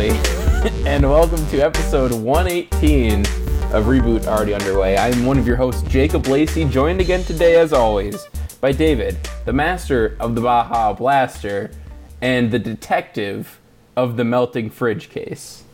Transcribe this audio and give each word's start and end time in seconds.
Everybody, 0.00 0.78
and 0.88 1.02
welcome 1.02 1.44
to 1.48 1.58
episode 1.58 2.12
118 2.12 3.20
of 3.72 3.86
Reboot 3.86 4.26
Already 4.28 4.54
Underway. 4.54 4.96
I'm 4.96 5.26
one 5.26 5.38
of 5.38 5.46
your 5.46 5.56
hosts, 5.56 5.82
Jacob 5.88 6.28
Lacey, 6.28 6.66
joined 6.66 7.00
again 7.00 7.24
today, 7.24 7.56
as 7.56 7.72
always, 7.72 8.28
by 8.60 8.70
David, 8.70 9.18
the 9.44 9.52
master 9.52 10.16
of 10.20 10.36
the 10.36 10.40
Baja 10.40 10.92
Blaster 10.92 11.72
and 12.20 12.52
the 12.52 12.60
detective 12.60 13.58
of 13.96 14.16
the 14.16 14.24
melting 14.24 14.70
fridge 14.70 15.10
case. 15.10 15.64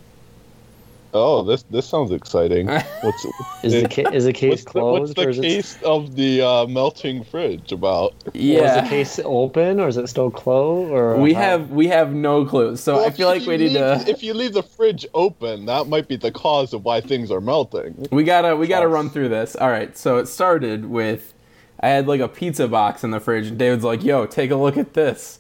Oh, 1.17 1.45
this 1.45 1.63
this 1.71 1.87
sounds 1.87 2.11
exciting. 2.11 2.67
What's 3.03 3.25
Is 3.63 3.73
the 3.81 3.89
ca- 3.89 4.11
is 4.11 4.25
the 4.25 4.33
case 4.43 4.65
what's 4.65 4.73
the, 4.73 4.85
what's 4.85 5.13
closed 5.15 5.19
or 5.19 5.25
the 5.25 5.31
is 5.31 5.39
it, 5.39 5.43
case 5.43 5.83
of 5.85 6.17
the 6.17 6.43
uh, 6.43 6.67
melting 6.67 7.23
fridge 7.23 7.71
about? 7.71 8.15
or 8.27 8.31
is 8.35 8.75
the 8.75 8.87
case 8.89 9.21
open 9.25 9.79
or 9.79 9.87
is 9.87 9.97
it 9.97 10.09
still 10.09 10.31
closed 10.31 10.91
or 10.91 11.17
we 11.17 11.33
how- 11.33 11.43
have 11.43 11.71
we 11.71 11.87
have 11.87 12.13
no 12.13 12.45
clue. 12.45 12.75
So 12.77 12.97
Well, 12.97 13.07
I 13.07 13.11
feel 13.11 13.29
if 13.31 13.35
like 13.37 13.43
you 13.43 13.49
we 13.51 13.57
need 13.59 13.73
leave- 13.73 14.05
to 14.07 14.11
If 14.11 14.23
you 14.25 14.35
leave 14.35 14.55
the 14.55 14.65
fridge 14.65 15.07
open, 15.15 15.67
that 15.67 15.87
might 15.87 16.09
be 16.09 16.17
the 16.17 16.33
cause 16.33 16.73
of 16.75 16.85
why 16.85 17.01
things 17.01 17.31
are 17.31 17.41
melting. 17.41 18.09
we 18.11 18.25
gotta 18.25 18.57
we 18.57 18.67
gotta 18.67 18.87
False. 18.87 18.95
run 18.95 19.11
through 19.11 19.29
this. 19.29 19.55
All 19.55 19.71
right, 19.71 19.97
so 19.97 20.19
it 20.19 20.27
started 20.27 20.87
with 20.87 21.33
I 21.79 21.89
had 21.89 22.09
like 22.09 22.21
a 22.21 22.29
pizza 22.29 22.67
box 22.67 23.05
in 23.05 23.11
the 23.13 23.21
fridge, 23.21 23.47
and 23.49 23.59
David's 23.59 23.85
like, 23.85 24.03
"Yo, 24.03 24.27
take 24.27 24.51
a 24.51 24.57
look 24.57 24.77
at 24.77 24.95
this." 24.95 25.39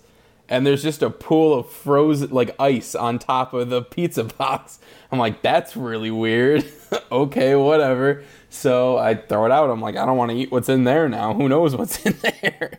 And 0.49 0.67
there's 0.67 0.83
just 0.83 1.03
a 1.03 1.09
pool 1.09 1.59
of 1.59 1.71
frozen 1.71 2.31
like 2.31 2.55
ice 2.59 2.95
on 2.95 3.19
top 3.19 3.55
of 3.55 3.71
the 3.71 3.83
pizza 3.83 4.25
box. 4.39 4.79
I'm 5.11 5.19
like, 5.19 5.43
that's 5.43 5.77
really 5.77 6.11
weird. 6.11 6.65
okay, 7.13 7.55
whatever. 7.55 8.25
So 8.51 8.99
I 8.99 9.15
throw 9.15 9.47
it 9.47 9.53
out. 9.53 9.71
I'm 9.71 9.81
like, 9.81 9.97
I 9.97 10.07
don't 10.07 10.17
want 10.17 10.31
to 10.31 10.37
eat 10.37 10.53
what's 10.53 10.69
in 10.69 10.85
there 10.85 11.09
now. 11.09 11.35
Who 11.35 11.49
knows 11.49 11.75
what's 11.75 12.05
in 12.07 12.17
there? 12.23 12.79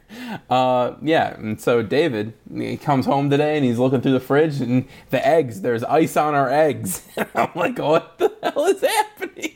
Uh, 0.50 0.94
yeah. 1.02 1.34
And 1.36 1.60
so 1.60 1.82
David, 1.82 2.34
he 2.54 2.78
comes 2.78 3.06
home 3.06 3.30
today 3.30 3.58
and 3.58 3.66
he's 3.66 3.80
looking 3.80 4.02
through 4.02 4.14
the 4.14 4.20
fridge 4.20 4.62
and 4.62 4.88
the 5.10 5.26
eggs. 5.26 5.62
There's 5.62 5.84
ice 5.84 6.16
on 6.16 6.34
our 6.36 6.50
eggs. 6.50 7.06
I'm 7.36 7.50
like, 7.56 7.78
what 7.80 8.18
the 8.20 8.34
hell 8.42 8.66
is 8.66 8.82
happening? 8.82 9.56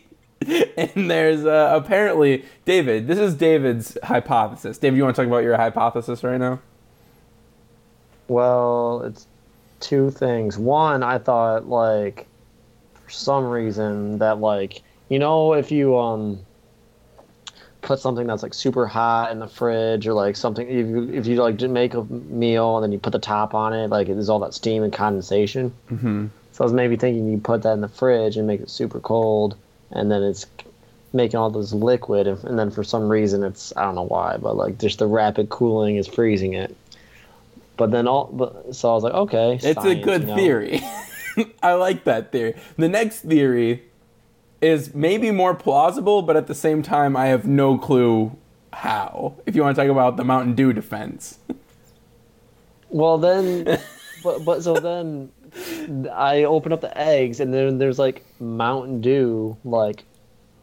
and 0.78 1.12
there's 1.12 1.46
uh, 1.46 1.72
apparently 1.76 2.44
David. 2.66 3.08
This 3.08 3.20
is 3.20 3.36
David's 3.36 3.98
hypothesis. 4.04 4.78
David, 4.78 4.98
you 4.98 5.04
want 5.04 5.16
to 5.16 5.22
talk 5.22 5.28
about 5.28 5.44
your 5.44 5.58
hypothesis 5.58 6.24
right 6.24 6.40
now? 6.40 6.60
Well, 8.30 9.04
it's 9.04 9.28
two 9.80 10.12
things. 10.12 10.58
One, 10.58 11.04
I 11.04 11.18
thought 11.18 11.68
like 11.68 12.28
for 12.94 13.10
some 13.10 13.50
reason 13.50 14.20
that 14.20 14.40
like 14.40 14.82
you 15.10 15.20
know 15.20 15.54
if 15.54 15.72
you 15.72 15.98
um 15.98 16.40
put 17.82 18.00
something 18.00 18.28
that's 18.28 18.44
like 18.44 18.54
super 18.54 18.86
hot 18.86 19.32
in 19.32 19.40
the 19.40 19.48
fridge 19.48 20.06
or 20.06 20.14
like 20.14 20.36
something 20.36 20.68
if 20.68 20.88
you 20.88 21.10
if 21.14 21.26
you 21.26 21.36
like 21.38 21.60
make 21.62 21.94
a 21.94 22.04
meal 22.04 22.78
and 22.78 22.84
then 22.84 22.92
you 22.92 23.00
put 23.00 23.14
the 23.14 23.20
top 23.20 23.54
on 23.54 23.74
it 23.74 23.88
like 23.88 24.08
there's 24.08 24.30
all 24.30 24.40
that 24.40 24.54
steam 24.54 24.84
and 24.84 24.94
condensation. 24.94 25.74
Mm-hmm. 25.90 26.28
So 26.52 26.64
I 26.64 26.66
was 26.66 26.74
maybe 26.74 26.98
thinking 26.98 27.32
you 27.32 27.38
put 27.38 27.64
that 27.64 27.72
in 27.72 27.82
the 27.82 27.88
fridge 27.88 28.36
and 28.36 28.46
make 28.46 28.60
it 28.60 28.70
super 28.70 29.00
cold, 29.00 29.56
and 29.92 30.12
then 30.12 30.24
it's 30.24 30.46
making 31.14 31.40
all 31.40 31.50
this 31.50 31.72
liquid, 31.72 32.28
and, 32.28 32.44
and 32.44 32.60
then 32.60 32.70
for 32.70 32.84
some 32.84 33.08
reason 33.08 33.44
it's 33.44 33.72
I 33.78 33.84
don't 33.84 33.96
know 33.96 34.04
why, 34.04 34.36
but 34.36 34.58
like 34.58 34.78
just 34.78 35.00
the 35.00 35.08
rapid 35.08 35.48
cooling 35.50 35.96
is 35.96 36.06
freezing 36.06 36.54
it. 36.54 36.76
But 37.80 37.92
then 37.92 38.08
all, 38.08 38.26
but, 38.32 38.76
so 38.76 38.92
I 38.92 38.94
was 38.94 39.04
like, 39.04 39.14
okay, 39.14 39.58
It's 39.64 39.86
a 39.86 39.96
good 39.96 40.22
you 40.24 40.28
know. 40.28 40.36
theory. 40.36 40.82
I 41.64 41.74
like 41.74 42.04
that 42.04 42.32
theory. 42.32 42.54
The 42.78 42.90
next 42.90 43.22
theory 43.22 43.84
is 44.62 44.94
maybe 44.94 45.32
more 45.32 45.56
plausible, 45.56 46.22
but 46.22 46.36
at 46.36 46.48
the 46.48 46.54
same 46.56 46.84
time, 46.84 47.16
I 47.16 47.28
have 47.28 47.46
no 47.48 47.78
clue 47.78 48.36
how. 48.74 49.36
If 49.46 49.56
you 49.56 49.62
want 49.64 49.78
to 49.78 49.82
talk 49.82 49.90
about 49.90 50.18
the 50.18 50.26
Mountain 50.26 50.56
Dew 50.56 50.74
defense, 50.74 51.40
Well 52.90 53.18
then, 53.18 53.64
but 54.24 54.44
but 54.44 54.62
so 54.64 54.74
then 54.76 55.32
I 56.14 56.44
open 56.44 56.74
up 56.74 56.82
the 56.82 56.96
eggs, 56.98 57.40
and 57.40 57.54
then 57.54 57.78
there's 57.78 57.98
like 58.00 58.26
Mountain 58.42 59.00
Dew 59.02 59.56
like 59.64 60.04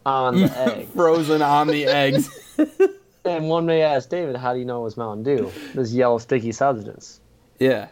on 0.05 0.41
the 0.43 0.59
egg. 0.77 0.89
frozen 0.89 1.41
on 1.41 1.69
the 1.69 1.87
eggs. 1.87 2.29
And 3.27 3.49
one 3.49 3.67
may 3.67 3.83
ask 3.83 4.09
David, 4.09 4.37
how 4.37 4.53
do 4.53 4.59
you 4.59 4.65
know 4.65 4.81
it 4.81 4.85
was 4.85 4.97
Mountain 4.97 5.25
Dew? 5.25 5.53
This 5.75 5.93
yellow 5.93 6.19
sticky 6.19 6.53
substance. 6.53 7.21
yeah, 7.59 7.89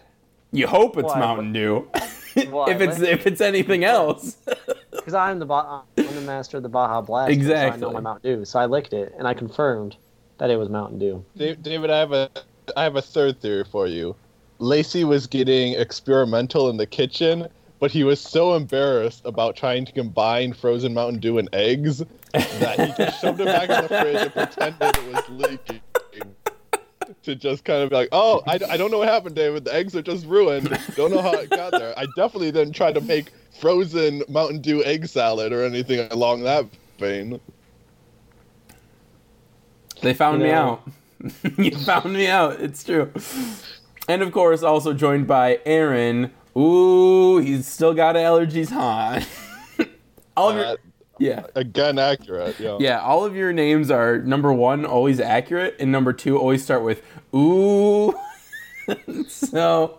you 0.52 0.66
hope 0.66 0.96
it's 0.96 1.12
Why? 1.12 1.18
Mountain 1.18 1.52
Dew. 1.52 1.88
Why? 2.50 2.70
if 2.70 2.80
it's 2.80 3.00
if 3.00 3.26
it's 3.26 3.40
anything 3.40 3.84
else, 3.84 4.36
Because 4.90 5.14
I'm 5.14 5.38
the 5.38 5.46
ba- 5.46 5.82
I'm 5.98 6.14
the 6.14 6.20
master 6.22 6.56
of 6.56 6.62
the 6.62 6.68
Baja 6.68 7.00
Blast. 7.02 7.28
So 7.28 7.30
I 7.30 7.34
Exactly. 7.34 7.80
know 7.82 7.90
my 7.90 8.00
Mountain 8.00 8.38
Dew. 8.38 8.44
So 8.44 8.58
I 8.58 8.66
licked 8.66 8.92
it 8.92 9.12
and 9.18 9.26
I 9.28 9.34
confirmed 9.34 9.96
that 10.38 10.50
it 10.50 10.56
was 10.56 10.68
Mountain 10.68 10.98
Dew. 10.98 11.24
David, 11.36 11.90
I 11.90 11.98
have 11.98 12.12
a 12.12 12.30
I 12.76 12.84
have 12.84 12.96
a 12.96 13.02
third 13.02 13.40
theory 13.40 13.64
for 13.70 13.86
you. 13.86 14.16
Lacey 14.60 15.04
was 15.04 15.26
getting 15.26 15.74
experimental 15.74 16.70
in 16.70 16.76
the 16.78 16.86
kitchen, 16.86 17.48
but 17.80 17.90
he 17.90 18.04
was 18.04 18.20
so 18.20 18.54
embarrassed 18.54 19.22
about 19.24 19.56
trying 19.56 19.84
to 19.84 19.92
combine 19.92 20.52
frozen 20.52 20.94
Mountain 20.94 21.20
Dew 21.20 21.38
and 21.38 21.48
eggs 21.52 22.02
that 22.32 22.80
he 22.80 23.04
just 23.04 23.20
shoved 23.20 23.40
it 23.40 23.46
back 23.46 23.68
in 23.68 23.82
the 23.82 23.88
fridge 23.88 24.16
and 24.16 24.32
pretended 24.32 24.96
it 24.96 25.14
was 25.14 25.28
leaking. 25.28 25.80
To 27.24 27.34
just 27.34 27.64
kind 27.64 27.82
of 27.82 27.90
be 27.90 27.96
like, 27.96 28.08
oh, 28.12 28.42
I, 28.46 28.58
I 28.70 28.76
don't 28.76 28.90
know 28.90 28.98
what 28.98 29.08
happened, 29.08 29.34
David. 29.34 29.64
The 29.64 29.74
eggs 29.74 29.94
are 29.94 30.02
just 30.02 30.26
ruined. 30.26 30.70
Don't 30.96 31.10
know 31.10 31.20
how 31.20 31.32
it 31.32 31.50
got 31.50 31.72
there. 31.72 31.98
I 31.98 32.06
definitely 32.16 32.50
didn't 32.50 32.72
try 32.72 32.92
to 32.92 33.00
make 33.02 33.30
frozen 33.60 34.22
Mountain 34.28 34.60
Dew 34.60 34.82
egg 34.84 35.06
salad 35.06 35.52
or 35.52 35.64
anything 35.64 36.10
along 36.10 36.42
that 36.44 36.66
vein. 36.98 37.40
they 40.00 40.14
found 40.14 40.42
me 40.42 40.50
out. 40.50 40.86
you 41.58 41.70
found 41.72 42.12
me 42.12 42.26
out. 42.26 42.60
It's 42.60 42.84
true. 42.84 43.12
And 44.08 44.22
of 44.22 44.32
course, 44.32 44.62
also 44.62 44.92
joined 44.92 45.26
by 45.26 45.60
Aaron. 45.64 46.30
Ooh, 46.56 47.38
he's 47.38 47.66
still 47.66 47.94
got 47.94 48.14
allergies, 48.16 48.70
huh? 48.70 49.20
All 50.36 50.50
of 50.50 50.56
your, 50.56 50.64
Uh, 50.66 50.76
yeah. 51.18 51.46
again, 51.54 51.98
accurate. 51.98 52.58
Yeah. 52.60 52.76
Yeah, 52.80 53.00
all 53.00 53.24
of 53.24 53.36
your 53.36 53.52
names 53.52 53.90
are 53.90 54.18
number 54.18 54.52
one, 54.52 54.84
always 54.84 55.20
accurate, 55.20 55.76
and 55.78 55.90
number 55.92 56.12
two, 56.12 56.38
always 56.38 56.62
start 56.62 56.82
with 56.82 57.02
ooh. 57.34 58.14
so 59.28 59.98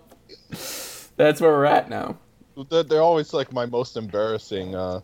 that's 1.17 1.39
where 1.41 1.51
we're 1.51 1.65
at 1.65 1.89
now. 1.89 2.17
They're, 2.69 3.01
always 3.01 3.33
like 3.33 3.51
my 3.51 3.65
most 3.65 3.97
embarrassing 3.97 4.75
uh, 4.75 5.01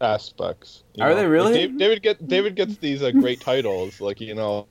aspects. 0.00 0.82
Are 1.00 1.14
they 1.14 1.26
really? 1.26 1.52
Like, 1.52 1.60
Dave- 1.70 1.78
David 1.78 2.02
get 2.02 2.28
David 2.28 2.56
gets 2.56 2.76
these 2.78 3.02
uh, 3.02 3.10
great 3.12 3.40
titles, 3.40 4.00
like 4.00 4.20
you 4.20 4.34
know, 4.34 4.66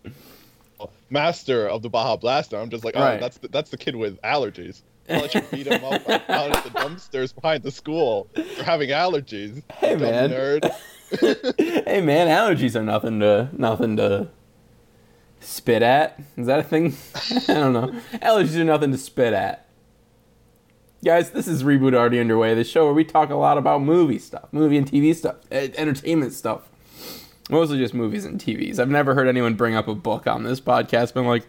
master 1.10 1.68
of 1.68 1.82
the 1.84 1.90
Baja 1.90 2.16
Blaster. 2.18 2.58
I'm 2.58 2.70
just 2.70 2.84
like, 2.84 2.96
oh, 2.96 3.02
Right. 3.02 3.20
that's 3.20 3.38
the, 3.38 3.48
that's 3.48 3.70
the 3.70 3.78
kid 3.78 3.96
with 3.96 4.20
allergies. 4.22 4.82
You 5.12 5.42
beat 5.52 5.68
him 5.68 5.84
up 5.84 6.08
out 6.10 6.56
at 6.56 6.64
the 6.64 6.70
dumpsters 6.72 7.34
behind 7.34 7.64
the 7.64 7.72
school 7.72 8.30
for 8.58 8.64
having 8.64 8.90
allergies. 8.90 9.62
Hey, 9.74 9.96
man. 9.96 10.30
nerd. 10.30 10.72
hey 11.86 12.00
man, 12.00 12.28
allergies 12.28 12.76
are 12.76 12.84
nothing 12.84 13.20
to 13.20 13.50
nothing 13.52 13.98
to 13.98 14.30
spit 15.42 15.82
at. 15.82 16.20
Is 16.38 16.48
that 16.48 16.60
a 16.60 16.64
thing? 16.64 16.96
I 17.50 17.54
don't 17.54 17.74
know. 17.74 17.88
Allergies 18.14 18.56
are 18.56 18.64
nothing 18.64 18.92
to 18.92 18.98
spit 18.98 19.34
at. 19.34 19.68
Guys, 21.04 21.32
this 21.32 21.48
is 21.48 21.64
Reboot 21.64 21.96
Already 21.96 22.20
Underway, 22.20 22.54
the 22.54 22.64
show 22.64 22.86
where 22.86 22.94
we 22.94 23.04
talk 23.04 23.32
a 23.32 23.36
lot 23.36 23.58
about 23.58 23.82
movie 23.82 24.20
stuff, 24.20 24.48
movie 24.52 24.78
and 24.78 24.90
TV 24.90 25.16
stuff, 25.16 25.38
entertainment 25.52 26.32
stuff. 26.32 26.70
Mostly 27.50 27.80
just 27.80 27.94
movies 27.94 28.24
and 28.24 28.40
TVs. 28.40 28.80
I've 28.80 28.90
never 28.90 29.16
heard 29.16 29.28
anyone 29.28 29.56
bring 29.56 29.76
up 29.76 29.88
a 29.88 29.96
book 29.96 30.28
on 30.28 30.44
this 30.44 30.62
podcast, 30.62 31.14
been 31.16 31.26
like, 31.26 31.46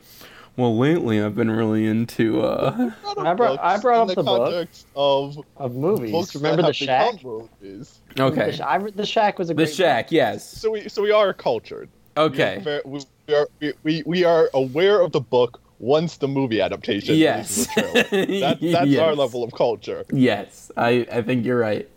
well, 0.57 0.77
lately 0.77 1.23
I've 1.23 1.35
been 1.35 1.51
really 1.51 1.87
into, 1.87 2.43
uh, 2.43 2.91
I 3.19 3.35
brought- 3.35 3.59
I 3.61 3.73
Books 3.75 3.83
brought 3.83 4.11
up 4.11 4.15
the 4.17 4.23
book. 4.23 4.69
of 4.97 5.39
Of 5.57 5.75
movies. 5.75 6.13
books 6.13 6.35
Remember 6.35 6.63
the 6.63 6.67
have 6.69 6.77
Shack? 6.77 7.25
movies. 7.25 8.01
okay. 8.19 8.47
The, 8.51 8.53
Sh- 8.57 8.61
I, 8.61 8.79
the 8.79 9.07
Shack 9.07 9.39
was 9.39 9.51
a 9.51 9.55
The 9.55 9.65
great 9.65 9.75
Shack, 9.75 10.13
yes. 10.13 10.47
So 10.47 10.71
we 10.73 10.89
so 10.89 11.03
we 11.03 11.11
are 11.13 11.33
cultured. 11.33 11.89
Okay. 12.17 12.61
We 12.65 12.71
are, 12.73 12.83
we 13.27 13.35
are, 13.35 13.49
we, 13.61 13.73
we, 13.83 14.03
we 14.05 14.25
are 14.25 14.51
aware 14.53 15.01
of 15.01 15.13
the 15.13 15.21
book 15.21 15.61
once 15.79 16.19
the 16.19 16.29
movie 16.29 16.61
adaptation. 16.61 17.15
Yes. 17.17 17.67
releases 17.77 17.97
a 17.97 18.03
trailer. 18.05 18.41
That, 18.41 18.59
that's 18.87 18.97
our 18.99 19.15
level 19.15 19.43
of 19.43 19.53
culture. 19.53 20.05
Yes, 20.13 20.71
I, 20.77 21.07
I 21.11 21.23
think 21.23 21.45
you're 21.47 21.59
right. 21.59 21.89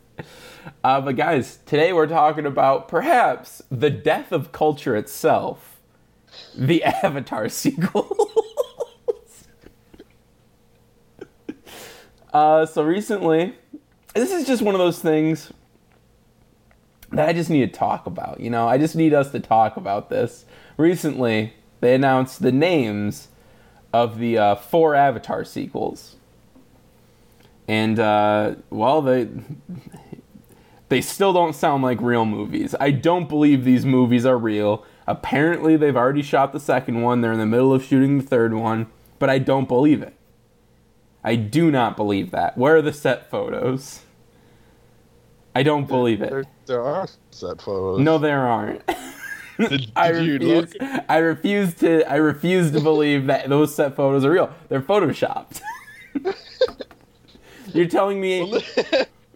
Uh, 0.84 1.02
but 1.02 1.16
guys, 1.18 1.60
today 1.66 1.92
we're 1.94 2.08
talking 2.08 2.46
about 2.46 2.88
perhaps 2.88 3.62
the 3.70 3.90
death 3.90 4.32
of 4.32 4.52
culture 4.54 4.96
itself, 4.96 5.75
the 6.56 6.84
Avatar 6.84 7.50
sequel. 7.50 8.30
uh, 12.34 12.66
so 12.66 12.84
recently, 12.84 13.56
this 14.14 14.32
is 14.32 14.46
just 14.46 14.62
one 14.62 14.76
of 14.76 14.80
those 14.80 15.00
things 15.00 15.52
that 17.12 17.30
I 17.30 17.34
just 17.34 17.50
need 17.50 17.72
to 17.72 17.80
talk 17.80 18.06
about. 18.06 18.40
You 18.40 18.50
know, 18.50 18.68
I 18.68 18.78
just 18.78 18.96
need 18.96 19.14
us 19.14 19.32
to 19.32 19.40
talk 19.40 19.78
about 19.78 20.10
this. 20.10 20.46
Recently, 20.78 21.54
they 21.82 21.96
announced 21.96 22.42
the 22.42 22.52
names 22.52 23.30
of 23.94 24.20
the 24.20 24.38
uh, 24.38 24.56
four 24.56 24.96
Avatar 24.96 25.44
sequels 25.46 26.16
and 27.68 28.00
uh, 28.00 28.56
well, 28.70 29.02
they 29.02 29.28
they 30.90 31.02
still 31.02 31.34
don't 31.34 31.54
sound 31.56 31.84
like 31.84 32.00
real 32.02 32.26
movies. 32.26 32.76
I 32.80 32.92
don't 32.92 33.28
believe 33.28 33.64
these 33.64 33.86
movies 33.86 34.26
are 34.26 34.38
real. 34.38 34.86
Apparently, 35.08 35.78
they've 35.78 35.96
already 35.96 36.22
shot 36.22 36.52
the 36.54 36.60
second 36.60 37.02
one. 37.02 37.22
They're 37.22 37.34
in 37.34 37.40
the 37.40 37.46
middle 37.46 37.74
of 37.74 37.84
shooting 37.84 38.18
the 38.18 38.24
third 38.24 38.54
one, 38.54 38.88
but 39.20 39.30
I 39.30 39.38
don't 39.40 39.68
believe 39.68 40.02
it. 40.02 40.14
I 41.24 41.36
do 41.36 41.72
not 41.72 41.96
believe 41.96 42.32
that. 42.32 42.58
Where 42.58 42.78
are 42.78 42.82
the 42.82 42.94
set 42.94 43.30
photos? 43.30 44.02
I 45.56 45.64
don't 45.64 45.88
believe 45.88 46.22
it. 46.22 46.46
there 46.66 46.82
are 46.84 47.08
set 47.32 47.62
photos. 47.62 48.00
No, 48.00 48.18
there 48.18 48.42
aren't. 48.48 48.82
Did, 49.58 49.90
I 49.96 50.12
did 50.12 50.26
you 50.26 50.34
refuse. 50.34 50.76
look? 50.82 51.02
I 51.08 51.18
refuse 51.20 51.74
to. 51.76 52.04
I 52.12 52.16
refuse 52.18 52.72
to 52.72 52.82
believe 52.82 53.28
that 53.28 53.48
those 53.48 53.74
set 53.74 53.96
photos 53.96 54.26
are 54.26 54.32
real. 54.32 54.54
They're 54.68 54.82
photoshopped. 54.82 55.62
You're 57.74 57.88
telling 57.88 58.20
me. 58.20 58.62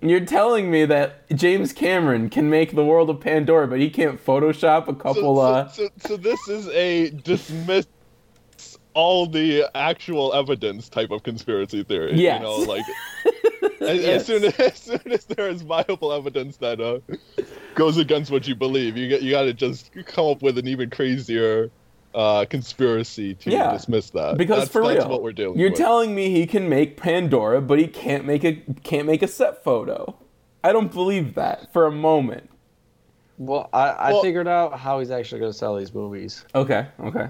You're 0.01 0.25
telling 0.25 0.71
me 0.71 0.85
that 0.85 1.27
James 1.35 1.73
Cameron 1.73 2.29
can 2.29 2.49
make 2.49 2.73
the 2.73 2.85
world 2.85 3.09
of 3.09 3.19
Pandora, 3.19 3.67
but 3.67 3.79
he 3.79 3.89
can't 3.89 4.23
Photoshop 4.23 4.87
a 4.87 4.95
couple. 4.95 5.35
so, 5.35 5.41
uh, 5.41 5.67
so, 5.69 5.83
so, 5.83 6.07
so 6.09 6.17
this 6.17 6.47
is 6.47 6.67
a 6.69 7.09
dismiss 7.09 7.85
all 8.93 9.27
the 9.27 9.65
actual 9.75 10.33
evidence 10.33 10.89
type 10.89 11.11
of 11.11 11.23
conspiracy 11.23 11.83
theory. 11.83 12.13
Yes. 12.15 12.39
You 12.39 12.45
know, 12.45 12.55
like 12.57 12.85
as, 13.81 14.01
Yes. 14.01 14.05
as 14.21 14.25
soon 14.25 14.43
as, 14.45 14.53
as 14.59 14.77
soon 14.77 15.01
as 15.11 15.25
there 15.25 15.49
is 15.49 15.61
viable 15.61 16.11
evidence 16.13 16.57
that 16.57 16.79
uh, 16.81 16.99
goes 17.75 17.97
against 17.97 18.31
what 18.31 18.47
you 18.47 18.55
believe, 18.55 18.97
you 18.97 19.07
get 19.09 19.21
you 19.21 19.31
got 19.31 19.43
to 19.43 19.53
just 19.53 19.91
come 20.05 20.27
up 20.27 20.41
with 20.41 20.57
an 20.57 20.67
even 20.67 20.89
crazier 20.89 21.71
uh, 22.15 22.45
conspiracy 22.45 23.35
to 23.35 23.51
Yeah. 23.51 23.71
dismiss 23.71 24.09
that. 24.11 24.37
because 24.37 24.59
that's, 24.59 24.71
for 24.71 24.83
that's 24.87 24.99
real, 25.05 25.09
what 25.09 25.21
we're 25.23 25.31
doing. 25.31 25.57
You're 25.59 25.69
with. 25.69 25.77
telling 25.77 26.15
me 26.15 26.29
he 26.31 26.45
can 26.47 26.67
make 26.69 26.97
Pandora, 26.97 27.61
but 27.61 27.77
he 27.79 27.87
can't 27.87 28.25
make 28.25 28.43
a 28.43 28.53
can't 28.83 29.05
make 29.07 29.21
a 29.21 29.27
set 29.27 29.63
photo. 29.63 30.15
I 30.63 30.71
don't 30.73 30.91
believe 30.91 31.35
that 31.35 31.71
for 31.71 31.85
a 31.85 31.91
moment. 31.91 32.49
Well, 33.37 33.69
I, 33.71 33.89
I 33.89 34.11
Well- 34.11 34.21
figured 34.21 34.47
out 34.47 34.77
how 34.77 34.99
he's 34.99 35.11
actually 35.11 35.39
going 35.39 35.51
to 35.51 35.57
sell 35.57 35.75
these 35.77 35.93
movies. 35.93 36.43
Okay, 36.55 36.87
okay. 36.99 37.27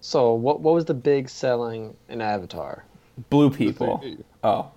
So, 0.00 0.34
what 0.34 0.60
what 0.60 0.74
was 0.74 0.84
the 0.84 0.94
big 0.94 1.28
selling 1.28 1.96
in 2.08 2.20
Avatar? 2.20 2.84
Blue 3.30 3.48
the 3.50 3.56
people. 3.56 3.98
3D. 4.04 4.22
Oh, 4.44 4.70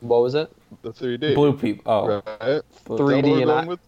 What 0.00 0.20
was 0.22 0.34
it? 0.34 0.50
The 0.82 0.92
3D. 0.92 1.34
blue 1.34 1.54
people. 1.56 1.82
Oh, 1.86 2.06
Right. 2.06 2.18
Is 2.18 2.62
that 2.62 2.64
what 2.86 3.00
3D 3.00 3.22
we're 3.32 3.40
and 3.42 3.50
I, 3.50 3.64
with? 3.64 3.80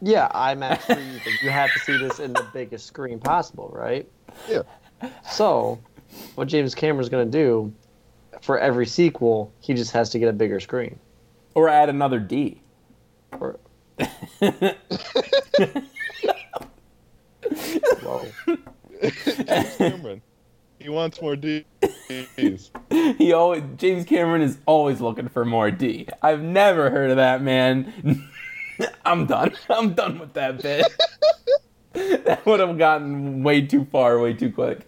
Yeah, 0.00 0.28
IMAX 0.34 0.78
3D. 0.82 1.42
you 1.42 1.50
have 1.50 1.72
to 1.72 1.78
see 1.80 1.96
this 1.96 2.18
in 2.20 2.32
the 2.32 2.46
biggest 2.52 2.86
screen 2.86 3.18
possible, 3.18 3.70
right? 3.74 4.08
Yeah. 4.48 4.62
So, 5.30 5.78
what 6.34 6.48
James 6.48 6.74
Cameron's 6.74 7.08
going 7.08 7.30
to 7.30 7.38
do 7.38 7.72
for 8.42 8.58
every 8.58 8.86
sequel, 8.86 9.52
he 9.60 9.74
just 9.74 9.92
has 9.92 10.10
to 10.10 10.18
get 10.18 10.28
a 10.28 10.32
bigger 10.32 10.60
screen. 10.60 10.98
or 11.54 11.68
add 11.68 11.88
another 11.88 12.18
D. 12.18 12.60
Or, 13.40 13.58
whoa. 18.02 18.26
Cameron. 19.78 20.22
He 20.78 20.88
wants 20.90 21.20
more 21.20 21.36
D's. 21.36 21.64
He 22.90 23.32
always 23.32 23.62
James 23.76 24.04
Cameron 24.04 24.42
is 24.42 24.58
always 24.66 25.00
looking 25.00 25.28
for 25.28 25.44
more 25.44 25.70
D. 25.70 26.06
I've 26.22 26.42
never 26.42 26.90
heard 26.90 27.10
of 27.10 27.16
that 27.16 27.42
man. 27.42 28.28
I'm 29.04 29.26
done. 29.26 29.52
I'm 29.70 29.94
done 29.94 30.18
with 30.18 30.32
that 30.34 30.62
bit. 30.62 30.86
that 32.24 32.44
would 32.46 32.60
have 32.60 32.76
gotten 32.78 33.42
way 33.42 33.62
too 33.62 33.86
far, 33.86 34.18
way 34.20 34.34
too 34.34 34.50
quick. 34.52 34.80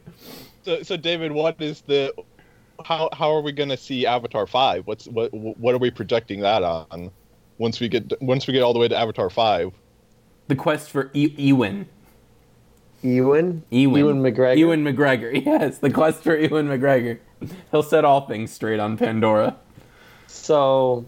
So, 0.65 0.83
so 0.83 0.97
David, 0.97 1.33
what 1.33 1.61
is 1.61 1.81
the 1.83 2.13
how 2.85 3.09
how 3.13 3.35
are 3.35 3.41
we 3.41 3.53
going 3.53 3.71
to 3.71 3.77
see 3.77 4.07
Avatar 4.07 4.47
five? 4.47 4.87
What's 4.87 5.07
what 5.07 5.33
what 5.33 5.75
are 5.75 5.79
we 5.79 5.91
projecting 5.91 6.41
that 6.41 6.63
on? 6.63 7.11
Once 7.59 7.81
we 7.81 7.89
get 7.89 8.21
once 8.23 8.47
we 8.47 8.53
get 8.53 8.63
all 8.63 8.73
the 8.73 8.79
way 8.79 8.89
to 8.89 8.97
Avatar 8.97 9.31
five, 9.31 9.73
The 10.49 10.55
quest 10.57 10.91
for 10.91 11.11
e- 11.15 11.35
Ewan. 11.37 11.89
Ewan? 13.03 13.63
Ewan. 13.71 13.99
Ewan 13.99 14.23
McGregor? 14.23 14.57
Ewan 14.59 14.85
McGregor. 14.85 15.45
Yes, 15.47 15.79
the 15.79 15.91
quest 15.91 16.23
for 16.23 16.37
Ewan 16.37 16.67
McGregor. 16.67 17.21
He'll 17.71 17.85
set 17.85 18.05
all 18.05 18.27
things 18.27 18.51
straight 18.53 18.81
on 18.81 18.97
Pandora. 18.97 19.57
So, 20.27 21.07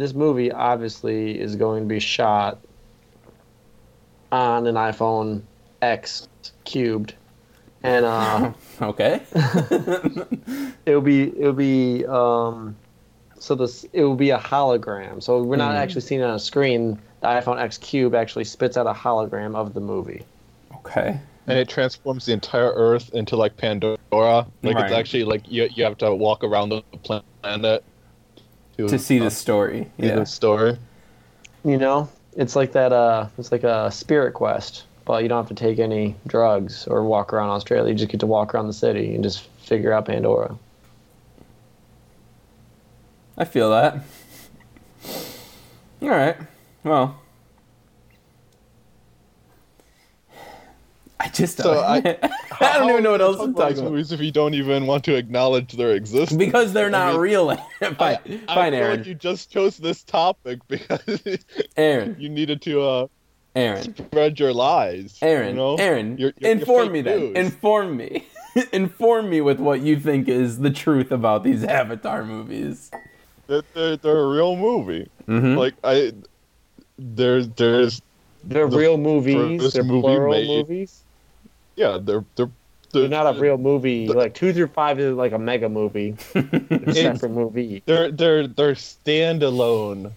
this 0.00 0.14
movie 0.14 0.50
obviously 0.52 1.38
is 1.38 1.56
going 1.56 1.82
to 1.84 1.88
be 1.88 2.00
shot 2.00 2.58
on 4.32 4.66
an 4.66 4.74
iPhone 4.76 5.42
X 5.82 6.28
cubed, 6.64 7.14
and 7.82 8.04
uh, 8.04 8.52
Okay. 8.82 9.20
it'll 10.86 11.00
be 11.00 11.28
it'll 11.38 11.52
be 11.52 12.04
um, 12.06 12.76
so 13.38 13.54
this 13.54 13.84
it 13.92 14.02
will 14.04 14.14
be 14.16 14.30
a 14.30 14.38
hologram. 14.38 15.22
So 15.22 15.42
we're 15.42 15.56
not 15.56 15.74
actually 15.76 16.02
seeing 16.02 16.20
it 16.20 16.24
on 16.24 16.34
a 16.34 16.38
screen. 16.38 16.98
The 17.20 17.26
iPhone 17.26 17.60
X 17.60 17.76
cube 17.78 18.14
actually 18.14 18.44
spits 18.44 18.76
out 18.76 18.86
a 18.86 18.94
hologram 18.94 19.54
of 19.54 19.74
the 19.74 19.80
movie. 19.80 20.22
okay. 20.76 21.18
and 21.46 21.58
it 21.58 21.68
transforms 21.68 22.26
the 22.26 22.32
entire 22.32 22.72
Earth 22.72 23.10
into 23.12 23.36
like 23.36 23.56
Pandora. 23.56 23.98
Like 24.12 24.46
Right. 24.62 24.84
it's 24.84 24.92
actually 24.92 25.24
like 25.24 25.42
you 25.50 25.68
you 25.74 25.84
have 25.84 25.98
to 25.98 26.14
walk 26.14 26.42
around 26.44 26.70
the 26.70 26.82
planet 27.02 27.84
To 28.88 28.98
see 28.98 29.20
uh, 29.20 29.24
the 29.24 29.30
story. 29.30 29.86
Yeah. 29.98 30.16
the 30.16 30.26
story. 30.26 30.76
You 31.64 31.76
know, 31.76 32.08
it's 32.36 32.56
like 32.56 32.72
that. 32.72 32.92
Uh, 32.92 33.28
it's 33.38 33.52
like 33.52 33.64
a 33.64 33.90
spirit 33.90 34.32
quest, 34.32 34.84
but 35.04 35.22
you 35.22 35.28
don't 35.28 35.38
have 35.38 35.56
to 35.56 35.62
take 35.62 35.78
any 35.78 36.16
drugs 36.26 36.86
or 36.86 37.04
walk 37.04 37.32
around 37.32 37.50
Australia. 37.50 37.92
You 37.92 37.98
just 37.98 38.10
get 38.10 38.20
to 38.20 38.26
walk 38.26 38.54
around 38.54 38.66
the 38.66 38.72
city 38.72 39.14
and 39.14 39.22
just 39.22 39.42
figure 39.58 39.92
out 39.92 40.06
Pandora. 40.06 40.56
I 43.36 43.44
feel 43.44 43.70
that. 43.70 44.02
All 46.02 46.08
right. 46.08 46.36
Well, 46.82 47.19
I 51.20 51.28
just 51.28 51.58
So 51.58 51.74
I, 51.80 51.96
I- 51.98 52.30
I 52.60 52.78
don't 52.78 52.90
even 52.90 53.02
know 53.02 53.12
what 53.12 53.20
else 53.20 53.36
to 53.40 53.46
to 53.46 53.52
talk 53.52 53.72
about 53.72 53.90
movies 53.90 54.10
if 54.12 54.20
you 54.20 54.30
don't 54.32 54.54
even 54.54 54.86
want 54.86 55.04
to 55.04 55.14
acknowledge 55.14 55.72
their 55.72 55.92
existence. 55.92 56.36
because 56.38 56.72
they're 56.72 56.90
not 56.90 57.08
I 57.08 57.12
mean, 57.12 57.20
real. 57.20 57.56
fine, 57.80 57.94
I, 57.98 58.16
fine, 58.16 58.18
I 58.48 58.54
feel 58.70 58.74
Aaron. 58.74 58.98
like 58.98 59.06
you 59.06 59.14
just 59.14 59.50
chose 59.50 59.76
this 59.76 60.02
topic 60.02 60.58
because 60.68 61.22
Aaron, 61.76 62.16
you 62.18 62.28
needed 62.28 62.60
to 62.62 62.82
uh, 62.82 63.06
Aaron, 63.56 63.94
spread 63.96 64.38
your 64.40 64.52
lies. 64.52 65.18
Aaron, 65.22 65.50
you 65.50 65.54
know? 65.56 65.74
Aaron. 65.76 66.18
Your- 66.18 66.32
your- 66.38 66.50
your 66.50 66.50
inform 66.52 66.82
fake 66.86 66.92
me 66.92 67.00
then. 67.02 67.18
news. 67.20 67.36
Inform 67.36 67.96
me. 67.96 68.26
inform 68.72 69.30
me 69.30 69.40
with 69.40 69.60
what 69.60 69.80
you 69.80 69.98
think 70.00 70.28
is 70.28 70.58
the 70.58 70.70
truth 70.70 71.10
about 71.12 71.44
these 71.44 71.62
Avatar 71.64 72.24
movies. 72.24 72.90
They're, 73.46 73.62
they're, 73.74 73.96
they're 73.96 74.18
a 74.18 74.28
real 74.28 74.56
movie. 74.56 75.08
Mhm. 75.28 75.56
Like 75.56 75.74
I, 75.84 76.12
there's 76.98 77.48
there's 77.50 78.02
They're 78.44 78.68
The 78.68 78.76
real 78.76 78.96
movies. 78.96 79.72
They're 79.72 79.82
movie 79.84 80.00
plural 80.02 80.32
made- 80.34 80.48
movies. 80.68 81.02
Yeah 81.80 81.98
they're 82.06 82.24
they're 82.36 82.50
They're 82.92 83.08
not 83.08 83.26
a 83.36 83.38
real 83.40 83.56
movie. 83.56 84.06
Like 84.08 84.34
two 84.34 84.52
through 84.52 84.68
five 84.80 84.98
is 85.00 85.14
like 85.14 85.32
a 85.32 85.38
mega 85.38 85.68
movie, 85.68 86.10
a 86.34 86.92
separate 86.92 87.30
movie. 87.42 87.82
They're 87.86 88.10
they're 88.20 88.46
they're 88.46 88.74
standalone 88.74 90.10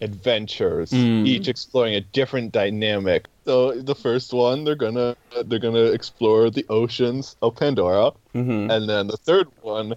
adventures, 0.00 0.90
Mm. 0.92 1.26
each 1.26 1.48
exploring 1.48 1.94
a 1.96 2.00
different 2.18 2.52
dynamic. 2.52 3.26
So 3.46 3.72
the 3.90 3.94
first 3.96 4.32
one, 4.32 4.62
they're 4.64 4.82
gonna 4.86 5.16
they're 5.46 5.58
gonna 5.68 5.86
explore 5.98 6.50
the 6.50 6.64
oceans 6.68 7.34
of 7.42 7.56
Pandora, 7.56 8.12
Mhm. 8.34 8.70
and 8.74 8.82
then 8.88 9.06
the 9.08 9.16
third 9.28 9.48
one, 9.62 9.94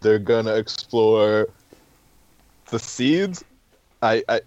they're 0.00 0.24
gonna 0.32 0.54
explore 0.54 1.48
the 2.70 2.78
seeds. 2.78 3.44
I, 4.02 4.22
I 4.28 4.40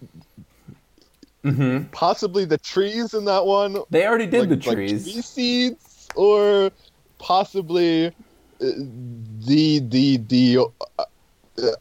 Mhm. 1.45 1.89
possibly 1.91 2.45
the 2.45 2.57
trees 2.57 3.13
in 3.13 3.25
that 3.25 3.45
one. 3.45 3.77
They 3.89 4.05
already 4.07 4.25
did 4.25 4.39
like, 4.41 4.49
the 4.49 4.55
like 4.69 4.75
trees. 4.77 5.03
tree 5.03 5.21
seeds, 5.21 5.88
or 6.15 6.71
possibly 7.17 8.07
uh, 8.07 8.11
the 8.59 9.79
the 9.79 10.17
the 10.17 10.65
uh, 10.97 11.03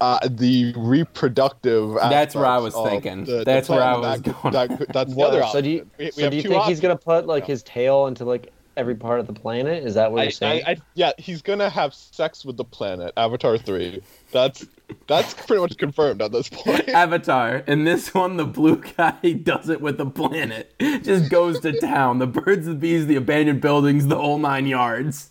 uh, 0.01 0.19
the 0.29 0.73
reproductive. 0.77 1.95
That's 1.95 2.35
where 2.35 2.47
I 2.47 2.59
was 2.59 2.75
thinking. 2.75 3.25
the- 3.25 3.39
the 3.39 3.45
That's 3.45 3.69
where 3.69 3.83
I 3.83 3.97
was 3.97 4.21
That- 4.23 4.43
going. 4.43 4.53
that- 4.55 4.89
that's 4.93 5.11
the 5.13 5.17
What, 5.17 5.31
other. 5.31 5.45
so 5.53 5.61
do 5.61 5.71
you, 5.71 5.79
option. 5.81 5.91
We- 5.99 6.05
we 6.07 6.11
so 6.11 6.31
do 6.31 6.37
you 6.37 6.43
two 6.43 6.49
think 6.49 6.65
he's 6.65 6.81
gonna 6.81 6.97
put 6.97 7.27
like 7.27 7.45
Yeah. 7.45 7.47
his 7.55 7.63
tail 7.63 8.07
into 8.07 8.25
like 8.25 8.53
every 8.79 8.95
part 8.95 9.21
of 9.21 9.27
the 9.27 9.33
planet? 9.35 9.85
Is 9.85 9.95
that 9.95 10.11
what 10.13 10.21
I, 10.21 10.23
you're 10.25 10.31
saying? 10.31 10.63
I, 10.67 10.71
I, 10.73 10.77
yeah, 10.95 11.13
he's 11.19 11.43
gonna 11.43 11.69
have 11.69 11.93
sex 11.95 12.45
with 12.45 12.57
the 12.57 12.65
planet. 12.65 13.13
Avatar 13.17 13.59
three. 13.59 14.03
That's 14.33 14.65
that's 15.07 15.35
pretty 15.35 15.61
much 15.61 15.77
confirmed 15.77 16.23
at 16.23 16.33
this 16.33 16.49
point. 16.49 16.89
Avatar. 16.91 17.57
In 17.67 17.85
this 17.85 18.15
one, 18.15 18.37
the 18.39 18.47
blue 18.47 18.77
guy 18.97 19.13
does 19.43 19.69
it 19.69 19.81
with 19.83 19.99
the 19.99 20.07
planet. 20.07 20.75
Just 20.81 21.31
goes 21.31 21.61
to 21.61 21.79
town. 21.79 22.19
The 22.21 22.27
birds, 22.27 22.67
the 22.67 22.75
bees, 22.75 23.07
the 23.07 23.17
abandoned 23.17 23.61
buildings, 23.61 24.07
the 24.07 24.17
whole 24.17 24.39
nine 24.39 24.67
yards. 24.67 25.31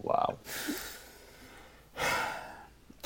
wow. 0.00 0.38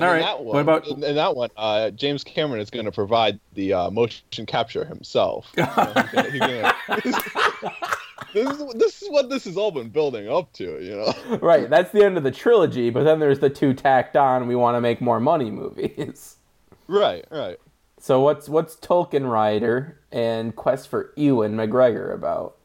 All 0.00 0.06
In 0.06 0.12
right. 0.12 0.20
that 0.22 0.38
one, 0.44 0.54
what 0.54 0.60
about? 0.60 0.86
in, 0.86 1.02
in 1.02 1.16
that 1.16 1.34
one? 1.34 1.50
Uh, 1.56 1.90
James 1.90 2.22
Cameron 2.22 2.60
is 2.60 2.70
going 2.70 2.84
to 2.84 2.92
provide 2.92 3.40
the 3.54 3.72
uh, 3.72 3.90
motion 3.90 4.46
capture 4.46 4.84
himself. 4.84 5.50
You 5.56 5.64
know, 5.64 6.22
he's 6.30 6.38
gonna- 6.40 6.74
he's 7.02 7.18
gonna- 7.18 7.76
this, 8.32 8.48
is, 8.50 8.72
this 8.74 9.02
is 9.02 9.08
what 9.10 9.30
this 9.30 9.44
has 9.44 9.56
all 9.56 9.70
been 9.70 9.88
building 9.88 10.28
up 10.28 10.52
to. 10.54 10.64
You 10.84 10.96
know. 10.96 11.38
Right. 11.42 11.68
That's 11.70 11.90
the 11.92 12.04
end 12.04 12.16
of 12.16 12.22
the 12.24 12.30
trilogy. 12.30 12.90
But 12.90 13.04
then 13.04 13.18
there's 13.20 13.38
the 13.40 13.50
two 13.50 13.74
tacked 13.74 14.16
on. 14.16 14.46
We 14.48 14.56
want 14.56 14.76
to 14.76 14.80
make 14.80 15.00
more 15.00 15.20
money 15.20 15.50
movies. 15.50 16.36
Right. 16.90 17.26
Right. 17.30 17.58
So 18.00 18.20
what's 18.20 18.48
what's 18.48 18.76
Tulkun 18.76 19.30
Rider 19.30 20.00
and 20.10 20.56
Quest 20.56 20.88
for 20.88 21.12
Ewan 21.16 21.54
McGregor 21.54 22.14
about? 22.14 22.56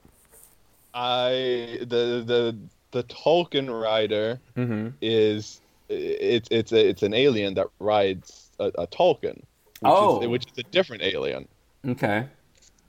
I 0.94 1.78
the 1.82 2.24
the 2.26 2.58
the 2.92 3.04
Tulkun 3.04 3.70
rider 3.82 4.40
Mm-hmm. 4.56 4.90
is 5.02 5.60
it's 5.90 6.48
it's 6.52 6.72
a, 6.72 6.90
it's 6.90 7.04
an 7.04 7.14
alien 7.14 7.56
that 7.56 7.68
rides 7.80 8.50
a, 8.60 8.66
a 8.78 8.88
Tulkun, 8.88 9.36
which, 9.36 9.44
Oh. 9.84 10.22
is, 10.22 10.28
which 10.28 10.46
is 10.46 10.58
a 10.60 10.64
different 10.64 11.04
alien. 11.04 11.48
Okay. 11.88 12.26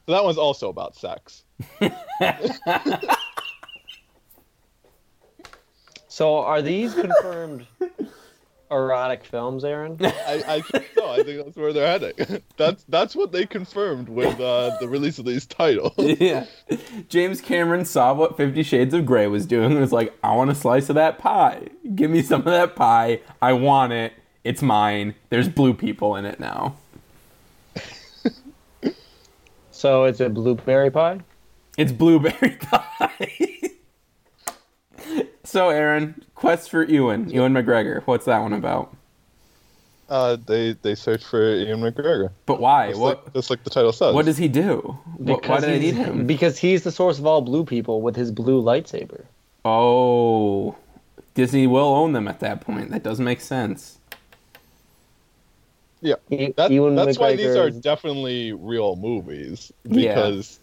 So 0.07 0.13
that 0.13 0.23
one's 0.25 0.39
also 0.39 0.69
about 0.69 0.95
sex. 0.95 1.44
So 6.15 6.39
are 6.39 6.63
these 6.63 6.95
confirmed 6.95 7.67
erotic 8.71 9.25
films, 9.25 9.65
Aaron? 9.65 9.99
I, 10.01 10.45
I 10.47 10.61
think 10.61 10.87
so. 10.95 11.11
I 11.11 11.25
think 11.25 11.45
that's 11.45 11.57
where 11.57 11.73
they're 11.73 11.89
heading. 11.89 12.41
That's 12.57 12.85
that's 12.89 13.17
what 13.17 13.33
they 13.33 13.47
confirmed 13.47 14.09
with 14.09 14.39
uh, 14.39 14.77
the 14.79 14.87
release 14.89 15.19
of 15.19 15.25
these 15.25 15.45
titles. 15.45 15.93
yeah. 15.99 16.47
James 17.09 17.41
Cameron 17.41 17.85
saw 17.85 18.15
what 18.15 18.37
Fifty 18.37 18.63
Shades 18.63 18.95
of 18.95 19.07
Grey 19.07 19.27
was 19.27 19.45
doing 19.45 19.73
and 19.73 19.81
was 19.81 19.91
like, 19.93 20.17
I 20.23 20.37
want 20.37 20.51
a 20.51 20.55
slice 20.55 20.89
of 20.89 20.95
that 20.95 21.19
pie. 21.19 21.67
Give 21.97 22.13
me 22.13 22.23
some 22.23 22.43
of 22.43 22.47
that 22.47 22.77
pie. 22.77 23.21
I 23.43 23.53
want 23.55 23.93
it. 23.93 24.13
It's 24.45 24.63
mine. 24.63 25.17
There's 25.31 25.49
blue 25.49 25.75
people 25.75 26.15
in 26.15 26.27
it 26.27 26.39
now. 26.39 26.77
So 29.73 30.05
it's 30.05 30.21
a 30.21 30.29
blueberry 30.29 30.93
pie. 30.93 31.19
It's 31.77 31.93
blueberry 31.93 32.57
pie. 32.61 33.71
so, 35.45 35.71
Aaron, 35.71 36.23
Quest 36.35 36.71
for 36.71 36.85
Ewan, 36.85 37.29
Ewan 37.31 37.53
McGregor. 37.53 38.03
What's 38.05 38.27
that 38.27 38.41
one 38.41 38.53
about? 38.53 38.95
Uh, 40.09 40.37
they 40.47 40.75
they 40.83 40.95
search 40.95 41.25
for 41.25 41.55
Ewan 41.57 41.81
McGregor. 41.81 42.31
But 42.47 42.61
why? 42.61 42.89
Just 42.91 43.01
What? 43.01 43.25
like, 43.25 43.35
just 43.35 43.51
like 43.51 43.65
the 43.65 43.71
title 43.71 43.93
says. 43.93 44.15
What 44.15 44.27
does 44.27 44.37
he 44.37 44.49
do? 44.49 44.97
What, 45.17 45.47
why 45.49 45.61
do 45.61 45.67
they 45.67 45.79
need 45.79 45.95
him? 45.95 46.27
Because 46.27 46.59
he's 46.59 46.85
the 46.85 46.93
source 46.93 47.19
of 47.19 47.27
all 47.27 47.41
blue 47.41 47.65
people 47.65 48.03
with 48.03 48.15
his 48.15 48.31
blue 48.31 48.63
lightsaber. 48.63 49.25
Oh, 49.65 50.77
Disney 51.33 51.67
will 51.67 51.87
own 51.87 52.13
them 52.13 52.29
at 52.29 52.41
that 52.41 52.61
point. 52.61 52.91
That 52.91 53.03
does 53.03 53.19
make 53.19 53.41
sense. 53.41 53.99
Yeah, 56.03 56.17
that, 56.57 56.71
Ewan 56.71 56.97
that's 56.97 57.19
why 57.19 57.35
these 57.35 57.57
are 57.57 57.71
definitely 57.71 58.53
real 58.53 58.95
movies 58.97 59.73
Yeah. 59.85 60.15
because 60.15 60.61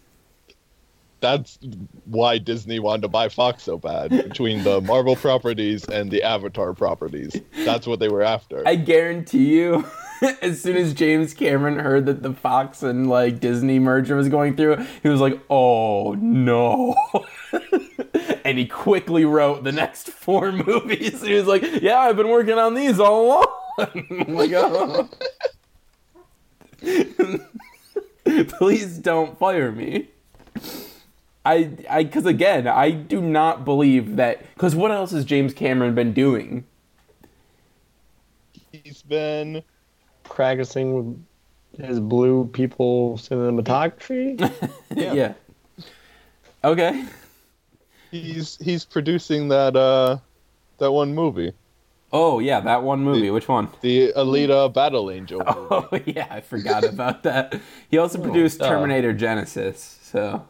that's 1.22 1.58
why 2.04 2.36
Disney 2.36 2.80
wanted 2.80 3.02
to 3.02 3.08
buy 3.08 3.30
Fox 3.30 3.62
so 3.62 3.78
bad 3.78 4.10
between 4.10 4.64
the 4.64 4.80
Marvel 4.82 5.16
properties 5.16 5.84
and 5.84 6.10
the 6.10 6.22
Avatar 6.22 6.74
properties. 6.74 7.40
That's 7.64 7.86
what 7.86 8.00
they 8.00 8.08
were 8.08 8.22
after. 8.22 8.66
I 8.66 8.74
guarantee 8.74 9.54
you, 9.54 9.86
as 10.42 10.60
soon 10.60 10.76
as 10.76 10.92
James 10.92 11.32
Cameron 11.32 11.78
heard 11.78 12.06
that 12.06 12.22
the 12.22 12.34
Fox 12.34 12.82
and 12.82 13.08
like 13.08 13.40
Disney 13.40 13.78
merger 13.78 14.16
was 14.16 14.28
going 14.28 14.56
through, 14.56 14.84
he 15.02 15.08
was 15.08 15.20
like, 15.20 15.40
"Oh 15.48 16.14
no." 16.14 16.94
and 18.44 18.58
he 18.58 18.66
quickly 18.66 19.24
wrote 19.24 19.62
the 19.64 19.72
next 19.72 20.08
four 20.10 20.52
movies. 20.66 21.22
He 21.22 21.34
was 21.34 21.46
like, 21.46 21.62
"Yeah, 21.80 21.98
I've 21.98 22.16
been 22.16 22.28
working 22.28 22.58
on 22.58 22.74
these 22.74 22.98
all 23.00 23.26
along." 23.26 23.46
Like, 24.28 24.50
oh. 24.54 25.08
Please 28.48 28.98
don't 28.98 29.38
fire 29.38 29.72
me. 29.72 30.08
I, 31.44 31.70
I, 31.90 32.04
because 32.04 32.26
again, 32.26 32.68
I 32.68 32.90
do 32.90 33.20
not 33.20 33.64
believe 33.64 34.16
that. 34.16 34.44
Because 34.54 34.76
what 34.76 34.90
else 34.90 35.10
has 35.10 35.24
James 35.24 35.52
Cameron 35.52 35.94
been 35.94 36.12
doing? 36.12 36.64
He's 38.70 39.02
been 39.02 39.62
practicing 40.24 40.94
with 40.94 41.26
his 41.84 42.00
blue 42.00 42.46
people 42.46 43.16
cinematography. 43.18 44.38
Yeah. 44.94 45.12
yeah. 45.14 45.34
Okay. 46.64 47.06
he's 48.10 48.56
he's 48.58 48.84
producing 48.84 49.48
that 49.48 49.74
uh 49.74 50.18
that 50.78 50.92
one 50.92 51.14
movie, 51.14 51.52
Oh 52.12 52.40
yeah, 52.40 52.60
that 52.60 52.82
one 52.82 53.00
movie. 53.02 53.30
Which 53.30 53.48
one? 53.48 53.68
the 53.80 54.12
Alita 54.16 54.72
Battle 54.72 55.10
Angel 55.10 55.42
movie. 55.46 55.66
Oh 55.70 55.88
yeah, 56.04 56.26
I 56.30 56.40
forgot 56.40 56.84
about 56.84 57.22
that. 57.22 57.60
He 57.90 57.98
also 57.98 58.18
produced 58.18 58.58
duh. 58.60 58.68
Terminator 58.68 59.14
Genisys. 59.14 59.76
So. 60.02 60.46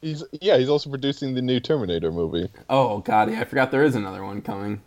He's 0.00 0.22
yeah, 0.40 0.58
he's 0.58 0.68
also 0.68 0.90
producing 0.90 1.34
the 1.34 1.42
new 1.42 1.58
Terminator 1.58 2.12
movie. 2.12 2.48
Oh 2.70 2.98
god, 2.98 3.30
yeah, 3.30 3.40
I 3.40 3.44
forgot 3.44 3.70
there 3.70 3.82
is 3.82 3.96
another 3.96 4.22
one 4.24 4.42
coming. 4.42 4.80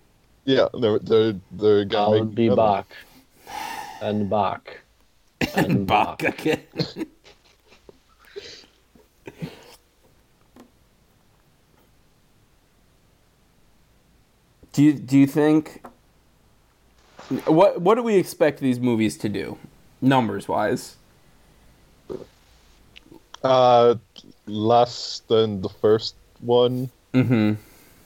Yeah, 0.45 0.67
they're 0.79 0.99
they're 0.99 1.33
they're 1.51 1.85
gonna 1.85 2.17
I'll 2.17 2.23
make 2.25 2.35
be 2.35 2.47
another 2.47 2.61
one. 2.61 2.71
Bach. 2.71 2.87
And 4.01 4.29
Bach. 4.29 4.77
And 5.55 5.87
Bach 5.87 6.23
again. 6.23 6.61
do 14.73 14.83
you 14.83 14.93
do 14.93 15.17
you 15.17 15.27
think 15.27 15.83
what 17.45 17.81
what 17.81 17.95
do 17.95 18.03
we 18.03 18.15
expect 18.15 18.59
these 18.59 18.79
movies 18.79 19.17
to 19.17 19.29
do, 19.29 19.57
numbers 20.01 20.47
wise? 20.47 20.95
Uh, 23.43 23.95
less 24.47 25.21
than 25.27 25.61
the 25.61 25.69
first 25.69 26.15
one. 26.41 26.89
Mm-hmm. 27.13 27.53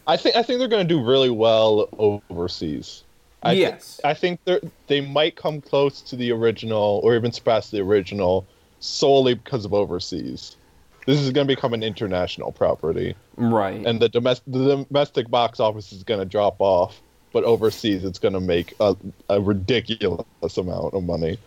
I 0.07 0.17
think 0.17 0.35
I 0.35 0.43
think 0.43 0.59
they're 0.59 0.67
going 0.67 0.87
to 0.87 0.93
do 0.93 1.01
really 1.03 1.29
well 1.29 1.89
overseas. 1.97 3.03
I 3.43 3.53
Yes. 3.53 3.99
I 4.03 4.13
think 4.13 4.39
they 4.45 4.59
they 4.87 5.01
might 5.01 5.35
come 5.35 5.61
close 5.61 6.01
to 6.01 6.15
the 6.15 6.31
original 6.31 7.01
or 7.03 7.15
even 7.15 7.31
surpass 7.31 7.69
the 7.69 7.79
original 7.79 8.45
solely 8.79 9.35
because 9.35 9.65
of 9.65 9.73
overseas. 9.73 10.57
This 11.05 11.19
is 11.19 11.31
going 11.31 11.47
to 11.47 11.55
become 11.55 11.73
an 11.73 11.83
international 11.83 12.51
property, 12.51 13.15
Right. 13.37 13.85
and 13.85 13.99
the 13.99 14.09
domestic 14.09 14.51
the 14.51 14.85
domestic 14.89 15.29
box 15.29 15.59
office 15.59 15.91
is 15.91 16.03
going 16.03 16.19
to 16.19 16.25
drop 16.25 16.55
off, 16.59 16.99
but 17.31 17.43
overseas 17.43 18.03
it's 18.03 18.17
going 18.19 18.33
to 18.33 18.39
make 18.39 18.73
a, 18.79 18.95
a 19.29 19.39
ridiculous 19.39 20.57
amount 20.57 20.93
of 20.95 21.03
money. 21.03 21.37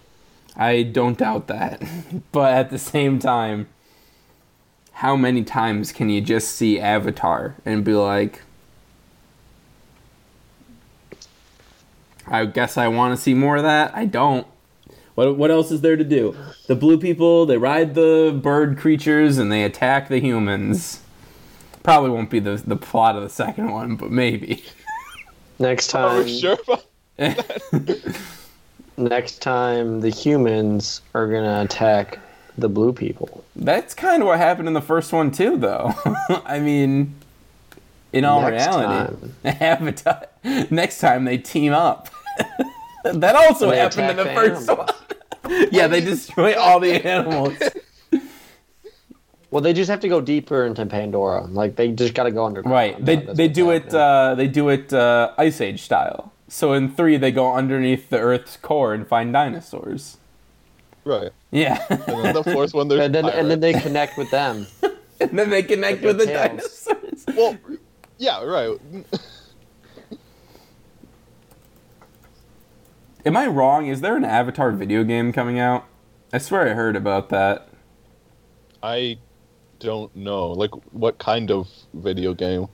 I 0.57 0.83
don't 0.85 1.19
doubt 1.19 1.47
that. 1.49 1.83
But 2.33 2.55
at 2.55 2.71
the 2.71 2.79
same 2.79 3.19
time, 3.19 3.69
how 4.99 5.15
many 5.15 5.45
times 5.45 5.93
can 5.93 6.11
you 6.11 6.21
just 6.21 6.57
see 6.57 6.81
Avatar 6.81 7.55
and 7.65 7.85
be 7.85 7.95
like, 7.95 8.43
I 12.27 12.45
guess 12.47 12.77
I 12.77 12.89
want 12.89 13.17
to 13.17 13.23
see 13.23 13.33
more 13.33 13.59
of 13.59 13.63
that? 13.63 13.95
I 13.95 14.07
don't. 14.07 14.45
What, 15.15 15.37
what 15.37 15.53
else 15.53 15.71
is 15.71 15.83
there 15.83 15.97
to 15.97 16.03
do? 16.03 16.37
The 16.67 16.75
blue 16.75 16.99
people, 16.99 17.47
they 17.47 17.59
ride 17.59 17.95
the 17.95 18.37
bird 18.43 18.77
creatures 18.77 19.39
and 19.39 19.53
they 19.53 19.63
attack 19.63 20.09
the 20.09 20.19
humans. 20.19 21.01
Probably 21.85 22.11
won't 22.11 22.29
be 22.29 22.41
the, 22.41 22.57
the 22.57 22.77
plot 22.77 23.15
of 23.15 23.23
the 23.23 23.31
second 23.31 23.71
one, 23.71 23.95
but 23.95 24.11
maybe. 24.11 24.65
Next 25.61 25.95
Are 25.95 26.09
time, 26.09 26.25
we 26.25 26.41
sure 26.41 26.59
about 26.67 26.85
next 28.97 29.39
time 29.39 30.01
the 30.01 30.11
humans 30.11 31.03
are 31.15 31.29
gonna 31.29 31.63
attack 31.63 32.19
the 32.59 32.69
blue 32.69 32.93
people. 32.93 33.45
That's 33.57 33.95
kind 33.95 34.23
of 34.23 34.27
what 34.29 34.39
happened 34.39 34.69
in 34.69 34.75
the 34.75 34.83
first 34.83 35.13
one 35.13 35.31
too, 35.31 35.57
though. 35.57 35.95
I 36.45 36.59
mean, 36.59 37.15
in 38.13 38.25
all 38.25 38.43
Next 38.43 38.67
reality, 38.67 39.31
Avatar. 39.45 40.27
Next 40.71 40.99
time 40.99 41.25
they 41.25 41.39
team 41.39 41.73
up. 41.73 42.09
that 43.05 43.35
also 43.35 43.71
They 43.71 43.79
happened 43.79 44.11
in 44.11 44.17
the 44.17 44.23
attack 44.23 44.37
first 44.37 44.67
the 44.67 44.75
one. 44.75 45.69
yeah, 45.73 45.87
they 45.87 46.01
destroy 46.01 46.59
all 46.59 46.81
the 46.81 46.95
animals. 47.07 47.55
Well, 49.51 49.63
they 49.63 49.73
just 49.73 49.91
have 49.91 50.01
to 50.01 50.09
go 50.09 50.21
deeper 50.21 50.67
into 50.67 50.85
Pandora. 50.85 51.47
Like 51.47 51.77
they 51.77 51.89
just 51.93 52.13
got 52.13 52.25
to 52.25 52.31
go 52.31 52.45
underground. 52.45 52.73
Right. 52.73 53.05
They 53.05 53.17
they 53.17 53.49
do 53.49 53.71
it. 53.71 53.93
Uh, 53.95 54.35
they 54.35 54.47
do 54.47 54.69
it 54.69 54.93
uh, 54.93 55.33
Ice 55.39 55.61
Age 55.61 55.83
style. 55.83 56.33
So 56.49 56.73
in 56.75 56.95
three, 56.95 57.17
they 57.17 57.31
go 57.31 57.55
underneath 57.55 58.11
the 58.11 58.19
Earth's 58.19 58.57
core 58.57 58.93
and 58.93 59.07
find 59.07 59.33
dinosaurs. 59.33 60.18
Right? 61.05 61.31
Yeah, 61.51 61.85
And 61.89 62.01
then 62.25 62.35
the 62.35 62.45
fourth 62.45 62.75
one, 62.75 62.89
there's 62.89 63.01
and 63.01 63.15
then 63.15 63.27
and 63.29 63.51
then 63.51 63.61
they 63.61 63.73
connect 63.73 64.19
with 64.19 64.31
them. 64.31 64.67
and 65.21 65.39
then 65.39 65.51
they 65.51 65.63
connect 65.63 66.03
with 66.03 66.19
With 66.19 66.27
the 66.29 66.33
tails. 66.33 66.85
dinosaurs. 66.85 67.27
well, 67.37 67.57
yeah, 68.19 68.43
right. 68.45 68.79
Am 73.25 73.37
I 73.37 73.47
wrong? 73.47 73.87
Is 73.87 74.01
there 74.01 74.17
an 74.17 74.25
Avatar 74.25 74.71
video 74.73 75.05
game 75.05 75.33
coming 75.33 75.59
out? 75.59 75.85
I 76.33 76.39
swear 76.39 76.69
I 76.69 76.75
heard 76.75 76.97
about 76.97 77.29
that. 77.31 77.69
I 78.83 79.19
don't 79.81 80.15
know. 80.15 80.49
Like, 80.49 80.71
what 80.93 81.19
kind 81.19 81.51
of 81.51 81.69
video 81.95 82.33
game? 82.35 82.69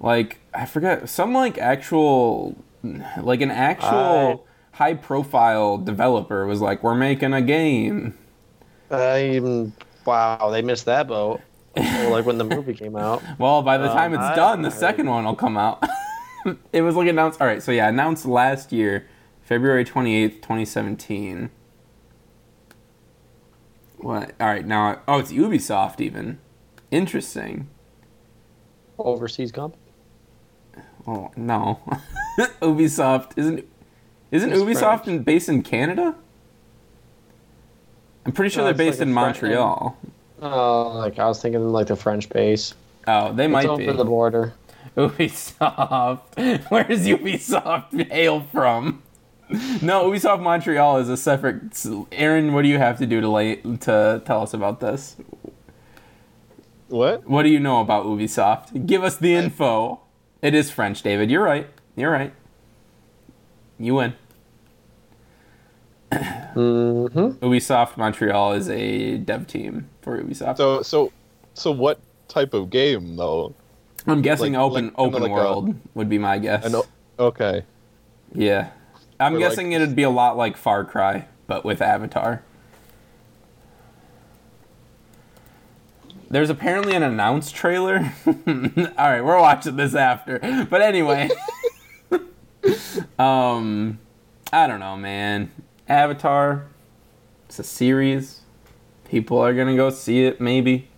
Like 0.00 0.40
I 0.52 0.66
forget 0.66 1.08
some 1.08 1.32
like 1.32 1.58
actual, 1.58 2.56
like 3.20 3.40
an 3.40 3.50
actual 3.52 4.46
high 4.72 4.94
profile 4.94 5.78
developer 5.78 6.46
was 6.46 6.60
like, 6.60 6.82
"We're 6.82 6.94
making 6.94 7.32
a 7.32 7.42
game." 7.42 8.18
I 8.90 9.30
even 9.30 9.72
wow, 10.04 10.50
they 10.50 10.62
missed 10.62 10.84
that 10.86 11.06
boat. 11.08 11.40
Like 11.76 12.26
when 12.26 12.36
the 12.38 12.44
movie 12.44 12.74
came 12.74 12.96
out. 12.96 13.22
Well, 13.38 13.62
by 13.62 13.78
the 13.78 13.88
Um, 13.90 13.96
time 13.96 14.12
it's 14.14 14.22
I 14.22 14.34
done, 14.34 14.60
the 14.62 14.68
heard- 14.70 14.78
second 14.78 15.08
one 15.08 15.24
will 15.24 15.34
come 15.34 15.56
out. 15.56 15.82
it 16.72 16.82
was 16.82 16.94
like 16.96 17.08
announced. 17.08 17.40
All 17.40 17.46
right, 17.46 17.62
so 17.62 17.72
yeah, 17.72 17.88
announced 17.88 18.26
last 18.26 18.72
year, 18.72 19.06
February 19.42 19.84
twenty 19.84 20.14
eighth, 20.16 20.40
twenty 20.42 20.64
seventeen. 20.66 21.50
What? 23.98 24.32
All 24.40 24.48
right, 24.48 24.66
now 24.66 25.00
oh, 25.08 25.18
it's 25.18 25.32
Ubisoft 25.32 26.00
even. 26.00 26.38
Interesting. 26.90 27.68
Overseas 28.98 29.52
comp. 29.52 29.76
Oh 31.06 31.30
no, 31.36 31.80
Ubisoft 32.60 33.32
isn't 33.36 33.64
isn't 34.32 34.50
It's 34.52 34.60
Ubisoft 34.60 35.04
French. 35.04 35.24
based 35.24 35.48
in 35.48 35.62
Canada? 35.62 36.16
I'm 38.26 38.32
pretty 38.32 38.50
sure 38.52 38.62
No, 38.62 38.66
they're 38.66 38.74
based 38.74 38.98
like 38.98 39.06
in 39.08 39.12
Montreal. 39.14 39.96
Oh, 40.40 40.88
like 40.96 41.18
I 41.20 41.26
was 41.28 41.40
thinking 41.40 41.68
like 41.70 41.86
the 41.86 41.96
French 41.96 42.28
base. 42.28 42.74
Oh, 43.06 43.32
they 43.32 43.44
It's 43.44 43.52
might 43.52 43.62
be 43.76 43.88
over 43.88 43.92
the 43.92 44.04
border. 44.04 44.52
Ubisoft. 44.96 46.20
Where 46.70 46.84
does 46.84 47.06
Ubisoft 47.06 48.10
hail 48.10 48.40
from? 48.52 49.02
No, 49.82 50.10
Ubisoft 50.10 50.40
Montreal 50.42 50.98
is 50.98 51.08
a 51.08 51.16
separate. 51.16 51.84
Aaron, 52.12 52.52
what 52.54 52.62
do 52.62 52.68
you 52.68 52.78
have 52.78 52.98
to 52.98 53.06
do 53.06 53.20
to 53.20 53.28
lay, 53.28 53.56
to 53.56 54.22
tell 54.24 54.42
us 54.42 54.54
about 54.54 54.80
this? 54.80 55.16
What? 56.88 57.28
What 57.28 57.42
do 57.44 57.48
you 57.48 57.60
know 57.60 57.80
about 57.80 58.04
Ubisoft? 58.06 58.86
Give 58.86 59.02
us 59.02 59.16
the 59.16 59.34
info. 59.34 60.00
It 60.42 60.54
is 60.54 60.70
French, 60.70 61.02
David. 61.02 61.30
You're 61.30 61.42
right. 61.42 61.68
You're 61.96 62.10
right. 62.10 62.32
You 63.78 63.94
win. 63.96 64.14
Mm-hmm. 66.12 67.44
Ubisoft 67.44 67.96
Montreal 67.96 68.52
is 68.52 68.68
a 68.68 69.16
dev 69.18 69.46
team 69.46 69.88
for 70.02 70.22
Ubisoft. 70.22 70.56
So 70.58 70.82
so 70.82 71.12
so 71.54 71.70
what 71.70 71.98
type 72.28 72.54
of 72.54 72.70
game 72.70 73.16
though? 73.16 73.54
I'm 74.06 74.20
guessing 74.22 74.52
like- 74.54 74.60
open 74.62 74.84
like- 74.86 74.94
kinda 74.96 75.00
open 75.00 75.22
like 75.22 75.30
a- 75.30 75.34
world 75.34 75.74
would 75.94 76.08
be 76.08 76.18
my 76.18 76.38
guess. 76.38 76.64
I 76.64 76.68
know. 76.68 76.84
Okay. 77.18 77.64
Yeah. 78.34 78.70
I'm 79.20 79.34
Or 79.34 79.38
like- 79.38 79.48
guessing 79.50 79.72
it'd 79.72 79.94
be 79.96 80.02
a 80.02 80.10
lot 80.10 80.36
like 80.36 80.56
Far 80.56 80.84
Cry, 80.84 81.26
but 81.46 81.64
with 81.64 81.80
Avatar. 81.80 82.42
There's 86.30 86.48
apparently 86.50 86.94
an 86.96 87.02
announced 87.02 87.54
trailer. 87.54 88.12
Alright, 88.26 89.24
we're 89.24 89.40
watching 89.40 89.76
this 89.76 89.94
after. 89.94 90.38
But 90.70 90.80
anyway. 90.82 91.28
um 93.18 93.98
I 94.52 94.66
don't 94.66 94.80
know, 94.80 94.96
man. 94.96 95.50
Avatar. 95.88 96.66
It's 97.46 97.58
a 97.58 97.64
series. 97.64 98.40
People 99.08 99.38
are 99.38 99.52
gonna 99.54 99.76
go 99.76 99.90
see 99.90 100.24
it, 100.24 100.40
maybe. 100.40 100.88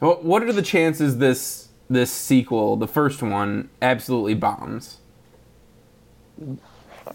What 0.00 0.24
what 0.24 0.42
are 0.42 0.52
the 0.52 0.62
chances 0.62 1.18
this 1.18 1.68
this 1.88 2.10
sequel, 2.10 2.76
the 2.76 2.88
first 2.88 3.22
one, 3.22 3.68
absolutely 3.80 4.34
bombs? 4.34 4.98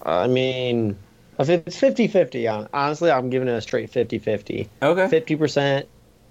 I 0.03 0.27
mean, 0.27 0.97
if 1.39 1.49
it's 1.49 1.79
50-50, 1.79 2.69
honestly, 2.73 3.11
I'm 3.11 3.29
giving 3.29 3.47
it 3.47 3.53
a 3.53 3.61
straight 3.61 3.91
50-50. 3.91 4.67
Okay. 4.81 5.35
50% 5.35 5.85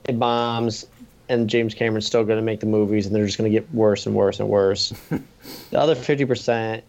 it 0.05 0.19
bombs, 0.19 0.87
and 1.29 1.49
James 1.49 1.75
Cameron's 1.75 2.07
still 2.07 2.25
going 2.25 2.39
to 2.39 2.45
make 2.45 2.61
the 2.61 2.67
movies, 2.67 3.07
and 3.07 3.15
they're 3.15 3.27
just 3.27 3.39
going 3.39 3.51
to 3.51 3.57
get 3.57 3.73
worse 3.75 4.07
and 4.07 4.15
worse 4.15 4.41
and 4.41 4.49
worse. 4.49 4.93
the 5.71 5.79
other 5.79 5.95
50%, 5.95 6.83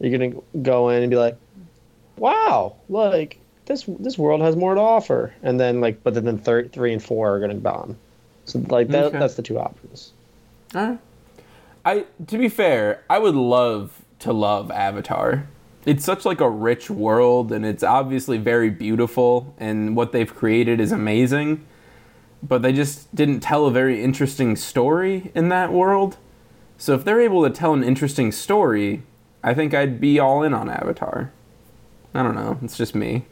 you're 0.00 0.18
going 0.18 0.32
to 0.32 0.44
go 0.60 0.88
in 0.88 1.02
and 1.02 1.10
be 1.10 1.16
like, 1.16 1.36
wow, 2.16 2.76
like, 2.88 3.38
this 3.66 3.84
this 3.98 4.18
world 4.18 4.40
has 4.42 4.56
more 4.56 4.74
to 4.74 4.80
offer. 4.80 5.34
And 5.42 5.58
then, 5.58 5.80
like, 5.80 6.02
but 6.02 6.14
then 6.14 6.38
thir- 6.38 6.68
three 6.68 6.92
and 6.92 7.02
four 7.02 7.34
are 7.34 7.38
going 7.38 7.50
to 7.50 7.56
bomb. 7.56 7.96
So, 8.44 8.58
like, 8.68 8.88
that, 8.88 9.04
Okay. 9.06 9.18
that's 9.18 9.34
the 9.34 9.42
two 9.42 9.58
options. 9.58 10.12
Alright. 10.74 10.98
I 11.84 12.04
to 12.26 12.38
be 12.38 12.48
fair, 12.48 13.02
I 13.10 13.18
would 13.18 13.34
love 13.34 14.02
to 14.20 14.32
love 14.32 14.70
Avatar. 14.70 15.46
It's 15.86 16.04
such 16.04 16.24
like 16.24 16.40
a 16.40 16.48
rich 16.48 16.88
world 16.88 17.52
and 17.52 17.66
it's 17.66 17.82
obviously 17.82 18.38
very 18.38 18.70
beautiful 18.70 19.54
and 19.58 19.94
what 19.94 20.12
they've 20.12 20.34
created 20.34 20.80
is 20.80 20.92
amazing. 20.92 21.64
But 22.42 22.62
they 22.62 22.72
just 22.72 23.14
didn't 23.14 23.40
tell 23.40 23.66
a 23.66 23.70
very 23.70 24.02
interesting 24.02 24.56
story 24.56 25.30
in 25.34 25.48
that 25.50 25.72
world. 25.72 26.16
So 26.78 26.94
if 26.94 27.04
they're 27.04 27.20
able 27.20 27.42
to 27.44 27.50
tell 27.50 27.74
an 27.74 27.84
interesting 27.84 28.32
story, 28.32 29.02
I 29.42 29.52
think 29.54 29.74
I'd 29.74 30.00
be 30.00 30.18
all 30.18 30.42
in 30.42 30.54
on 30.54 30.68
Avatar. 30.70 31.32
I 32.14 32.22
don't 32.22 32.34
know, 32.34 32.58
it's 32.62 32.76
just 32.76 32.94
me. 32.94 33.24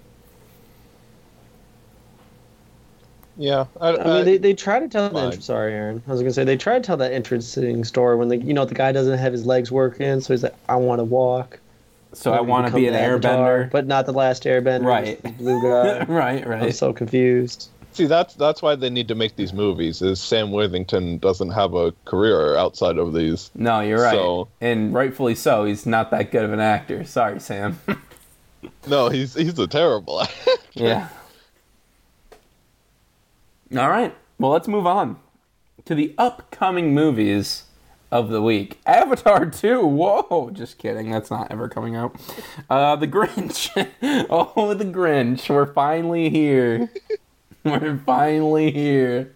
Yeah. 3.37 3.66
I, 3.81 3.97
I 3.97 4.05
mean, 4.05 4.25
they, 4.25 4.37
they 4.37 4.55
try 4.55 4.79
to 4.79 4.88
tell 4.88 5.09
the 5.09 5.14
fine. 5.14 5.40
sorry, 5.40 5.73
Aaron. 5.73 6.03
I 6.07 6.11
was 6.11 6.21
gonna 6.21 6.33
say 6.33 6.45
they 6.45 6.57
try 6.57 6.75
to 6.75 6.81
tell 6.81 6.97
that 6.99 7.12
interesting 7.12 7.85
story 7.85 8.16
when 8.16 8.29
the 8.29 8.37
you 8.37 8.53
know 8.53 8.64
the 8.64 8.75
guy 8.75 8.92
doesn't 8.92 9.18
have 9.18 9.33
his 9.33 9.47
legs 9.47 9.73
working, 9.73 10.21
so 10.21 10.35
he's 10.35 10.42
like, 10.42 10.55
I 10.68 10.77
want 10.77 11.01
to 11.01 11.05
walk. 11.05 11.59
So 12.12 12.33
I 12.33 12.42
want 12.42 12.66
to 12.66 12.75
be 12.75 12.87
an 12.87 12.92
becomes 12.92 13.25
Avatar, 13.25 13.64
airbender. 13.64 13.71
but 13.71 13.87
not 13.87 14.05
the 14.05 14.12
last 14.12 14.45
airbender. 14.45 14.85
Right. 14.85 15.23
just 15.23 15.23
the 15.23 15.31
blue 15.31 15.62
guy. 15.62 16.05
right, 16.09 16.45
I'm 16.45 16.51
right. 16.51 16.75
so 16.75 16.92
confused. 16.92 17.71
See, 17.92 18.07
that's 18.07 18.35
that's 18.35 18.61
why 18.61 18.75
they 18.75 18.90
need 18.90 19.09
to 19.09 19.14
make 19.14 19.37
these 19.37 19.53
movies. 19.55 20.03
Is 20.03 20.21
Sam 20.21 20.51
Worthington 20.51 21.18
doesn't 21.18 21.51
have 21.51 21.75
a 21.75 21.92
career 22.05 22.57
outside 22.57 22.99
of 22.99 23.14
these? 23.14 23.51
No, 23.55 23.81
you're 23.81 24.03
right. 24.03 24.14
So- 24.14 24.49
and 24.61 24.92
rightfully 24.92 25.35
so. 25.35 25.64
He's 25.64 25.87
not 25.87 26.11
that 26.11 26.31
good 26.31 26.45
of 26.45 26.53
an 26.53 26.61
actor. 26.61 27.05
Sorry, 27.05 27.40
Sam. 27.40 27.79
No, 28.87 29.09
he's 29.09 29.35
he's 29.35 29.59
a 29.59 29.66
terrible. 29.66 30.23
yeah. 30.73 31.09
All 33.77 33.88
right. 33.88 34.14
Well, 34.38 34.51
let's 34.51 34.68
move 34.68 34.87
on 34.87 35.18
to 35.85 35.95
the 35.95 36.14
upcoming 36.18 36.95
movies 36.95 37.64
of 38.11 38.29
the 38.29 38.42
week. 38.42 38.79
Avatar 38.85 39.47
2. 39.47 39.87
Whoa. 39.87 40.51
Just 40.53 40.79
kidding. 40.79 41.11
That's 41.11 41.31
not 41.31 41.51
ever 41.51 41.68
coming 41.68 41.97
out. 41.97 42.14
Uh, 42.68 42.97
The 42.97 43.09
Grinch. 43.09 43.71
oh, 44.31 44.75
The 44.75 44.85
Grinch. 44.85 45.49
We're 45.49 45.73
finally 45.73 46.29
here. 46.29 46.90
We're 47.64 47.99
finally 48.05 48.71
here. 48.71 49.33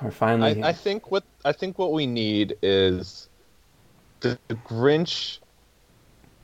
We're 0.00 0.10
finally 0.10 0.50
I, 0.50 0.54
here. 0.54 0.64
I 0.66 0.72
think 0.72 1.10
what 1.10 1.24
I 1.44 1.52
think 1.52 1.78
what 1.78 1.92
we 1.92 2.06
need 2.06 2.56
is 2.62 3.28
the, 4.20 4.38
the 4.48 4.54
Grinch 4.54 5.38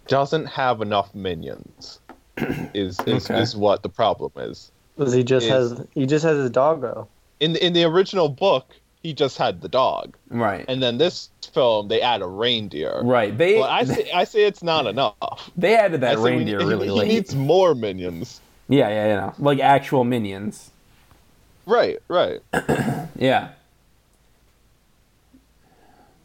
doesn't 0.09 0.47
have 0.47 0.81
enough 0.83 1.15
minions. 1.15 2.01
Is 2.75 2.99
is, 3.07 3.31
Okay. 3.31 3.41
is 3.43 3.55
what 3.57 3.83
the 3.83 3.89
problem 3.89 4.33
is. 4.37 4.71
Because 4.97 5.13
he 5.13 5.23
just 5.23 5.47
Is- 5.47 5.51
has 5.79 5.87
he 5.95 6.07
just 6.07 6.25
has 6.25 6.37
his 6.39 6.51
doggo. 6.51 7.07
In 7.41 7.57
in 7.57 7.73
the 7.73 7.85
original 7.85 8.29
book, 8.29 8.67
he 9.03 9.13
just 9.13 9.37
had 9.37 9.61
the 9.61 9.69
dog, 9.69 10.17
right. 10.31 10.65
and 10.69 10.83
then 10.83 10.97
this 10.99 11.29
film 11.53 11.89
they 11.89 12.01
add 12.01 12.23
a 12.23 12.27
reindeer. 12.27 13.01
right. 13.03 13.37
They 13.37 13.55
Well, 13.59 13.65
I 13.69 13.85
say 13.85 14.11
I 14.13 14.25
say 14.25 14.45
it's 14.45 14.63
not 14.63 14.87
enough. 14.87 15.51
they 15.57 15.75
added 15.77 16.01
that 16.03 16.13
I 16.13 16.15
say 16.15 16.21
we- 16.23 16.31
reindeer 16.31 16.61
he- 16.61 16.67
really 16.67 16.89
he, 17.09 17.15
needs 17.15 17.35
more 17.35 17.75
minions. 17.75 18.41
Yeah, 18.69 18.89
yeah, 18.89 19.07
yeah. 19.09 19.33
Like 19.39 19.59
actual 19.61 20.05
minions. 20.05 20.71
Right, 21.67 21.99
right. 22.09 22.41
Yeah. 23.19 23.51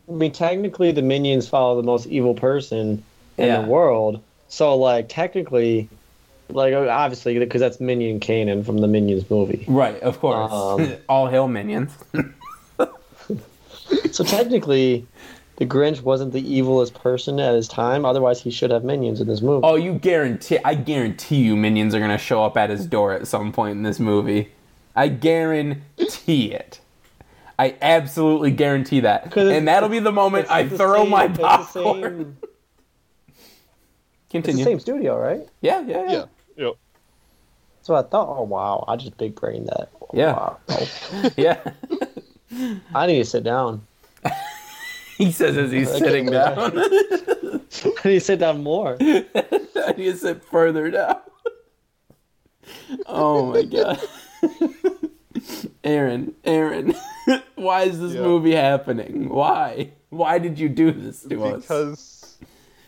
I 0.09 0.11
mean, 0.13 0.31
technically, 0.31 0.91
the 0.93 1.01
minions 1.01 1.47
follow 1.49 1.75
the 1.75 1.83
most 1.85 2.05
evil 2.07 2.33
person 2.33 3.03
in 3.37 3.45
Yeah. 3.47 3.61
the 3.61 3.67
world. 3.67 4.21
So, 4.49 4.75
like, 4.77 5.09
technically, 5.09 5.89
like, 6.49 6.73
obviously, 6.73 7.37
because 7.39 7.59
that's 7.61 7.79
Minion 7.79 8.19
Kanan 8.19 8.65
from 8.65 8.77
the 8.77 8.87
Minions 8.87 9.29
movie. 9.29 9.65
Right, 9.67 9.99
of 10.01 10.19
course. 10.19 10.51
Um, 10.51 10.93
All 11.09 11.27
hail 11.27 11.47
minions. 11.47 11.91
So 14.11 14.23
technically, 14.23 15.05
the 15.57 15.65
Grinch 15.65 16.01
wasn't 16.01 16.33
the 16.33 16.41
evilest 16.43 16.93
person 16.93 17.39
at 17.39 17.53
his 17.55 17.67
time. 17.69 18.03
Otherwise, 18.03 18.41
he 18.41 18.51
should 18.51 18.69
have 18.71 18.83
minions 18.83 19.21
in 19.21 19.27
this 19.27 19.41
movie. 19.41 19.61
oh, 19.65 19.75
you 19.75 19.93
guarantee 19.93 20.57
I 20.65 20.73
guarantee 20.73 21.37
you 21.43 21.55
minions 21.55 21.95
are 21.95 21.99
gonna 21.99 22.17
show 22.17 22.43
up 22.43 22.57
at 22.57 22.69
his 22.69 22.85
door 22.85 23.13
at 23.13 23.27
some 23.27 23.51
point 23.53 23.77
in 23.77 23.83
this 23.83 23.99
movie. 23.99 24.49
I 24.95 25.07
guarantee 25.07 26.51
it. 26.51 26.79
I 27.57 27.75
absolutely 27.81 28.51
guarantee 28.51 28.99
that. 29.01 29.35
And 29.37 29.67
that'll 29.67 29.89
be 29.89 29.99
the 29.99 30.11
moment 30.11 30.47
I 30.51 30.67
throw 30.67 31.03
same- 31.03 31.09
my 31.11 31.27
popcorn. 31.29 32.37
same- 34.31 34.39
It's 34.43 34.57
the 34.57 34.63
same 34.63 34.79
studio, 34.79 35.17
right? 35.17 35.47
Yeah, 35.61 35.81
yeah, 35.81 36.03
yeah. 36.03 36.11
Yeah. 36.11 36.25
Yep. 36.65 36.73
So 37.81 37.95
I 37.95 38.01
thought, 38.01 38.27
oh 38.37 38.43
wow, 38.43 38.83
I 38.87 38.95
just 38.97 39.17
big 39.17 39.35
brain 39.35 39.65
that. 39.65 39.89
Yeah. 40.13 40.33
Wow. 40.33 40.57
Yeah. 41.37 41.59
I 42.95 43.07
need 43.07 43.19
to 43.19 43.25
sit 43.25 43.43
down. 43.43 43.81
he 45.17 45.31
says 45.31 45.57
as 45.57 45.71
he's 45.71 45.89
sitting 45.89 46.25
down. 46.27 46.57
I 46.77 47.61
need 48.03 48.03
to 48.03 48.19
sit 48.19 48.39
down 48.39 48.63
more. 48.63 48.97
I 48.99 49.93
need 49.97 50.11
to 50.11 50.17
sit 50.17 50.43
further 50.43 50.89
down. 50.91 51.19
Oh 53.05 53.53
my 53.53 53.63
god. 53.63 54.01
Aaron, 55.83 56.33
Aaron, 56.43 56.95
why 57.55 57.83
is 57.83 57.99
this 57.99 58.13
Yeah. 58.13 58.21
movie 58.21 58.55
happening? 58.55 59.29
Why? 59.29 59.91
Why 60.09 60.39
did 60.39 60.57
you 60.59 60.67
do 60.69 60.91
this 60.91 61.21
to 61.23 61.43
us? 61.45 61.61
Because 61.61 62.16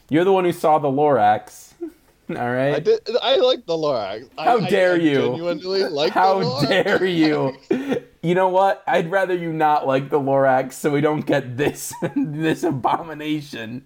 You're 0.09 0.23
the 0.25 0.33
one 0.33 0.43
who 0.45 0.51
saw 0.51 0.79
the 0.79 0.87
Lorax. 0.87 1.73
All 2.29 2.35
right. 2.35 2.75
I 2.75 2.79
did. 2.79 2.99
I 3.21 3.37
like 3.37 3.65
the 3.65 3.73
Lorax. 3.73 4.29
How 4.37 4.59
I- 4.59 4.69
dare 4.69 4.93
I 4.93 4.97
you. 4.97 5.15
Genuinely 5.21 5.83
like. 5.85 6.13
How 6.13 6.61
dare 6.65 7.05
you? 7.05 7.55
You 8.21 8.35
know 8.35 8.49
what? 8.49 8.83
I'd 8.85 9.09
rather 9.09 9.33
you 9.33 9.53
not 9.53 9.87
like 9.87 10.09
the 10.09 10.19
Lorax 10.19 10.73
so 10.73 10.91
we 10.91 10.99
don't 10.99 11.25
get 11.25 11.55
this 11.55 11.93
this 12.17 12.63
abomination. 12.63 13.85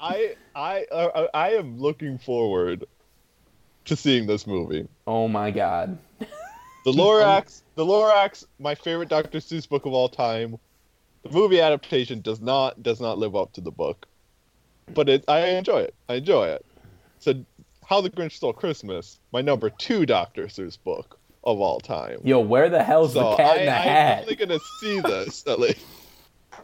I 0.00 0.36
I 0.54 0.84
uh, 0.92 1.26
I 1.34 1.54
am 1.54 1.80
looking 1.80 2.18
forward 2.18 2.84
to 3.86 3.96
seeing 3.96 4.28
this 4.28 4.46
movie. 4.46 4.86
Oh 5.08 5.26
my 5.26 5.50
god. 5.50 5.98
The 6.84 6.92
Lorax, 6.92 7.62
the 7.74 7.84
Lorax, 7.84 8.44
my 8.60 8.76
favorite 8.76 9.08
Dr. 9.08 9.38
Seuss 9.38 9.68
book 9.68 9.86
of 9.86 9.92
all 9.92 10.08
time, 10.08 10.56
the 11.24 11.30
movie 11.30 11.60
adaptation 11.60 12.20
does 12.20 12.40
not 12.40 12.80
does 12.80 13.00
not 13.00 13.18
live 13.18 13.34
up 13.34 13.52
to 13.54 13.60
the 13.60 13.72
book, 13.72 14.06
but 14.94 15.08
it 15.08 15.24
I 15.28 15.40
enjoy 15.48 15.80
it. 15.80 15.94
I 16.08 16.14
enjoy 16.14 16.48
it. 16.48 16.64
So, 17.18 17.34
How 17.86 18.00
the 18.00 18.10
Grinch 18.10 18.32
Stole 18.32 18.52
Christmas, 18.52 19.18
my 19.32 19.40
number 19.42 19.70
two 19.70 20.06
Doctor 20.06 20.46
Seuss 20.46 20.78
book 20.82 21.18
of 21.44 21.60
all 21.60 21.80
time. 21.80 22.18
Yo, 22.24 22.38
where 22.40 22.68
the 22.68 22.82
hell's 22.82 23.14
So 23.14 23.30
the 23.30 23.36
cat 23.36 23.56
I, 23.56 23.60
in 23.60 23.66
the 23.66 23.72
I'm 23.72 23.82
hat? 23.82 24.22
only 24.22 24.34
gonna 24.36 24.58
see 24.80 25.00
this 25.00 25.46
at 25.48 25.58
least. 25.58 25.80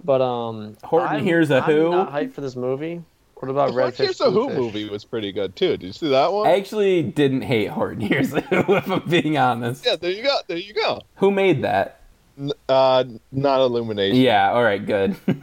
But 0.04 0.20
um, 0.20 0.76
Horton 0.84 1.16
I'm, 1.16 1.24
Hears 1.24 1.50
a 1.50 1.56
I'm 1.56 1.62
Who. 1.64 1.90
Not 1.90 2.12
hyped 2.12 2.32
for 2.32 2.40
this 2.42 2.56
movie. 2.56 3.02
What 3.36 3.50
about 3.50 3.68
The 3.70 3.74
Red 3.74 3.84
Fuck 3.88 3.94
Fish? 3.94 4.06
Here's 4.06 4.20
a 4.22 4.30
Who 4.30 4.46
Bluefish? 4.48 4.56
movie 4.58 4.88
was 4.88 5.04
pretty 5.04 5.30
good 5.32 5.56
too. 5.56 5.76
Did 5.76 5.82
you 5.84 5.92
see 5.92 6.08
that 6.10 6.32
one? 6.32 6.46
I 6.46 6.56
actually 6.56 7.02
didn't 7.02 7.42
hate 7.42 7.68
Horton 7.68 8.00
Hears 8.00 8.32
a 8.32 8.40
Who, 8.40 8.74
if 8.76 8.90
I'm 8.90 9.06
being 9.08 9.36
honest. 9.38 9.84
Yeah, 9.84 9.96
there 9.96 10.10
you 10.10 10.22
go. 10.22 10.36
There 10.46 10.56
you 10.56 10.72
go. 10.74 11.02
Who 11.16 11.30
made 11.30 11.62
that? 11.62 12.00
N- 12.38 12.52
Uh, 12.68 13.04
not 13.32 13.60
Illumination. 13.60 14.16
Yeah, 14.20 14.52
alright, 14.52 14.84
good. 14.84 15.16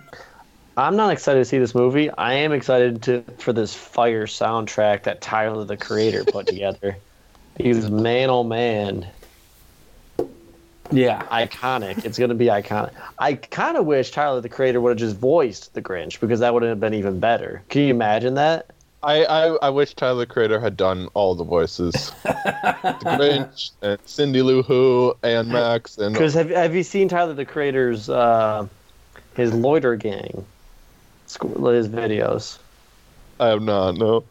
I'm 0.76 0.96
not 0.96 1.12
excited 1.12 1.40
to 1.40 1.46
see 1.46 1.60
this 1.60 1.76
movie. 1.76 2.10
I 2.10 2.34
am 2.34 2.52
excited 2.52 3.04
to 3.04 3.24
for 3.38 3.54
this 3.54 3.76
fire 3.76 4.26
soundtrack 4.26 5.04
that 5.04 5.22
Tyler 5.22 5.66
the 5.66 5.78
Creator 5.78 6.26
put 6.26 6.48
together. 6.48 6.98
He's 7.58 7.90
man, 7.90 8.32
oh 8.32 8.44
man, 8.44 9.06
yeah. 10.92 11.22
iconic! 11.24 12.04
It's 12.04 12.18
gonna 12.18 12.34
be 12.34 12.48
iconic. 12.48 12.92
I 13.20 13.36
kind 13.36 13.78
of 13.78 13.86
wish 13.86 14.10
Tyler 14.10 14.42
the 14.42 14.50
Creator 14.50 14.82
would 14.82 14.90
have 14.90 14.98
just 14.98 15.18
voiced 15.18 15.76
the 15.76 15.82
Grinch 15.82 16.20
because 16.20 16.40
that 16.40 16.54
would 16.54 16.64
have 16.64 16.80
been 16.80 16.96
even 16.96 17.20
better. 17.20 17.62
Can 17.70 17.84
you 17.84 17.90
imagine 17.90 18.34
that? 18.36 18.72
I, 19.04 19.26
I 19.26 19.48
I 19.62 19.70
wish 19.70 19.94
Tyler 19.94 20.20
the 20.20 20.26
Creator 20.26 20.60
had 20.60 20.76
done 20.76 21.10
all 21.14 21.36
the 21.36 21.44
voices. 21.44 21.94
the 22.24 22.98
Grinch 23.04 23.72
and 23.84 24.00
Cindy 24.06 24.42
Lou 24.42 24.64
Who 24.64 25.16
and 25.22 25.50
Max 25.50 26.00
and 26.00 26.14
Because 26.14 26.34
have 26.34 26.50
have 26.50 26.74
you 26.74 26.82
seen 26.82 27.10
Tyler 27.10 27.34
the 27.34 27.46
Creator's 27.46 28.10
uh, 28.10 28.68
his 29.36 29.54
loiter 29.54 29.96
gang, 29.96 30.46
sc- 30.46 30.53
his 31.36 31.88
videos? 31.90 32.58
I 33.40 33.48
have 33.48 33.62
not. 33.62 33.96
No. 33.96 34.24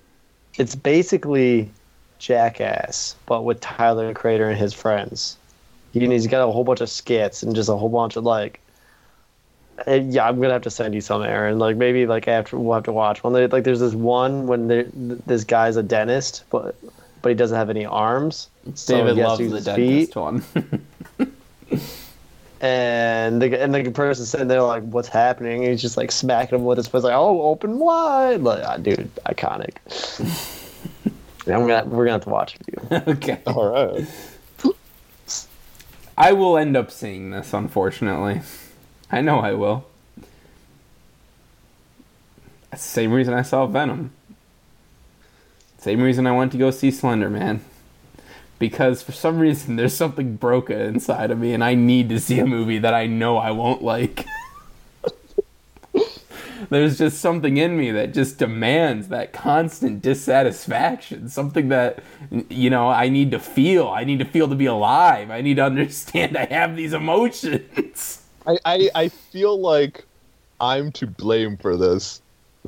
It's 0.59 0.75
basically 0.75 1.71
Jackass, 2.19 3.17
but 3.27 3.43
with 3.45 3.61
Tyler 3.61 4.07
the 4.09 4.15
Creator 4.15 4.49
and 4.51 4.59
his 4.59 4.73
friends. 4.75 5.37
He, 5.93 6.01
he's 6.07 6.27
got 6.27 6.47
a 6.47 6.51
whole 6.53 6.65
bunch 6.65 6.81
of 6.81 6.89
skits 6.89 7.43
and 7.43 7.55
just 7.55 7.69
a 7.69 7.77
whole 7.77 7.89
bunch 7.89 8.17
of 8.17 8.25
like. 8.25 8.61
uh, 9.87 9.93
Yeah, 9.95 10.27
I'm 10.29 10.41
gonna 10.41 10.53
have 10.53 10.63
to 10.63 10.71
send 10.71 10.95
you 10.95 11.01
some, 11.01 11.23
Aaron. 11.23 11.59
Like 11.59 11.77
maybe 11.77 12.07
like 12.07 12.29
after 12.29 12.59
we'll 12.59 12.75
have 12.75 12.85
to 12.85 12.93
watch 12.93 13.23
one. 13.25 13.33
They- 13.33 13.47
Like 13.47 13.65
there's 13.65 13.81
this 13.81 13.95
one 13.95 14.47
when 14.47 14.69
this 15.27 15.45
guy's 15.45 15.77
a 15.77 15.83
dentist, 15.83 16.45
but 16.51 16.75
but 17.23 17.29
he 17.29 17.35
doesn't 17.35 17.57
have 17.57 17.71
any 17.71 17.85
arms. 17.87 18.49
So 18.75 18.97
David 18.97 19.15
he 19.15 19.21
has 19.21 19.29
loves 19.29 19.51
the 19.51 19.57
his 19.57 19.65
dentist 19.65 20.13
feet. 20.15 20.17
one. 20.17 20.43
and 22.63 23.43
the 23.43 23.61
and 23.61 23.75
the 23.75 23.91
person 23.91 24.25
sitting 24.25 24.49
there 24.49 24.63
like, 24.63 24.85
"What's 24.85 25.09
happening?" 25.09 25.63
And 25.65 25.73
he's 25.73 25.83
just 25.83 25.97
like 25.97 26.11
smacking 26.11 26.59
him 26.59 26.65
with 26.65 26.79
his 26.79 26.87
fist, 26.87 27.05
like, 27.05 27.15
"Oh, 27.15 27.43
open 27.43 27.79
wide!" 27.79 28.41
Like, 28.41 28.65
ah, 28.65 28.79
dude, 28.79 29.15
iconic. 29.27 29.77
Yeah, 31.47 31.57
I'm 31.57 31.67
gonna 31.67 31.85
we're 31.87 32.05
gonna 32.05 32.13
have 32.13 32.25
to 32.25 32.31
watch 32.31 32.57
it. 32.69 33.09
okay. 33.09 33.41
All 33.47 33.69
right. 33.69 34.07
I 36.17 36.33
will 36.33 36.57
end 36.57 36.77
up 36.77 36.91
seeing 36.91 37.31
this, 37.31 37.53
unfortunately. 37.53 38.43
I 39.11 39.23
know 39.23 39.41
I 39.41 39.53
will. 39.53 39.87
That's 42.71 42.85
the 42.85 42.91
same 42.91 43.13
reason 43.13 43.35
I 43.35 43.43
saw 43.43 43.67
Venom. 43.67 44.13
Same 45.79 46.01
reason 46.01 46.27
I 46.27 46.33
went 46.33 46.53
to 46.53 46.59
go 46.59 46.71
see 46.71 46.91
Slender 46.91 47.29
Man. 47.29 47.65
Because 48.63 49.03
for 49.03 49.11
some 49.11 49.41
reason 49.41 49.75
there's 49.75 49.93
something 49.93 50.37
broken 50.37 50.81
inside 50.81 51.33
of 51.33 51.39
me 51.39 51.53
and 51.53 51.65
I 51.65 51.75
need 51.75 52.09
to 52.11 52.21
see 52.21 52.39
a 52.39 52.47
movie 52.47 52.79
that 52.79 52.95
I 52.95 53.09
know 53.09 53.37
I 53.37 53.51
won't 53.51 53.83
like. 53.83 54.25
there's 56.71 56.97
just 56.97 57.21
something 57.21 57.57
in 57.57 57.77
me 57.77 57.91
that 57.91 58.15
just 58.15 58.39
demands 58.39 59.09
that 59.09 59.33
constant 59.33 60.01
dissatisfaction. 60.01 61.29
Something 61.29 61.71
that, 61.71 62.05
you 62.49 62.71
know, 62.71 62.89
I 62.89 63.09
need 63.09 63.33
to 63.33 63.41
feel. 63.41 63.89
I 63.89 64.05
need 64.05 64.21
to 64.21 64.25
feel 64.25 64.47
to 64.47 64.55
be 64.55 64.67
alive. 64.67 65.33
I 65.33 65.41
need 65.41 65.57
to 65.57 65.65
understand 65.65 66.37
I 66.37 66.45
have 66.45 66.77
these 66.77 66.93
emotions. 66.93 68.23
I, 68.47 68.59
I 68.65 68.91
I 68.95 69.09
feel 69.09 69.61
like 69.61 70.05
I'm 70.61 70.93
to 70.93 71.09
blame 71.09 71.57
for 71.57 71.77
this 71.77 72.23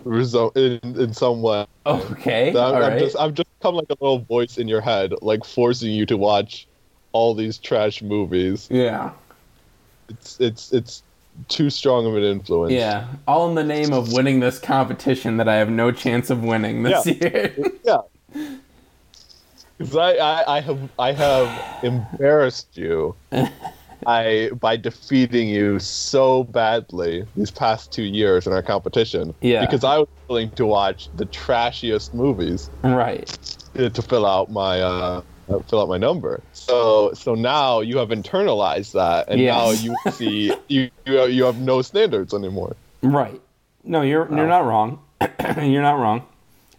result 0.05 0.57
in 0.57 0.79
in 0.83 1.13
some 1.13 1.43
way. 1.43 1.67
Okay. 1.87 2.51
I'm, 2.51 2.57
all 2.57 2.75
I'm 2.77 2.81
right. 2.81 2.99
just 2.99 3.17
I'm 3.19 3.35
just 3.35 3.49
become 3.59 3.75
like 3.75 3.91
a 3.91 3.97
little 4.01 4.21
voice 4.21 4.59
in 4.59 4.69
your 4.69 4.81
head, 4.81 5.15
like 5.23 5.45
forcing 5.45 5.91
you 5.93 6.07
to 6.07 6.17
watch 6.17 6.67
all 7.13 7.35
these 7.35 7.59
trash 7.59 8.03
movies. 8.03 8.69
yeah. 8.71 9.11
It's 10.09 10.39
it's 10.39 10.73
it's 10.73 11.03
too 11.49 11.71
strong 11.71 12.07
of 12.07 12.17
an 12.17 12.23
influence. 12.23 12.73
Yeah. 12.73 13.07
All 13.27 13.49
in 13.49 13.55
the 13.55 13.65
name 13.65 13.93
of 13.93 14.13
winning 14.13 14.41
this 14.41 14.59
competition 14.59 15.39
that 15.39 15.49
I 15.49 15.57
have 15.57 15.71
no 15.71 15.91
chance 15.91 16.31
of 16.31 16.43
winning 16.43 16.83
this 16.83 17.07
year. 17.07 17.55
Yeah. 17.85 18.01
Because 19.77 19.97
I, 19.97 20.13
I, 20.13 20.57
I 20.57 20.61
have 20.61 20.91
I 20.99 21.13
have 21.13 21.85
embarrassed 21.85 22.77
you 22.77 23.17
I 24.07 24.51
by 24.61 24.77
defeating 24.77 25.49
you 25.49 25.79
so 25.79 26.45
badly 26.45 27.25
these 27.37 27.51
past 27.51 27.93
two 27.93 28.03
years 28.03 28.47
in 28.47 28.53
our 28.53 28.63
competition. 28.63 29.35
Yeah. 29.41 29.61
Because 29.65 29.85
I 29.85 29.99
was 29.99 30.09
willing 30.29 30.51
to 30.53 30.67
watch 30.67 31.09
the 31.17 31.27
trashiest 31.27 32.15
movies 32.15 32.71
right. 32.83 33.27
to 33.75 33.91
to 33.91 34.03
fill 34.03 34.27
out 34.27 34.51
my 34.51 34.81
uh, 34.81 35.23
uh, 35.49 35.59
fill 35.61 35.81
out 35.83 35.89
my 35.89 35.99
number. 35.99 36.43
So 36.53 37.13
so 37.15 37.35
now 37.35 37.81
you 37.81 37.99
have 37.99 38.09
internalized 38.09 38.93
that, 38.93 39.29
and 39.29 39.41
Yes. 39.41 39.55
now 39.55 39.71
you 39.71 39.97
see 40.13 40.55
you 40.69 40.91
you 41.07 41.25
you 41.27 41.45
have 41.45 41.59
no 41.59 41.83
standards 41.83 42.35
anymore. 42.35 42.77
Right. 43.03 43.41
No, 43.85 44.03
you're 44.03 44.29
you're 44.35 44.47
not 44.49 44.65
wrong. 44.65 45.01
you're 45.61 45.83
not 45.83 45.99
wrong. 45.99 46.27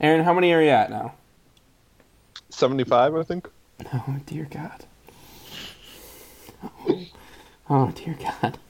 Aaron, 0.01 0.23
how 0.23 0.33
many 0.33 0.53
are 0.53 0.61
you 0.61 0.69
at 0.69 0.89
now? 0.89 1.13
Seventy 2.49 2.83
five, 2.83 3.15
I 3.15 3.23
think. 3.23 3.47
Oh 3.93 4.17
dear 4.25 4.47
God. 4.49 4.85
Oh, 7.69 7.91
dear 7.91 8.17
God. 8.19 8.59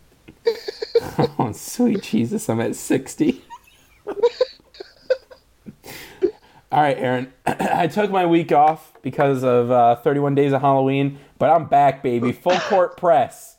Oh 1.39 1.51
sweet 1.51 2.03
Jesus, 2.03 2.49
I'm 2.49 2.59
at 2.61 2.75
sixty. 2.75 3.43
All 4.07 4.15
right, 6.81 6.97
Aaron. 6.97 7.33
I 7.45 7.87
took 7.87 8.11
my 8.11 8.25
week 8.25 8.51
off 8.51 8.93
because 9.01 9.43
of 9.43 9.71
uh, 9.71 9.95
31 9.97 10.35
days 10.35 10.51
of 10.51 10.61
Halloween, 10.61 11.19
but 11.37 11.49
I'm 11.49 11.65
back, 11.65 12.03
baby. 12.03 12.31
Full 12.31 12.59
court 12.59 12.97
press. 13.01 13.57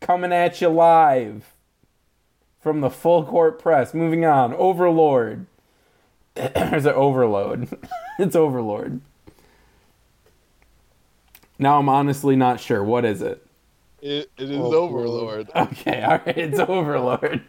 Coming 0.00 0.32
at 0.32 0.60
you 0.60 0.68
live 0.68 1.52
from 2.60 2.80
the 2.80 2.90
full 2.90 3.24
court 3.24 3.58
press. 3.58 3.94
Moving 3.94 4.24
on. 4.24 4.54
Overlord. 4.54 5.46
or 6.36 6.74
is 6.74 6.86
it 6.86 6.94
Overload? 6.94 7.68
it's 8.18 8.36
Overlord. 8.36 9.00
Now 11.58 11.78
I'm 11.78 11.88
honestly 11.88 12.36
not 12.36 12.60
sure. 12.60 12.82
What 12.82 13.04
is 13.04 13.22
it? 13.22 13.44
It, 14.02 14.30
it 14.36 14.50
is 14.50 14.58
Oh, 14.58 14.74
Overlord. 14.74 15.50
Okay, 15.54 16.02
all 16.02 16.20
right, 16.26 16.36
it's 16.36 16.58
Overlord. 16.68 17.42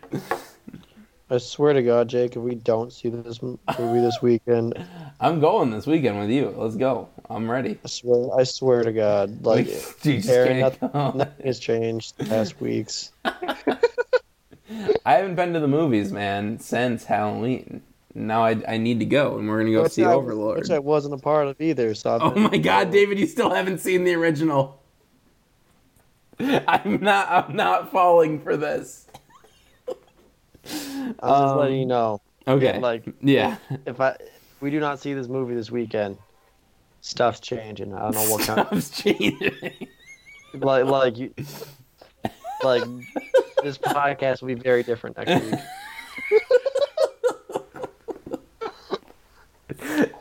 I 1.29 1.39
swear 1.39 1.73
to 1.73 1.81
God, 1.81 2.07
Jake, 2.07 2.35
if 2.35 2.41
we 2.41 2.55
don't 2.55 2.93
see 2.93 3.09
this 3.09 3.41
movie 3.41 3.99
this 3.99 4.21
weekend, 4.21 4.73
I'm 5.19 5.39
going 5.39 5.71
this 5.71 5.87
weekend 5.87 6.19
with 6.19 6.29
you. 6.29 6.53
Let's 6.55 6.75
go. 6.75 7.09
I'm 7.29 7.49
ready. 7.49 7.79
I 7.83 7.87
swear, 7.87 8.39
I 8.39 8.43
swear 8.43 8.83
to 8.83 8.93
God, 8.93 9.43
like 9.43 9.67
You 10.03 10.21
Aaron, 10.27 10.59
nothing, 10.59 10.89
nothing 10.93 11.45
has 11.45 11.59
changed 11.59 12.17
the 12.17 12.25
past 12.25 12.61
weeks. 12.61 13.11
I 13.25 15.13
haven't 15.13 15.35
been 15.35 15.53
to 15.53 15.59
the 15.59 15.67
movies, 15.67 16.11
man, 16.11 16.59
since 16.59 17.05
Halloween. 17.05 17.81
Now 18.17 18.45
I, 18.45 18.55
I 18.65 18.77
need 18.77 18.99
to 18.99 19.05
go, 19.05 19.37
and 19.37 19.47
we're 19.47 19.59
gonna 19.59 19.73
go 19.73 19.83
Which 19.83 19.91
see 19.91 20.05
I- 20.05 20.13
Overlord. 20.13 20.59
which 20.59 20.69
I 20.71 20.79
wasn't 20.79 21.13
a 21.13 21.17
part 21.17 21.47
of 21.47 21.59
either. 21.59 21.93
So 21.93 22.17
Oh 22.21 22.33
my 22.33 22.57
God, 22.57 22.89
David, 22.89 23.19
you 23.19 23.27
still 23.27 23.53
haven't 23.53 23.79
seen 23.79 24.05
the 24.05 24.13
original. 24.15 24.81
I'm 26.39 27.01
not. 27.01 27.29
I'm 27.29 27.55
not 27.55 27.91
falling 27.91 28.39
for 28.41 28.55
this. 28.55 29.07
I'm 29.87 31.13
just 31.13 31.23
um, 31.23 31.59
letting 31.59 31.79
you 31.79 31.85
know. 31.85 32.21
Okay. 32.47 32.79
Like, 32.79 33.03
yeah. 33.21 33.57
if 33.85 33.99
I 33.99 34.11
if 34.11 34.61
we 34.61 34.69
do 34.71 34.79
not 34.79 34.99
see 34.99 35.13
this 35.13 35.27
movie 35.27 35.53
this 35.53 35.69
weekend, 35.69 36.17
stuff's 37.01 37.39
changing. 37.39 37.93
I 37.93 37.99
don't 37.99 38.15
know 38.15 38.31
what 38.31 38.45
kind. 38.45 38.59
Stuff's 38.81 39.01
changing. 39.01 39.51
like 40.53 40.85
like 40.85 41.17
you, 41.17 41.33
like 42.63 42.83
this 43.61 43.77
podcast 43.77 44.41
will 44.41 44.47
be 44.47 44.53
very 44.55 44.83
different 44.83 45.17
next 45.17 45.43
week. 45.43 45.59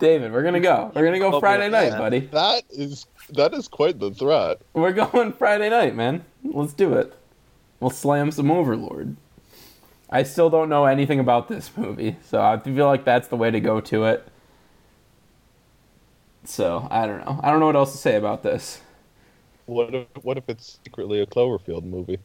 David, 0.04 0.32
we're 0.32 0.42
gonna 0.42 0.60
go. 0.60 0.92
We're 0.94 1.04
gonna 1.04 1.18
go 1.18 1.34
Oh, 1.34 1.40
Friday 1.40 1.64
yeah. 1.64 1.88
night, 1.88 1.98
buddy. 1.98 2.20
That 2.20 2.64
is 2.70 3.06
that 3.30 3.54
is 3.54 3.68
quite 3.68 3.98
the 3.98 4.10
threat. 4.10 4.60
We're 4.74 4.92
going 4.92 5.32
Friday 5.32 5.70
night, 5.70 5.96
man. 5.96 6.24
Let's 6.44 6.74
do 6.74 6.92
it. 6.94 7.14
We'll 7.80 7.90
slam 7.90 8.30
some 8.30 8.50
Overlord. 8.50 9.16
I 10.10 10.22
still 10.22 10.50
don't 10.50 10.68
know 10.68 10.84
anything 10.84 11.18
about 11.18 11.48
this 11.48 11.70
movie, 11.76 12.16
so 12.22 12.40
I 12.40 12.58
feel 12.58 12.86
like 12.86 13.04
that's 13.04 13.28
the 13.28 13.36
way 13.36 13.50
to 13.50 13.60
go 13.60 13.80
to 13.80 14.04
it. 14.04 14.28
So 16.44 16.86
I 16.90 17.06
don't 17.06 17.24
know. 17.24 17.40
I 17.42 17.50
don't 17.50 17.60
know 17.60 17.66
what 17.66 17.76
else 17.76 17.92
to 17.92 17.98
say 17.98 18.16
about 18.16 18.42
this. 18.42 18.80
What 19.66 19.94
if 19.94 20.06
what 20.22 20.36
if 20.36 20.44
it's 20.48 20.78
secretly 20.84 21.20
a 21.20 21.26
Cloverfield 21.26 21.84
movie? 21.84 22.18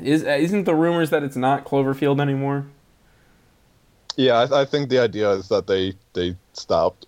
Is 0.00 0.22
isn't 0.22 0.64
the 0.64 0.74
rumors 0.74 1.10
that 1.10 1.22
it's 1.24 1.36
not 1.36 1.64
Cloverfield 1.64 2.20
anymore? 2.20 2.66
Yeah, 4.16 4.34
I, 4.40 4.62
I 4.62 4.64
think 4.64 4.90
the 4.90 4.98
idea 4.98 5.30
is 5.30 5.48
that 5.48 5.66
they 5.66 5.94
they 6.12 6.36
stopped. 6.52 7.06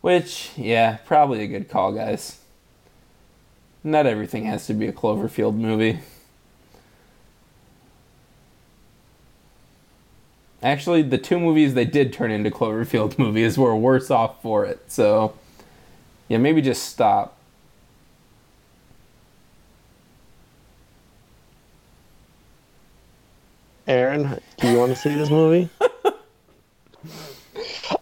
Which, 0.00 0.50
yeah, 0.56 0.96
probably 1.04 1.42
a 1.42 1.46
good 1.46 1.68
call, 1.68 1.92
guys. 1.92 2.40
Not 3.84 4.06
everything 4.06 4.44
has 4.46 4.66
to 4.66 4.74
be 4.74 4.86
a 4.86 4.92
Cloverfield 4.92 5.54
movie. 5.54 6.00
Actually, 10.62 11.02
the 11.02 11.18
two 11.18 11.40
movies 11.40 11.74
they 11.74 11.84
did 11.84 12.12
turn 12.12 12.30
into 12.30 12.50
Cloverfield 12.50 13.18
movies 13.18 13.58
were 13.58 13.74
worse 13.76 14.10
off 14.10 14.40
for 14.42 14.64
it. 14.64 14.80
So, 14.88 15.34
yeah, 16.28 16.38
maybe 16.38 16.62
just 16.62 16.84
stop. 16.84 17.38
Aaron, 23.88 24.40
do 24.58 24.70
you 24.70 24.78
want 24.78 24.92
to 24.92 24.96
see 24.96 25.14
this 25.14 25.30
movie? 25.30 25.68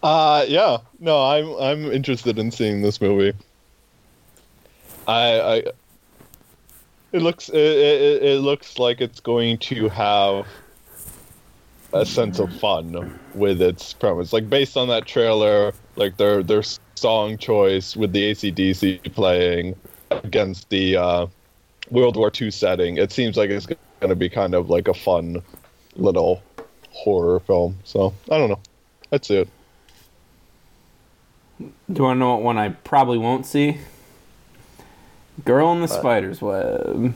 Uh, 0.03 0.45
yeah. 0.47 0.77
No, 0.99 1.23
I'm 1.23 1.53
I'm 1.55 1.91
interested 1.91 2.39
in 2.39 2.51
seeing 2.51 2.81
this 2.81 2.99
movie. 3.01 3.37
I, 5.07 5.39
I 5.39 5.55
it 7.11 7.21
looks 7.21 7.49
it, 7.49 7.55
it, 7.55 8.23
it 8.23 8.39
looks 8.39 8.79
like 8.79 9.01
it's 9.01 9.19
going 9.19 9.57
to 9.59 9.89
have 9.89 10.47
a 11.93 12.05
sense 12.05 12.39
of 12.39 12.53
fun 12.59 13.19
with 13.33 13.61
its 13.61 13.93
premise. 13.93 14.31
Like 14.31 14.49
based 14.49 14.77
on 14.77 14.87
that 14.87 15.05
trailer, 15.05 15.73
like 15.95 16.17
their 16.17 16.41
their 16.41 16.63
song 16.95 17.37
choice 17.37 17.95
with 17.95 18.13
the 18.13 18.23
AC/DC 18.23 19.13
playing 19.13 19.75
against 20.11 20.69
the 20.69 20.97
uh, 20.97 21.27
World 21.89 22.15
War 22.15 22.31
II 22.39 22.51
setting, 22.51 22.97
it 22.97 23.11
seems 23.11 23.37
like 23.37 23.49
it's 23.49 23.65
going 23.65 23.77
to 24.09 24.15
be 24.15 24.29
kind 24.29 24.55
of 24.55 24.69
like 24.69 24.87
a 24.87 24.93
fun 24.93 25.41
little 25.95 26.41
horror 26.91 27.39
film. 27.41 27.77
So 27.83 28.13
I 28.29 28.37
don't 28.37 28.49
know. 28.49 29.19
See 29.21 29.37
it. 29.37 29.49
Do 31.91 32.05
I 32.05 32.13
know 32.13 32.35
what 32.35 32.43
one 32.43 32.57
I 32.57 32.69
probably 32.69 33.17
won't 33.17 33.45
see? 33.45 33.79
Girl 35.43 35.71
in 35.71 35.81
the 35.81 35.87
Spider's 35.87 36.41
Web. 36.41 37.13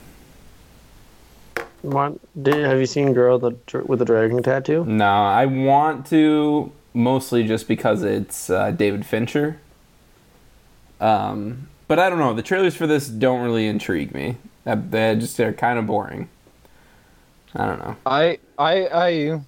What, 1.81 2.17
did, 2.41 2.65
have 2.65 2.79
you 2.79 2.87
seen 2.87 3.13
Girl 3.13 3.37
the, 3.37 3.55
with 3.85 3.99
the 3.99 4.05
Dragon 4.05 4.41
Tattoo? 4.41 4.83
No, 4.85 5.05
I 5.05 5.45
want 5.45 6.07
to 6.07 6.71
mostly 6.93 7.43
just 7.45 7.67
because 7.67 8.03
it's 8.03 8.49
uh, 8.49 8.71
David 8.71 9.05
Fincher. 9.05 9.59
Um, 10.99 11.67
but 11.87 11.99
I 11.99 12.09
don't 12.09 12.19
know. 12.19 12.33
The 12.33 12.41
trailers 12.41 12.75
for 12.75 12.87
this 12.87 13.07
don't 13.07 13.41
really 13.41 13.67
intrigue 13.67 14.13
me. 14.13 14.37
They 14.65 15.15
just 15.15 15.37
they're 15.37 15.53
kind 15.53 15.77
of 15.77 15.85
boring. 15.85 16.29
I 17.53 17.65
don't 17.67 17.79
know. 17.79 17.95
I 18.05 18.39
I 18.57 18.87
I 18.87 19.41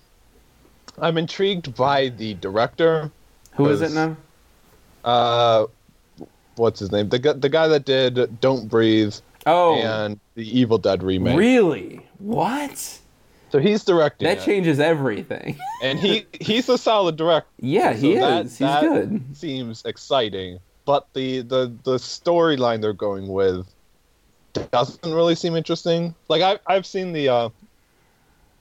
I'm 0.99 1.17
intrigued 1.17 1.75
by 1.75 2.09
the 2.09 2.35
director. 2.35 3.11
Who 3.55 3.67
is 3.69 3.81
it 3.81 3.91
now? 3.93 4.15
Uh, 5.07 5.67
what's 6.57 6.79
his 6.79 6.91
name? 6.91 7.07
The 7.09 7.19
guy 7.19 7.33
the 7.33 7.49
guy 7.49 7.67
that 7.69 7.85
did 7.85 8.39
Don't 8.41 8.67
Breathe 8.67 9.15
Oh, 9.45 9.75
and 9.75 10.19
the 10.35 10.59
Evil 10.59 10.77
Dead 10.77 11.01
remake. 11.01 11.37
really? 11.37 12.05
What? 12.19 12.99
So 13.49 13.59
he's 13.59 13.85
directing 13.85 14.27
That 14.27 14.39
it. 14.39 14.43
changes 14.43 14.79
everything. 14.81 15.57
and 15.81 15.97
he 15.97 16.25
he's 16.41 16.67
a 16.67 16.77
solid 16.77 17.15
director. 17.15 17.47
yeah, 17.59 17.93
So 17.93 17.97
he 17.99 18.15
that- 18.15 18.45
is. 18.47 18.51
He's 18.51 18.67
that 18.67 18.81
good. 18.81 19.37
Seems 19.37 19.85
exciting, 19.85 20.59
but 20.85 21.07
the 21.13 21.41
the 21.41 21.73
the 21.83 21.95
storyline 21.95 22.81
they're 22.81 22.91
going 22.91 23.29
with 23.29 23.65
doesn't 24.71 25.13
really 25.13 25.35
seem 25.35 25.55
interesting. 25.55 26.13
Like 26.27 26.41
I 26.41 26.59
I've 26.67 26.85
seen 26.85 27.13
the 27.13 27.29
uh, 27.29 27.49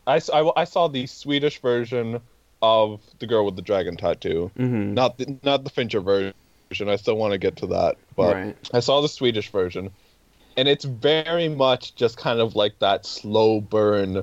I, 0.07 0.21
I, 0.33 0.51
I 0.59 0.65
saw 0.65 0.87
the 0.87 1.07
Swedish 1.09 1.61
version 1.61 2.21
of 2.63 3.01
the 3.19 3.27
girl 3.27 3.45
with 3.45 3.57
the 3.57 3.63
dragon 3.63 3.97
tattoo. 3.97 4.51
hmm 4.57 4.95
Not 4.95 5.19
the 5.19 5.39
not 5.43 5.65
the 5.65 5.71
Fincher 5.71 6.01
version. 6.01 6.35
I 6.89 6.97
still 6.97 7.17
want 7.17 7.33
to 7.33 7.39
get 7.39 7.57
to 7.57 7.67
that, 7.69 7.97
but 8.17 8.35
Right. 8.35 8.57
I 8.75 8.81
saw 8.81 9.01
the 9.01 9.09
Swedish 9.09 9.51
version, 9.51 9.91
and 10.57 10.67
it's 10.67 10.85
very 10.85 11.49
much 11.49 11.95
just 11.95 12.17
kind 12.17 12.41
of 12.41 12.57
like 12.57 12.79
that 12.81 13.07
slow 13.07 13.61
burn, 13.61 14.23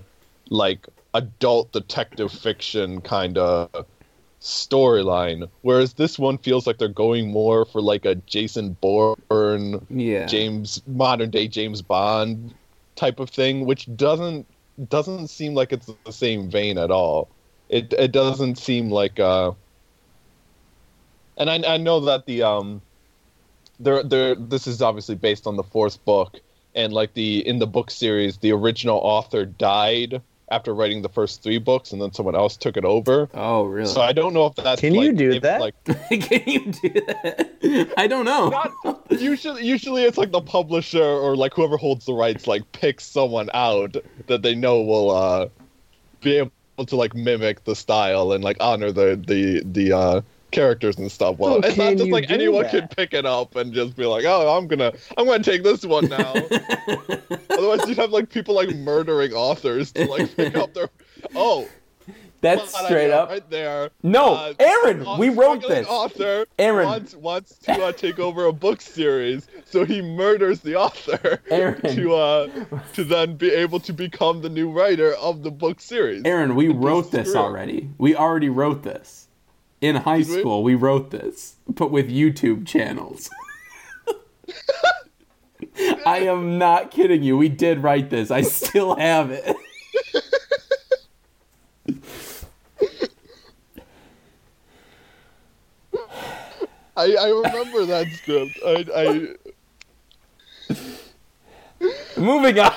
like 0.49 0.87
adult 1.13 1.71
detective 1.71 2.31
fiction 2.31 2.99
kind 3.01 3.37
of 3.37 3.69
storyline. 4.41 5.49
Whereas 5.61 5.93
this 5.93 6.19
one 6.19 6.37
feels 6.37 6.67
like 6.67 6.77
they're 6.77 6.87
going 6.89 7.31
more 7.31 7.65
for 7.65 7.81
like 7.81 8.03
a 8.05 8.15
Jason 8.15 8.75
Bourne, 8.81 9.85
Yeah. 9.89 10.25
James 10.25 10.81
modern 10.85 11.29
day 11.29 11.47
James 11.47 11.81
Bond 11.81 12.53
type 12.95 13.19
of 13.19 13.29
thing, 13.29 13.65
which 13.65 13.87
doesn't 13.95 14.45
doesn't 14.89 15.29
seem 15.29 15.53
like 15.53 15.71
it's 15.71 15.89
the 16.05 16.11
same 16.11 16.49
vein 16.49 16.77
at 16.77 16.91
all. 16.91 17.29
It 17.73 17.91
it 17.97 18.11
doesn't 18.11 18.59
seem 18.59 18.91
like 18.91 19.19
uh 19.19 19.51
and 21.37 21.49
I 21.49 21.73
I 21.73 21.77
know 21.77 21.99
that 22.01 22.27
the 22.27 22.43
um 22.43 22.83
there 23.79 24.03
there 24.03 24.35
this 24.35 24.67
is 24.67 24.79
obviously 24.79 25.15
based 25.15 25.47
on 25.47 25.55
the 25.55 25.63
fourth 25.63 26.03
book 26.05 26.39
and 26.75 26.93
like 26.93 27.15
the 27.15 27.45
in 27.47 27.57
the 27.57 27.65
book 27.65 27.89
series 27.89 28.37
the 28.37 28.51
original 28.51 28.97
author 28.97 29.45
died 29.45 30.21
after 30.51 30.75
writing 30.75 31.01
the 31.01 31.09
first 31.09 31.41
three 31.41 31.57
books 31.57 31.91
and 31.91 31.99
then 31.99 32.13
someone 32.13 32.35
else 32.35 32.55
took 32.55 32.77
it 32.77 32.85
over. 32.85 33.27
Oh, 33.33 33.63
really? 33.63 33.89
So 33.89 34.01
I 34.01 34.13
don't 34.13 34.35
know 34.35 34.45
if 34.45 34.55
that's 34.55 34.79
Can 34.79 34.93
you 34.93 35.11
do 35.11 35.31
if, 35.31 35.41
that? 35.41 35.59
Like 35.59 35.83
Can 35.85 36.43
you 36.45 36.71
do 36.71 36.89
that? 36.89 37.93
I 37.97 38.05
don't 38.05 38.25
know. 38.25 38.49
not 38.49 38.71
usually 39.09 39.65
usually 39.65 40.03
it's 40.03 40.19
like 40.19 40.31
the 40.31 40.41
publisher 40.41 41.03
or 41.03 41.35
like 41.35 41.55
whoever 41.55 41.77
holds 41.77 42.05
the 42.05 42.13
rights 42.13 42.45
like 42.45 42.71
picks 42.71 43.03
someone 43.03 43.49
out 43.55 43.95
that 44.27 44.43
they 44.43 44.53
know 44.53 44.79
will 44.81 45.09
uh 45.09 45.49
be 46.21 46.37
able 46.37 46.51
to 46.77 46.95
like 46.95 47.13
mimic 47.13 47.63
the 47.65 47.75
style 47.75 48.31
and 48.31 48.43
like 48.43 48.57
honor 48.59 48.91
the 48.91 49.15
the 49.27 49.61
the 49.65 49.91
uh 49.95 50.21
characters 50.51 50.97
and 50.97 51.11
stuff 51.11 51.37
well 51.39 51.61
How 51.61 51.67
it's 51.67 51.77
not 51.77 51.97
just 51.97 52.11
like 52.11 52.29
anyone 52.29 52.63
that? 52.63 52.71
can 52.71 52.87
pick 52.87 53.13
it 53.13 53.25
up 53.25 53.55
and 53.55 53.73
just 53.73 53.95
be 53.95 54.05
like 54.05 54.23
oh 54.25 54.55
i'm 54.55 54.67
gonna 54.67 54.93
i'm 55.17 55.25
gonna 55.25 55.43
take 55.43 55.63
this 55.63 55.83
one 55.83 56.07
now 56.09 56.33
otherwise 57.49 57.87
you'd 57.87 57.97
have 57.97 58.11
like 58.11 58.29
people 58.29 58.53
like 58.53 58.69
murdering 58.75 59.33
authors 59.33 59.91
to 59.93 60.05
like 60.05 60.35
pick 60.35 60.55
up 60.55 60.73
their 60.75 60.89
oh 61.35 61.67
That's 62.43 62.73
well, 62.73 62.85
straight 62.85 63.09
up. 63.11 63.29
right 63.29 63.49
there 63.49 63.89
No, 64.03 64.35
uh, 64.35 64.53
Aaron, 64.59 65.17
we 65.17 65.29
wrote 65.29 65.61
this. 65.67 65.87
Author 65.87 66.45
Aaron. 66.59 66.85
wants 66.87 67.15
wants 67.15 67.57
to 67.59 67.71
uh, 67.85 67.91
take 67.93 68.19
over 68.19 68.45
a 68.45 68.53
book 68.53 68.81
series, 68.81 69.47
so 69.65 69.85
he 69.85 70.01
murders 70.01 70.59
the 70.59 70.75
author 70.75 71.41
Aaron. 71.49 71.81
to 71.95 72.13
uh 72.13 72.47
to 72.93 73.03
then 73.03 73.35
be 73.37 73.49
able 73.51 73.79
to 73.79 73.93
become 73.93 74.41
the 74.41 74.49
new 74.49 74.69
writer 74.69 75.13
of 75.15 75.41
the 75.41 75.51
book 75.51 75.79
series. 75.81 76.21
Aaron, 76.25 76.55
we 76.55 76.67
This 76.67 76.75
wrote 76.75 77.05
is 77.05 77.11
this 77.11 77.35
already. 77.35 77.89
We 77.97 78.15
already 78.15 78.49
wrote 78.49 78.83
this. 78.83 79.27
In 79.81 79.95
high 79.97 80.19
Did 80.19 80.29
we? 80.29 80.39
school, 80.39 80.63
we 80.63 80.75
wrote 80.75 81.11
this, 81.11 81.55
but 81.67 81.91
with 81.91 82.09
YouTube 82.09 82.65
channels. 82.67 83.29
I 86.05 86.19
am 86.19 86.57
not 86.57 86.91
kidding 86.91 87.23
you. 87.23 87.37
We 87.37 87.49
did 87.49 87.81
write 87.83 88.09
this. 88.09 88.31
I 88.31 88.41
still 88.41 88.95
have 88.95 89.31
it. 89.31 89.55
I, 96.95 97.15
I 97.15 97.27
remember 97.29 97.85
that 97.85 98.07
script. 98.13 98.59
I, 98.65 98.85
I 98.95 99.35
Moving 102.19 102.59
on. 102.59 102.73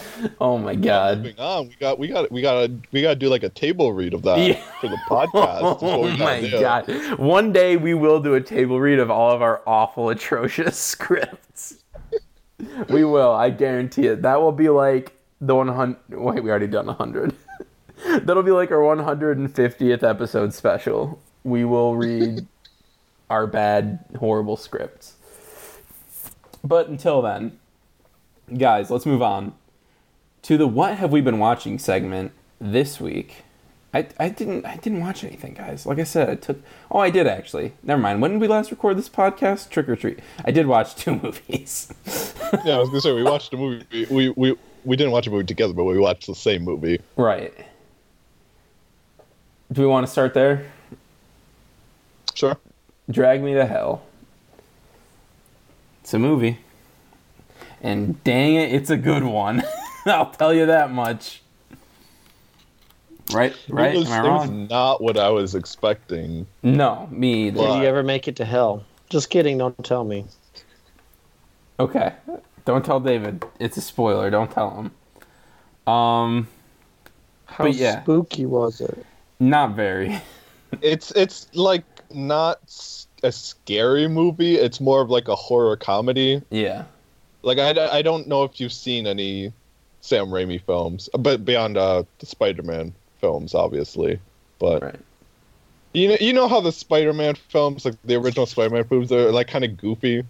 oh 0.40 0.58
my 0.58 0.74
god. 0.74 1.18
moving 1.18 1.38
on. 1.38 1.68
We 1.68 1.74
got 1.76 1.98
we 1.98 2.08
got 2.08 2.30
we 2.32 2.42
got 2.42 2.66
to 2.66 2.72
we 2.92 3.02
got 3.02 3.10
to 3.10 3.16
do 3.16 3.28
like 3.28 3.42
a 3.42 3.48
table 3.48 3.92
read 3.92 4.14
of 4.14 4.22
that 4.22 4.38
Yeah. 4.38 4.60
for 4.80 4.88
the 4.88 4.98
podcast. 5.08 5.78
Oh 5.82 6.08
my 6.18 6.40
do. 6.42 6.60
god. 6.60 7.18
One 7.18 7.52
day 7.52 7.76
we 7.76 7.94
will 7.94 8.20
do 8.20 8.34
a 8.34 8.40
table 8.40 8.78
read 8.80 8.98
of 8.98 9.10
all 9.10 9.30
of 9.32 9.42
our 9.42 9.62
awful, 9.66 10.10
atrocious 10.10 10.76
scripts. 10.76 11.76
we 12.88 13.04
will, 13.04 13.32
I 13.32 13.50
guarantee 13.50 14.06
it. 14.08 14.22
That 14.22 14.40
will 14.40 14.52
be 14.52 14.68
like 14.68 15.12
the 15.40 15.54
100. 15.54 15.96
Wait, 16.10 16.42
we 16.44 16.50
already 16.50 16.66
done 16.66 16.86
100. 16.86 17.34
That'll 18.22 18.42
be 18.42 18.50
like 18.50 18.70
our 18.70 18.78
150th 18.78 20.02
episode 20.02 20.54
special. 20.54 21.20
We 21.44 21.64
will 21.64 21.96
read 21.96 22.46
our 23.30 23.46
bad, 23.46 24.04
horrible 24.18 24.56
scripts. 24.56 25.14
But 26.62 26.88
until 26.88 27.22
then, 27.22 27.58
guys, 28.56 28.90
let's 28.90 29.06
move 29.06 29.22
on 29.22 29.54
to 30.42 30.56
the 30.56 30.66
what 30.66 30.96
have 30.96 31.12
we 31.12 31.20
been 31.20 31.38
watching 31.38 31.78
segment 31.78 32.32
this 32.60 33.00
week. 33.00 33.44
I, 33.92 34.06
I 34.20 34.28
didn't 34.28 34.64
I 34.66 34.76
didn't 34.76 35.00
watch 35.00 35.24
anything, 35.24 35.54
guys. 35.54 35.84
Like 35.84 35.98
I 35.98 36.04
said, 36.04 36.30
I 36.30 36.36
took 36.36 36.62
oh 36.92 36.98
I 36.98 37.10
did 37.10 37.26
actually. 37.26 37.72
Never 37.82 38.00
mind. 38.00 38.22
When 38.22 38.32
did 38.32 38.40
we 38.40 38.46
last 38.46 38.70
record 38.70 38.96
this 38.96 39.08
podcast? 39.08 39.68
Trick 39.70 39.88
or 39.88 39.96
treat. 39.96 40.20
I 40.44 40.52
did 40.52 40.66
watch 40.66 40.94
two 40.94 41.16
movies. 41.22 41.92
Yeah, 42.64 42.76
I 42.76 42.78
was 42.78 42.88
gonna 42.88 43.00
say 43.00 43.12
we 43.12 43.24
watched 43.24 43.52
a 43.52 43.56
movie. 43.56 44.06
We 44.08 44.28
we 44.30 44.56
we 44.84 44.96
didn't 44.96 45.12
watch 45.12 45.26
a 45.26 45.30
movie 45.30 45.44
together, 45.44 45.72
but 45.72 45.84
we 45.84 45.98
watched 45.98 46.26
the 46.26 46.34
same 46.34 46.62
movie. 46.62 47.00
right. 47.16 47.52
Do 49.72 49.82
we 49.82 49.86
want 49.86 50.06
to 50.06 50.10
start 50.10 50.34
there? 50.34 50.66
Sure. 52.34 52.56
Drag 53.10 53.42
Me 53.42 53.54
to 53.54 53.66
Hell. 53.66 54.02
It's 56.02 56.12
a 56.14 56.18
movie. 56.18 56.58
And 57.82 58.22
dang 58.24 58.56
it, 58.56 58.72
it's 58.74 58.90
a 58.90 58.96
good 58.96 59.24
one. 59.24 59.62
I'll 60.06 60.30
tell 60.30 60.52
you 60.52 60.66
that 60.66 60.90
much. 60.90 61.42
Right? 63.32 63.54
Right? 63.68 63.94
It 63.94 63.98
was, 63.98 64.10
Am 64.10 64.12
I 64.12 64.28
it 64.28 64.32
was 64.32 64.48
wrong? 64.48 64.66
not 64.68 65.00
what 65.02 65.16
I 65.16 65.30
was 65.30 65.54
expecting. 65.54 66.46
No, 66.62 67.08
me 67.10 67.46
either. 67.48 67.60
Well- 67.60 67.74
Did 67.74 67.82
you 67.82 67.88
ever 67.88 68.02
make 68.02 68.26
it 68.26 68.36
to 68.36 68.44
hell? 68.44 68.84
Just 69.08 69.30
kidding. 69.30 69.58
Don't 69.58 69.82
tell 69.84 70.04
me. 70.04 70.24
Okay. 71.78 72.12
Don't 72.64 72.84
tell 72.84 73.00
David. 73.00 73.44
It's 73.58 73.76
a 73.76 73.80
spoiler. 73.80 74.30
Don't 74.30 74.50
tell 74.50 74.70
him. 74.70 75.92
Um, 75.92 76.48
How 77.46 77.64
But 77.64 77.74
yeah. 77.74 78.02
spooky 78.02 78.46
was 78.46 78.80
it? 78.80 79.04
Not 79.40 79.74
very. 79.74 80.20
It's 80.82 81.10
it's 81.12 81.48
like 81.54 81.84
not 82.12 82.60
a 83.22 83.32
scary 83.32 84.06
movie. 84.06 84.56
It's 84.56 84.80
more 84.80 85.00
of 85.00 85.10
like 85.10 85.28
a 85.28 85.34
horror 85.34 85.76
comedy. 85.76 86.42
Yeah. 86.50 86.84
Like 87.42 87.58
I, 87.58 87.98
I 87.98 88.02
don't 88.02 88.28
know 88.28 88.44
if 88.44 88.60
you've 88.60 88.72
seen 88.72 89.06
any 89.06 89.52
Sam 90.00 90.26
Raimi 90.28 90.62
films, 90.62 91.08
but 91.18 91.44
beyond 91.44 91.76
uh, 91.76 92.04
the 92.18 92.26
Spider-Man 92.26 92.92
films, 93.20 93.54
obviously. 93.54 94.20
But 94.58 94.82
Right. 94.82 95.00
you 95.92 96.08
know, 96.08 96.16
you 96.20 96.32
know 96.32 96.48
how 96.48 96.60
the 96.60 96.72
Spider-Man 96.72 97.34
films, 97.34 97.84
like 97.84 97.96
the 98.04 98.14
original 98.16 98.46
Spider-Man 98.46 98.84
films, 98.84 99.10
are 99.10 99.32
like 99.32 99.48
kind 99.48 99.64
of 99.64 99.76
goofy. 99.76 100.22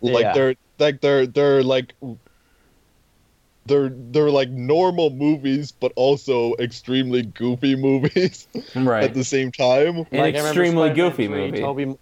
Like 0.00 0.22
Yeah. 0.22 0.32
they're 0.32 0.54
like 0.78 1.00
they're 1.00 1.26
they're 1.26 1.62
like 1.62 1.94
they're 3.66 3.90
they're 3.90 4.30
like 4.30 4.50
normal 4.50 5.10
movies, 5.10 5.72
but 5.72 5.92
also 5.96 6.54
extremely 6.58 7.22
goofy 7.22 7.76
movies 7.76 8.46
Right. 8.74 9.04
at 9.04 9.14
the 9.14 9.24
same 9.24 9.50
time. 9.52 9.98
An 10.10 10.18
Like, 10.18 10.34
extremely 10.34 10.90
goofy 10.90 11.26
3, 11.26 11.28
movie. 11.28 11.60
Tobey... 11.60 11.96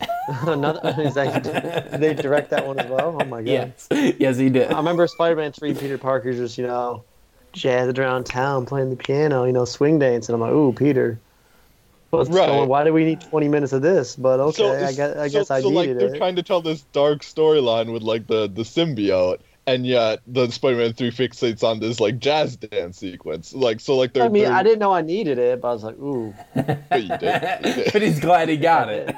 Another, 0.46 0.80
is 1.02 1.14
that, 1.14 1.42
did 1.42 2.00
they 2.00 2.14
direct 2.14 2.50
that 2.50 2.66
one 2.66 2.78
as 2.78 2.88
well? 2.90 3.16
Oh 3.20 3.24
my 3.24 3.42
god! 3.42 3.48
Yes. 3.48 3.88
Yes, 4.18 4.36
he 4.38 4.48
did. 4.50 4.70
I 4.72 4.76
remember 4.78 5.06
Spider-Man 5.06 5.52
Three. 5.52 5.74
Peter 5.74 5.98
Parker's 5.98 6.36
just 6.38 6.58
you 6.58 6.66
know 6.66 7.04
jazzed 7.52 7.98
around 7.98 8.24
town 8.24 8.66
playing 8.66 8.90
the 8.90 8.96
piano, 8.96 9.44
you 9.44 9.52
know, 9.52 9.64
swing 9.64 9.98
dance, 9.98 10.28
and 10.28 10.34
I'm 10.34 10.40
like, 10.40 10.52
ooh, 10.52 10.72
Peter. 10.72 11.18
What's 12.10 12.30
Right. 12.30 12.46
going? 12.46 12.68
Why 12.68 12.84
do 12.84 12.92
we 12.92 13.04
need 13.04 13.20
20 13.22 13.48
minutes 13.48 13.72
of 13.72 13.82
this? 13.82 14.14
But 14.16 14.38
okay, 14.40 14.56
So- 14.62 14.72
I 14.86 14.92
guess 14.92 15.16
I 15.16 15.28
so- 15.28 15.38
guess 15.40 15.50
I 15.50 15.60
so, 15.60 15.68
like 15.68 15.88
needed 15.88 16.00
they're 16.00 16.16
trying 16.16 16.36
to 16.36 16.42
tell 16.42 16.60
this 16.62 16.82
dark 16.92 17.22
storyline 17.22 17.92
with 17.92 18.02
like 18.02 18.26
the 18.28 18.48
the 18.48 18.62
symbiote, 18.62 19.40
and 19.66 19.86
yet 19.86 20.20
the 20.26 20.50
Spider-Man 20.50 20.92
Three 20.94 21.10
fixates 21.10 21.62
on 21.62 21.80
this 21.80 22.00
like 22.00 22.18
jazz 22.18 22.56
dance 22.56 22.98
sequence. 22.98 23.54
Like 23.54 23.80
so, 23.80 23.96
like 23.96 24.12
they're. 24.12 24.24
I 24.24 24.28
mean, 24.28 24.44
they're- 24.44 24.52
I 24.52 24.62
didn't 24.62 24.78
know 24.80 24.92
I 24.92 25.02
needed 25.02 25.38
it, 25.38 25.60
but 25.60 25.68
I 25.68 25.72
was 25.72 25.84
like, 25.84 25.98
ooh. 25.98 26.34
but 26.54 27.02
you 27.02 27.08
did. 27.18 27.22
You 27.64 27.74
did. 27.74 27.92
but 27.92 28.02
he's 28.02 28.20
glad 28.20 28.48
he 28.48 28.56
got 28.56 28.88
it. 28.88 29.14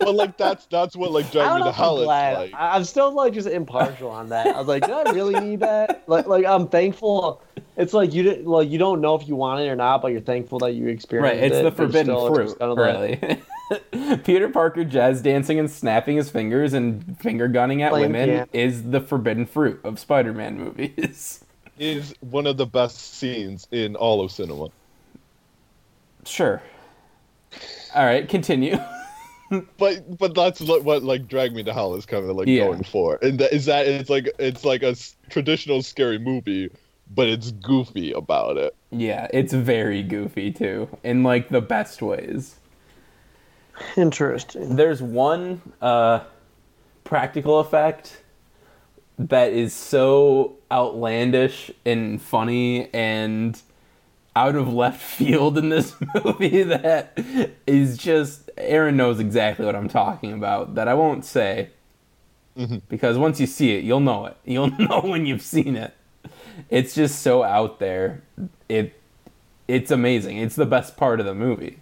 but 0.00 0.14
like 0.14 0.36
that's 0.38 0.64
that's 0.66 0.96
what 0.96 1.12
like 1.12 1.26
I 1.26 1.30
Drag 1.30 1.46
don't 1.46 1.58
Me 1.58 1.62
to 1.64 1.68
if 1.70 1.74
I'm 1.76 1.82
Hell 1.82 2.04
glad. 2.04 2.38
like. 2.38 2.54
I- 2.54 2.76
I'm 2.76 2.84
still 2.84 3.12
like 3.14 3.32
just 3.34 3.48
impartial 3.48 4.10
on 4.10 4.30
that. 4.30 4.46
I 4.48 4.58
was 4.58 4.66
like, 4.68 4.82
did 4.82 4.90
I 4.92 5.12
really 5.12 5.38
need 5.40 5.60
that? 5.60 6.04
Like, 6.06 6.26
like 6.26 6.44
I'm 6.46 6.68
thankful. 6.68 7.42
It's 7.76 7.92
like 7.92 8.12
you 8.14 8.22
didn't 8.22 8.46
like 8.46 8.70
you 8.70 8.78
don't 8.78 9.00
know 9.00 9.14
if 9.14 9.26
you 9.28 9.36
want 9.36 9.60
it 9.60 9.68
or 9.68 9.76
not, 9.76 10.00
but 10.02 10.12
you're 10.12 10.20
thankful 10.20 10.58
that 10.60 10.72
you 10.72 10.86
experienced 10.88 11.34
it 11.34 11.40
Right, 11.42 11.44
it's 11.52 11.56
it. 11.56 11.62
the 11.64 11.70
forbidden 11.72 12.06
still, 12.06 12.34
fruit, 12.34 12.44
just 12.46 12.58
kinda 12.58 12.74
like- 12.74 13.20
really. 13.22 13.42
Peter 14.24 14.48
Parker 14.48 14.84
jazz 14.84 15.22
dancing 15.22 15.58
and 15.58 15.70
snapping 15.70 16.16
his 16.16 16.30
fingers 16.30 16.72
and 16.72 17.18
finger 17.18 17.48
gunning 17.48 17.82
at 17.82 17.90
Playing 17.92 18.12
women 18.12 18.28
piano. 18.28 18.46
is 18.52 18.82
the 18.90 19.00
forbidden 19.00 19.46
fruit 19.46 19.80
of 19.84 19.98
Spider-Man 19.98 20.58
movies. 20.58 21.44
is 21.78 22.14
one 22.20 22.46
of 22.46 22.56
the 22.56 22.66
best 22.66 23.14
scenes 23.14 23.66
in 23.70 23.96
all 23.96 24.20
of 24.22 24.30
cinema. 24.30 24.68
Sure. 26.24 26.62
All 27.94 28.04
right, 28.04 28.28
continue. 28.28 28.76
But 29.78 30.18
but 30.18 30.34
that's 30.34 30.60
what, 30.62 30.82
what 30.82 31.04
like 31.04 31.28
Drag 31.28 31.54
Me 31.54 31.62
to 31.62 31.72
Hell 31.72 31.94
is 31.94 32.06
kind 32.06 32.28
of 32.28 32.34
like 32.34 32.48
Yeah. 32.48 32.64
going 32.64 32.82
for, 32.82 33.18
and 33.22 33.38
that 33.38 33.52
is 33.52 33.66
that 33.66 33.86
it's 33.86 34.10
like 34.10 34.28
it's 34.40 34.64
like 34.64 34.82
a 34.82 34.88
s- 34.88 35.14
traditional 35.30 35.80
scary 35.82 36.18
movie, 36.18 36.70
but 37.14 37.28
it's 37.28 37.52
goofy 37.52 38.10
about 38.12 38.56
it. 38.56 38.74
yeah, 38.90 39.28
it's 39.32 39.52
very 39.52 40.02
goofy 40.02 40.50
too, 40.50 40.88
in 41.04 41.22
like 41.22 41.50
the 41.50 41.60
best 41.60 42.02
ways. 42.02 42.56
Interesting. 43.96 44.76
There's 44.76 45.02
one 45.02 45.60
uh, 45.80 46.20
practical 47.04 47.60
effect 47.60 48.22
that 49.18 49.52
is 49.52 49.72
so 49.72 50.56
outlandish 50.70 51.70
and 51.84 52.20
funny 52.20 52.92
and 52.92 53.60
out 54.36 54.56
of 54.56 54.72
left 54.72 55.00
field 55.16 55.56
in 55.58 55.68
this 55.68 55.94
movie 56.24 56.62
that 56.64 57.18
is 57.66 57.96
just 57.96 58.50
Aaron 58.56 58.96
knows 58.96 59.20
exactly 59.20 59.64
what 59.64 59.76
I'm 59.76 59.88
talking 59.88 60.32
about 60.32 60.74
that 60.74 60.88
I 60.88 60.94
won't 60.94 61.24
say. 61.24 61.70
Because 62.88 63.18
once 63.18 63.40
you 63.40 63.46
see 63.46 63.76
it 63.76 63.84
you'll 63.84 64.00
know 64.00 64.26
it. 64.26 64.36
You'll 64.44 64.70
know 64.70 65.00
when 65.00 65.26
you've 65.26 65.42
seen 65.42 65.74
it. 65.74 65.92
It's 66.70 66.94
just 66.94 67.20
so 67.20 67.42
out 67.42 67.80
there. 67.80 68.22
It 68.68 69.00
it's 69.66 69.90
amazing. 69.90 70.36
It's 70.38 70.54
the 70.54 70.66
best 70.66 70.96
part 70.96 71.18
of 71.18 71.26
the 71.26 71.34
movie 71.34 71.80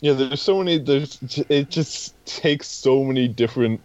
Yeah, 0.00 0.14
there's 0.14 0.40
so 0.40 0.58
many. 0.58 0.78
There's 0.78 1.18
it 1.48 1.70
just 1.70 2.14
takes 2.26 2.68
so 2.68 3.04
many 3.04 3.28
different 3.28 3.80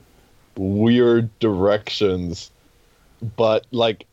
weird 0.56 1.30
directions, 1.40 2.52
but 3.36 3.66
like 3.72 4.06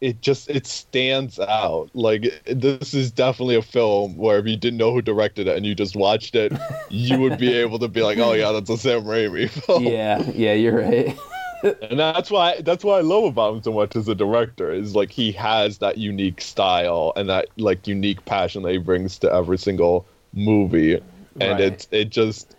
it 0.00 0.22
just 0.22 0.48
it 0.48 0.66
stands 0.66 1.38
out. 1.38 1.90
Like 1.92 2.42
this 2.46 2.94
is 2.94 3.10
definitely 3.10 3.56
a 3.56 3.62
film 3.62 4.16
where 4.16 4.38
if 4.38 4.46
you 4.46 4.56
didn't 4.56 4.78
know 4.78 4.92
who 4.92 5.02
directed 5.02 5.48
it 5.48 5.56
and 5.56 5.66
you 5.66 5.74
just 5.74 5.96
watched 5.96 6.34
it, 6.34 6.52
you 6.88 7.18
would 7.18 7.38
be 7.38 7.52
able 7.60 7.78
to 7.80 7.88
be 7.88 8.02
like, 8.02 8.18
oh 8.18 8.32
yeah, 8.32 8.52
that's 8.52 8.70
a 8.70 8.78
Sam 8.78 9.02
Raimi 9.02 9.50
film. 9.66 9.84
yeah 9.84 10.22
yeah 10.34 10.54
you're 10.54 10.78
right 10.78 11.18
and 11.62 11.98
that's 11.98 12.30
why 12.30 12.60
that's 12.60 12.84
why 12.84 12.98
I 12.98 13.00
love 13.00 13.24
about 13.24 13.54
him 13.54 13.62
so 13.62 13.72
much 13.72 13.96
as 13.96 14.08
a 14.08 14.14
director 14.14 14.70
is 14.72 14.94
like 14.94 15.10
he 15.10 15.32
has 15.32 15.78
that 15.78 15.98
unique 15.98 16.40
style 16.40 17.12
and 17.16 17.28
that 17.28 17.48
like 17.56 17.86
unique 17.86 18.24
passion 18.24 18.62
that 18.62 18.72
he 18.72 18.78
brings 18.78 19.18
to 19.18 19.32
every 19.32 19.58
single 19.58 20.06
movie, 20.34 21.00
and 21.40 21.52
Right. 21.52 21.60
it's 21.60 21.88
it 21.90 22.10
just 22.10 22.54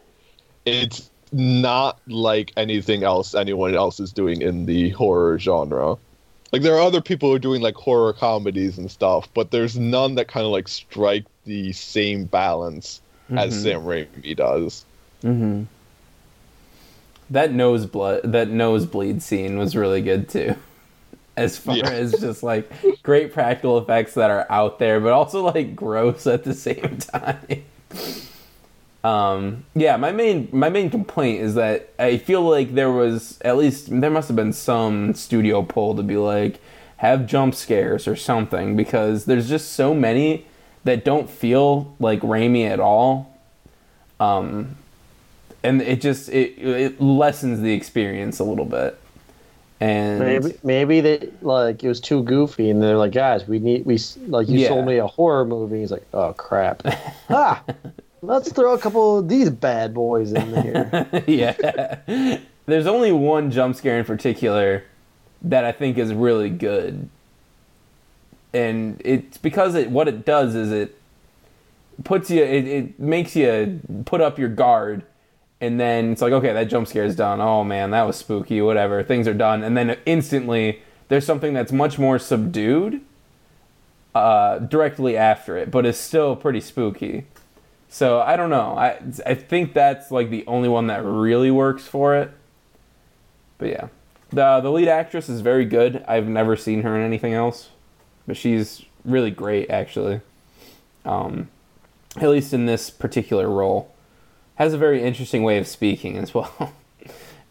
it's 0.66 1.10
not 1.32 2.00
like 2.08 2.52
anything 2.58 3.04
else 3.04 3.36
anyone 3.36 3.76
else 3.76 4.00
is 4.00 4.12
doing 4.12 4.42
in 4.42 4.66
the 4.66 4.90
horror 4.92 5.38
genre. 5.40 5.96
Like 6.52 6.64
there 6.64 6.76
are 6.76 6.82
other 6.82 7.02
people 7.02 7.30
who 7.30 7.36
are 7.36 7.40
doing 7.40 7.62
like 7.62 7.76
horror 7.76 8.14
comedies 8.14 8.78
and 8.80 8.90
stuff, 8.90 9.30
but 9.36 9.52
there's 9.52 9.78
none 9.78 10.16
that 10.16 10.28
kind 10.28 10.46
of 10.46 10.52
like 10.52 10.68
strike 10.68 11.26
the 11.46 11.72
same 11.74 12.26
balance 12.26 13.02
as 13.38 13.54
Mhm. 13.54 13.62
Sam 13.64 13.82
Raimi 13.84 14.36
does. 14.36 14.86
Mm-hmm. 15.24 15.64
That 17.30 17.54
nose 17.54 17.86
blood, 17.86 18.22
that 18.24 18.50
nosebleed 18.50 19.22
scene 19.22 19.60
was 19.60 19.76
really 19.76 20.02
good 20.02 20.30
too. 20.30 20.56
As 21.38 21.58
far 21.58 21.78
Yeah. 21.78 21.90
as 21.90 22.20
just 22.20 22.44
like 22.44 22.70
great 23.04 23.32
practical 23.32 23.78
effects 23.78 24.16
that 24.16 24.30
are 24.30 24.46
out 24.50 24.78
there, 24.80 25.00
but 25.00 25.14
also 25.14 25.42
like 25.46 25.74
gross 25.76 26.28
at 26.28 26.44
the 26.44 26.54
same 26.54 26.98
time. 27.14 27.64
Um, 29.04 29.64
yeah, 29.76 29.96
my 29.98 30.12
main 30.12 30.50
my 30.52 30.70
main 30.70 30.90
complaint 30.90 31.42
is 31.42 31.56
that 31.56 31.90
I 31.98 32.18
feel 32.18 32.42
like 32.42 32.74
there 32.74 32.92
was 32.92 33.40
at 33.42 33.56
least 33.58 33.88
there 33.90 34.10
must 34.10 34.28
have 34.28 34.36
been 34.36 34.52
some 34.54 35.14
studio 35.14 35.62
pull 35.64 35.96
to 35.96 36.04
be 36.04 36.18
like 36.18 36.60
have 36.98 37.26
jump 37.26 37.56
scares 37.56 38.08
or 38.08 38.16
something 38.18 38.76
because 38.76 39.24
there's 39.24 39.48
just 39.48 39.72
so 39.74 39.94
many 39.96 40.46
that 40.84 41.06
don't 41.06 41.30
feel 41.30 41.96
like 42.00 42.20
Raimi 42.22 42.70
at 42.70 42.82
all. 42.82 43.38
Um, 44.20 44.76
and 45.64 45.82
it 45.82 46.02
just 46.02 46.28
it 46.30 46.58
it 46.58 47.00
lessens 47.02 47.62
the 47.62 47.72
experience 47.74 48.40
a 48.40 48.44
little 48.44 48.66
bit. 48.66 49.00
And 49.82 50.20
Maybe 50.20 50.54
maybe 50.62 51.00
they 51.00 51.30
like 51.42 51.82
it 51.86 51.88
was 51.88 52.02
too 52.02 52.22
goofy, 52.24 52.70
and 52.70 52.84
they're 52.84 52.98
like, 52.98 53.14
guys, 53.14 53.48
we 53.48 53.60
need 53.60 53.86
we 53.86 53.98
like 54.28 54.50
you 54.50 54.60
Yeah. 54.60 54.68
sold 54.68 54.86
me 54.86 54.98
a 54.98 55.08
horror 55.08 55.46
movie. 55.46 55.80
He's 55.80 55.92
like, 55.92 56.06
oh 56.14 56.34
crap, 56.34 56.84
ah, 57.30 57.64
let's 58.22 58.52
throw 58.52 58.74
a 58.74 58.80
couple 58.80 59.20
of 59.20 59.30
these 59.30 59.50
bad 59.50 59.94
boys 59.94 60.34
in 60.34 60.52
there. 60.52 61.24
yeah, 61.28 62.40
there's 62.66 62.88
only 62.88 63.12
one 63.12 63.52
jump 63.52 63.76
scare 63.76 64.00
in 64.00 64.06
particular 64.06 64.84
that 65.42 65.66
I 65.66 65.72
think 65.72 65.98
is 65.98 66.14
really 66.14 66.50
good, 66.50 67.10
and 68.54 69.02
it's 69.04 69.38
because 69.38 69.76
it 69.76 69.90
what 69.90 70.08
it 70.08 70.26
does 70.26 70.56
is 70.56 70.72
it 70.72 71.00
puts 72.04 72.30
you 72.30 72.44
it, 72.44 72.68
it 72.68 73.00
makes 73.00 73.36
you 73.36 73.82
put 74.06 74.22
up 74.22 74.40
your 74.40 74.50
guard. 74.50 75.04
And 75.62 75.78
then 75.78 76.14
it's 76.14 76.22
like 76.22 76.32
okay 76.32 76.54
that 76.54 76.70
jump 76.70 76.88
scare 76.88 77.04
is 77.04 77.18
done. 77.18 77.42
Oh 77.42 77.66
man 77.66 77.92
that 77.92 78.04
was 78.04 78.16
spooky 78.16 78.62
whatever. 78.62 79.04
Things 79.04 79.28
are 79.28 79.34
done. 79.34 79.62
And 79.62 79.76
then 79.76 79.98
instantly 80.06 80.82
there's 81.10 81.26
something 81.26 81.54
that's 81.54 81.74
much 81.74 82.00
more 82.00 82.18
subdued 82.18 83.02
uh, 84.16 84.60
directly 84.60 85.16
after 85.16 85.58
it 85.58 85.70
but 85.70 85.86
it's 85.86 85.98
still 86.00 86.36
pretty 86.36 86.60
spooky 86.62 87.26
so 87.90 88.22
i 88.22 88.36
don't 88.36 88.50
know. 88.50 88.78
I 88.78 89.00
i 89.26 89.34
think 89.34 89.74
that's 89.74 90.12
like 90.12 90.30
the 90.30 90.46
only 90.48 90.70
one 90.70 90.88
that 90.88 91.04
really 91.04 91.52
works 91.52 91.84
for 91.84 92.16
it. 92.16 92.32
But 93.58 93.70
yeah. 93.70 93.88
The 94.30 94.62
the 94.62 94.72
lead 94.72 94.88
actress 94.88 95.28
is 95.28 95.42
very 95.42 95.66
good. 95.66 96.04
I've 96.08 96.28
never 96.28 96.56
seen 96.56 96.84
her 96.84 96.96
in 96.96 97.04
anything 97.04 97.34
else. 97.34 97.70
But 98.28 98.38
she's 98.38 98.86
really 99.04 99.32
great 99.32 99.70
actually. 99.70 100.22
Um 101.04 101.50
at 102.16 102.30
least 102.30 102.54
in 102.54 102.66
this 102.66 102.90
particular 102.90 103.50
role, 103.50 103.94
has 104.56 104.74
a 104.74 104.78
very 104.78 105.04
interesting 105.04 105.44
way 105.44 105.58
of 105.58 105.68
speaking 105.68 106.18
as 106.18 106.34
well. 106.34 106.74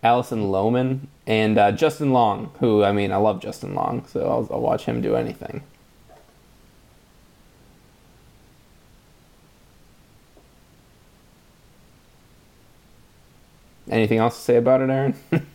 Alison 0.03 0.45
Lohman, 0.45 1.09
and 1.27 1.59
uh, 1.59 1.73
Justin 1.73 2.13
Long, 2.13 2.53
who 2.61 2.85
I 2.85 2.93
mean 2.93 3.11
I 3.13 3.17
love 3.17 3.41
Justin 3.41 3.75
Long, 3.75 4.07
so 4.07 4.21
I'll, 4.21 4.49
I'll 4.51 4.61
watch 4.61 4.85
him 4.85 5.01
do 5.01 5.17
anything. 5.17 5.63
Anything 13.91 14.19
else 14.19 14.37
to 14.37 14.43
say 14.43 14.57
about 14.57 14.81
it, 14.81 14.91
Aaron? 14.91 15.15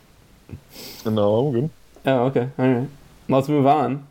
No, 1.06 1.38
I'm 1.48 1.52
good. 1.54 1.70
Oh, 2.06 2.26
okay. 2.26 2.50
All 2.58 2.66
right. 2.74 2.90
Let's 3.28 3.50
move 3.50 3.66
on 3.66 4.08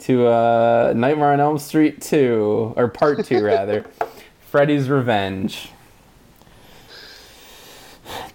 to 0.00 0.26
uh, 0.26 0.92
Nightmare 0.96 1.32
on 1.32 1.40
Elm 1.40 1.58
Street 1.58 2.00
2, 2.00 2.74
or 2.76 2.88
Part 2.88 3.24
2, 3.26 3.42
rather. 3.44 3.84
Freddy's 4.50 4.88
Revenge. 4.88 5.70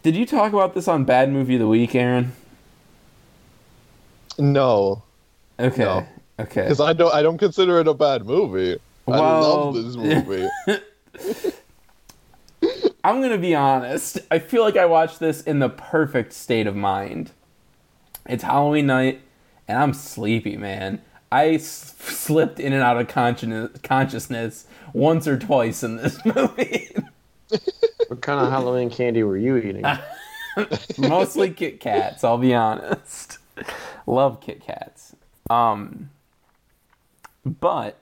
Did 0.04 0.16
you 0.16 0.26
talk 0.26 0.54
about 0.54 0.74
this 0.76 0.88
on 0.88 1.04
Bad 1.06 1.32
Movie 1.32 1.56
of 1.56 1.62
the 1.62 1.68
Week, 1.68 1.95
Aaron? 1.95 2.34
No, 4.38 5.04
Okay. 5.60 5.84
No. 5.84 6.06
Okay. 6.39 6.62
because 6.64 6.80
I 6.82 6.93
don't 6.93 7.14
I 7.14 7.22
don't 7.22 7.38
consider 7.38 7.80
it 7.80 7.88
a 7.88 7.93
bad 7.93 8.26
movie. 8.26 8.80
I 9.08 9.18
love 9.18 9.76
this 9.76 9.95
movie. 9.95 10.47
I'm 13.04 13.20
going 13.20 13.32
to 13.32 13.38
be 13.38 13.54
honest. 13.56 14.20
I 14.32 14.39
feel 14.39 14.64
like 14.64 14.78
I 14.78 14.86
watched 14.86 15.20
this 15.20 15.41
in 15.41 15.60
the 15.60 15.70
perfect 15.70 16.34
state 16.34 16.68
of 16.68 16.76
mind. 16.76 17.32
It's 18.26 18.43
Halloween 18.43 18.86
night, 18.88 19.22
and 19.68 19.78
I'm 19.78 19.93
sleepy, 19.93 20.56
man. 20.56 21.01
I 21.32 21.49
s- 21.56 21.95
slipped 21.99 22.60
in 22.60 22.72
and 22.74 22.82
out 22.82 22.97
of 22.99 23.08
consciousness, 23.10 23.72
consciousness 23.84 24.68
once 24.93 25.28
or 25.28 25.38
twice 25.38 25.84
in 25.84 25.97
this 25.97 26.24
movie. 26.26 26.95
What 28.08 28.22
kind 28.22 28.39
of 28.39 28.49
Halloween 28.51 28.89
candy 28.89 29.24
were 29.24 29.38
you 29.38 29.58
eating? 29.58 29.84
Mostly 30.97 31.49
Kit 31.49 31.80
Kats, 31.80 32.24
I'll 32.24 32.38
be 32.38 32.54
honest. 32.54 33.39
Love 34.08 34.39
Kit 34.39 34.62
Kats. 34.62 35.16
Um, 35.49 36.10
but 37.45 37.97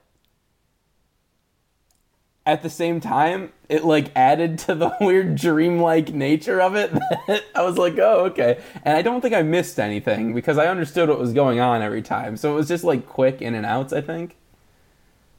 at 2.45 2.63
the 2.63 2.69
same 2.69 2.99
time, 2.99 3.51
it 3.69 3.83
like 3.83 4.11
added 4.15 4.57
to 4.59 4.75
the 4.75 4.95
weird 5.01 5.35
dreamlike 5.35 6.13
nature 6.13 6.59
of 6.61 6.75
it. 6.75 6.91
I 7.55 7.61
was 7.63 7.77
like, 7.77 7.97
oh, 7.99 8.25
okay. 8.25 8.61
And 8.83 8.97
I 8.97 9.01
don't 9.01 9.21
think 9.21 9.33
I 9.33 9.43
missed 9.43 9.79
anything 9.79 10.33
because 10.33 10.57
I 10.57 10.67
understood 10.67 11.09
what 11.09 11.19
was 11.19 11.33
going 11.33 11.59
on 11.59 11.81
every 11.81 12.01
time. 12.01 12.37
So 12.37 12.51
it 12.51 12.55
was 12.55 12.67
just 12.67 12.83
like 12.83 13.07
quick 13.07 13.41
in 13.41 13.53
and 13.53 13.65
outs, 13.65 13.93
I 13.93 14.01
think. 14.01 14.37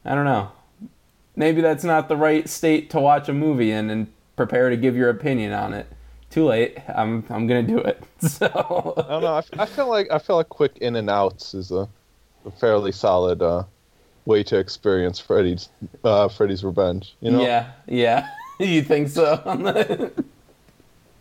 I 0.04 0.14
don't 0.14 0.24
know. 0.24 0.52
Maybe 1.34 1.60
that's 1.60 1.84
not 1.84 2.08
the 2.08 2.16
right 2.16 2.48
state 2.48 2.90
to 2.90 3.00
watch 3.00 3.28
a 3.28 3.32
movie 3.32 3.70
in 3.70 3.90
and 3.90 4.12
prepare 4.36 4.70
to 4.70 4.76
give 4.76 4.96
your 4.96 5.08
opinion 5.08 5.52
on 5.52 5.72
it. 5.72 5.86
Too 6.30 6.46
late. 6.46 6.78
I'm 6.88 7.24
I'm 7.28 7.46
gonna 7.46 7.62
do 7.62 7.78
it. 7.78 8.02
So 8.28 8.94
I 8.96 9.02
don't 9.08 9.22
know. 9.22 9.34
I, 9.34 9.42
I 9.58 9.66
feel 9.66 9.88
like 9.88 10.10
I 10.10 10.18
feel 10.18 10.36
like 10.36 10.48
quick 10.48 10.78
in 10.78 10.96
and 10.96 11.10
outs 11.10 11.54
is 11.54 11.72
a, 11.72 11.88
a 12.46 12.50
fairly 12.52 12.92
solid 12.92 13.42
uh, 13.42 13.64
way 14.24 14.42
to 14.44 14.58
experience 14.58 15.18
Freddy's 15.18 15.68
uh, 16.04 16.28
Freddy's 16.28 16.64
Revenge. 16.64 17.14
You 17.20 17.32
know? 17.32 17.42
Yeah, 17.42 17.72
yeah. 17.86 18.28
you 18.60 18.82
think 18.82 19.08
so? 19.08 20.12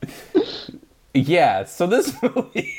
yeah, 1.14 1.66
so 1.66 1.88
this 1.88 2.14
movie 2.24 2.76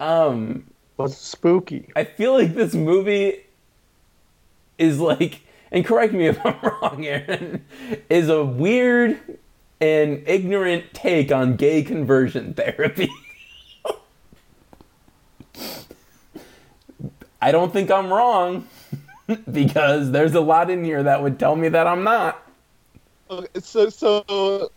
Um 0.00 0.64
What's 0.96 1.16
spooky? 1.16 1.88
I 1.96 2.04
feel 2.04 2.34
like 2.34 2.54
this 2.54 2.74
movie 2.74 3.40
is 4.76 5.00
like 5.00 5.40
and 5.72 5.84
correct 5.84 6.12
me 6.12 6.26
if 6.26 6.44
I'm 6.44 6.56
wrong, 6.62 7.06
Aaron, 7.06 7.64
is 8.08 8.28
a 8.28 8.44
weird 8.44 9.20
and 9.80 10.22
ignorant 10.26 10.92
take 10.92 11.32
on 11.32 11.56
gay 11.56 11.82
conversion 11.82 12.54
therapy. 12.54 13.10
I 17.40 17.52
don't 17.52 17.72
think 17.72 17.90
I'm 17.90 18.12
wrong 18.12 18.66
because 19.52 20.10
there's 20.10 20.34
a 20.34 20.40
lot 20.40 20.70
in 20.70 20.84
here 20.84 21.02
that 21.02 21.22
would 21.22 21.38
tell 21.38 21.56
me 21.56 21.68
that 21.68 21.86
I'm 21.86 22.04
not. 22.04 22.46
Okay, 23.30 23.60
so 23.60 23.88
so 23.90 24.70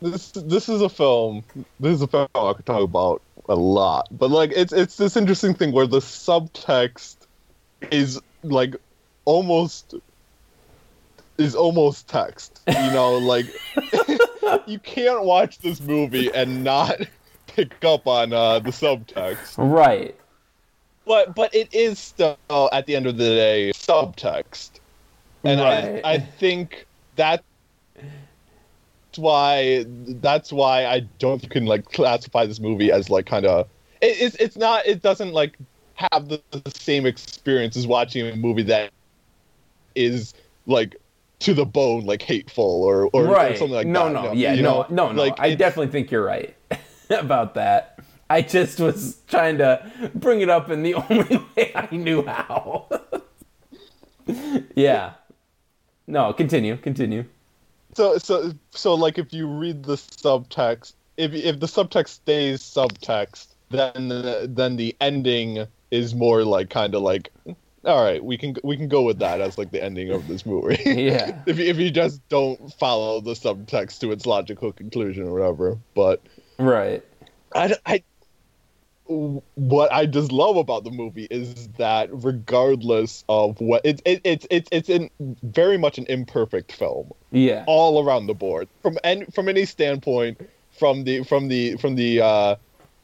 this 0.00 0.32
this 0.32 0.68
is 0.68 0.80
a 0.80 0.88
film. 0.88 1.42
This 1.80 1.94
is 1.94 2.02
a 2.02 2.06
film 2.06 2.28
I 2.34 2.52
could 2.52 2.66
talk 2.66 2.82
about 2.82 3.22
a 3.48 3.54
lot, 3.54 4.08
but 4.10 4.30
like 4.30 4.52
it's 4.54 4.72
it's 4.72 4.96
this 4.96 5.16
interesting 5.16 5.54
thing 5.54 5.72
where 5.72 5.86
the 5.86 5.98
subtext 5.98 7.16
is 7.90 8.20
like 8.42 8.76
almost 9.24 9.94
is 11.38 11.54
almost 11.54 12.08
text. 12.08 12.60
You 12.68 12.90
know, 12.92 13.18
like 13.18 13.46
you 14.66 14.78
can't 14.78 15.24
watch 15.24 15.58
this 15.58 15.80
movie 15.80 16.32
and 16.32 16.62
not 16.62 17.00
pick 17.48 17.84
up 17.84 18.06
on 18.06 18.32
uh, 18.32 18.60
the 18.60 18.70
subtext. 18.70 19.54
Right. 19.58 20.16
But 21.06 21.34
but 21.34 21.54
it 21.54 21.72
is 21.74 21.98
still 21.98 22.38
at 22.72 22.86
the 22.86 22.96
end 22.96 23.06
of 23.06 23.16
the 23.18 23.24
day 23.24 23.72
subtext, 23.74 24.70
and 25.44 25.60
Right. 25.60 26.00
I 26.04 26.14
I 26.14 26.18
think 26.18 26.86
that's 27.16 27.42
why 29.16 29.84
that's 29.88 30.52
why 30.52 30.86
I 30.86 31.00
don't 31.18 31.42
you 31.42 31.48
can 31.48 31.66
like 31.66 31.84
classify 31.92 32.46
this 32.46 32.60
movie 32.60 32.90
as 32.90 33.10
like 33.10 33.26
kind 33.26 33.46
of 33.46 33.68
it, 34.00 34.16
it's 34.20 34.36
it's 34.36 34.56
not 34.56 34.86
it 34.86 35.02
doesn't 35.02 35.32
like 35.32 35.56
have 35.94 36.28
the, 36.28 36.42
the 36.50 36.70
same 36.70 37.06
experience 37.06 37.76
as 37.76 37.86
watching 37.86 38.26
a 38.26 38.36
movie 38.36 38.62
that 38.62 38.90
is 39.94 40.34
like 40.66 40.96
to 41.40 41.54
the 41.54 41.64
bone 41.64 42.04
like 42.04 42.22
hateful 42.22 42.82
or 42.82 43.08
or, 43.12 43.26
or 43.26 43.56
something 43.56 43.70
like 43.70 43.86
no, 43.86 44.04
that. 44.04 44.12
no, 44.12 44.32
you 44.32 44.40
yeah, 44.40 44.54
know? 44.56 44.86
no, 44.88 45.06
no, 45.06 45.12
no. 45.12 45.22
Like, 45.22 45.34
I 45.38 45.54
definitely 45.54 45.92
think 45.92 46.10
you're 46.10 46.24
right 46.24 46.56
about 47.10 47.54
that. 47.54 47.98
I 48.30 48.42
just 48.42 48.80
was 48.80 49.18
trying 49.28 49.58
to 49.58 50.10
bring 50.14 50.40
it 50.40 50.48
up 50.48 50.70
in 50.70 50.82
the 50.82 50.94
only 51.10 51.44
way 51.56 51.72
I 51.74 51.88
knew 51.94 52.24
how. 52.24 52.88
yeah. 54.74 55.12
No, 56.06 56.32
continue, 56.32 56.76
continue. 56.76 57.24
so 57.94 58.18
so 58.18 58.52
so 58.70 58.94
like 58.94 59.18
if 59.18 59.32
you 59.32 59.46
read 59.46 59.84
the 59.84 59.94
subtext 59.96 60.94
if 61.16 61.32
if 61.32 61.60
the 61.60 61.66
subtext 61.66 62.08
stays 62.08 62.60
subtext 62.60 63.48
then 63.70 64.08
the, 64.08 64.46
then 64.52 64.76
the 64.76 64.94
ending 65.00 65.66
is 65.90 66.14
more 66.14 66.44
like 66.44 66.68
kind 66.70 66.94
of 66.94 67.02
like 67.02 67.30
all 67.84 68.04
right 68.04 68.22
we 68.24 68.36
can 68.36 68.54
we 68.64 68.76
can 68.76 68.88
go 68.88 69.02
with 69.02 69.18
that 69.20 69.40
as 69.40 69.56
like 69.58 69.70
the 69.70 69.82
ending 69.82 70.10
of 70.10 70.26
this 70.28 70.44
movie 70.44 70.76
Yeah. 70.84 71.38
if 71.46 71.58
you, 71.58 71.64
if 71.66 71.78
you 71.78 71.90
just 71.90 72.26
don't 72.28 72.72
follow 72.74 73.20
the 73.20 73.32
subtext 73.32 74.00
to 74.00 74.10
its 74.12 74.26
logical 74.26 74.72
conclusion 74.72 75.26
or 75.28 75.32
whatever 75.32 75.78
but 75.94 76.20
Right. 76.58 77.02
I, 77.54 77.74
I 77.86 78.02
what 79.06 79.92
I 79.92 80.06
just 80.06 80.32
love 80.32 80.56
about 80.56 80.84
the 80.84 80.90
movie 80.90 81.26
is 81.30 81.68
that 81.78 82.08
regardless 82.12 83.24
of 83.28 83.60
what 83.60 83.82
it, 83.84 84.00
it, 84.04 84.20
it's 84.24 84.46
it's 84.50 84.68
it's 84.72 84.88
in 84.88 85.10
very 85.42 85.76
much 85.76 85.98
an 85.98 86.06
imperfect 86.08 86.72
film 86.72 87.10
Yeah. 87.30 87.64
all 87.66 88.02
around 88.04 88.26
the 88.26 88.34
board 88.34 88.68
from 88.82 88.96
any 89.04 89.26
from 89.26 89.48
any 89.48 89.66
standpoint 89.66 90.40
from 90.70 91.04
the 91.04 91.22
from 91.24 91.48
the 91.48 91.76
from 91.76 91.96
the 91.96 92.20
uh, 92.22 92.56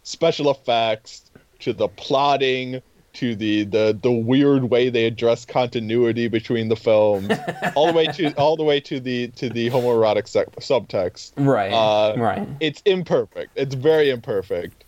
special 0.02 0.50
effects 0.50 1.30
to 1.60 1.72
the 1.74 1.88
plotting 1.88 2.80
to 3.12 3.34
the, 3.34 3.64
the 3.64 3.98
the 4.02 4.12
weird 4.12 4.64
way 4.70 4.88
they 4.88 5.04
address 5.04 5.44
continuity 5.44 6.28
between 6.28 6.68
the 6.68 6.76
films 6.76 7.30
all 7.74 7.88
the 7.88 7.92
way 7.92 8.06
to 8.06 8.32
all 8.34 8.56
the 8.56 8.62
way 8.64 8.80
to 8.80 9.00
the 9.00 9.28
to 9.32 9.50
the 9.50 9.68
homoerotic 9.68 10.24
subtext 10.60 11.32
Right. 11.36 11.72
uh, 11.72 12.14
right. 12.16 12.48
it's 12.60 12.80
imperfect 12.86 13.50
it's 13.56 13.74
very 13.74 14.10
imperfect 14.10 14.84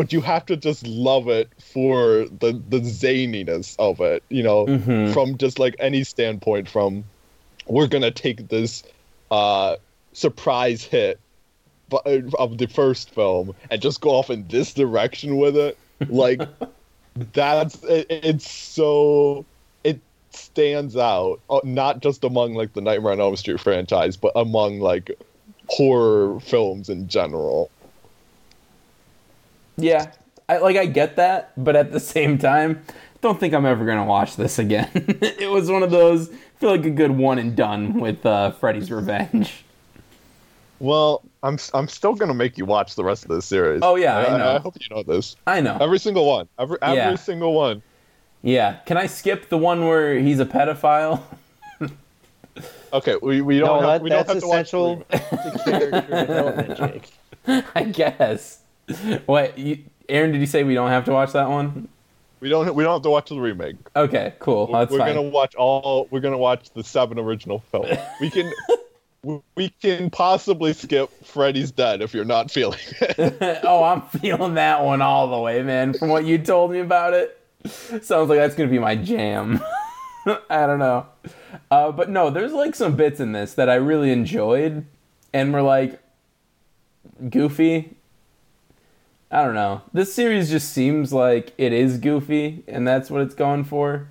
but 0.00 0.14
you 0.14 0.22
have 0.22 0.46
to 0.46 0.56
just 0.56 0.86
love 0.86 1.28
it 1.28 1.50
for 1.60 2.24
the 2.40 2.58
the 2.70 2.80
zaniness 2.80 3.76
of 3.78 4.00
it 4.00 4.22
you 4.30 4.42
know 4.42 4.64
Mhm. 4.64 5.12
from 5.12 5.36
just 5.36 5.58
like 5.58 5.76
any 5.78 6.04
standpoint 6.04 6.70
from 6.70 7.04
we're 7.66 7.86
gonna 7.86 8.10
take 8.10 8.48
this 8.48 8.82
uh 9.30 9.76
surprise 10.14 10.82
hit 10.82 11.20
of 12.38 12.56
the 12.56 12.66
first 12.66 13.10
film 13.10 13.54
and 13.70 13.82
just 13.82 14.00
go 14.00 14.10
off 14.10 14.30
in 14.30 14.48
this 14.48 14.72
direction 14.72 15.36
with 15.36 15.54
it 15.54 15.76
like 16.08 16.40
that's 17.34 17.82
it, 17.84 18.06
it's 18.08 18.50
so 18.50 19.44
it 19.84 20.00
stands 20.30 20.96
out 20.96 21.40
uh, 21.50 21.60
not 21.62 22.00
just 22.00 22.24
among 22.24 22.54
like 22.54 22.72
the 22.72 22.80
nightmare 22.80 23.12
on 23.12 23.20
elm 23.20 23.36
street 23.36 23.60
franchise 23.60 24.16
but 24.16 24.32
among 24.34 24.80
like 24.80 25.10
horror 25.68 26.40
films 26.40 26.88
in 26.88 27.06
general 27.06 27.70
Yeah, 29.82 30.10
I 30.48 30.58
like 30.58 30.76
I 30.76 30.86
get 30.86 31.16
that, 31.16 31.52
but 31.56 31.76
at 31.76 31.92
the 31.92 32.00
same 32.00 32.38
time, 32.38 32.82
don't 33.20 33.38
think 33.40 33.54
I'm 33.54 33.66
ever 33.66 33.84
gonna 33.84 34.04
watch 34.04 34.36
this 34.36 34.58
again. 34.58 34.90
it 34.94 35.50
was 35.50 35.70
one 35.70 35.82
of 35.82 35.90
those 35.90 36.30
I 36.30 36.34
feel 36.60 36.70
like 36.70 36.84
a 36.84 36.90
good 36.90 37.12
one 37.12 37.38
and 37.38 37.56
done 37.56 37.94
with 38.00 38.24
uh, 38.26 38.50
Freddy's 38.52 38.90
Revenge. 38.90 39.64
well 40.78 41.22
i'm 41.42 41.58
i'm 41.74 41.88
still 41.88 42.14
gonna 42.14 42.32
make 42.34 42.56
you 42.58 42.64
watch 42.64 42.94
the 42.94 43.04
rest 43.04 43.22
of 43.24 43.28
this 43.30 43.44
series 43.46 43.80
Oh, 43.82 43.96
yeah, 43.96 44.16
I 44.16 44.36
know. 44.38 44.56
i, 44.56 44.58
hope 44.58 44.76
you 44.80 44.94
know 44.94 45.02
this 45.02 45.36
I 45.46 45.60
know. 45.60 45.76
every 45.80 45.98
single 45.98 46.26
one 46.26 46.48
every 46.58 46.78
every 46.82 46.96
Yeah. 46.96 47.14
single 47.16 47.52
one 47.54 47.82
Yeah, 48.42 48.76
can 48.86 48.96
I 48.96 49.06
skip 49.06 49.48
the 49.50 49.58
one 49.58 49.86
where 49.86 50.18
he's 50.18 50.40
a 50.40 50.46
pedophile? 50.46 51.20
Okay, 52.92 53.14
we, 53.22 53.40
we 53.40 53.58
don't 53.60 53.68
No, 53.82 53.88
have 53.88 54.00
that, 54.00 54.02
we 54.02 54.10
don't 54.10 54.26
that's 54.26 54.32
have 54.32 54.42
to 54.42 54.48
watch 54.48 54.70
the 54.72 54.78
essential 54.78 54.96
remake. 54.96 55.54
to 55.64 55.70
character 55.78 56.26
development, 56.26 56.76
Jake. 56.78 57.12
I 57.76 57.84
guess. 57.84 58.59
What, 59.26 59.58
you, 59.58 59.84
Aaron? 60.08 60.32
Did 60.32 60.40
you 60.40 60.46
say 60.46 60.64
we 60.64 60.74
don't 60.74 60.90
have 60.90 61.04
to 61.06 61.12
watch 61.12 61.32
that 61.32 61.48
one? 61.48 61.88
We 62.40 62.48
don't 62.48 62.74
we 62.74 62.82
don't 62.84 62.94
have 62.94 63.02
to 63.02 63.10
watch 63.10 63.28
the 63.28 63.38
remake. 63.38 63.76
Okay, 63.94 64.34
cool. 64.38 64.66
That's 64.72 64.90
we're 64.90 64.98
fine. 64.98 65.14
gonna 65.14 65.28
watch 65.28 65.54
all. 65.54 66.08
We're 66.10 66.20
gonna 66.20 66.38
watch 66.38 66.70
the 66.70 66.82
seven 66.82 67.18
original 67.18 67.60
films. 67.70 67.98
We 68.20 68.30
can. 68.30 68.50
we- 69.22 69.42
we 69.54 69.68
can 69.82 70.08
possibly 70.08 70.72
skip 70.72 71.10
Freddy's 71.26 71.70
Dead 71.70 72.00
if 72.00 72.14
you're 72.14 72.24
not 72.24 72.50
feeling 72.50 72.78
it. 73.02 73.60
oh, 73.64 73.84
I'm 73.84 74.00
feeling 74.00 74.54
that 74.54 74.82
one 74.82 75.02
all 75.02 75.28
the 75.30 75.38
way, 75.38 75.62
man. 75.62 75.92
From 75.92 76.08
what 76.08 76.24
you 76.24 76.38
told 76.38 76.70
me 76.72 76.78
about 76.78 77.12
it, 77.12 77.38
sounds 77.66 78.30
like 78.30 78.38
that's 78.38 78.54
gonna 78.54 78.70
be 78.70 78.78
my 78.78 78.96
jam. 78.96 79.60
I 80.48 80.66
don't 80.66 80.78
know, 80.78 81.06
uh, 81.70 81.92
but 81.92 82.08
no, 82.08 82.30
there's 82.30 82.54
like 82.54 82.74
some 82.74 82.96
bits 82.96 83.20
in 83.20 83.32
this 83.32 83.52
that 83.54 83.68
I 83.68 83.74
really 83.74 84.10
enjoyed, 84.10 84.86
and 85.34 85.52
were 85.52 85.60
like 85.60 86.00
goofy. 87.28 87.94
I 89.30 89.44
don't 89.44 89.54
know. 89.54 89.82
This 89.92 90.12
series 90.12 90.50
just 90.50 90.72
seems 90.72 91.12
like 91.12 91.52
it 91.56 91.72
is 91.72 91.98
goofy, 91.98 92.64
and 92.66 92.86
that's 92.86 93.10
what 93.10 93.22
it's 93.22 93.34
going 93.34 93.62
for. 93.64 94.08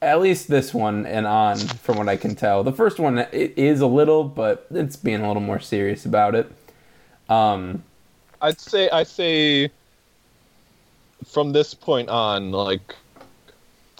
At 0.00 0.22
least 0.22 0.48
this 0.48 0.72
one 0.72 1.04
and 1.04 1.26
on, 1.26 1.58
from 1.58 1.98
what 1.98 2.08
I 2.08 2.16
can 2.16 2.34
tell. 2.34 2.64
The 2.64 2.72
first 2.72 2.98
one 2.98 3.18
it 3.18 3.52
is 3.58 3.82
a 3.82 3.86
little, 3.86 4.24
but 4.24 4.66
it's 4.70 4.96
being 4.96 5.20
a 5.20 5.26
little 5.28 5.42
more 5.42 5.60
serious 5.60 6.06
about 6.06 6.34
it. 6.34 6.50
Um, 7.28 7.82
I'd 8.40 8.58
say 8.58 8.88
I 8.88 9.02
say 9.02 9.70
from 11.26 11.52
this 11.52 11.74
point 11.74 12.08
on, 12.08 12.52
like 12.52 12.96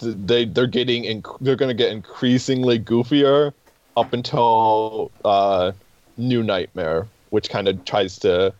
they 0.01 0.45
they're 0.45 0.65
getting 0.65 1.03
inc- 1.03 1.37
they're 1.41 1.55
gonna 1.55 1.75
get 1.75 1.91
increasingly 1.91 2.79
goofier 2.79 3.53
up 3.95 4.13
until 4.13 5.11
uh, 5.23 5.71
New 6.17 6.41
Nightmare, 6.41 7.07
which 7.29 7.49
kind 7.51 7.67
of 7.67 7.85
tries 7.85 8.17
to. 8.19 8.51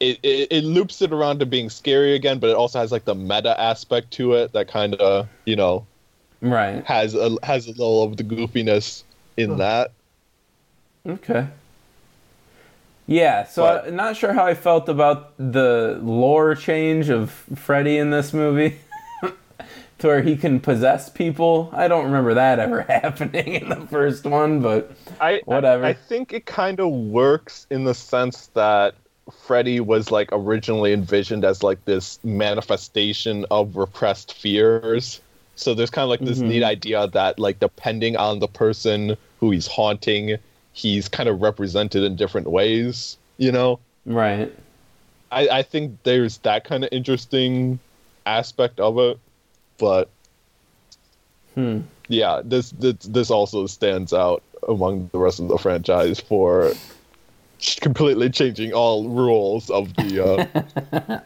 It, 0.00 0.18
it, 0.22 0.48
it 0.50 0.64
loops 0.64 1.02
it 1.02 1.12
around 1.12 1.40
to 1.40 1.46
being 1.46 1.70
scary 1.70 2.14
again, 2.14 2.38
but 2.38 2.50
it 2.50 2.56
also 2.56 2.78
has 2.78 2.92
like 2.92 3.04
the 3.04 3.14
meta 3.14 3.58
aspect 3.60 4.12
to 4.12 4.34
it 4.34 4.52
that 4.52 4.68
kind 4.68 4.94
of 4.94 5.28
you 5.44 5.56
know 5.56 5.86
right. 6.40 6.84
has 6.84 7.14
a 7.14 7.36
has 7.42 7.66
a 7.66 7.70
little 7.70 8.04
of 8.04 8.16
the 8.16 8.24
goofiness 8.24 9.02
in 9.36 9.58
that. 9.58 9.92
Okay. 11.06 11.48
Yeah, 13.06 13.44
so 13.44 13.62
But- 13.62 13.86
I'm 13.88 13.96
not 13.96 14.16
sure 14.16 14.34
how 14.34 14.44
I 14.44 14.54
felt 14.54 14.88
about 14.88 15.32
the 15.38 15.98
lore 16.02 16.54
change 16.54 17.08
of 17.08 17.30
Freddy 17.30 17.96
in 17.96 18.10
this 18.10 18.34
movie. 18.34 18.78
to 19.98 20.06
where 20.06 20.22
he 20.22 20.36
can 20.36 20.60
possess 20.60 21.08
people. 21.08 21.70
I 21.72 21.88
don't 21.88 22.04
remember 22.04 22.34
that 22.34 22.58
ever 22.58 22.82
happening 22.88 23.54
in 23.54 23.68
the 23.68 23.86
first 23.86 24.24
one, 24.24 24.60
but 24.60 24.92
I 25.20 25.42
Whatever. 25.44 25.84
I, 25.84 25.90
I 25.90 25.92
think 25.94 26.32
it 26.32 26.46
kind 26.46 26.80
of 26.80 26.90
works 26.90 27.66
in 27.70 27.84
the 27.84 27.94
sense 27.94 28.48
that 28.48 28.94
Freddy 29.32 29.80
was 29.80 30.10
like 30.10 30.28
originally 30.32 30.92
envisioned 30.92 31.44
as 31.44 31.62
like 31.62 31.84
this 31.84 32.18
manifestation 32.24 33.44
of 33.50 33.76
repressed 33.76 34.32
fears. 34.34 35.20
So 35.54 35.74
there's 35.74 35.90
kind 35.90 36.04
of 36.04 36.10
like 36.10 36.24
this 36.24 36.40
Mhm. 36.40 36.46
neat 36.46 36.62
idea 36.62 37.06
that 37.08 37.38
like 37.38 37.58
depending 37.58 38.16
on 38.16 38.38
the 38.38 38.48
person 38.48 39.16
who 39.36 39.50
he's 39.50 39.66
haunting, 39.66 40.38
he's 40.72 41.08
kind 41.08 41.28
of 41.28 41.40
represented 41.42 42.02
in 42.04 42.16
different 42.16 42.48
ways. 42.50 43.18
You 43.38 43.52
know, 43.52 43.80
right. 44.06 44.52
I, 45.30 45.48
I 45.48 45.62
think 45.62 46.02
there's 46.04 46.38
that 46.38 46.64
kind 46.64 46.84
of 46.84 46.90
interesting 46.92 47.80
aspect 48.26 48.80
of 48.80 48.98
it, 48.98 49.18
but 49.78 50.10
Hmm. 51.54 51.80
yeah, 52.08 52.42
this 52.44 52.70
this 52.70 52.96
this 53.00 53.30
also 53.30 53.66
stands 53.66 54.12
out 54.12 54.42
among 54.66 55.08
the 55.12 55.18
rest 55.18 55.40
of 55.40 55.48
the 55.48 55.58
franchise 55.58 56.20
for 56.20 56.76
completely 57.80 58.30
changing 58.30 58.72
all 58.72 59.08
rules 59.08 59.70
of 59.70 59.94
the 59.94 60.24
uh, 61.02 61.20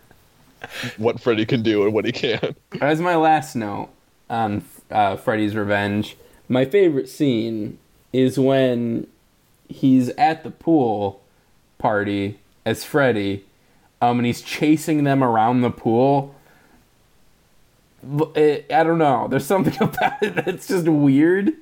what 0.97 1.21
Freddy 1.21 1.45
can 1.47 1.63
do 1.63 1.85
and 1.85 1.93
what 1.93 2.05
he 2.05 2.13
can't. 2.13 2.57
As 2.81 3.01
my 3.01 3.17
last 3.17 3.55
note 3.57 3.89
on 4.31 4.65
uh, 4.91 5.17
Freddy's 5.17 5.55
Revenge, 5.55 6.17
my 6.49 6.65
favorite 6.65 7.09
scene 7.09 7.79
is 8.13 8.39
when 8.39 9.07
he's 9.69 10.11
at 10.11 10.45
the 10.45 10.51
pool 10.51 11.23
party 11.79 12.39
as 12.65 12.85
Freddy, 12.85 13.45
um, 14.01 14.19
and 14.19 14.27
he's 14.27 14.43
chasing 14.43 15.05
them 15.05 15.23
around 15.25 15.63
the 15.63 15.71
pool. 15.71 16.35
It- 18.35 18.67
I 18.73 18.83
don't 18.83 18.99
know. 18.99 19.29
There's 19.29 19.47
something 19.47 19.75
about 19.81 20.23
it 20.23 20.35
that's 20.35 20.69
just 20.69 20.87
weird 20.89 21.53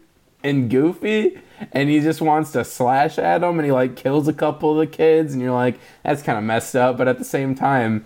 and 0.42 0.70
goofy, 0.70 1.38
and 1.72 1.88
he 1.88 2.00
just 2.00 2.20
wants 2.20 2.52
to 2.52 2.64
slash 2.64 3.18
at 3.18 3.42
him 3.42 3.58
and 3.58 3.66
he 3.66 3.72
like 3.72 3.96
kills 3.96 4.28
a 4.28 4.32
couple 4.32 4.72
of 4.72 4.78
the 4.78 4.86
kids, 4.86 5.32
and 5.32 5.42
you're 5.42 5.52
like, 5.52 5.78
that's 6.02 6.22
kind 6.22 6.38
of 6.38 6.44
messed 6.44 6.74
up. 6.76 6.96
But 6.96 7.08
at 7.08 7.18
the 7.18 7.24
same 7.24 7.54
time, 7.54 8.04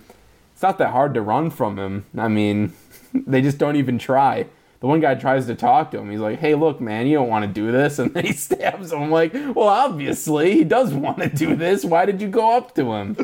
it's 0.53 0.61
not 0.61 0.77
that 0.77 0.91
hard 0.91 1.13
to 1.13 1.21
run 1.21 1.49
from 1.49 1.77
him. 1.77 2.05
I 2.17 2.27
mean, 2.27 2.73
they 3.13 3.41
just 3.41 3.57
don't 3.57 3.75
even 3.75 3.97
try. 3.97 4.47
The 4.81 4.87
one 4.87 4.99
guy 4.99 5.15
tries 5.15 5.47
to 5.47 5.55
talk 5.55 5.91
to 5.91 5.99
him. 5.99 6.11
He's 6.11 6.19
like, 6.19 6.39
"Hey, 6.39 6.53
look, 6.53 6.79
man, 6.79 7.07
you 7.07 7.17
don't 7.17 7.29
want 7.29 7.45
to 7.45 7.51
do 7.51 7.71
this," 7.71 7.99
and 7.99 8.13
then 8.13 8.25
he 8.25 8.33
stabs 8.33 8.91
him. 8.91 9.03
I'm 9.03 9.11
like, 9.11 9.33
"Well, 9.33 9.67
obviously 9.67 10.53
he 10.53 10.63
does 10.63 10.93
want 10.93 11.19
to 11.19 11.29
do 11.29 11.55
this. 11.55 11.85
Why 11.85 12.05
did 12.05 12.21
you 12.21 12.27
go 12.27 12.55
up 12.55 12.75
to 12.75 12.93
him?" 12.93 13.17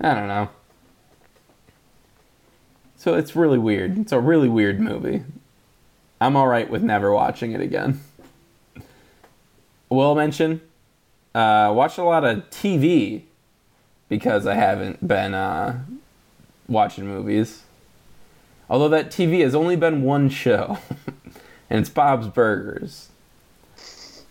I 0.00 0.14
don't 0.14 0.28
know. 0.28 0.48
So 2.96 3.14
it's 3.14 3.34
really 3.34 3.58
weird. 3.58 3.96
It's 3.98 4.12
a 4.12 4.20
really 4.20 4.48
weird 4.48 4.80
movie. 4.80 5.22
I'm 6.20 6.36
all 6.36 6.48
right 6.48 6.68
with 6.68 6.82
never 6.82 7.12
watching 7.12 7.52
it 7.52 7.60
again. 7.60 8.00
Will 9.90 10.14
mention, 10.14 10.60
uh, 11.34 11.72
watched 11.74 11.98
a 11.98 12.02
lot 12.02 12.24
of 12.24 12.50
TV 12.50 13.22
because 14.08 14.46
I 14.46 14.54
haven't 14.54 15.06
been 15.06 15.34
uh, 15.34 15.80
watching 16.68 17.06
movies. 17.06 17.62
Although 18.70 18.88
that 18.90 19.10
TV 19.10 19.40
has 19.40 19.54
only 19.54 19.76
been 19.76 20.02
one 20.02 20.28
show, 20.28 20.78
and 21.70 21.80
it's 21.80 21.88
Bob's 21.88 22.28
Burgers. 22.28 23.08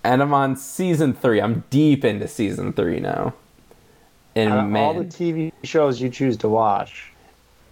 And 0.04 0.22
I'm 0.22 0.34
on 0.34 0.56
season 0.56 1.14
three. 1.14 1.42
I'm 1.42 1.64
deep 1.70 2.06
into 2.06 2.28
season 2.28 2.72
three 2.74 3.00
now. 3.00 3.34
And 4.36 4.54
Out 4.54 4.70
man, 4.70 4.84
all 4.84 4.94
the 4.94 5.06
TV 5.06 5.52
shows 5.64 6.00
you 6.00 6.10
choose 6.10 6.38
to 6.38 6.48
watch, 6.50 7.12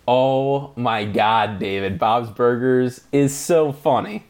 oh 0.08 0.72
my 0.76 1.06
god, 1.06 1.60
David, 1.60 2.00
Bob's 2.00 2.32
Burgers 2.32 3.02
is 3.12 3.36
so 3.36 3.72
funny. 3.72 4.26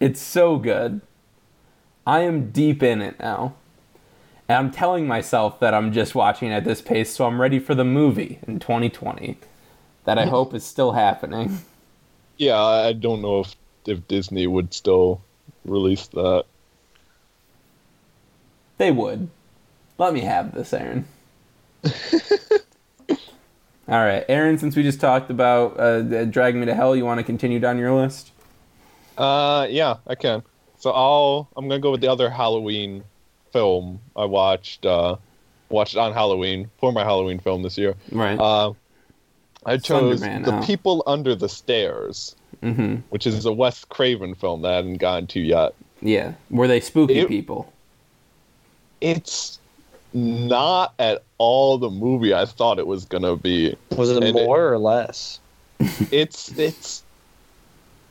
It's 0.00 0.20
so 0.20 0.56
good. 0.56 1.00
I 2.06 2.20
am 2.20 2.50
deep 2.50 2.82
in 2.82 3.02
it 3.02 3.18
now. 3.18 3.54
And 4.48 4.58
I'm 4.58 4.70
telling 4.70 5.08
myself 5.08 5.58
that 5.58 5.74
I'm 5.74 5.92
just 5.92 6.14
watching 6.14 6.52
at 6.52 6.64
this 6.64 6.80
pace, 6.80 7.12
so 7.12 7.26
I'm 7.26 7.40
ready 7.40 7.58
for 7.58 7.74
the 7.74 7.84
movie 7.84 8.38
in 8.46 8.60
2020 8.60 9.38
that 10.04 10.18
I 10.18 10.26
hope 10.26 10.54
is 10.54 10.64
still 10.64 10.92
happening. 10.92 11.58
Yeah, 12.36 12.62
I 12.62 12.92
don't 12.92 13.22
know 13.22 13.40
if 13.40 13.56
if 13.86 14.06
Disney 14.08 14.46
would 14.46 14.74
still 14.74 15.22
release 15.64 16.06
that. 16.08 16.44
They 18.78 18.92
would. 18.92 19.28
Let 19.98 20.12
me 20.12 20.20
have 20.20 20.54
this, 20.54 20.72
Aaron. 20.72 21.06
All 23.88 24.04
right, 24.04 24.24
Aaron. 24.28 24.58
Since 24.58 24.76
we 24.76 24.82
just 24.82 25.00
talked 25.00 25.30
about 25.30 25.78
uh, 25.80 26.24
Drag 26.26 26.54
Me 26.54 26.66
to 26.66 26.74
Hell, 26.74 26.94
you 26.94 27.04
want 27.04 27.18
to 27.18 27.24
continue 27.24 27.58
down 27.58 27.78
your 27.78 27.94
list? 27.94 28.32
Uh, 29.16 29.66
yeah, 29.70 29.96
I 30.06 30.14
can. 30.14 30.42
So 30.78 30.90
I'll 30.90 31.48
I'm 31.56 31.68
gonna 31.68 31.80
go 31.80 31.90
with 31.92 32.00
the 32.00 32.08
other 32.08 32.30
Halloween 32.30 33.04
film 33.52 34.00
I 34.14 34.24
watched. 34.24 34.84
Uh, 34.86 35.16
watched 35.68 35.96
on 35.96 36.12
Halloween 36.12 36.70
for 36.78 36.92
my 36.92 37.02
Halloween 37.02 37.38
film 37.40 37.62
this 37.62 37.76
year. 37.76 37.94
Right. 38.12 38.38
Uh, 38.38 38.72
I 39.64 39.78
chose 39.78 40.20
Slenderman, 40.22 40.44
The 40.44 40.58
oh. 40.58 40.62
People 40.64 41.02
Under 41.06 41.34
the 41.34 41.48
Stairs, 41.48 42.36
mm-hmm. 42.62 42.96
which 43.10 43.26
is 43.26 43.44
a 43.44 43.52
Wes 43.52 43.84
Craven 43.84 44.34
film 44.36 44.62
that 44.62 44.72
I 44.72 44.76
hadn't 44.76 44.98
gotten 44.98 45.26
to 45.28 45.40
yet. 45.40 45.74
Yeah. 46.00 46.34
Were 46.50 46.68
they 46.68 46.80
spooky 46.80 47.18
It- 47.20 47.28
people? 47.28 47.72
It's 49.00 49.58
not 50.14 50.94
at 50.98 51.22
all 51.38 51.76
the 51.78 51.90
movie 51.90 52.32
I 52.32 52.46
thought 52.46 52.78
it 52.78 52.86
was 52.86 53.04
gonna 53.04 53.36
be. 53.36 53.76
was 53.96 54.10
it 54.10 54.16
And 54.22 54.24
it- 54.24 54.32
more 54.34 54.72
or 54.72 54.78
less? 54.78 55.40
It's 56.10 56.56
it's 56.56 57.02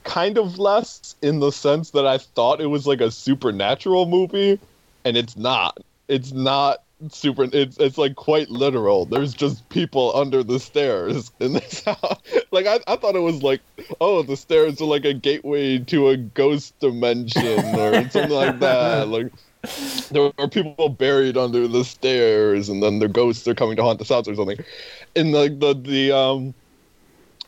kind 0.05 0.37
of 0.37 0.57
less 0.57 1.15
in 1.21 1.39
the 1.39 1.51
sense 1.51 1.91
that 1.91 2.07
I 2.07 2.17
thought 2.17 2.61
it 2.61 2.67
was 2.67 2.87
like 2.87 3.01
a 3.01 3.11
supernatural 3.11 4.05
movie, 4.05 4.59
and 5.03 5.17
it's 5.17 5.35
not. 5.35 5.77
It's 6.07 6.31
not 6.31 6.79
super. 7.09 7.47
It's 7.51 7.77
it's 7.77 7.97
like 7.97 8.15
quite 8.15 8.49
literal. 8.49 9.05
There's 9.05 9.33
just 9.33 9.67
people 9.69 10.15
under 10.15 10.43
the 10.43 10.59
stairs 10.59 11.31
in 11.39 11.53
this 11.53 11.83
house. 11.83 12.21
Like 12.51 12.67
I, 12.67 12.79
I 12.87 12.95
thought 12.95 13.17
it 13.17 13.19
was 13.19 13.43
like, 13.43 13.59
oh, 13.99 14.21
the 14.21 14.37
stairs 14.37 14.79
are 14.79 14.85
like 14.85 15.03
a 15.03 15.13
gateway 15.13 15.79
to 15.79 16.07
a 16.07 16.15
ghost 16.15 16.73
dimension 16.79 17.75
or 17.75 17.93
something 18.09 18.29
like 18.29 18.59
that. 18.59 19.09
Like 19.09 19.27
there 20.09 20.31
are 20.37 20.47
people 20.47 20.87
buried 20.87 21.35
under 21.35 21.67
the 21.67 21.83
stairs, 21.83 22.69
and 22.69 22.81
then 22.81 22.99
their 22.99 23.09
ghosts 23.09 23.45
are 23.47 23.55
coming 23.55 23.75
to 23.75 23.83
haunt 23.83 23.99
the 23.99 24.05
house 24.05 24.27
or 24.27 24.35
something. 24.35 24.63
And 25.17 25.33
like 25.33 25.59
the 25.59 25.73
the 25.73 26.15
um 26.15 26.53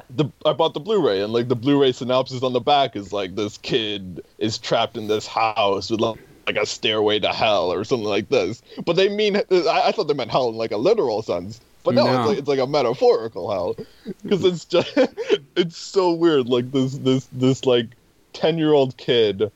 the 0.10 0.26
I 0.46 0.54
bought 0.54 0.74
the 0.74 0.80
Blu-ray 0.80 1.22
and 1.22 1.34
like 1.34 1.48
the 1.48 1.56
Blu-ray 1.56 1.92
synopsis 1.92 2.44
on 2.44 2.54
the 2.54 2.60
back 2.60 2.96
is 2.96 3.12
like 3.12 3.36
this 3.36 3.58
kid 3.58 4.22
is 4.38 4.58
trapped 4.58 4.98
in 4.98 5.08
this 5.08 5.28
house 5.28 5.90
with 5.90 6.00
like 6.00 6.20
like 6.46 6.56
a 6.56 6.66
stairway 6.66 7.20
to 7.20 7.34
hell 7.34 7.72
or 7.72 7.84
something 7.84 8.08
like 8.08 8.30
this. 8.30 8.62
But 8.86 8.96
they 8.96 9.10
mean 9.10 9.38
I, 9.38 9.82
I 9.86 9.92
thought 9.92 10.08
they 10.08 10.14
meant 10.14 10.32
hell 10.32 10.50
in 10.50 10.56
like 10.56 10.72
a 10.72 10.78
literal 10.78 11.22
sense. 11.22 11.60
But 11.84 11.96
no, 11.96 12.06
No. 12.06 12.20
It's, 12.20 12.28
like, 12.28 12.38
it's 12.40 12.48
like 12.48 12.60
a 12.60 12.68
metaphorical 12.68 13.52
hell 13.52 13.76
because 14.24 14.44
it's 14.44 14.66
just 14.66 14.92
it's 15.56 15.78
so 15.78 16.14
weird. 16.14 16.48
Like 16.48 16.72
this 16.72 16.98
this 16.98 17.28
this 17.32 17.66
like 17.66 17.88
ten 18.34 18.58
year 18.58 18.74
old 18.74 18.98
kid 18.98 19.52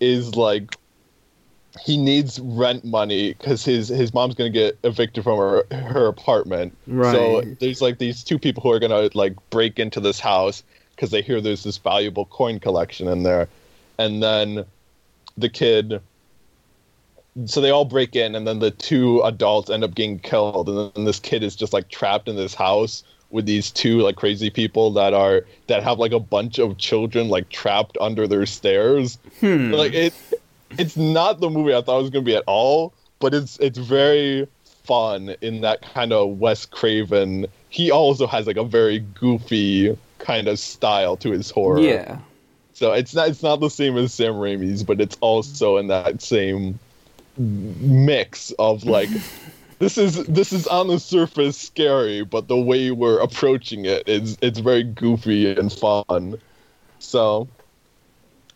is 0.00 0.34
like 0.34 0.76
he 1.80 1.96
needs 1.96 2.38
rent 2.40 2.84
money 2.84 3.32
because 3.34 3.64
his 3.64 3.88
his 3.88 4.14
mom's 4.14 4.34
gonna 4.34 4.50
get 4.50 4.78
evicted 4.84 5.24
from 5.24 5.38
her 5.38 5.64
her 5.72 6.06
apartment. 6.06 6.76
Right. 6.86 7.12
So 7.12 7.40
there's 7.60 7.82
like 7.82 7.98
these 7.98 8.22
two 8.22 8.38
people 8.38 8.62
who 8.62 8.70
are 8.70 8.78
gonna 8.78 9.10
like 9.14 9.34
break 9.50 9.78
into 9.78 10.00
this 10.00 10.20
house 10.20 10.62
because 10.94 11.10
they 11.10 11.22
hear 11.22 11.40
there's 11.40 11.64
this 11.64 11.78
valuable 11.78 12.26
coin 12.26 12.60
collection 12.60 13.08
in 13.08 13.24
there, 13.24 13.48
and 13.98 14.22
then 14.22 14.64
the 15.36 15.48
kid. 15.48 16.00
So 17.46 17.60
they 17.60 17.70
all 17.70 17.84
break 17.84 18.14
in, 18.14 18.36
and 18.36 18.46
then 18.46 18.60
the 18.60 18.70
two 18.70 19.20
adults 19.22 19.68
end 19.68 19.82
up 19.82 19.96
getting 19.96 20.20
killed, 20.20 20.68
and 20.68 20.92
then 20.94 21.04
this 21.04 21.18
kid 21.18 21.42
is 21.42 21.56
just 21.56 21.72
like 21.72 21.88
trapped 21.88 22.28
in 22.28 22.36
this 22.36 22.54
house 22.54 23.02
with 23.30 23.46
these 23.46 23.72
two 23.72 23.98
like 23.98 24.14
crazy 24.14 24.48
people 24.48 24.92
that 24.92 25.12
are 25.12 25.44
that 25.66 25.82
have 25.82 25.98
like 25.98 26.12
a 26.12 26.20
bunch 26.20 26.60
of 26.60 26.78
children 26.78 27.28
like 27.28 27.48
trapped 27.48 27.98
under 28.00 28.28
their 28.28 28.46
stairs. 28.46 29.18
Hmm. 29.40 29.72
Like 29.72 29.92
it, 29.92 30.14
it's 30.78 30.96
not 30.96 31.40
the 31.40 31.50
movie 31.50 31.74
I 31.74 31.82
thought 31.82 31.98
it 31.98 32.02
was 32.02 32.10
gonna 32.10 32.24
be 32.24 32.36
at 32.36 32.44
all, 32.46 32.94
but 33.18 33.34
it's 33.34 33.58
it's 33.58 33.78
very 33.78 34.46
fun 34.84 35.34
in 35.40 35.62
that 35.62 35.82
kind 35.82 36.12
of 36.12 36.38
Wes 36.38 36.66
Craven. 36.66 37.46
He 37.70 37.90
also 37.90 38.26
has 38.26 38.46
like 38.46 38.56
a 38.56 38.64
very 38.64 39.00
goofy 39.00 39.96
kind 40.18 40.48
of 40.48 40.58
style 40.58 41.16
to 41.18 41.30
his 41.30 41.50
horror. 41.50 41.80
Yeah. 41.80 42.18
So 42.74 42.92
it's 42.92 43.14
not 43.14 43.28
it's 43.28 43.42
not 43.42 43.60
the 43.60 43.70
same 43.70 43.96
as 43.96 44.12
Sam 44.12 44.34
Raimi's, 44.34 44.82
but 44.82 45.00
it's 45.00 45.16
also 45.20 45.76
in 45.76 45.88
that 45.88 46.20
same 46.22 46.78
mix 47.36 48.52
of 48.58 48.84
like 48.84 49.08
this 49.78 49.98
is 49.98 50.24
this 50.26 50.52
is 50.52 50.66
on 50.66 50.88
the 50.88 50.98
surface 50.98 51.56
scary, 51.56 52.24
but 52.24 52.48
the 52.48 52.58
way 52.58 52.90
we're 52.90 53.20
approaching 53.20 53.84
it 53.84 54.08
is 54.08 54.36
it's 54.42 54.58
very 54.58 54.82
goofy 54.82 55.52
and 55.52 55.72
fun. 55.72 56.38
So 56.98 57.48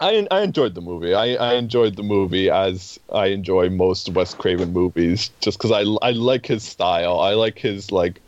I 0.00 0.26
I 0.30 0.42
enjoyed 0.42 0.74
the 0.74 0.80
movie. 0.80 1.14
I, 1.14 1.34
I 1.34 1.54
enjoyed 1.54 1.96
the 1.96 2.02
movie 2.02 2.50
as 2.50 2.98
I 3.12 3.26
enjoy 3.26 3.70
most 3.70 4.08
Wes 4.10 4.34
Craven 4.34 4.72
movies, 4.72 5.30
just 5.40 5.58
because 5.58 5.72
I 5.72 5.82
I 6.06 6.12
like 6.12 6.46
his 6.46 6.62
style. 6.64 7.18
I 7.20 7.34
like 7.34 7.58
his 7.58 7.90
like 7.92 8.20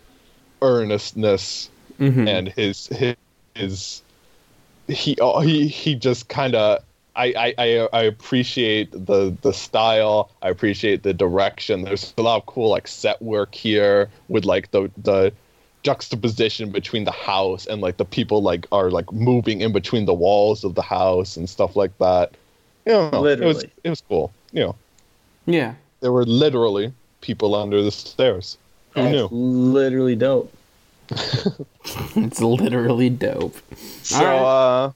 earnestness 0.63 1.71
Mhm. 1.99 2.29
and 2.29 2.49
his 2.49 2.87
his, 2.89 3.17
his 3.55 4.03
he 4.89 5.17
oh, 5.21 5.41
he 5.41 5.69
he 5.69 5.95
just 5.95 6.29
kind 6.29 6.55
of 6.55 6.81
I, 7.17 7.35
I, 7.37 7.55
I 7.59 7.89
I 7.93 8.03
appreciate 8.05 8.93
the 8.93 9.37
the 9.43 9.53
style. 9.53 10.31
I 10.43 10.49
appreciate 10.51 11.03
the 11.03 11.13
direction. 11.15 11.83
There's 11.83 12.15
a 12.19 12.23
lot 12.23 12.37
of 12.39 12.47
cool 12.47 12.71
like 12.71 12.89
set 12.89 13.21
work 13.23 13.55
here 13.55 14.11
with 14.29 14.45
like 14.45 14.71
the 14.71 14.91
the 14.97 15.33
juxtaposition 15.83 16.71
between 16.71 17.05
the 17.05 17.11
house 17.13 17.67
and 17.67 17.81
like 17.81 17.97
the 17.97 18.05
people 18.05 18.43
like 18.43 18.67
are 18.73 18.91
like 18.91 19.11
moving 19.13 19.61
in 19.63 19.73
between 19.73 20.05
the 20.05 20.15
walls 20.15 20.63
of 20.65 20.75
the 20.75 20.83
house 20.83 21.37
and 21.37 21.49
stuff 21.49 21.77
like 21.77 21.97
that. 21.99 22.33
You 22.87 22.93
know, 22.93 23.07
it 23.09 23.13
was 23.15 23.23
Literally. 23.23 23.71
it 23.85 23.91
was 23.91 24.03
cool. 24.09 24.33
You 24.53 24.61
know, 24.65 24.77
Yeah. 25.47 25.75
there 26.01 26.13
were 26.13 26.25
literally 26.25 26.93
people 27.21 27.55
under 27.55 27.83
the 27.83 27.91
stairs. 27.91 28.59
Who 28.95 29.03
That's 29.03 29.13
knew? 29.13 29.29
literally 29.31 30.17
dope. 30.17 30.53
It's 32.17 32.41
literally 32.41 33.11
dope. 33.11 33.57
So, 34.03 34.17
Alright. 34.25 34.43
uh, 34.43 34.93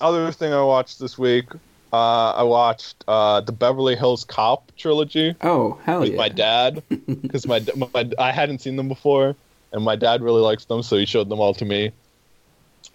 other 0.00 0.30
thing 0.32 0.52
I 0.52 0.62
watched 0.62 0.98
this 0.98 1.18
week, 1.18 1.46
uh, 1.92 2.30
I 2.32 2.42
watched 2.44 3.04
uh, 3.08 3.40
the 3.40 3.52
Beverly 3.52 3.96
Hills 3.96 4.24
Cop 4.24 4.70
trilogy 4.76 5.34
Oh, 5.42 5.78
hell 5.84 5.96
yeah. 5.96 6.00
with 6.00 6.10
yeah. 6.12 6.16
my 6.16 6.28
dad 6.28 6.82
because 7.22 7.46
my, 7.46 7.64
my 7.76 8.10
I 8.18 8.30
hadn't 8.32 8.60
seen 8.60 8.76
them 8.76 8.88
before, 8.88 9.34
and 9.72 9.84
my 9.84 9.96
dad 9.96 10.22
really 10.22 10.40
likes 10.42 10.64
them, 10.64 10.82
so 10.82 10.96
he 10.96 11.06
showed 11.06 11.28
them 11.28 11.40
all 11.40 11.54
to 11.54 11.64
me. 11.64 11.92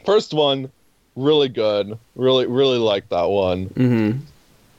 First 0.05 0.33
one, 0.33 0.71
really 1.15 1.49
good, 1.49 1.97
really 2.15 2.47
really 2.47 2.77
like 2.77 3.09
that 3.09 3.29
one. 3.29 3.69
Mm-hmm. 3.69 4.19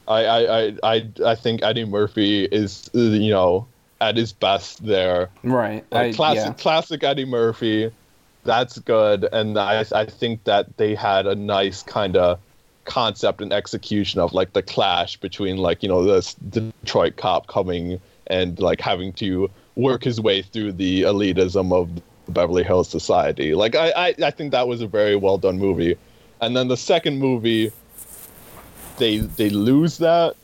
I 0.09 0.25
I, 0.25 0.59
I, 0.59 0.77
I 0.83 1.09
I 1.25 1.35
think 1.35 1.63
Eddie 1.63 1.85
Murphy 1.85 2.45
is 2.45 2.91
you 2.93 3.31
know 3.31 3.67
at 4.01 4.17
his 4.17 4.33
best 4.33 4.85
there. 4.85 5.31
Right. 5.43 5.85
Like 5.91 6.13
I, 6.13 6.13
classic 6.13 6.45
yeah. 6.47 6.63
classic 6.63 7.05
Eddie 7.05 7.25
Murphy. 7.25 7.91
That's 8.45 8.79
good, 8.79 9.27
and 9.33 9.59
I 9.59 9.85
I 9.93 10.05
think 10.05 10.45
that 10.45 10.77
they 10.77 10.95
had 10.95 11.27
a 11.27 11.35
nice 11.35 11.83
kind 11.83 12.17
of 12.17 12.39
concept 12.85 13.41
and 13.41 13.53
execution 13.53 14.21
of 14.21 14.35
like 14.35 14.53
the 14.53 14.63
clash 14.63 15.17
between 15.17 15.57
like 15.57 15.83
you 15.83 15.89
know 15.89 16.05
this 16.05 16.35
Detroit 16.35 17.17
cop 17.17 17.47
coming 17.47 18.01
and 18.27 18.59
like 18.59 18.81
having 18.81 19.13
to 19.15 19.51
work 19.77 20.05
his 20.05 20.21
way 20.21 20.43
through 20.43 20.73
the 20.73 21.03
elitism 21.03 21.73
of 21.73 21.91
Beverly 22.33 22.65
Hills 22.65 22.89
society. 22.89 23.55
Like 23.55 23.75
I 23.75 23.91
I, 23.91 24.15
I 24.25 24.31
think 24.31 24.53
that 24.53 24.69
was 24.69 24.81
a 24.81 24.87
very 24.87 25.17
well 25.17 25.39
done 25.39 25.59
movie, 25.59 25.97
and 26.41 26.57
then 26.57 26.69
the 26.69 26.77
second 26.77 27.19
movie, 27.19 27.73
they 28.99 29.19
they 29.19 29.51
lose 29.51 29.99
that. 29.99 30.37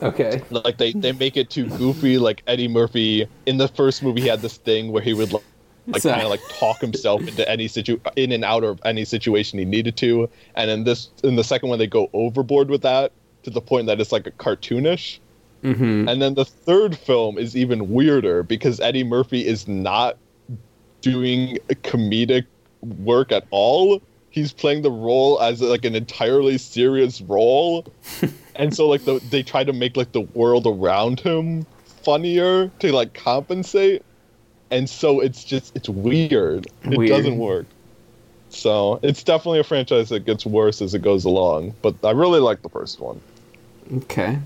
Okay. 0.00 0.42
like 0.50 0.78
they, 0.78 0.92
they 0.92 1.10
make 1.10 1.36
it 1.36 1.50
too 1.50 1.66
goofy. 1.70 2.18
Like 2.18 2.42
eddie 2.46 2.68
murphy 2.68 3.26
in 3.46 3.56
the 3.56 3.68
first 3.68 4.02
movie 4.02 4.22
he 4.22 4.28
had 4.28 4.42
this 4.42 4.56
thing 4.56 4.92
where 4.92 5.02
he 5.02 5.12
would 5.12 5.32
like, 5.32 5.42
like 5.88 6.02
kind 6.02 6.22
of 6.22 6.30
like 6.30 6.40
talk 6.50 6.80
himself 6.80 7.20
into 7.26 7.48
any 7.48 7.66
situ 7.66 7.98
in 8.14 8.30
and 8.30 8.44
out 8.44 8.62
of 8.62 8.80
any 8.84 9.04
situation 9.04 9.58
he 9.58 9.64
needed 9.64 9.96
to. 9.96 10.30
And 10.54 10.70
in 10.70 10.84
this 10.84 11.10
in 11.24 11.34
the 11.34 11.44
second 11.44 11.68
one 11.68 11.80
they 11.80 11.88
go 11.88 12.10
overboard 12.12 12.70
with 12.70 12.82
that 12.82 13.12
to 13.42 13.50
the 13.50 13.60
point 13.60 13.86
that 13.86 14.00
it's 14.00 14.12
like 14.12 14.26
a 14.26 14.30
cartoonish 14.32 15.18
Mm-hmm. 15.62 16.08
and 16.08 16.22
then 16.22 16.34
the 16.34 16.44
third 16.44 16.96
film 16.96 17.36
is 17.36 17.56
even 17.56 17.90
weirder 17.90 18.44
because 18.44 18.78
eddie 18.78 19.02
murphy 19.02 19.44
is 19.44 19.66
not 19.66 20.16
doing 21.00 21.58
comedic 21.82 22.46
work 22.82 23.32
at 23.32 23.44
all. 23.50 24.00
He's 24.30 24.52
playing 24.52 24.82
the 24.82 24.90
role 24.90 25.40
as 25.40 25.60
like 25.60 25.84
an 25.84 25.94
entirely 25.94 26.58
serious 26.58 27.20
role. 27.20 27.86
And 28.58 28.74
so 28.74 28.88
like 28.88 29.04
the, 29.04 29.20
they 29.30 29.44
try 29.44 29.62
to 29.62 29.72
make 29.72 29.96
like 29.96 30.10
the 30.10 30.22
world 30.22 30.66
around 30.66 31.20
him 31.20 31.64
funnier 31.84 32.68
to 32.80 32.92
like 32.92 33.14
compensate. 33.14 34.02
And 34.72 34.90
so 34.90 35.20
it's 35.20 35.44
just 35.44 35.76
it's 35.76 35.88
weird. 35.88 36.66
It 36.82 37.08
doesn't 37.08 37.38
work. 37.38 37.66
So 38.50 38.98
it's 39.04 39.22
definitely 39.22 39.60
a 39.60 39.64
franchise 39.64 40.08
that 40.08 40.24
gets 40.24 40.44
worse 40.44 40.82
as 40.82 40.92
it 40.92 41.02
goes 41.02 41.24
along. 41.24 41.74
But 41.82 41.94
i 42.02 42.10
really 42.10 42.40
like 42.40 42.62
the 42.62 42.68
first 42.68 42.98
one. 42.98 43.20
Okay. 43.94 44.40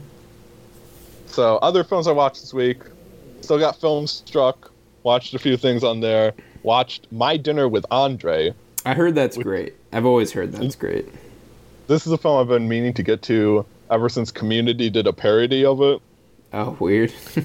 So 1.33 1.57
other 1.59 1.83
films 1.83 2.07
I 2.07 2.13
watched 2.13 2.43
this 2.43 2.53
week, 2.53 2.83
still 3.41 3.59
got 3.59 3.81
FilmStruck. 3.81 4.71
Watched 5.03 5.35
a 5.35 5.39
few 5.39 5.57
things 5.57 5.83
on 5.83 6.01
there. 6.01 6.35
Watched 6.63 7.11
My 7.11 7.37
Dinner 7.37 7.69
with 7.69 7.87
Andre. 7.91 8.55
I 8.85 8.95
heard 8.95 9.15
that's 9.15 9.37
great. 9.37 9.75
I've 9.93 10.05
always 10.05 10.31
heard 10.31 10.53
that's 10.53 10.77
great. 10.77 11.09
This 11.89 12.07
is 12.07 12.13
a 12.13 12.19
film 12.19 12.39
I've 12.39 12.49
been 12.49 12.69
meaning 12.69 12.93
to 12.95 13.03
get 13.03 13.23
to 13.23 13.65
ever 13.91 14.09
since 14.09 14.31
Community 14.31 14.91
did 14.91 15.07
a 15.07 15.13
parody 15.13 15.65
of 15.65 15.81
it. 15.81 16.01
Oh, 16.53 16.77
weird. 16.79 17.13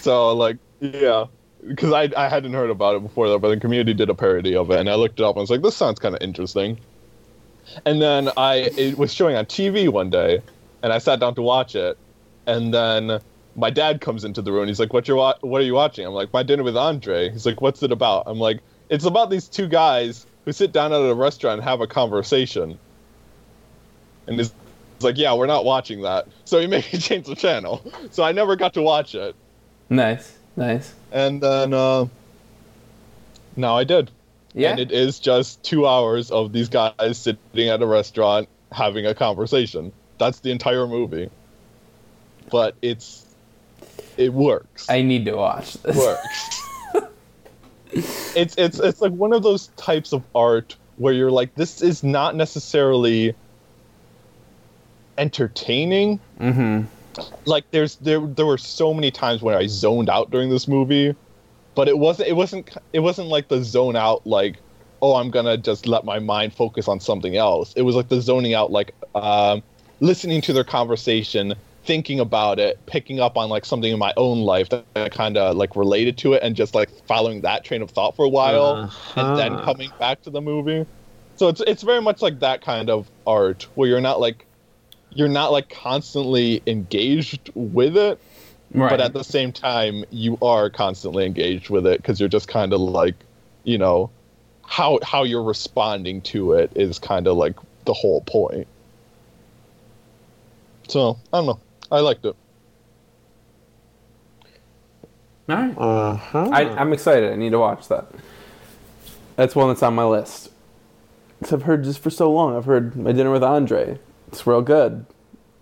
So 0.00 0.32
like, 0.34 0.56
yeah, 0.80 1.26
because 1.66 1.92
I 1.92 2.08
I 2.16 2.30
hadn't 2.30 2.54
heard 2.54 2.70
about 2.70 2.96
it 2.96 3.02
before 3.02 3.28
that, 3.28 3.38
but 3.40 3.50
the 3.50 3.60
Community 3.60 3.92
did 3.92 4.08
a 4.08 4.14
parody 4.14 4.56
of 4.56 4.70
it, 4.70 4.80
and 4.80 4.88
I 4.88 4.94
looked 4.94 5.20
it 5.20 5.24
up 5.24 5.36
and 5.36 5.40
I 5.40 5.42
was 5.42 5.50
like, 5.50 5.60
this 5.60 5.76
sounds 5.76 5.98
kind 5.98 6.14
of 6.14 6.22
interesting. 6.22 6.78
And 7.84 8.00
then 8.00 8.30
I 8.38 8.70
it 8.78 8.96
was 8.96 9.12
showing 9.12 9.36
on 9.36 9.44
TV 9.44 9.90
one 9.90 10.08
day, 10.08 10.40
and 10.82 10.90
I 10.90 10.96
sat 10.96 11.20
down 11.20 11.34
to 11.34 11.42
watch 11.42 11.76
it, 11.76 11.98
and 12.48 12.74
then 12.74 13.20
my 13.54 13.70
dad 13.70 14.00
comes 14.00 14.24
into 14.24 14.42
the 14.42 14.50
room. 14.50 14.62
and 14.62 14.68
He's 14.70 14.80
like, 14.80 14.92
"What 14.92 15.06
you 15.06 15.16
wa- 15.16 15.34
What 15.42 15.60
are 15.60 15.64
you 15.64 15.74
watching?" 15.74 16.04
I'm 16.06 16.12
like, 16.14 16.32
"My 16.32 16.42
dinner 16.42 16.62
with 16.64 16.76
Andre." 16.76 17.30
He's 17.30 17.46
like, 17.46 17.60
"What's 17.60 17.82
it 17.82 17.92
about?" 17.92 18.24
I'm 18.26 18.38
like, 18.40 18.60
"It's 18.88 19.04
about 19.04 19.30
these 19.30 19.48
two 19.48 19.68
guys 19.68 20.26
who 20.44 20.52
sit 20.52 20.72
down 20.72 20.92
at 20.92 21.00
a 21.00 21.14
restaurant 21.14 21.58
and 21.60 21.64
have 21.68 21.80
a 21.80 21.86
conversation." 21.86 22.78
And 24.26 24.36
he's 24.38 24.52
he's 24.96 25.04
like, 25.04 25.18
"Yeah, 25.18 25.34
we're 25.34 25.46
not 25.46 25.64
watching 25.64 26.02
that." 26.02 26.26
So 26.44 26.60
he 26.60 26.66
made 26.74 26.84
me 26.92 26.98
change 26.98 27.26
the 27.26 27.36
channel. 27.36 27.82
So 28.10 28.22
I 28.22 28.32
never 28.32 28.56
got 28.56 28.74
to 28.74 28.82
watch 28.82 29.14
it. 29.14 29.34
nice. 29.90 30.36
Nice. 30.56 30.92
And 31.12 31.40
then 31.40 31.72
uh, 31.72 32.06
now 33.56 33.76
I 33.76 33.84
did. 33.84 34.10
Yeah. 34.54 34.70
And 34.70 34.80
it 34.80 34.90
is 34.90 35.20
just 35.20 35.62
two 35.62 35.86
hours 35.86 36.32
of 36.32 36.52
these 36.52 36.68
guys 36.68 37.16
sitting 37.16 37.68
at 37.68 37.80
a 37.80 37.86
restaurant 37.86 38.48
having 38.72 39.06
a 39.06 39.14
conversation. 39.14 39.92
That's 40.18 40.40
the 40.40 40.50
entire 40.50 40.86
movie. 40.88 41.30
But 42.50 42.74
it's 42.82 43.26
it 44.16 44.32
works. 44.32 44.88
I 44.88 45.02
need 45.02 45.24
to 45.26 45.36
watch 45.36 45.74
this. 45.74 45.96
works. 45.96 46.62
it's 48.36 48.56
it's 48.56 48.78
it's 48.78 49.00
like 49.00 49.12
one 49.12 49.32
of 49.32 49.42
those 49.42 49.68
types 49.76 50.12
of 50.12 50.22
art 50.34 50.76
where 50.96 51.12
you're 51.12 51.30
like, 51.30 51.54
this 51.54 51.80
is 51.80 52.02
not 52.02 52.34
necessarily 52.34 53.34
entertaining. 55.16 56.20
Mm-hmm. 56.40 56.84
Like 57.44 57.64
there's 57.70 57.96
there 57.96 58.20
there 58.20 58.46
were 58.46 58.58
so 58.58 58.94
many 58.94 59.10
times 59.10 59.42
when 59.42 59.54
I 59.54 59.66
zoned 59.66 60.08
out 60.08 60.30
during 60.30 60.50
this 60.50 60.68
movie, 60.68 61.14
but 61.74 61.88
it 61.88 61.98
wasn't 61.98 62.28
it 62.28 62.34
wasn't 62.34 62.76
it 62.92 63.00
wasn't 63.00 63.28
like 63.28 63.48
the 63.48 63.62
zone 63.62 63.96
out 63.96 64.26
like 64.26 64.56
oh 65.02 65.16
I'm 65.16 65.30
gonna 65.30 65.56
just 65.56 65.86
let 65.86 66.04
my 66.04 66.18
mind 66.18 66.52
focus 66.52 66.88
on 66.88 67.00
something 67.00 67.36
else. 67.36 67.72
It 67.74 67.82
was 67.82 67.96
like 67.96 68.08
the 68.08 68.20
zoning 68.20 68.54
out 68.54 68.70
like 68.70 68.94
um, 69.14 69.62
listening 70.00 70.40
to 70.42 70.52
their 70.52 70.64
conversation, 70.64 71.54
thinking 71.88 72.20
about 72.20 72.60
it, 72.60 72.78
picking 72.86 73.20
up 73.20 73.38
on 73.38 73.50
like 73.50 73.66
something 73.66 73.92
in 73.92 73.98
my 74.00 74.14
own 74.18 74.40
life 74.42 74.70
that 74.70 74.86
I 74.96 75.10
kind 75.10 75.38
of 75.38 75.56
like 75.56 75.76
related 75.76 76.18
to 76.20 76.34
it, 76.34 76.44
and 76.44 76.56
just 76.56 76.76
like 76.76 76.90
following 77.08 77.42
that 77.42 77.64
train 77.64 77.82
of 77.82 77.90
thought 77.92 78.16
for 78.16 78.26
a 78.26 78.30
while, 78.30 78.82
and 79.16 79.34
then 79.36 79.56
Uh-huh. 79.56 79.58
coming 79.58 79.94
back 79.98 80.22
to 80.24 80.30
the 80.30 80.42
movie. 80.42 80.86
So 81.36 81.48
it's 81.48 81.62
it's 81.62 81.82
very 81.84 82.02
much 82.02 82.22
like 82.22 82.40
that 82.40 82.62
kind 82.62 82.90
of 82.90 83.10
art 83.26 83.68
where 83.74 83.88
you're 83.90 84.02
not 84.02 84.20
like 84.20 84.48
you're 85.10 85.28
not 85.28 85.52
like 85.52 85.68
constantly 85.70 86.62
engaged 86.66 87.50
with 87.54 87.96
it, 87.96 88.20
Right. 88.74 88.88
but 88.88 89.00
at 89.00 89.12
the 89.14 89.24
same 89.24 89.52
time 89.52 90.04
you 90.10 90.38
are 90.42 90.70
constantly 90.70 91.26
engaged 91.26 91.70
with 91.70 91.86
it 91.86 91.98
because 92.00 92.20
you're 92.20 92.28
just 92.30 92.48
kind 92.48 92.72
of 92.74 92.80
like 92.80 93.26
you 93.64 93.78
know 93.78 94.12
how 94.66 94.98
how 95.04 95.24
you're 95.24 95.44
responding 95.44 96.22
to 96.22 96.52
it 96.54 96.72
is 96.76 96.98
kind 96.98 97.26
of 97.28 97.36
like 97.36 97.56
the 97.86 97.94
whole 97.94 98.22
point 98.22 98.68
so 100.88 101.22
i 101.32 101.38
don't 101.38 101.46
know 101.46 101.62
i 101.90 102.00
liked 102.00 102.24
it 102.24 102.36
All 105.48 105.56
right. 105.56 105.74
Uh-huh. 105.78 106.50
I, 106.52 106.62
I'm 106.78 106.92
excited. 106.92 107.32
I 107.32 107.36
need 107.36 107.52
to 107.52 107.58
watch 107.58 107.88
that. 107.88 108.06
That's 109.36 109.56
one 109.56 109.68
that's 109.68 109.82
on 109.82 109.94
my 109.94 110.04
list. 110.04 110.50
'Cause 111.40 111.54
I've 111.54 111.62
heard 111.62 111.84
just 111.84 112.00
for 112.00 112.10
so 112.10 112.30
long. 112.30 112.54
I've 112.54 112.66
heard 112.66 112.94
My 112.96 113.12
Dinner 113.12 113.30
with 113.30 113.42
Andre. 113.42 113.98
It's 114.26 114.46
real 114.46 114.60
good. 114.60 115.06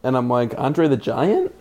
And 0.03 0.16
I'm 0.16 0.29
like, 0.29 0.55
Andre 0.59 0.89
the 0.89 0.97
Giant? 0.97 1.55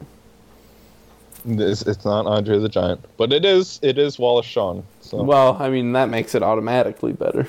it's, 1.47 1.83
it's 1.83 2.03
not 2.03 2.25
andre 2.25 2.57
the 2.57 2.67
giant 2.67 2.99
but 3.17 3.31
it 3.31 3.45
is 3.45 3.79
it 3.83 3.99
is 3.99 4.17
wallace 4.17 4.47
shawn 4.47 4.83
so 5.01 5.21
Well, 5.21 5.55
I 5.61 5.69
mean, 5.69 5.91
that 5.91 6.09
makes 6.09 6.33
it 6.33 6.41
automatically 6.41 7.13
better. 7.13 7.47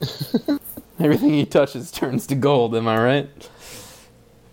Everything 0.98 1.34
he 1.34 1.44
touches 1.44 1.90
turns 1.90 2.26
to 2.28 2.34
gold, 2.34 2.74
am 2.74 2.88
I 2.88 2.96
right? 3.02 3.50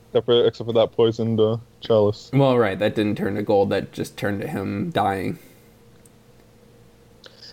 Except 0.10 0.26
for, 0.26 0.45
except 0.47 0.68
for 0.68 0.74
that 0.74 0.91
poisoned 0.93 1.39
uh, 1.39 1.57
chalice 1.82 2.32
Well, 2.34 2.57
right. 2.57 2.78
That 2.80 2.95
didn't 2.95 3.18
turn 3.18 3.36
to 3.36 3.43
gold. 3.43 3.70
That 3.70 3.91
just 3.91 4.18
turned 4.18 4.41
to 4.41 4.47
him 4.47 4.89
dying. 4.89 5.38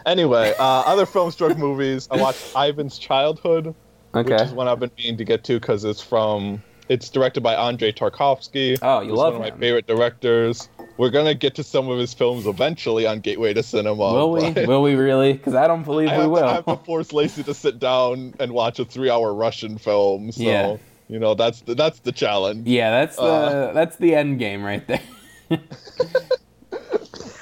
anyway 0.06 0.54
uh, 0.58 0.62
other 0.86 1.04
FilmStruck 1.06 1.58
movies 1.66 2.08
i 2.10 2.16
watched 2.16 2.54
ivan's 2.56 2.98
childhood 2.98 3.74
which 4.12 4.26
Okay. 4.28 4.42
is 4.44 4.52
one 4.52 4.68
i've 4.68 4.78
been 4.80 4.90
meaning 4.96 5.16
to 5.18 5.24
get 5.24 5.44
to 5.44 5.58
because 5.60 5.84
it's 5.84 6.00
from 6.00 6.62
it's 6.88 7.10
directed 7.10 7.42
by 7.42 7.56
Andrei 7.56 7.90
Tarkovsky. 7.90 8.78
Oh, 8.80 9.00
you 9.00 9.12
love 9.12 9.34
one 9.36 9.48
of 9.48 9.52
my 9.54 9.58
favorite 9.58 9.88
directors. 9.88 10.68
We're 10.98 11.10
gonna 11.10 11.34
get 11.34 11.56
to 11.56 11.64
some 11.64 11.88
of 11.88 11.98
his 11.98 12.14
films 12.14 12.46
eventually 12.46 13.08
on 13.08 13.18
Gateway 13.18 13.52
to 13.54 13.62
Cinema. 13.64 14.12
Will 14.12 14.30
we? 14.30 14.52
Will 14.52 14.82
we 14.82 14.94
really? 14.94 15.32
Because 15.32 15.56
I 15.56 15.66
don't 15.66 15.82
believe 15.82 16.10
I 16.10 16.20
we 16.20 16.28
will. 16.28 16.42
to, 16.42 16.46
I 16.46 16.52
have 16.54 16.64
to 16.66 16.76
force 16.76 17.12
Lacey 17.12 17.42
to 17.42 17.54
sit 17.54 17.80
down 17.80 18.34
and 18.38 18.52
watch 18.52 18.78
a 18.78 18.84
three-hour 18.84 19.34
Russian 19.34 19.78
film. 19.78 20.30
So 20.30 20.42
Yeah. 20.44 20.76
You 21.08 21.18
know 21.18 21.34
that's 21.34 21.60
the 21.60 21.74
that's 21.74 22.00
the 22.00 22.12
challenge. 22.12 22.66
Yeah, 22.66 22.90
that's 22.90 23.16
the 23.16 23.22
Uh, 23.22 23.72
that's 23.72 23.96
the 23.96 24.14
end 24.14 24.38
game 24.38 24.62
right 24.64 24.86
there. 24.86 25.02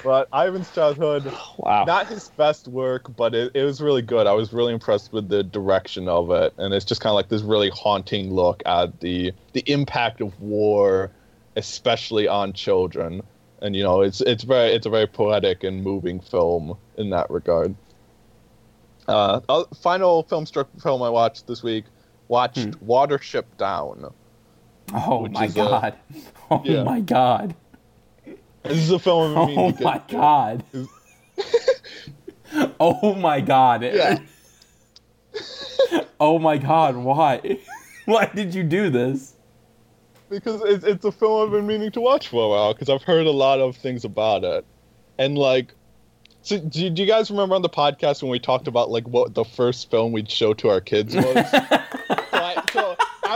But 0.05 0.27
Ivan's 0.31 0.71
childhood, 0.71 1.25
wow. 1.57 1.83
not 1.83 2.05
his 2.05 2.29
best 2.37 2.67
work, 2.67 3.13
but 3.15 3.33
it, 3.33 3.51
it 3.55 3.63
was 3.63 3.81
really 3.81 4.03
good. 4.03 4.27
I 4.27 4.33
was 4.33 4.53
really 4.53 4.71
impressed 4.71 5.11
with 5.11 5.29
the 5.29 5.41
direction 5.41 6.07
of 6.07 6.29
it, 6.29 6.53
and 6.59 6.75
it's 6.75 6.85
just 6.85 7.01
kind 7.01 7.09
of 7.09 7.15
like 7.15 7.29
this 7.29 7.41
really 7.41 7.71
haunting 7.71 8.31
look 8.31 8.61
at 8.67 8.99
the 8.99 9.33
the 9.53 9.63
impact 9.65 10.21
of 10.21 10.39
war, 10.39 11.09
especially 11.55 12.27
on 12.27 12.53
children. 12.53 13.23
And 13.63 13.75
you 13.75 13.81
know, 13.81 14.01
it's 14.01 14.21
it's 14.21 14.43
very 14.43 14.73
it's 14.73 14.85
a 14.85 14.91
very 14.91 15.07
poetic 15.07 15.63
and 15.63 15.83
moving 15.83 16.19
film 16.19 16.77
in 16.97 17.09
that 17.09 17.27
regard. 17.31 17.75
Uh, 19.07 19.41
uh, 19.49 19.63
final 19.81 20.23
FilmStruck 20.23 20.67
film 20.83 21.01
I 21.01 21.09
watched 21.09 21.47
this 21.47 21.63
week 21.63 21.85
watched 22.27 22.75
Hmm. 22.75 22.89
Watership 22.89 23.45
Down. 23.57 24.13
Oh 24.93 25.27
my 25.27 25.45
is 25.45 25.53
a- 25.53 25.55
god. 25.55 25.95
Oh 26.51 26.61
yeah. 26.63 26.83
my 26.83 26.99
god. 27.01 27.55
This 28.63 28.77
is 28.77 28.91
a 28.91 28.99
film. 28.99 29.35
I 29.37 29.45
mean 29.47 29.59
Oh 29.59 29.71
get 29.71 29.81
my 29.81 30.01
god. 30.07 30.63
oh 32.79 33.15
my 33.15 33.41
god. 33.41 33.83
Yeah. 33.93 34.19
Oh 36.19 36.39
my 36.39 36.57
god, 36.57 36.95
why? 36.95 37.59
Why 38.05 38.25
did 38.33 38.55
you 38.55 38.63
do 38.63 38.89
this? 38.89 39.33
because 40.29 40.61
it's, 40.63 40.83
it's 40.83 41.05
a 41.05 41.11
film 41.11 41.45
I've 41.45 41.51
been 41.51 41.67
meaning 41.67 41.91
to 41.91 42.01
watch 42.01 42.29
for 42.29 42.43
a 42.45 42.49
while 42.49 42.73
because 42.73 42.89
I've 42.89 43.03
heard 43.03 43.27
a 43.27 43.31
lot 43.31 43.59
of 43.59 43.75
things 43.75 44.05
about 44.05 44.43
it, 44.43 44.65
and 45.19 45.37
like, 45.37 45.73
so 46.41 46.57
do, 46.57 46.89
do 46.89 47.01
you 47.03 47.07
guys 47.07 47.29
remember 47.29 47.53
on 47.55 47.61
the 47.61 47.69
podcast 47.69 48.23
when 48.23 48.31
we 48.31 48.39
talked 48.39 48.67
about 48.67 48.89
like 48.89 49.07
what 49.07 49.35
the 49.35 49.43
first 49.43 49.91
film 49.91 50.13
we'd 50.13 50.31
show 50.31 50.53
to 50.55 50.69
our 50.69 50.81
kids 50.81 51.15
was? 51.15 51.79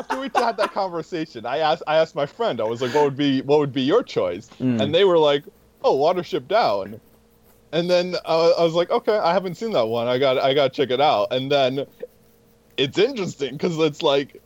So, 0.07 0.15
I, 0.15 0.15
so 0.15 0.19
after 0.19 0.19
we 0.19 0.45
had 0.45 0.57
that 0.57 0.73
conversation, 0.73 1.45
I 1.45 1.59
asked 1.59 1.83
I 1.87 1.97
asked 1.97 2.15
my 2.15 2.25
friend, 2.25 2.61
I 2.61 2.65
was 2.65 2.81
like, 2.81 2.93
what 2.93 3.05
would 3.05 3.17
be 3.17 3.41
what 3.41 3.59
would 3.59 3.73
be 3.73 3.81
your 3.81 4.03
choice? 4.03 4.49
Mm. 4.59 4.81
And 4.81 4.95
they 4.95 5.03
were 5.03 5.17
like, 5.17 5.43
oh, 5.83 5.97
Watership 5.97 6.47
Down. 6.47 6.99
And 7.71 7.89
then 7.89 8.15
uh, 8.25 8.51
I 8.57 8.63
was 8.63 8.73
like, 8.73 8.89
okay, 8.89 9.17
I 9.17 9.31
haven't 9.31 9.55
seen 9.55 9.71
that 9.73 9.87
one. 9.87 10.07
I 10.07 10.17
got 10.17 10.37
I 10.37 10.53
got 10.53 10.73
to 10.73 10.77
check 10.81 10.91
it 10.91 11.01
out. 11.01 11.27
And 11.31 11.51
then 11.51 11.85
it's 12.77 12.97
interesting 12.97 13.53
because 13.53 13.77
it's 13.77 14.01
like 14.01 14.41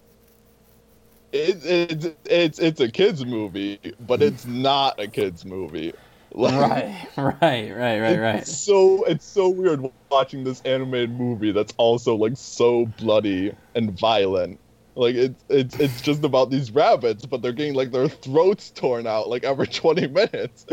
it, 1.32 1.66
it, 1.66 2.18
it's 2.26 2.60
it's 2.60 2.80
a 2.80 2.92
kids 2.92 3.26
movie, 3.26 3.80
but 4.00 4.22
it's 4.22 4.46
not 4.46 5.00
a 5.00 5.08
kids 5.08 5.46
movie. 5.46 5.94
Like, 6.36 6.56
right, 6.56 7.08
right, 7.16 7.72
right, 7.72 8.00
right, 8.00 8.20
right. 8.20 8.36
It's 8.38 8.58
so 8.58 9.04
it's 9.04 9.24
so 9.24 9.50
weird 9.50 9.88
watching 10.10 10.44
this 10.44 10.62
animated 10.62 11.12
movie 11.12 11.52
that's 11.52 11.76
also 11.78 12.16
like 12.16 12.34
so 12.38 12.88
bloody 12.98 13.54
and 13.76 13.92
violent. 14.00 14.60
Like 14.96 15.16
it's 15.16 15.44
it's 15.50 15.80
it's 15.80 16.02
just 16.02 16.24
about 16.24 16.52
these 16.52 16.72
rabbits, 16.72 17.26
but 17.26 17.42
they're 17.42 17.52
getting 17.52 17.74
like 17.74 17.92
their 17.92 18.08
throats 18.08 18.72
torn 18.72 19.08
out 19.08 19.28
like 19.30 19.44
every 19.44 19.68
twenty 19.82 20.08
minutes. 20.08 20.66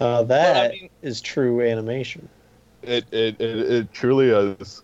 Uh, 0.00 0.22
that 0.22 0.54
Well, 0.54 0.64
I 0.64 0.68
mean- 1.02 1.14
true 1.22 1.60
animation. 1.60 2.28
It 2.82 3.04
it, 3.12 3.40
it 3.40 3.58
it 3.72 3.92
truly 3.92 4.30
is. 4.30 4.82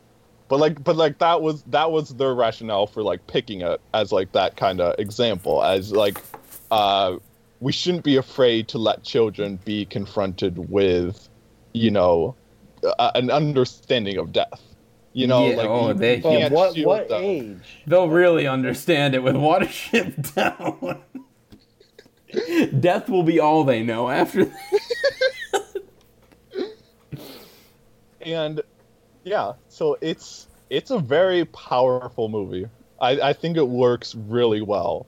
But 0.49 0.61
like 0.61 0.83
but 0.85 0.97
like 0.97 1.19
that 1.19 1.43
was 1.43 1.63
that 1.65 1.91
was 1.91 2.15
their 2.15 2.35
rationale 2.35 2.87
for 2.87 3.03
like 3.03 3.27
picking 3.27 3.63
it 3.63 3.81
as 3.95 4.13
like 4.13 4.33
that 4.33 4.57
kind 4.57 4.81
of 4.81 4.99
example 4.99 5.63
as 5.63 5.93
like 5.93 6.19
uh 6.71 7.17
we 7.61 7.73
shouldn't 7.73 8.05
be 8.05 8.17
afraid 8.17 8.69
to 8.69 8.79
let 8.79 9.03
children 9.03 9.59
be 9.65 9.85
confronted 9.85 10.71
with 10.71 11.29
you 11.73 11.91
know 11.91 12.35
a, 12.83 13.11
an 13.15 13.31
understanding 13.31 14.17
of 14.19 14.33
death. 14.33 14.63
You 15.13 15.27
know 15.27 15.49
Yeah, 15.49 15.57
like 15.57 15.67
oh, 15.69 15.93
they- 15.93 16.21
But 16.21 16.31
can't 16.39 16.53
what 16.53 16.75
shield 16.75 16.87
what 16.87 17.09
them. 17.09 17.23
age? 17.25 17.83
They'll 17.87 18.09
really 18.09 18.47
understand 18.47 19.15
it 19.15 19.23
with 19.23 19.35
Watership 19.35 20.35
Down. 20.35 21.03
Death 22.81 23.09
will 23.09 23.23
be 23.23 23.41
all 23.41 23.65
they 23.65 23.83
know 23.83 24.09
after 24.11 24.45
that. 24.45 25.83
and 28.21 28.61
yeah 29.25 29.53
so 29.69 29.97
it's 30.01 30.49
it's 30.71 30.91
a 30.91 30.99
very 30.99 31.45
powerful 31.47 32.29
movie 32.29 32.67
i 33.01 33.13
i 33.21 33.33
think 33.33 33.57
it 33.57 33.67
works 33.67 34.15
really 34.15 34.61
well 34.61 35.07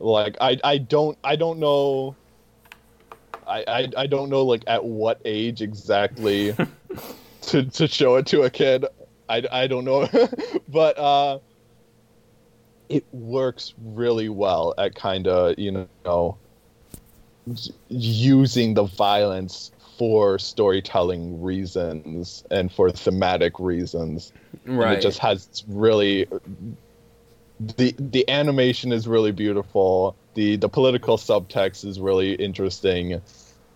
like 0.00 0.36
i 0.40 0.58
i 0.64 0.76
don't 0.76 1.16
i 1.24 1.36
don't 1.36 1.58
know 1.58 2.14
i 3.46 3.64
i, 3.68 3.88
I 3.96 4.06
don't 4.06 4.28
know 4.28 4.42
like 4.44 4.64
at 4.66 4.84
what 4.84 5.20
age 5.24 5.62
exactly 5.62 6.54
to 7.42 7.64
to 7.64 7.86
show 7.88 8.16
it 8.16 8.26
to 8.26 8.42
a 8.42 8.50
kid 8.50 8.84
i 9.32 9.42
i 9.62 9.66
don't 9.66 9.84
know 9.84 10.08
but 10.68 10.98
uh 10.98 11.38
it 12.88 13.04
works 13.12 13.74
really 13.82 14.28
well 14.28 14.74
at 14.78 14.94
kind 14.94 15.26
of 15.26 15.58
you 15.58 15.88
know 16.04 16.36
using 17.88 18.74
the 18.74 18.84
violence 18.84 19.72
for 19.98 20.38
storytelling 20.38 21.42
reasons 21.42 22.44
and 22.50 22.72
for 22.72 22.90
thematic 22.90 23.58
reasons. 23.58 24.32
And 24.64 24.78
Right. 24.78 24.98
it 24.98 25.02
just 25.02 25.18
has 25.18 25.64
really 25.68 26.26
the 27.60 27.94
the 27.98 28.28
animation 28.28 28.92
is 28.92 29.06
really 29.06 29.32
beautiful. 29.32 30.16
The 30.34 30.56
the 30.56 30.68
political 30.68 31.16
subtext 31.16 31.84
is 31.84 32.00
really 32.00 32.34
interesting 32.34 33.20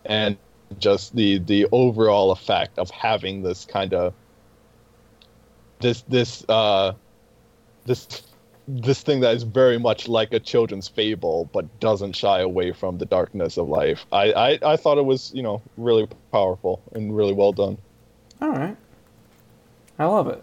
and 0.05 0.37
just 0.79 1.15
the 1.15 1.39
the 1.39 1.67
overall 1.73 2.33
effect 2.33 2.79
of 2.79 2.91
having 2.91 3.43
this 3.43 3.65
kind 3.65 3.95
of 3.95 4.15
this 5.81 6.03
this 6.03 6.45
uh 6.49 6.93
this 7.85 8.22
this 8.68 9.01
thing 9.03 9.20
that 9.20 9.35
is 9.35 9.45
very 9.45 9.79
much 9.79 10.09
like 10.09 10.33
a 10.33 10.41
children's 10.41 10.89
fable 10.89 11.49
but 11.53 11.81
doesn't 11.81 12.14
shy 12.14 12.41
away 12.41 12.72
from 12.72 12.99
the 12.99 13.07
darkness 13.07 13.57
of 13.57 13.68
life. 13.68 14.05
I, 14.11 14.33
I, 14.33 14.59
I 14.72 14.77
thought 14.77 14.99
it 14.99 15.05
was, 15.05 15.33
you 15.33 15.43
know, 15.43 15.62
really 15.77 16.09
powerful 16.33 16.83
and 16.93 17.16
really 17.16 17.33
well 17.33 17.53
done. 17.53 17.79
all 18.43 18.51
right. 18.51 18.77
I 19.99 20.05
love 20.05 20.27
it. 20.29 20.43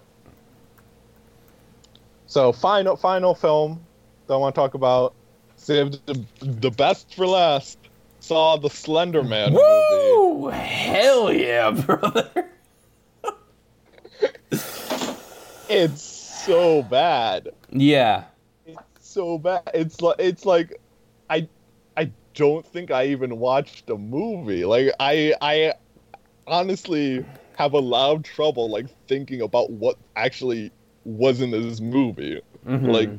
So 2.28 2.52
final 2.52 2.96
final 2.96 3.36
film 3.36 3.86
that 4.28 4.34
I 4.34 4.38
want 4.38 4.56
to 4.56 4.60
talk 4.60 4.74
about. 4.74 5.14
Saved 5.58 6.04
the, 6.08 6.26
the 6.40 6.72
best 6.72 7.14
for 7.14 7.28
last. 7.28 7.78
Saw 8.20 8.58
the 8.58 8.70
Slender 8.70 9.22
Man 9.22 9.54
movie. 9.54 9.64
Woo! 9.64 10.48
Hell 10.48 11.32
yeah, 11.32 11.72
brother. 11.72 12.50
It's 15.74 16.02
so 16.02 16.84
bad. 16.84 17.50
Yeah. 17.72 18.26
It's 18.66 18.80
so 19.00 19.38
bad. 19.38 19.70
It's 19.74 20.02
like 20.02 20.16
it's 20.20 20.46
like 20.46 20.80
I 21.30 21.48
I 21.98 22.12
don't 22.36 22.66
think 22.66 22.92
I 22.92 23.08
even 23.08 23.40
watched 23.40 23.88
the 23.88 23.98
movie. 23.98 24.66
Like 24.66 24.94
I 25.00 25.34
I 25.42 25.74
honestly 26.48 27.26
have 27.58 27.74
a 27.74 27.80
lot 27.80 28.16
of 28.16 28.24
trouble 28.24 28.70
like 28.70 28.88
thinking 29.08 29.42
about 29.42 29.72
what 29.72 29.98
actually 30.16 30.72
was 31.06 31.42
in 31.42 31.52
this 31.52 31.82
movie. 31.82 32.42
Mhm. 32.66 32.88
Like 32.88 33.10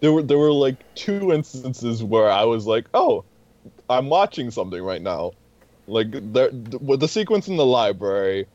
there 0.00 0.12
were 0.12 0.22
there 0.22 0.38
were 0.38 0.52
like 0.52 0.76
two 0.94 1.32
instances 1.32 2.02
where 2.02 2.30
I 2.30 2.44
was 2.44 2.66
like, 2.66 2.86
"Oh, 2.94 3.24
I'm 3.88 4.08
watching 4.08 4.50
something 4.50 4.82
right 4.82 5.02
now." 5.02 5.32
Like 5.86 6.08
there 6.32 6.50
with 6.80 7.00
the 7.00 7.08
sequence 7.08 7.48
in 7.48 7.56
the 7.56 7.66
library 7.66 8.46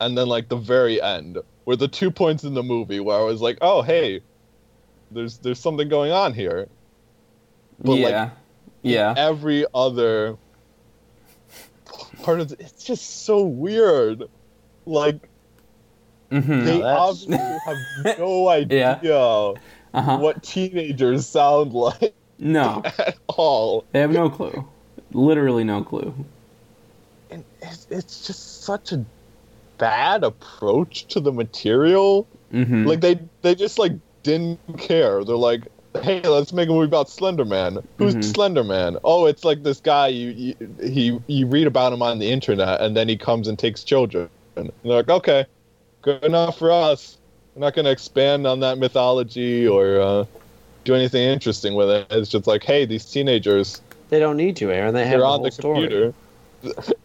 and 0.00 0.16
then 0.16 0.26
like 0.28 0.48
the 0.48 0.56
very 0.56 1.00
end 1.00 1.38
were 1.64 1.76
the 1.76 1.88
two 1.88 2.10
points 2.10 2.44
in 2.44 2.54
the 2.54 2.62
movie 2.62 3.00
where 3.00 3.16
I 3.18 3.22
was 3.22 3.40
like, 3.40 3.58
"Oh, 3.60 3.82
hey, 3.82 4.20
there's 5.10 5.38
there's 5.38 5.58
something 5.58 5.88
going 5.88 6.12
on 6.12 6.32
here." 6.32 6.68
but, 7.78 7.92
like, 7.92 8.00
yeah, 8.10 8.30
yeah. 8.82 9.14
every 9.16 9.66
other 9.74 10.36
part 12.22 12.40
of 12.40 12.48
the, 12.48 12.56
it's 12.60 12.84
just 12.84 13.24
so 13.24 13.44
weird. 13.44 14.24
Like 14.86 15.28
Mhm. 16.30 16.64
they 16.64 16.78
that's- 16.78 16.98
obviously 16.98 17.36
have 18.04 18.18
no 18.18 18.48
idea 18.48 18.98
Uh-huh. 19.02 20.18
what 20.18 20.42
teenagers 20.42 21.26
sound 21.26 21.72
like 21.72 22.14
No, 22.38 22.82
at 22.98 23.16
all. 23.28 23.84
they 23.92 24.00
have 24.00 24.10
no 24.12 24.28
clue. 24.30 24.64
Literally 25.12 25.64
no 25.64 25.82
clue. 25.84 26.12
And 27.30 27.44
it's, 27.62 27.86
it's 27.90 28.26
just 28.26 28.62
such 28.64 28.92
a 28.92 29.04
bad 29.78 30.24
approach 30.24 31.06
to 31.08 31.20
the 31.20 31.32
material. 31.32 32.26
hmm 32.50 32.86
Like 32.86 33.00
they 33.00 33.20
they 33.42 33.54
just 33.54 33.78
like 33.78 33.92
didn't 34.22 34.60
care. 34.78 35.24
They're 35.24 35.36
like, 35.36 35.62
hey, 36.02 36.20
let's 36.22 36.52
make 36.52 36.68
a 36.68 36.72
movie 36.72 36.86
about 36.86 37.08
Slender 37.10 37.44
Man. 37.44 37.78
Who's 37.98 38.14
Mhm. 38.16 38.22
Slender 38.22 38.64
Man? 38.64 38.96
Oh, 39.04 39.26
it's 39.26 39.44
like 39.44 39.62
this 39.62 39.80
guy 39.80 40.08
you, 40.08 40.30
you 40.30 40.54
he 40.82 41.18
you 41.28 41.46
read 41.46 41.66
about 41.66 41.92
him 41.92 42.02
on 42.02 42.18
the 42.18 42.30
internet, 42.30 42.80
and 42.80 42.96
then 42.96 43.08
he 43.08 43.16
comes 43.16 43.48
and 43.48 43.58
takes 43.58 43.84
children. 43.84 44.28
And 44.56 44.70
they're 44.84 44.92
like, 44.94 45.08
okay, 45.08 45.46
good 46.02 46.24
enough 46.24 46.58
for 46.58 46.70
us. 46.70 47.18
We're 47.54 47.60
not 47.60 47.74
gonna 47.74 47.90
expand 47.90 48.46
on 48.46 48.60
that 48.60 48.78
mythology 48.78 49.66
or 49.66 50.00
uh, 50.00 50.24
do 50.84 50.94
anything 50.94 51.22
interesting 51.28 51.74
with 51.74 51.88
it. 51.90 52.06
It's 52.10 52.28
just 52.30 52.46
like, 52.46 52.62
hey, 52.64 52.84
these 52.86 53.06
teenagers, 53.10 53.80
They 54.10 54.18
don't 54.18 54.36
need 54.36 54.56
to, 54.56 54.70
Aaron. 54.70 54.94
They 54.94 55.04
have 55.04 55.10
they're 55.12 55.20
the 55.20 55.26
on 55.26 55.36
whole 55.40 55.44
the 55.46 55.50
story. 55.52 55.88
computer. 55.88 56.14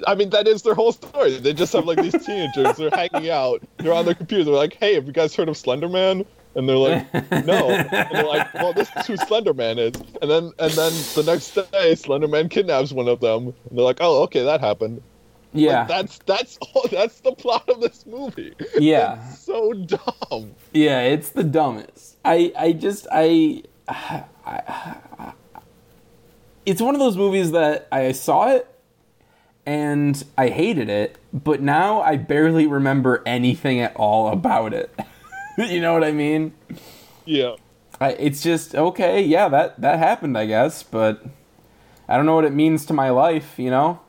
I 0.08 0.16
mean, 0.16 0.30
that 0.32 0.48
is 0.48 0.62
their 0.62 0.74
whole 0.76 0.92
story. 0.92 1.38
They 1.38 1.54
just 1.54 1.74
have 1.74 1.86
like 1.86 2.02
these 2.02 2.14
teenagers. 2.26 2.78
They're 2.78 2.90
hanging 2.92 3.30
out. 3.30 3.62
They're 3.78 3.94
on 3.94 4.06
their 4.06 4.16
computer. 4.16 4.44
They're 4.46 4.54
like, 4.54 4.76
"Hey, 4.76 4.96
have 4.96 5.06
you 5.08 5.14
guys 5.14 5.36
heard 5.36 5.50
of 5.50 5.58
Slender 5.58 5.90
Man?" 5.90 6.26
And 6.56 6.68
they're 6.68 6.76
like, 6.76 7.14
"No." 7.46 7.70
And 7.70 7.90
they're 8.12 8.26
like, 8.28 8.54
"Well, 8.54 8.74
this 8.74 8.90
is 8.98 9.08
who 9.08 9.18
Slender 9.18 9.54
Man 9.54 9.80
is." 9.80 9.94
And 10.22 10.30
then, 10.30 10.52
and 10.60 10.72
then 10.74 10.92
the 11.16 11.24
next 11.26 11.56
day, 11.72 11.96
Slender 11.96 12.28
Man 12.28 12.50
kidnaps 12.50 12.92
one 12.92 13.08
of 13.08 13.20
them. 13.20 13.48
And 13.70 13.78
they're 13.78 13.86
like, 13.86 13.98
"Oh, 14.02 14.24
okay, 14.24 14.44
that 14.44 14.60
happened." 14.62 15.02
Like, 15.54 15.64
Yeah, 15.64 15.84
that's 15.86 16.18
that's 16.20 16.58
all. 16.62 16.86
That's 16.92 17.20
the 17.22 17.34
plot 17.34 17.68
of 17.70 17.82
this 17.82 18.06
movie. 18.06 18.54
yeah. 18.78 19.28
So 19.34 19.74
dumb. 19.74 20.56
Yeah, 20.74 21.02
it's 21.02 21.30
the 21.30 21.44
dumbest. 21.44 22.18
I 22.24 22.54
I 22.58 22.72
just 22.74 23.08
I, 23.12 24.24
I, 24.46 25.34
it's 26.66 26.82
one 26.82 26.96
of 26.96 27.00
those 27.00 27.18
movies 27.18 27.52
that 27.52 27.88
I 27.92 28.12
saw 28.12 28.50
it 28.50 28.68
and 29.66 30.24
I 30.38 30.50
hated 30.50 30.90
it, 30.90 31.18
but 31.34 31.62
now 31.62 32.02
I 32.02 32.18
barely 32.18 32.68
remember 32.68 33.22
anything 33.26 33.80
at 33.80 33.96
all 33.96 34.30
about 34.32 34.74
it. 34.74 34.94
you 35.58 35.82
know 35.82 35.94
what 35.94 36.04
I 36.04 36.12
mean? 36.12 36.54
Yeah. 37.26 37.56
I, 38.00 38.14
it's 38.14 38.42
just 38.42 38.74
okay, 38.74 39.22
yeah, 39.22 39.48
that 39.50 39.80
that 39.82 40.00
happened, 40.00 40.38
I 40.38 40.46
guess, 40.48 40.82
but 40.82 41.24
I 42.10 42.18
don't 42.18 42.26
know 42.26 42.36
what 42.36 42.46
it 42.46 42.54
means 42.54 42.86
to 42.88 42.94
my 42.94 43.10
life, 43.12 43.60
you 43.60 43.70
know? 43.70 44.00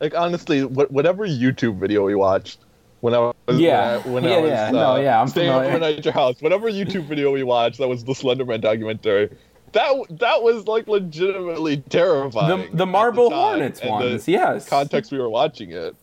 Like 0.00 0.14
honestly, 0.16 0.64
what, 0.64 0.90
whatever 0.90 1.26
YouTube 1.26 1.78
video 1.78 2.04
we 2.04 2.14
watched 2.14 2.58
when 3.00 3.14
I 3.14 3.18
was 3.18 3.34
Yeah. 3.58 3.98
when 4.08 4.24
Yeah, 4.24 4.30
I 4.30 4.40
was 4.40 4.50
yeah. 4.50 4.66
uh, 4.68 4.70
No, 4.72 4.96
yeah, 4.96 5.20
I'm 5.20 5.28
staying 5.28 5.50
familiar. 5.50 5.70
overnight 5.70 5.98
at 5.98 6.04
your 6.04 6.14
house, 6.14 6.36
whatever 6.40 6.70
YouTube 6.70 7.06
video 7.06 7.32
we 7.32 7.42
watched 7.42 7.78
that 7.78 7.88
was 7.88 8.04
the 8.04 8.12
Slenderman 8.12 8.60
documentary, 8.60 9.30
that 9.72 9.92
that 10.20 10.42
was 10.42 10.66
like 10.66 10.86
legitimately 10.88 11.78
terrifying. 11.88 12.70
The 12.70 12.76
the 12.76 12.86
Marble 12.86 13.30
time, 13.30 13.38
Hornets 13.38 13.82
ones, 13.84 14.24
The 14.26 14.32
yes. 14.32 14.68
context 14.68 15.12
we 15.12 15.18
were 15.18 15.30
watching 15.30 15.72
it, 15.72 15.94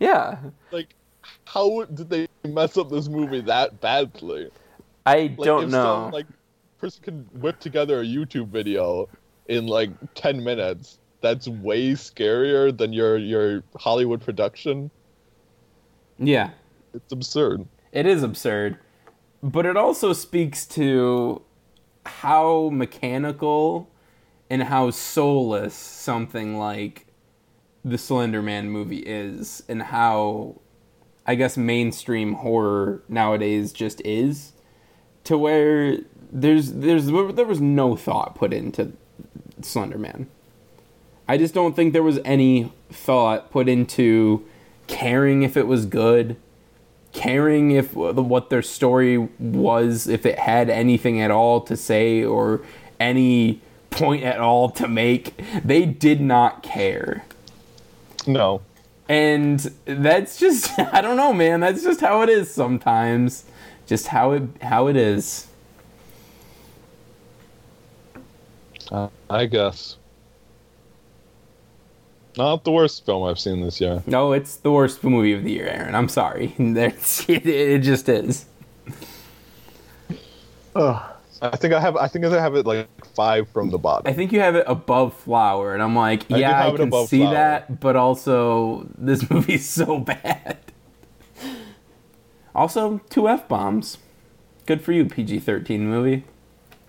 Yeah. 0.00 0.38
like, 0.70 0.94
how 1.44 1.84
did 1.84 2.10
they 2.10 2.28
mess 2.46 2.76
up 2.76 2.90
this 2.90 3.08
movie 3.08 3.40
that 3.42 3.80
badly? 3.80 4.50
I 5.06 5.34
Like, 5.36 5.36
don't 5.38 5.64
if 5.64 5.70
know. 5.70 6.04
Some, 6.04 6.10
like 6.12 6.26
person 6.78 7.02
could 7.02 7.42
whip 7.42 7.60
together 7.60 8.00
a 8.00 8.04
YouTube 8.04 8.48
video 8.48 9.08
in 9.48 9.66
like 9.66 9.90
ten 10.14 10.42
minutes. 10.44 10.98
That's 11.20 11.48
way 11.48 11.92
scarier 11.92 12.76
than 12.76 12.92
your 12.92 13.16
your 13.16 13.62
Hollywood 13.76 14.20
production. 14.20 14.90
yeah. 16.18 16.50
It's 16.92 17.12
absurd. 17.12 17.66
It 17.92 18.06
is 18.06 18.22
absurd. 18.22 18.78
But 19.42 19.66
it 19.66 19.76
also 19.76 20.12
speaks 20.12 20.64
to 20.68 21.42
how 22.24 22.70
mechanical 22.72 23.90
and 24.48 24.62
how 24.62 24.90
soulless 24.90 25.74
something 25.74 26.56
like 26.56 27.06
the 27.84 27.98
Slender 27.98 28.40
Man 28.40 28.70
movie 28.70 29.04
is, 29.04 29.62
and 29.68 29.82
how 29.82 30.60
I 31.26 31.34
guess 31.34 31.58
mainstream 31.58 32.32
horror 32.32 33.02
nowadays 33.08 33.74
just 33.74 34.00
is, 34.06 34.52
to 35.24 35.36
where 35.36 35.98
there's 36.32 36.72
there's 36.72 37.06
there 37.06 37.44
was 37.44 37.60
no 37.60 37.94
thought 37.94 38.34
put 38.34 38.54
into 38.54 38.92
Slender 39.60 39.98
Man. 39.98 40.26
I 41.28 41.36
just 41.36 41.52
don't 41.52 41.76
think 41.76 41.92
there 41.92 42.02
was 42.02 42.20
any 42.24 42.72
thought 42.90 43.50
put 43.50 43.68
into 43.68 44.46
caring 44.86 45.42
if 45.42 45.58
it 45.58 45.66
was 45.66 45.84
good, 45.84 46.36
caring 47.14 47.70
if 47.70 47.94
what 47.94 48.50
their 48.50 48.62
story 48.62 49.16
was, 49.38 50.06
if 50.06 50.26
it 50.26 50.38
had 50.38 50.68
anything 50.68 51.20
at 51.20 51.30
all 51.30 51.62
to 51.62 51.76
say 51.76 52.22
or 52.22 52.60
any 53.00 53.60
point 53.90 54.24
at 54.24 54.40
all 54.40 54.68
to 54.70 54.88
make. 54.88 55.34
They 55.64 55.86
did 55.86 56.20
not 56.20 56.62
care. 56.62 57.24
No. 58.26 58.60
And 59.08 59.60
that's 59.84 60.38
just 60.38 60.78
I 60.78 61.00
don't 61.00 61.16
know, 61.16 61.32
man. 61.32 61.60
That's 61.60 61.82
just 61.82 62.00
how 62.00 62.22
it 62.22 62.28
is 62.28 62.52
sometimes. 62.52 63.44
Just 63.86 64.08
how 64.08 64.32
it 64.32 64.42
how 64.60 64.88
it 64.88 64.96
is. 64.96 65.46
Uh, 68.90 69.08
I 69.30 69.46
guess. 69.46 69.96
Not 72.36 72.64
the 72.64 72.72
worst 72.72 73.06
film 73.06 73.22
I've 73.24 73.38
seen 73.38 73.60
this 73.60 73.80
year. 73.80 74.02
No, 74.06 74.32
it's 74.32 74.56
the 74.56 74.72
worst 74.72 75.04
movie 75.04 75.32
of 75.32 75.44
the 75.44 75.52
year, 75.52 75.66
Aaron. 75.68 75.94
I'm 75.94 76.08
sorry. 76.08 76.54
It, 76.58 77.46
it 77.46 77.78
just 77.82 78.08
is. 78.08 78.46
Ugh. 80.74 81.02
I 81.42 81.56
think 81.56 81.74
I 81.74 81.80
have. 81.80 81.96
I 81.96 82.08
think 82.08 82.24
I 82.24 82.40
have 82.40 82.54
it 82.54 82.64
like 82.64 82.88
five 83.14 83.48
from 83.50 83.70
the 83.70 83.78
bottom. 83.78 84.10
I 84.10 84.14
think 84.14 84.32
you 84.32 84.40
have 84.40 84.54
it 84.54 84.64
above 84.66 85.14
Flower, 85.14 85.74
and 85.74 85.82
I'm 85.82 85.94
like, 85.94 86.30
I 86.32 86.38
yeah, 86.38 86.58
I, 86.58 86.64
have 86.70 86.76
can 86.76 86.90
see 87.06 87.18
Flower. 87.18 87.34
that, 87.34 87.80
but 87.80 87.96
also 87.96 88.88
this 88.96 89.28
movie's 89.30 89.68
so 89.68 89.98
bad. 89.98 90.58
Also, 92.54 93.00
two 93.10 93.28
f 93.28 93.46
bombs. 93.48 93.98
Good 94.66 94.80
for 94.80 94.92
you, 94.92 95.04
PG-13 95.04 95.80
movie. 95.80 96.24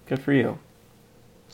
Good 0.06 0.22
for 0.22 0.32
you. 0.32 0.60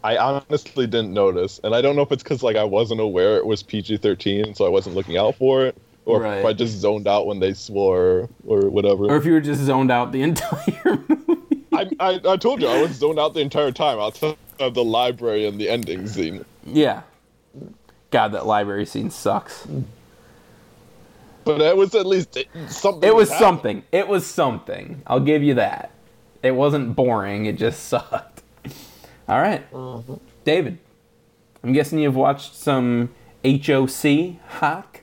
I 0.04 0.18
honestly 0.18 0.88
didn't 0.88 1.14
notice, 1.14 1.60
and 1.64 1.76
I 1.76 1.82
don't 1.82 1.96
know 1.96 2.02
if 2.02 2.12
it's 2.12 2.24
because 2.24 2.42
like 2.44 2.56
I 2.56 2.64
wasn't 2.64 3.00
aware 3.02 3.38
it 3.38 3.46
was 3.46 3.62
PG-13, 3.62 4.56
so 4.58 4.66
I 4.66 4.70
wasn't 4.70 4.96
looking 4.96 5.18
out 5.18 5.36
for 5.36 5.66
it, 5.66 5.76
or 6.06 6.22
Right. 6.22 6.40
if 6.40 6.46
I 6.46 6.54
just 6.54 6.74
zoned 6.78 7.08
out 7.08 7.28
when 7.28 7.40
they 7.40 7.54
swore 7.54 8.28
or 8.48 8.62
whatever. 8.70 9.06
Or 9.06 9.18
if 9.18 9.26
you 9.26 9.34
were 9.34 9.42
just 9.42 9.62
zoned 9.62 9.92
out 9.92 10.12
the 10.12 10.22
entire 10.30 10.98
movie. 11.08 11.62
I, 11.74 11.90
I 12.00 12.20
I 12.28 12.38
told 12.38 12.62
you 12.62 12.68
I 12.68 12.82
was 12.82 12.92
zoned 12.92 13.20
out 13.20 13.34
the 13.34 13.42
entire 13.42 13.72
time 13.72 14.00
outside 14.00 14.38
of 14.60 14.74
the 14.74 14.84
library 14.84 15.46
and 15.46 15.60
the 15.60 15.70
ending 15.70 16.08
scene. 16.08 16.46
Yeah. 16.66 17.02
God, 18.10 18.30
that 18.34 18.46
library 18.46 18.86
scene 18.86 19.10
sucks. 19.12 19.68
But 21.44 21.62
it 21.62 21.76
was 21.78 21.96
at 21.96 22.06
least 22.06 22.38
something. 22.68 23.08
It 23.08 23.16
was 23.16 23.30
something. 23.30 23.84
It 23.92 24.08
was 24.08 24.26
something. 24.28 25.02
I'll 25.08 25.20
give 25.22 25.42
you 25.44 25.54
that. 25.56 25.92
It 26.44 26.52
wasn't 26.52 26.96
boring. 26.96 27.46
It 27.46 27.58
just 27.58 27.84
sucked. 27.88 28.31
All 29.32 29.40
right. 29.40 29.64
David, 30.44 30.78
I'm 31.64 31.72
guessing 31.72 32.00
you've 32.00 32.18
watched 32.18 32.54
some 32.54 33.12
HOC 33.46 34.36
Hawk? 34.60 35.00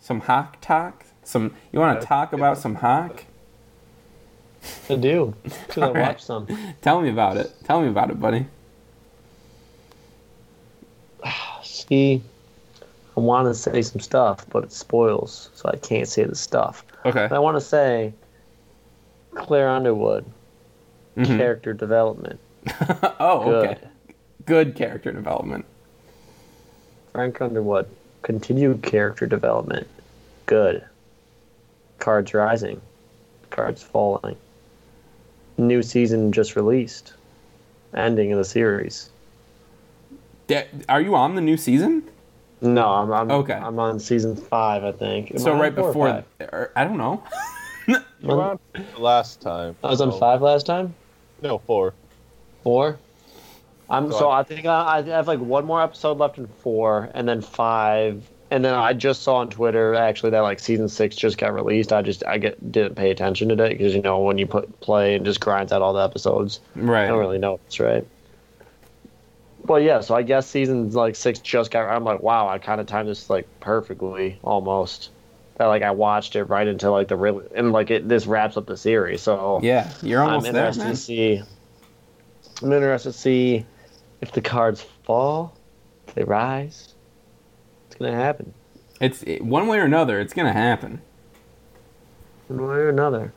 Some 0.00 0.20
Hawk 0.20 0.56
talk? 0.62 1.04
Some 1.22 1.54
you 1.72 1.78
want 1.78 2.00
to 2.00 2.06
talk 2.06 2.32
about 2.32 2.56
some 2.56 2.76
Hawk? 2.76 3.24
I 4.88 4.94
do. 4.94 5.34
Because 5.42 5.82
I 5.82 5.90
watched 6.00 6.22
some. 6.24 6.46
Tell 6.80 7.02
me 7.02 7.10
about 7.10 7.36
it. 7.36 7.52
Tell 7.64 7.82
me 7.82 7.88
about 7.88 8.08
it, 8.10 8.18
buddy. 8.18 8.46
See, 11.62 12.22
I 13.14 13.20
want 13.20 13.46
to 13.46 13.52
say 13.54 13.82
some 13.82 14.00
stuff, 14.00 14.46
but 14.48 14.64
it 14.64 14.72
spoils, 14.72 15.50
so 15.52 15.68
I 15.68 15.76
can't 15.76 16.08
say 16.08 16.24
the 16.24 16.34
stuff. 16.34 16.82
Okay. 17.04 17.26
But 17.28 17.36
I 17.36 17.40
want 17.40 17.56
to 17.58 17.60
say 17.60 18.14
Claire 19.34 19.68
Underwood, 19.68 20.24
Mhm. 21.18 21.36
character 21.36 21.74
development. 21.74 22.40
oh, 23.20 23.44
Good. 23.44 23.68
okay. 23.68 23.78
Good 24.46 24.74
character 24.74 25.12
development. 25.12 25.64
Frank 27.12 27.40
Underwood. 27.40 27.88
Continued 28.22 28.82
character 28.82 29.26
development. 29.26 29.86
Good. 30.46 30.84
Cards 31.98 32.34
rising. 32.34 32.80
Cards 33.50 33.82
falling. 33.82 34.36
New 35.58 35.82
season 35.82 36.32
just 36.32 36.56
released. 36.56 37.12
Ending 37.94 38.32
of 38.32 38.38
the 38.38 38.44
series. 38.44 39.10
Da- 40.46 40.66
Are 40.88 41.00
you 41.00 41.14
on 41.14 41.34
the 41.34 41.40
new 41.40 41.56
season? 41.56 42.08
No, 42.60 42.88
I'm, 42.88 43.12
I'm 43.12 43.30
Okay. 43.30 43.54
I'm 43.54 43.78
on 43.78 43.98
season 43.98 44.36
five, 44.36 44.84
I 44.84 44.92
think. 44.92 45.32
Am 45.32 45.38
so 45.38 45.52
I 45.52 45.60
right 45.60 45.74
four 45.74 45.84
or 45.84 45.88
before, 45.88 46.08
or, 46.08 46.24
er, 46.40 46.72
I 46.76 46.84
don't 46.84 46.98
know. 46.98 47.22
You 47.88 48.28
were 48.28 48.40
on 48.40 48.60
last 48.96 49.40
time. 49.40 49.74
I 49.82 49.88
was 49.88 50.00
on 50.00 50.16
five 50.16 50.40
last 50.40 50.64
time. 50.64 50.94
No, 51.42 51.58
four. 51.58 51.92
Four. 52.62 52.98
I'm 53.90 54.10
So 54.12 54.18
so 54.20 54.30
I- 54.30 54.42
think 54.42 54.66
I, 54.66 54.98
I 54.98 55.02
have 55.02 55.28
like 55.28 55.40
one 55.40 55.64
more 55.64 55.82
episode 55.82 56.18
left 56.18 56.38
in 56.38 56.46
four, 56.46 57.10
and 57.14 57.28
then 57.28 57.40
five, 57.42 58.28
and 58.50 58.64
then 58.64 58.74
I 58.74 58.92
just 58.92 59.22
saw 59.22 59.36
on 59.36 59.50
Twitter 59.50 59.94
actually 59.94 60.30
that 60.30 60.40
like 60.40 60.60
season 60.60 60.88
six 60.88 61.16
just 61.16 61.36
got 61.38 61.52
released. 61.54 61.92
I 61.92 62.00
just 62.02 62.24
I 62.26 62.38
get 62.38 62.72
didn't 62.72 62.94
pay 62.94 63.10
attention 63.10 63.48
to 63.48 63.62
it 63.64 63.70
because 63.70 63.94
you 63.94 64.00
know 64.02 64.20
when 64.20 64.38
you 64.38 64.46
put 64.46 64.80
play 64.80 65.14
and 65.14 65.24
just 65.24 65.40
grinds 65.40 65.72
out 65.72 65.82
all 65.82 65.92
the 65.92 66.02
episodes, 66.02 66.60
Right. 66.74 67.04
I 67.04 67.08
don't 67.08 67.18
really 67.18 67.38
know. 67.38 67.58
That's 67.64 67.80
right. 67.80 68.06
Well, 69.64 69.78
yeah. 69.80 70.00
So 70.00 70.14
I 70.14 70.22
guess 70.22 70.46
season 70.48 70.90
like 70.90 71.14
six 71.16 71.38
just 71.38 71.70
got. 71.70 71.88
I'm 71.88 72.04
like, 72.04 72.22
wow, 72.22 72.48
I 72.48 72.58
kind 72.58 72.80
of 72.80 72.86
timed 72.86 73.08
this 73.08 73.28
like 73.30 73.46
perfectly 73.60 74.38
almost. 74.42 75.10
That 75.56 75.66
like 75.66 75.82
I 75.82 75.90
watched 75.90 76.34
it 76.34 76.44
right 76.44 76.66
into 76.66 76.90
like 76.90 77.08
the 77.08 77.16
real 77.16 77.42
and 77.54 77.72
like 77.72 77.90
it 77.90 78.08
this 78.08 78.26
wraps 78.26 78.56
up 78.56 78.66
the 78.66 78.76
series. 78.76 79.20
So 79.22 79.60
Yeah, 79.62 79.92
you're 80.02 80.22
almost 80.22 80.46
I'm 80.46 80.54
there, 80.54 80.62
interested 80.68 80.84
man. 80.84 80.90
to 80.92 80.96
see. 80.96 81.42
I'm 82.62 82.72
interested 82.72 83.12
to 83.12 83.18
see 83.18 83.66
if 84.20 84.32
the 84.32 84.40
cards 84.40 84.80
fall, 85.04 85.56
if 86.08 86.14
they 86.14 86.24
rise. 86.24 86.94
It's 87.88 87.96
gonna 87.98 88.12
happen 88.14 88.52
It's 89.00 89.22
it, 89.24 89.42
one 89.44 89.66
way 89.66 89.78
or 89.78 89.84
another. 89.84 90.20
It's 90.20 90.32
gonna 90.32 90.52
happen. 90.52 91.00
one 92.48 92.66
way 92.68 92.74
or 92.76 92.88
another. 92.88 93.32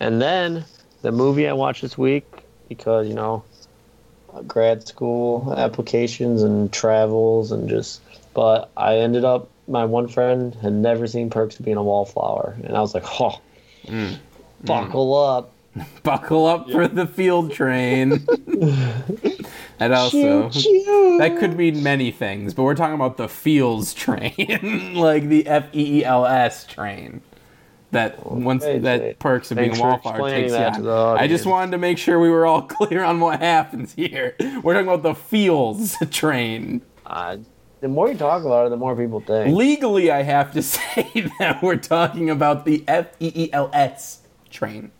And 0.00 0.20
then 0.20 0.64
the 1.02 1.12
movie 1.12 1.46
I 1.48 1.52
watched 1.52 1.82
this 1.82 1.96
week 1.96 2.26
because 2.68 3.06
you 3.06 3.14
know 3.14 3.44
grad 4.46 4.86
school 4.86 5.54
applications 5.56 6.42
and 6.42 6.72
travels 6.72 7.52
and 7.52 7.68
just. 7.68 8.00
But 8.34 8.70
I 8.76 8.98
ended 8.98 9.24
up. 9.24 9.48
My 9.68 9.84
one 9.84 10.06
friend 10.08 10.54
had 10.56 10.72
never 10.74 11.06
seen 11.06 11.28
Perks 11.30 11.58
of 11.58 11.64
Being 11.64 11.76
a 11.76 11.82
Wallflower, 11.82 12.56
and 12.64 12.76
I 12.76 12.80
was 12.80 12.94
like, 12.94 13.04
"Oh, 13.20 13.40
Mm. 13.86 14.18
buckle 14.64 15.14
up." 15.14 15.50
Buckle 16.02 16.46
up 16.46 16.70
for 16.70 16.88
the 16.88 17.06
field 17.06 17.52
train. 17.52 18.12
and 19.78 19.92
also, 19.92 20.48
Choo-choo. 20.50 21.18
that 21.18 21.36
could 21.38 21.56
mean 21.56 21.82
many 21.82 22.10
things, 22.10 22.54
but 22.54 22.62
we're 22.62 22.74
talking 22.74 22.94
about 22.94 23.16
the 23.16 23.28
Fields 23.28 23.92
train, 23.94 24.94
like 24.94 25.28
the 25.28 25.46
F 25.46 25.66
E 25.74 25.98
E 26.00 26.04
L 26.04 26.24
S 26.26 26.66
train. 26.66 27.20
That 27.92 28.26
once 28.30 28.64
Okay, 28.64 28.78
that 28.80 28.98
Jay. 29.00 29.16
perks 29.18 29.50
of 29.52 29.58
being 29.58 29.70
a 29.70 29.74
Thanks 29.74 30.04
wallflower 30.04 30.28
takes 30.28 30.50
you 30.52 30.58
that 30.58 30.68
on. 30.68 30.74
to 30.74 30.82
the 30.82 30.96
I 31.18 31.28
just 31.28 31.46
wanted 31.46 31.70
to 31.70 31.78
make 31.78 31.98
sure 31.98 32.18
we 32.18 32.30
were 32.30 32.44
all 32.44 32.62
clear 32.62 33.04
on 33.04 33.20
what 33.20 33.40
happens 33.40 33.92
here. 33.94 34.34
We're 34.62 34.74
talking 34.74 34.88
about 34.88 35.02
the 35.02 35.14
Fields 35.14 35.96
train. 36.10 36.82
Uh, 37.06 37.38
the 37.80 37.88
more 37.88 38.08
you 38.08 38.16
talk 38.16 38.44
about 38.44 38.66
it, 38.66 38.70
the 38.70 38.76
more 38.76 38.96
people 38.96 39.20
think. 39.20 39.54
Legally, 39.56 40.10
I 40.10 40.22
have 40.22 40.52
to 40.54 40.62
say 40.62 41.30
that 41.38 41.62
we're 41.62 41.76
talking 41.76 42.28
about 42.30 42.64
the 42.64 42.82
F 42.88 43.08
E 43.20 43.30
E 43.34 43.52
L 43.52 43.70
S 43.72 44.22
train. 44.50 44.90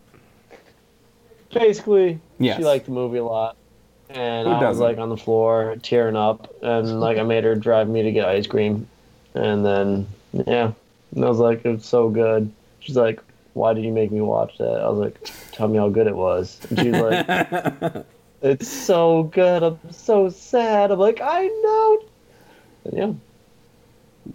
Basically 1.53 2.19
Yes. 2.39 2.57
she 2.57 2.63
liked 2.63 2.85
the 2.85 2.91
movie 2.91 3.17
a 3.17 3.23
lot 3.23 3.55
and 4.09 4.47
Who 4.47 4.53
i 4.53 4.57
was 4.57 4.61
doesn't? 4.77 4.83
like 4.83 4.97
on 4.97 5.09
the 5.09 5.17
floor 5.17 5.75
tearing 5.81 6.15
up 6.15 6.53
and 6.61 6.99
like 6.99 7.17
i 7.17 7.23
made 7.23 7.43
her 7.43 7.55
drive 7.55 7.89
me 7.89 8.03
to 8.03 8.11
get 8.11 8.27
ice 8.27 8.47
cream 8.47 8.87
and 9.33 9.65
then 9.65 10.07
yeah 10.33 10.71
and 11.15 11.25
i 11.25 11.29
was 11.29 11.39
like 11.39 11.65
it's 11.65 11.87
so 11.87 12.09
good. 12.09 12.51
She's 12.79 12.95
like 12.95 13.21
why 13.53 13.73
did 13.73 13.83
you 13.83 13.91
make 13.91 14.11
me 14.11 14.21
watch 14.21 14.57
that? 14.59 14.81
I 14.81 14.87
was 14.89 14.99
like 14.99 15.17
tell 15.51 15.67
me 15.67 15.77
how 15.77 15.89
good 15.89 16.05
it 16.07 16.15
was. 16.15 16.59
And 16.69 16.79
she's 16.79 16.93
like 16.93 17.25
it's 18.41 18.67
so 18.67 19.23
good. 19.23 19.63
I'm 19.63 19.79
so 19.91 20.29
sad. 20.29 20.91
I'm 20.91 20.99
like 20.99 21.19
i 21.21 21.47
know. 21.47 22.03
And 22.85 23.19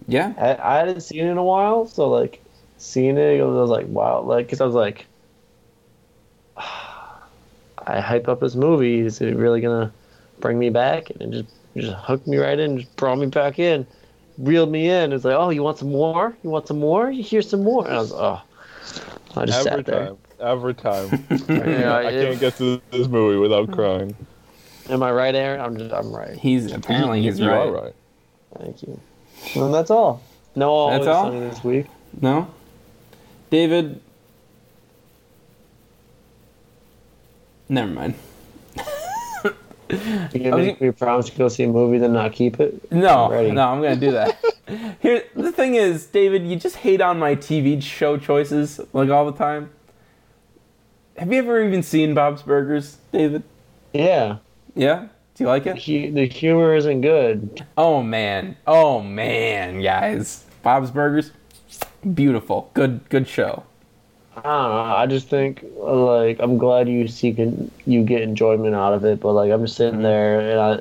yeah. 0.07 0.33
Yeah. 0.33 0.57
I, 0.61 0.75
I 0.75 0.79
hadn't 0.79 1.01
seen 1.01 1.21
it 1.25 1.29
in 1.31 1.37
a 1.37 1.43
while, 1.43 1.87
so 1.87 2.09
like 2.09 2.43
seeing 2.77 3.17
it, 3.17 3.39
I 3.39 3.43
was 3.45 3.69
like, 3.69 3.87
wow, 3.87 4.21
like 4.21 4.45
because 4.47 4.59
I 4.59 4.65
was 4.65 4.75
like, 4.75 5.05
I 7.87 7.99
hype 7.99 8.27
up 8.27 8.39
this 8.39 8.55
movie. 8.55 8.99
Is 8.99 9.21
it 9.21 9.35
really 9.35 9.61
gonna 9.61 9.91
bring 10.39 10.59
me 10.59 10.69
back? 10.69 11.09
And 11.09 11.21
it 11.21 11.31
just 11.31 11.55
just 11.75 11.93
hooked 11.93 12.27
me 12.27 12.37
right 12.37 12.59
in, 12.59 12.79
just 12.79 12.95
brought 12.95 13.17
me 13.17 13.27
back 13.27 13.59
in, 13.59 13.85
reeled 14.37 14.71
me 14.71 14.89
in. 14.89 15.11
It's 15.11 15.25
like, 15.25 15.35
oh, 15.35 15.49
you 15.49 15.63
want 15.63 15.77
some 15.79 15.91
more? 15.91 16.35
You 16.43 16.49
want 16.49 16.67
some 16.67 16.79
more? 16.79 17.11
You 17.11 17.23
hear 17.23 17.41
some 17.41 17.63
more? 17.63 17.85
And 17.85 17.95
I 17.95 17.99
was, 17.99 18.11
oh, 18.11 18.41
I 19.35 19.45
just 19.45 19.67
Every 19.67 19.83
sat 19.83 19.85
there. 19.85 20.05
time. 20.07 20.17
Every 20.39 20.73
time. 20.73 21.25
Yeah, 21.49 21.97
I 21.97 22.11
can't 22.11 22.39
get 22.39 22.57
to 22.57 22.81
this 22.91 23.07
movie 23.07 23.37
without 23.37 23.65
hmm. 23.67 23.73
crying. 23.73 24.15
Am 24.89 25.01
I 25.01 25.11
right, 25.11 25.33
Aaron? 25.33 25.61
I'm 25.61 25.77
just, 25.77 25.93
I'm 25.93 26.13
right. 26.13 26.37
He's 26.37 26.71
apparently 26.71 27.21
you, 27.21 27.31
he's 27.31 27.39
you 27.39 27.49
right. 27.49 27.67
are 27.67 27.71
right. 27.71 27.95
Thank 28.59 28.83
you. 28.83 28.99
And 29.55 29.73
that's 29.73 29.89
all. 29.89 30.21
No, 30.55 30.69
always 30.69 31.05
That's 31.05 31.07
all? 31.07 31.31
This 31.31 31.63
week. 31.63 31.87
No, 32.21 32.47
David. 33.49 33.99
Never 37.73 37.91
mind. 37.91 38.13
You 39.89 40.39
can 40.39 40.55
was- 40.55 40.65
make 40.65 40.81
me 40.81 40.91
promise 40.91 41.29
to 41.29 41.37
go 41.37 41.49
see 41.49 41.63
a 41.63 41.67
movie, 41.67 41.99
then 41.99 42.13
not 42.13 42.31
keep 42.31 42.59
it. 42.59 42.91
No, 42.91 43.29
Ready. 43.29 43.51
no, 43.51 43.67
I'm 43.67 43.81
gonna 43.81 43.95
do 43.95 44.11
that. 44.11 44.39
Here, 45.01 45.23
the 45.35 45.51
thing 45.51 45.75
is, 45.75 46.05
David, 46.07 46.47
you 46.47 46.55
just 46.55 46.77
hate 46.77 46.99
on 47.01 47.19
my 47.19 47.35
TV 47.35 47.81
show 47.83 48.17
choices 48.17 48.79
like 48.93 49.09
all 49.09 49.25
the 49.29 49.37
time. 49.37 49.69
Have 51.17 51.31
you 51.31 51.37
ever 51.39 51.61
even 51.63 51.83
seen 51.83 52.15
Bob's 52.15 52.41
Burgers, 52.41 52.97
David? 53.11 53.43
Yeah. 53.93 54.37
Yeah. 54.73 55.09
Do 55.35 55.43
you 55.43 55.47
like 55.47 55.67
it? 55.67 55.75
The 55.75 56.25
humor 56.27 56.75
isn't 56.75 57.01
good. 57.01 57.63
Oh 57.77 58.01
man, 58.01 58.55
oh 58.65 58.99
man, 59.01 59.81
guys, 59.81 60.45
Bob's 60.63 60.89
Burgers, 60.89 61.31
beautiful, 62.13 62.71
good, 62.73 63.07
good 63.09 63.27
show. 63.27 63.63
I 64.35 64.41
don't 64.41 64.43
know. 64.43 64.95
I 64.95 65.05
just 65.05 65.29
think 65.29 65.63
like 65.75 66.39
I'm 66.39 66.57
glad 66.57 66.89
you 66.89 67.07
see 67.07 67.33
can 67.33 67.69
you 67.85 68.03
get 68.03 68.21
enjoyment 68.21 68.73
out 68.75 68.93
of 68.93 69.05
it, 69.05 69.19
but 69.19 69.33
like 69.33 69.51
I'm 69.51 69.63
just 69.65 69.77
sitting 69.77 70.01
there 70.01 70.39
and 70.39 70.59
I, 70.59 70.73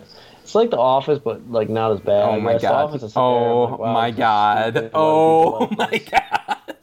it's 0.42 0.54
like 0.54 0.70
The 0.70 0.78
Office, 0.78 1.18
but 1.18 1.50
like 1.50 1.68
not 1.68 1.92
as 1.92 2.00
bad. 2.00 2.28
Oh 2.28 2.40
my 2.40 2.58
god. 2.58 2.86
Office, 2.86 3.02
I 3.02 3.06
sit 3.08 3.14
there, 3.14 3.22
I'm 3.22 3.28
Oh 3.30 3.64
like, 3.70 3.78
wow, 3.78 3.92
my 3.92 4.10
god. 4.10 4.72
stupid. 4.74 4.90
Oh 4.94 5.68
my 5.76 5.98
god. 5.98 6.76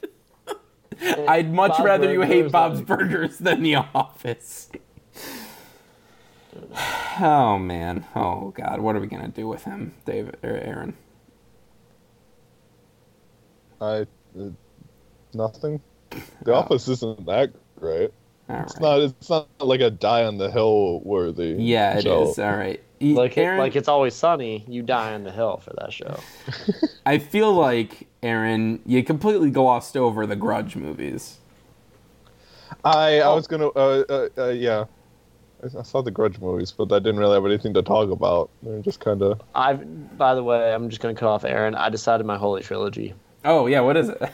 I'd 1.28 1.52
much 1.52 1.70
Bob's 1.72 1.84
rather 1.84 2.12
you 2.12 2.20
hate 2.22 2.52
Bob's 2.52 2.78
like- 2.78 2.86
Burgers 2.86 3.38
than 3.38 3.62
The 3.62 3.76
Office. 3.76 4.70
Oh 7.22 7.58
man. 7.58 8.06
Oh 8.16 8.50
god. 8.56 8.80
What 8.80 8.96
are 8.96 9.00
we 9.00 9.06
gonna 9.06 9.28
do 9.28 9.46
with 9.46 9.64
him, 9.64 9.94
David 10.06 10.38
or 10.42 10.50
Aaron? 10.56 10.96
I 13.80 14.06
uh, 14.38 14.48
nothing. 15.34 15.80
The 16.42 16.52
Office 16.54 16.88
isn't 16.88 17.26
that 17.26 17.52
great. 17.78 18.10
All 18.48 18.56
It's 18.62 18.74
right. 18.74 18.82
not. 18.82 19.00
It's 19.00 19.30
not 19.30 19.48
like 19.60 19.80
a 19.80 19.90
die 19.90 20.24
on 20.24 20.38
the 20.38 20.50
hill 20.50 21.00
worthy. 21.04 21.56
Yeah, 21.58 21.92
it 21.92 21.98
is. 21.98 22.36
show. 22.36 22.44
All 22.44 22.56
right. 22.56 22.80
Like 23.02 23.38
it, 23.38 23.40
Aaron, 23.40 23.58
like 23.58 23.76
it's 23.76 23.88
always 23.88 24.12
sunny. 24.14 24.62
You 24.68 24.82
die 24.82 25.14
on 25.14 25.24
the 25.24 25.30
hill 25.32 25.56
for 25.56 25.72
that 25.78 25.90
show. 25.90 26.20
I 27.06 27.16
feel 27.16 27.50
like 27.54 28.06
Aaron, 28.22 28.82
you 28.84 29.02
completely 29.02 29.50
glossed 29.50 29.96
over 29.96 30.26
the 30.26 30.36
Grudge 30.36 30.76
movies. 30.76 31.38
I 32.84 33.20
I 33.20 33.22
Oh. 33.22 33.36
was 33.36 33.46
gonna. 33.46 33.68
Uh, 33.68 34.04
uh, 34.08 34.28
uh, 34.36 34.46
yeah. 34.48 34.84
I, 35.62 35.78
I 35.78 35.82
saw 35.82 36.02
the 36.02 36.10
Grudge 36.10 36.38
movies, 36.40 36.72
but 36.72 36.92
I 36.92 36.98
didn't 36.98 37.18
really 37.20 37.34
have 37.34 37.46
anything 37.46 37.72
to 37.72 37.80
talk 37.82 38.10
about. 38.10 38.50
They're 38.62 38.80
just 38.80 39.00
kind 39.00 39.22
of. 39.22 39.40
I've. 39.54 40.18
By 40.18 40.34
the 40.34 40.44
way, 40.44 40.70
I'm 40.74 40.90
just 40.90 41.00
gonna 41.00 41.14
cut 41.14 41.28
off 41.30 41.44
Aaron. 41.46 41.74
I 41.74 41.88
decided 41.88 42.26
my 42.26 42.36
holy 42.36 42.60
trilogy. 42.62 43.14
Oh 43.46 43.66
yeah, 43.66 43.80
what 43.80 43.96
is 43.96 44.10
it? 44.10 44.22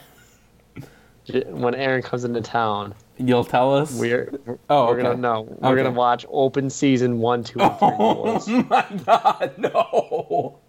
When 1.47 1.75
Aaron 1.75 2.01
comes 2.01 2.23
into 2.23 2.41
town, 2.41 2.95
You'll 3.17 3.43
tell 3.43 3.75
us. 3.75 3.93
we're 3.99 4.31
Oh, 4.69 4.85
we're 4.87 4.93
okay. 4.93 5.01
gonna 5.03 5.15
no, 5.17 5.41
we're 5.41 5.71
Okay. 5.73 5.83
gonna 5.83 5.95
watch 5.95 6.25
open 6.29 6.69
season 6.69 7.19
one, 7.19 7.43
two, 7.43 7.59
and 7.59 7.77
three. 7.79 7.89
Oh 7.99 8.23
boys. 8.33 8.47
my 8.69 8.85
god, 9.05 9.53
no! 9.57 10.59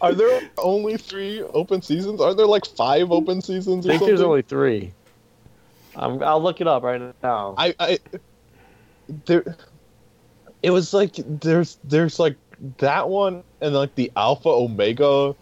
Are 0.00 0.12
there 0.12 0.40
only 0.58 0.96
three 0.98 1.42
open 1.42 1.80
seasons? 1.82 2.20
Are 2.20 2.34
there 2.34 2.46
like 2.46 2.66
five 2.66 3.10
open 3.10 3.40
seasons 3.40 3.86
I 3.86 3.90
think 3.90 4.00
something? 4.00 4.06
there's 4.16 4.20
only 4.20 4.42
three. 4.42 4.92
I'm, 5.96 6.22
I'll 6.22 6.42
look 6.42 6.60
it 6.60 6.66
up 6.66 6.82
right 6.82 7.00
now. 7.22 7.54
I, 7.56 7.74
I 7.80 7.98
there 9.26 9.56
it 10.62 10.70
was 10.70 10.92
like 10.92 11.14
there's 11.26 11.78
there's 11.84 12.18
like 12.18 12.36
that 12.78 13.08
one 13.08 13.42
and 13.60 13.74
like 13.74 13.94
the 13.94 14.10
Alpha 14.16 14.48
Omega 14.48 15.34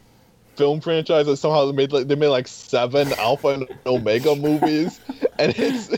film 0.57 0.81
franchise 0.81 1.27
that 1.27 1.37
somehow 1.37 1.67
they 1.67 1.73
made 1.73 1.93
like 1.93 2.09
they 2.09 2.15
made 2.15 2.29
like 2.29 2.47
seven 2.49 3.13
Alpha 3.15 3.49
and 3.49 3.69
Omega 3.87 4.35
movies 4.37 5.01
and 5.39 5.55
it's 5.57 5.89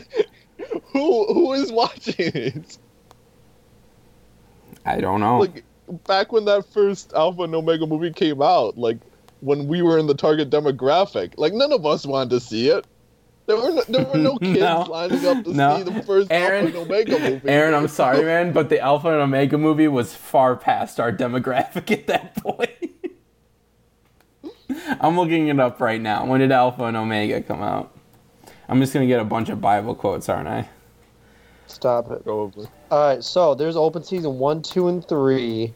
who 0.91 1.25
who 1.33 1.53
is 1.53 1.71
watching 1.71 2.15
it? 2.17 2.77
I 4.85 4.99
don't 5.01 5.19
know. 5.19 5.39
Like 5.39 5.63
back 6.07 6.31
when 6.31 6.45
that 6.45 6.65
first 6.71 7.13
Alpha 7.13 7.43
and 7.43 7.55
Omega 7.55 7.85
movie 7.85 8.11
came 8.11 8.41
out, 8.41 8.77
like 8.77 8.97
when 9.41 9.67
we 9.67 9.81
were 9.81 9.97
in 9.97 10.07
the 10.07 10.13
target 10.15 10.49
demographic, 10.49 11.33
like 11.37 11.53
none 11.53 11.71
of 11.71 11.85
us 11.85 12.05
wanted 12.05 12.29
to 12.31 12.39
see 12.39 12.69
it. 12.69 12.85
There 13.47 13.57
were 13.57 13.71
no, 13.71 13.83
there 13.87 14.05
were 14.05 14.17
no 14.17 14.37
kids 14.39 14.59
No. 14.59 14.85
lining 14.89 15.25
up 15.25 15.43
to 15.43 15.53
No. 15.53 15.77
see 15.77 15.83
the 15.83 16.01
first 16.03 16.31
Aaron- 16.31 16.65
Alpha 16.65 16.77
and 16.79 16.87
Omega 16.91 17.19
movie. 17.19 17.49
Aaron, 17.49 17.73
I'm 17.75 17.87
sorry, 17.87 18.23
man, 18.25 18.53
but 18.53 18.69
the 18.69 18.79
Alpha 18.79 19.09
and 19.09 19.21
Omega 19.21 19.57
movie 19.57 19.87
was 19.87 20.15
far 20.15 20.55
past 20.55 20.99
our 20.99 21.11
demographic 21.11 21.91
at 21.91 22.07
that 22.07 22.35
point. 22.37 22.71
I'm 25.01 25.17
looking 25.17 25.47
it 25.47 25.59
up 25.59 25.79
right 25.79 26.01
now. 26.01 26.25
When 26.25 26.39
did 26.39 26.51
Alpha 26.51 26.83
and 26.85 26.97
Omega 26.97 27.41
come 27.41 27.61
out? 27.61 27.91
I'm 28.67 28.79
just 28.79 28.93
gonna 28.93 29.07
get 29.07 29.19
a 29.19 29.25
bunch 29.25 29.49
of 29.49 29.61
Bible 29.61 29.95
quotes, 29.95 30.27
aren't 30.29 30.47
I? 30.47 30.69
Stop 31.67 32.11
it. 32.11 32.23
Probably. 32.23 32.67
All 32.91 33.07
right, 33.07 33.23
so 33.23 33.55
there's 33.55 33.75
open 33.75 34.03
season 34.03 34.37
one, 34.37 34.61
two, 34.61 34.87
and 34.87 35.07
three, 35.07 35.73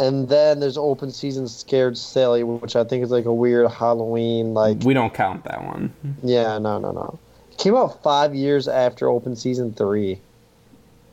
and 0.00 0.28
then 0.28 0.60
there's 0.60 0.78
open 0.78 1.10
season 1.10 1.46
Scared 1.48 1.96
Silly, 1.96 2.42
which 2.42 2.74
I 2.76 2.84
think 2.84 3.04
is 3.04 3.10
like 3.10 3.24
a 3.26 3.32
weird 3.32 3.70
Halloween 3.70 4.54
like. 4.54 4.80
We 4.82 4.94
don't 4.94 5.12
count 5.14 5.44
that 5.44 5.64
one. 5.64 5.92
Yeah, 6.22 6.58
no, 6.58 6.78
no, 6.78 6.92
no. 6.92 7.18
Came 7.58 7.76
out 7.76 8.02
five 8.02 8.34
years 8.34 8.66
after 8.66 9.08
open 9.08 9.36
season 9.36 9.72
three. 9.72 10.20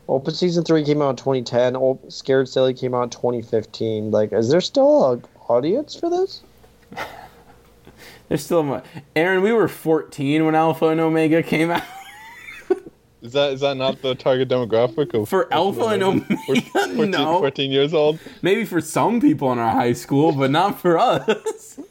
Open 0.07 0.33
season 0.33 0.63
three 0.63 0.83
came 0.83 1.01
out 1.01 1.11
in 1.11 1.15
2010. 1.17 1.75
O- 1.75 1.99
Scared 2.07 2.49
Silly 2.49 2.73
came 2.73 2.95
out 2.95 3.03
in 3.03 3.09
2015. 3.11 4.09
Like, 4.09 4.33
is 4.33 4.49
there 4.49 4.61
still 4.61 5.13
a 5.13 5.17
audience 5.49 5.95
for 5.95 6.09
this? 6.09 6.43
There's 8.29 8.43
still 8.43 8.63
mo- 8.63 8.83
Aaron. 9.15 9.41
We 9.41 9.51
were 9.51 9.67
14 9.67 10.45
when 10.45 10.55
Alpha 10.55 10.87
and 10.87 11.01
Omega 11.01 11.43
came 11.43 11.71
out. 11.71 11.83
Is 13.21 13.33
that 13.33 13.51
is 13.51 13.59
that 13.59 13.75
not 13.75 14.01
the 14.01 14.15
target 14.15 14.47
demographic 14.47 15.13
of 15.13 15.27
For 15.27 15.53
Alpha 15.53 15.87
and 15.87 16.01
Omega, 16.01 16.37
14, 16.85 17.11
no. 17.11 17.39
14 17.39 17.69
years 17.69 17.93
old? 17.93 18.17
Maybe 18.41 18.63
for 18.63 18.79
some 18.79 19.19
people 19.19 19.51
in 19.51 19.59
our 19.59 19.71
high 19.71 19.91
school, 19.91 20.31
but 20.31 20.51
not 20.51 20.79
for 20.79 20.97
us. 20.97 21.81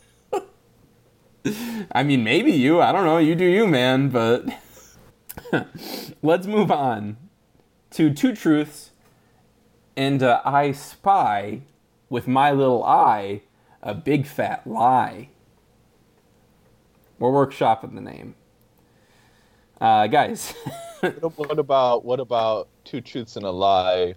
I 1.92 2.02
mean, 2.02 2.24
maybe 2.24 2.52
you. 2.52 2.80
I 2.80 2.92
don't 2.92 3.04
know. 3.04 3.18
You 3.18 3.34
do 3.34 3.44
you, 3.44 3.66
man. 3.66 4.08
But 4.08 4.46
let's 6.22 6.46
move 6.46 6.70
on 6.70 7.18
to 7.90 8.10
two 8.14 8.34
truths 8.34 8.92
and 9.98 10.22
uh, 10.22 10.40
I 10.44 10.70
spy 10.70 11.62
with 12.08 12.28
my 12.28 12.52
little 12.52 12.84
eye 12.84 13.42
a 13.88 13.94
big 13.94 14.26
fat 14.26 14.66
lie. 14.66 15.28
We're 17.18 17.30
workshopping 17.30 17.94
the 17.94 18.00
name. 18.00 18.34
Uh, 19.80 20.06
guys, 20.08 20.52
What 21.36 21.58
about 21.58 22.04
what 22.04 22.18
about 22.20 22.68
two 22.84 23.00
truths 23.00 23.36
and 23.36 23.44
a 23.46 23.50
lie? 23.50 24.14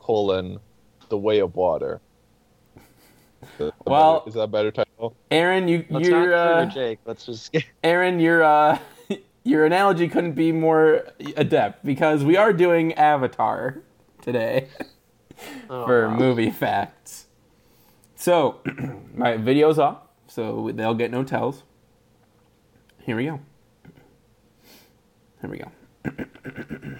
Colon, 0.00 0.58
the 1.08 1.16
way 1.18 1.38
of 1.38 1.54
water. 1.54 2.00
Is 3.58 3.70
Well- 3.86 4.18
better- 4.20 4.28
is 4.28 4.34
that 4.34 4.40
a 4.42 4.46
better 4.48 4.70
title? 4.72 5.14
Aaron, 5.30 5.66
you, 5.68 5.84
Let's 5.88 6.08
you're. 6.08 6.30
not 6.30 6.38
Uh, 6.38 6.66
Jake. 6.66 6.98
Let's 7.06 7.24
just. 7.24 7.54
Aaron, 7.84 8.18
your 8.20 8.42
uh, 8.42 8.78
your 9.44 9.64
analogy 9.64 10.08
couldn't 10.08 10.32
be 10.32 10.52
more 10.52 11.04
adept 11.36 11.84
because 11.84 12.22
we 12.24 12.36
are 12.36 12.52
doing 12.52 12.92
Avatar 12.94 13.78
today 14.20 14.68
Oh, 15.70 15.86
for 15.86 16.08
wow. 16.08 16.16
movie 16.16 16.50
facts. 16.50 17.19
So, 18.20 18.60
my 19.14 19.38
video's 19.38 19.78
off, 19.78 20.02
so 20.26 20.70
they'll 20.74 20.92
get 20.92 21.10
no 21.10 21.24
tells. 21.24 21.62
Here 22.98 23.16
we 23.16 23.24
go. 23.24 23.40
Here 25.40 25.48
we 25.48 25.56
go. 25.56 25.72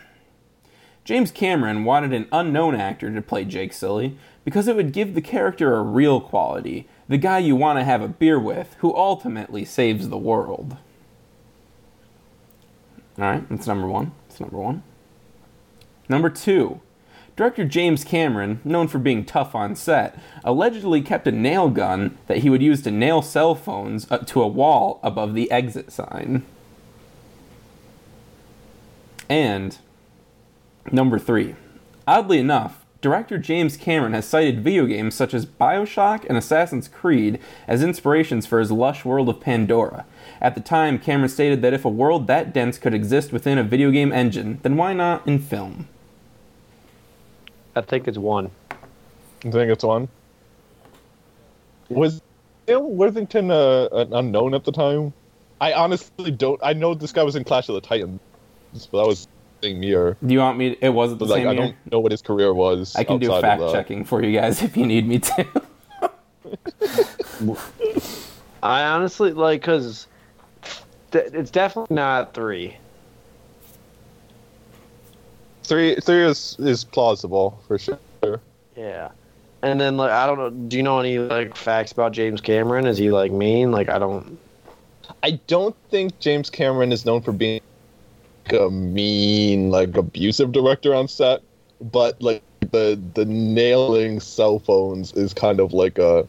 James 1.05 1.31
Cameron 1.31 1.85
wanted 1.85 2.15
an 2.15 2.27
unknown 2.33 2.75
actor 2.75 3.13
to 3.13 3.21
play 3.21 3.45
Jake 3.45 3.75
Sully 3.75 4.17
because 4.47 4.67
it 4.67 4.77
would 4.77 4.95
give 4.95 5.15
the 5.15 5.21
character 5.21 5.77
a 5.77 5.83
real 5.83 6.23
quality, 6.23 6.89
the 7.07 7.19
guy 7.19 7.37
you 7.39 7.55
want 7.55 7.79
to 7.79 7.85
have 7.85 8.01
a 8.01 8.09
beer 8.09 8.41
with, 8.41 8.77
who 8.79 8.97
ultimately 8.97 9.67
saves 9.67 10.09
the 10.09 10.17
world. 10.17 10.79
All 13.19 13.25
right, 13.25 13.47
that's 13.51 13.67
number 13.67 13.87
one. 13.87 14.13
That's 14.27 14.41
number 14.41 14.57
one. 14.57 14.83
Number 16.09 16.31
two, 16.31 16.81
director 17.41 17.65
James 17.65 18.05
Cameron, 18.05 18.61
known 18.65 18.87
for 18.87 18.99
being 18.99 19.25
tough 19.25 19.55
on 19.55 19.75
set, 19.75 20.15
allegedly 20.45 21.01
kept 21.01 21.27
a 21.27 21.33
nail 21.33 21.71
gun 21.71 22.19
that 22.27 22.41
he 22.41 22.51
would 22.51 22.61
use 22.61 22.83
to 22.83 22.91
nail 22.91 23.23
cell 23.23 23.55
phones 23.55 24.07
up 24.13 24.27
to 24.27 24.43
a 24.43 24.47
wall 24.47 25.01
above 25.03 25.33
the 25.33 25.51
exit 25.51 25.91
sign. 25.91 26.45
And 29.27 29.79
number 30.93 31.19
three, 31.19 31.55
oddly 32.07 32.37
enough, 32.37 32.85
director 33.01 33.39
James 33.39 33.75
Cameron 33.79 34.13
has 34.13 34.29
cited 34.29 34.63
video 34.63 34.85
games 34.85 35.15
such 35.15 35.33
as 35.33 35.47
Bioshock 35.47 36.27
and 36.29 36.37
Assassin's 36.37 36.89
Creed 36.89 37.41
as 37.67 37.83
inspirations 37.83 38.45
for 38.45 38.61
his 38.61 38.71
lush 38.71 39.03
world 39.07 39.31
of 39.31 39.41
Pandora. 39.41 40.05
At 40.43 40.55
the 40.55 40.61
time, 40.61 40.99
Cameron 40.99 41.31
stated 41.31 41.63
that 41.63 41.73
if 41.73 41.87
a 41.87 41.89
world 41.89 42.27
that 42.27 42.53
dense 42.53 42.77
could 42.77 42.93
exist 42.93 43.33
within 43.33 43.57
a 43.57 43.65
video 43.65 43.91
game 43.91 44.13
engine, 44.13 44.61
then 44.63 44.77
why 44.77 44.93
not 44.93 45.27
in 45.27 45.39
film? 45.39 45.89
I 47.81 47.83
think 47.83 48.07
it's 48.07 48.19
one. 48.19 48.51
I 48.71 49.51
think 49.51 49.71
it's 49.73 49.83
one. 49.83 50.09
Was 51.89 52.21
Dale 52.67 52.83
Worthington 52.83 53.51
uh, 53.51 53.89
an 53.93 54.13
unknown 54.13 54.53
at 54.53 54.65
the 54.65 54.71
time? 54.71 55.15
I 55.63 55.73
honestly 55.73 56.31
don't. 56.31 56.61
I 56.63 56.75
know 56.75 56.93
this 56.93 57.13
guy 57.13 57.23
was 57.23 57.37
in 57.37 57.45
Clash 57.45 57.71
of 57.71 57.75
the 57.75 57.81
Titans, 57.81 58.21
but 58.93 59.01
that 59.01 59.07
was 59.07 59.27
the 59.63 59.69
same 59.69 59.83
year. 59.83 60.19
Do 60.25 60.35
you 60.35 60.41
want 60.41 60.59
me? 60.59 60.75
To, 60.75 60.85
it 60.85 60.91
wasn't 60.91 61.21
the 61.21 61.25
But 61.25 61.31
like, 61.31 61.39
same 61.41 61.49
I 61.49 61.53
year. 61.53 61.63
don't 61.63 61.77
know 61.91 62.01
what 62.01 62.13
his 62.13 62.21
career 62.21 62.53
was. 62.53 62.95
I 62.97 63.05
can 63.05 63.19
do 63.19 63.29
fact 63.41 63.63
checking 63.73 64.05
for 64.05 64.23
you 64.23 64.39
guys 64.39 64.63
if 64.67 64.77
you 64.77 64.85
need 64.85 65.09
me 65.09 65.21
to. 65.21 65.47
I 68.63 68.83
honestly 68.85 69.33
like 69.33 69.63
because 69.63 70.07
it's 71.15 71.51
definitely 71.51 71.97
not 71.97 72.35
three. 72.35 72.77
Three, 75.71 75.95
three 75.95 76.25
is 76.25 76.57
is 76.59 76.83
plausible 76.83 77.63
for 77.69 77.79
sure. 77.79 78.01
Yeah. 78.77 79.11
And 79.63 79.81
then 79.81 79.97
like 79.97 80.11
I 80.11 80.27
don't 80.27 80.37
know. 80.37 80.51
Do 80.51 80.77
you 80.77 80.83
know 80.83 80.99
any 80.99 81.21
like 81.21 81.57
facts 81.57 81.93
about 81.93 82.11
James 82.11 82.41
Cameron? 82.41 82.89
Is 82.89 82.99
he 82.99 83.13
like 83.13 83.31
mean? 83.31 83.71
Like 83.71 83.89
I 83.89 84.01
don't. 84.01 84.37
I 85.23 85.39
don't 85.47 85.77
think 85.89 86.19
James 86.19 86.51
Cameron 86.51 86.91
is 86.91 87.07
known 87.07 87.23
for 87.23 87.31
being 87.31 87.61
like, 88.51 88.61
a 88.61 88.69
mean, 88.69 89.71
like 89.71 89.97
abusive 89.97 90.51
director 90.51 90.93
on 90.93 91.07
set, 91.07 91.41
but 91.81 92.21
like 92.21 92.43
the 92.73 93.01
the 93.15 93.25
nailing 93.25 94.19
cell 94.19 94.59
phones 94.59 95.13
is 95.13 95.33
kind 95.33 95.61
of 95.61 95.73
like 95.73 95.99
a 95.99 96.27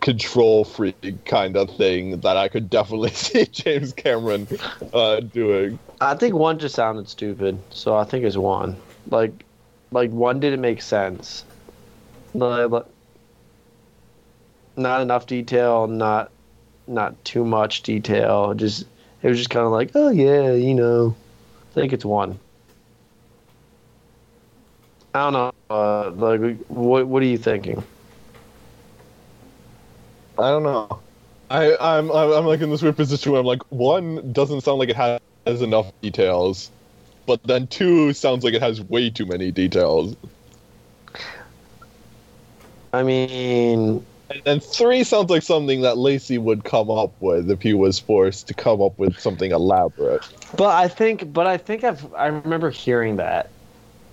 control 0.00 0.64
freak 0.64 1.24
kind 1.24 1.56
of 1.56 1.70
thing 1.76 2.20
that 2.20 2.36
I 2.36 2.48
could 2.48 2.70
definitely 2.70 3.10
see 3.14 3.46
James 3.46 3.92
Cameron 3.92 4.46
uh, 4.92 5.20
doing. 5.20 5.78
I 6.00 6.14
think 6.14 6.34
one 6.34 6.58
just 6.58 6.74
sounded 6.74 7.08
stupid, 7.08 7.58
so 7.70 7.96
I 7.96 8.04
think 8.04 8.24
it's 8.24 8.36
one. 8.36 8.76
Like, 9.10 9.44
like 9.90 10.10
one 10.10 10.40
didn't 10.40 10.60
make 10.60 10.82
sense. 10.82 11.44
Not 12.34 12.84
enough 14.76 15.26
detail, 15.26 15.86
not 15.86 16.30
not 16.86 17.24
too 17.24 17.44
much 17.44 17.82
detail. 17.82 18.54
Just 18.54 18.84
it 19.22 19.28
was 19.28 19.38
just 19.38 19.50
kind 19.50 19.66
of 19.66 19.72
like, 19.72 19.90
oh 19.94 20.10
yeah, 20.10 20.52
you 20.52 20.74
know. 20.74 21.14
I 21.70 21.74
think 21.74 21.92
it's 21.92 22.04
one. 22.04 22.38
I 25.14 25.30
don't 25.30 25.32
know. 25.32 25.52
Uh, 25.70 26.10
like, 26.10 26.58
what 26.68 27.06
what 27.06 27.22
are 27.22 27.26
you 27.26 27.38
thinking? 27.38 27.82
I 30.38 30.50
don't 30.50 30.62
know. 30.62 31.00
I 31.50 31.76
I'm 31.76 32.10
I'm, 32.10 32.44
like 32.44 32.60
in 32.60 32.70
this 32.70 32.82
weird 32.82 32.96
position 32.96 33.32
where 33.32 33.40
I'm 33.40 33.46
like 33.46 33.62
one 33.70 34.32
doesn't 34.32 34.62
sound 34.62 34.78
like 34.78 34.88
it 34.88 34.96
has 34.96 35.62
enough 35.62 35.92
details, 36.02 36.70
but 37.26 37.42
then 37.44 37.66
two 37.68 38.12
sounds 38.12 38.44
like 38.44 38.54
it 38.54 38.62
has 38.62 38.80
way 38.82 39.10
too 39.10 39.26
many 39.26 39.50
details. 39.52 40.16
I 42.92 43.02
mean, 43.02 44.04
And 44.30 44.42
then 44.44 44.60
three 44.60 45.04
sounds 45.04 45.30
like 45.30 45.42
something 45.42 45.82
that 45.82 45.98
Lacey 45.98 46.38
would 46.38 46.64
come 46.64 46.90
up 46.90 47.12
with 47.20 47.50
if 47.50 47.62
he 47.62 47.74
was 47.74 47.98
forced 47.98 48.48
to 48.48 48.54
come 48.54 48.80
up 48.82 48.98
with 48.98 49.18
something 49.18 49.50
elaborate. 49.52 50.26
but 50.56 50.74
I 50.74 50.88
think, 50.88 51.32
but 51.32 51.46
I 51.46 51.58
think 51.58 51.84
I've 51.84 52.12
I 52.14 52.26
remember 52.26 52.70
hearing 52.70 53.16
that 53.16 53.50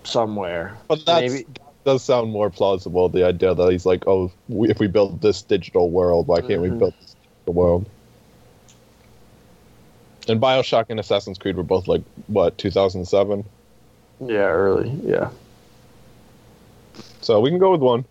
somewhere. 0.04 0.78
But 0.88 1.06
that 1.06 1.22
Maybe- 1.22 1.46
does 1.86 2.04
sound 2.04 2.32
more 2.32 2.50
plausible. 2.50 3.10
The 3.10 3.26
idea 3.26 3.54
that 3.54 3.72
he's 3.72 3.86
like, 3.86 4.08
oh, 4.08 4.32
we, 4.48 4.70
if 4.70 4.80
we 4.80 4.88
build 4.88 5.22
this 5.22 5.42
digital 5.42 5.90
world, 5.90 6.28
why 6.28 6.42
can't 6.42 6.62
we 6.62 6.70
Mhm. 6.70 6.80
build 6.80 6.94
this 7.00 7.16
digital 7.22 7.54
world? 7.54 7.86
And 10.28 10.40
Bioshock 10.40 10.86
and 10.90 11.00
Assassin's 11.00 11.38
Creed 11.38 11.58
were 11.58 11.64
both 11.64 11.88
like 11.88 12.02
what 12.28 12.58
2007, 12.58 13.44
Yeah, 14.26 14.38
early. 14.38 14.90
Yeah. 15.04 15.30
so 17.22 17.40
we 17.40 17.50
can 17.50 17.60
go 17.60 17.72
with 17.72 17.82
one. 17.82 18.06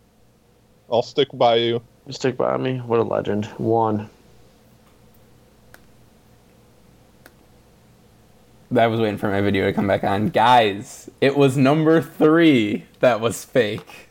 I'll 0.91 1.03
stick 1.03 1.29
by 1.33 1.57
you. 1.57 1.83
Stick 2.11 2.37
by 2.37 2.57
me. 2.57 2.79
What 2.79 2.99
a 2.99 3.03
legend. 3.03 3.47
One. 3.57 4.11
I 8.77 8.87
was 8.87 9.01
waiting 9.01 9.19
for 9.19 9.29
my 9.31 9.41
video 9.41 9.67
to 9.67 9.73
come 9.73 9.87
back 9.87 10.05
on. 10.05 10.29
Guys, 10.29 11.11
it 11.21 11.37
was 11.37 11.57
number 11.57 12.01
three 12.01 12.87
that 13.01 13.21
was 13.21 13.45
fake. 13.45 14.09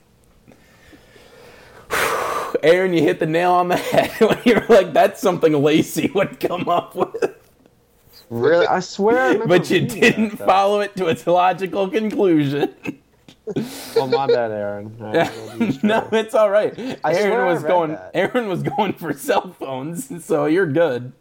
Aaron, 2.63 2.93
you 2.93 3.01
hit 3.01 3.19
the 3.19 3.25
nail 3.25 3.51
on 3.53 3.69
the 3.69 3.77
head 3.77 4.11
when 4.19 4.39
you 4.45 4.55
were 4.55 4.75
like, 4.75 4.93
"That's 4.93 5.19
something 5.21 5.53
Lacey 5.53 6.11
would 6.13 6.39
come 6.39 6.69
up 6.69 6.95
with," 6.95 7.35
Really? 8.29 8.67
I 8.67 8.79
swear. 8.79 9.41
I 9.41 9.45
but 9.45 9.69
you 9.69 9.81
didn't 9.87 10.37
that, 10.37 10.45
follow 10.45 10.79
it 10.81 10.95
to 10.97 11.07
its 11.07 11.25
logical 11.27 11.89
conclusion. 11.89 12.73
Oh 13.97 14.07
my 14.07 14.27
bad, 14.27 14.51
Aaron. 14.51 14.95
No, 15.83 16.07
it's 16.13 16.33
all 16.35 16.49
right. 16.49 16.73
I 17.03 17.13
Aaron 17.15 17.47
was 17.53 17.63
going. 17.63 17.91
that. 17.91 18.11
Aaron 18.13 18.47
was 18.47 18.63
going 18.63 18.93
for 18.93 19.11
cell 19.13 19.53
phones, 19.59 20.23
so 20.23 20.45
you're 20.45 20.67
good. 20.71 21.11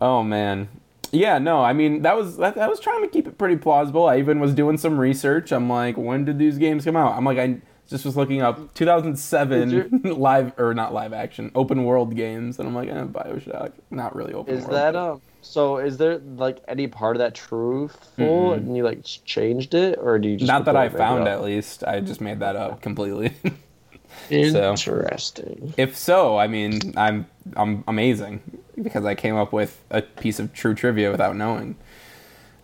Oh 0.00 0.22
man, 0.22 0.68
yeah. 1.14 1.38
No, 1.38 1.62
I 1.62 1.72
mean 1.72 2.02
that 2.02 2.16
was 2.16 2.36
that, 2.38 2.58
I 2.58 2.68
was 2.68 2.80
trying 2.80 3.02
to 3.02 3.08
keep 3.08 3.26
it 3.26 3.38
pretty 3.38 3.56
plausible. 3.56 4.06
I 4.06 4.18
even 4.18 4.40
was 4.40 4.54
doing 4.54 4.78
some 4.78 4.98
research. 4.98 5.52
I'm 5.52 5.68
like, 5.68 5.96
when 5.96 6.24
did 6.24 6.38
these 6.38 6.58
games 6.58 6.84
come 6.84 6.96
out? 6.96 7.16
I'm 7.16 7.24
like, 7.24 7.38
I 7.38 7.60
just 7.88 8.04
was 8.04 8.16
looking 8.16 8.42
up 8.42 8.74
2007 8.74 10.00
live 10.04 10.52
or 10.58 10.74
not 10.74 10.92
live 10.92 11.12
action 11.12 11.50
open 11.54 11.84
world 11.84 12.16
games, 12.16 12.58
and 12.58 12.68
I'm 12.68 12.74
like, 12.74 12.88
eh, 12.88 13.04
Bioshock, 13.04 13.72
not 13.90 14.16
really 14.16 14.32
open 14.32 14.54
Is 14.54 14.62
world. 14.62 14.74
that 14.74 14.96
um? 14.96 15.20
So 15.42 15.76
is 15.76 15.98
there 15.98 16.18
like 16.18 16.60
any 16.68 16.86
part 16.86 17.16
of 17.16 17.20
that 17.20 17.34
truthful, 17.34 18.54
and 18.54 18.76
you 18.76 18.82
like 18.82 19.04
changed 19.04 19.74
it, 19.74 19.98
or 20.00 20.18
do 20.18 20.28
you 20.28 20.36
just 20.36 20.48
not 20.48 20.64
that 20.64 20.76
I 20.76 20.88
completely 20.88 21.06
make 21.06 21.12
it 21.12 21.16
found 21.16 21.28
at 21.28 21.42
least. 21.42 21.84
I 21.84 22.00
just 22.00 22.20
made 22.20 22.40
that 22.40 22.56
up 22.56 22.80
completely. 22.80 23.32
Interesting. 24.30 25.74
If 25.76 25.96
so, 25.96 26.38
I 26.38 26.46
mean, 26.46 26.94
I'm 26.96 27.26
I'm 27.56 27.84
amazing 27.86 28.40
because 28.82 29.04
I 29.04 29.14
came 29.14 29.36
up 29.36 29.52
with 29.52 29.82
a 29.90 30.02
piece 30.02 30.38
of 30.38 30.52
true 30.52 30.74
trivia 30.74 31.10
without 31.10 31.36
knowing 31.36 31.76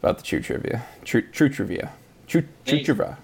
about 0.03 0.19
the 0.19 0.25
true 0.25 0.41
trivia. 0.41 0.85
True 1.05 1.23
true 1.23 1.49
trivia. 1.49 1.93
True 2.27 2.43
true 2.67 2.79
Hey. 2.79 2.85
trivia. 2.85 3.19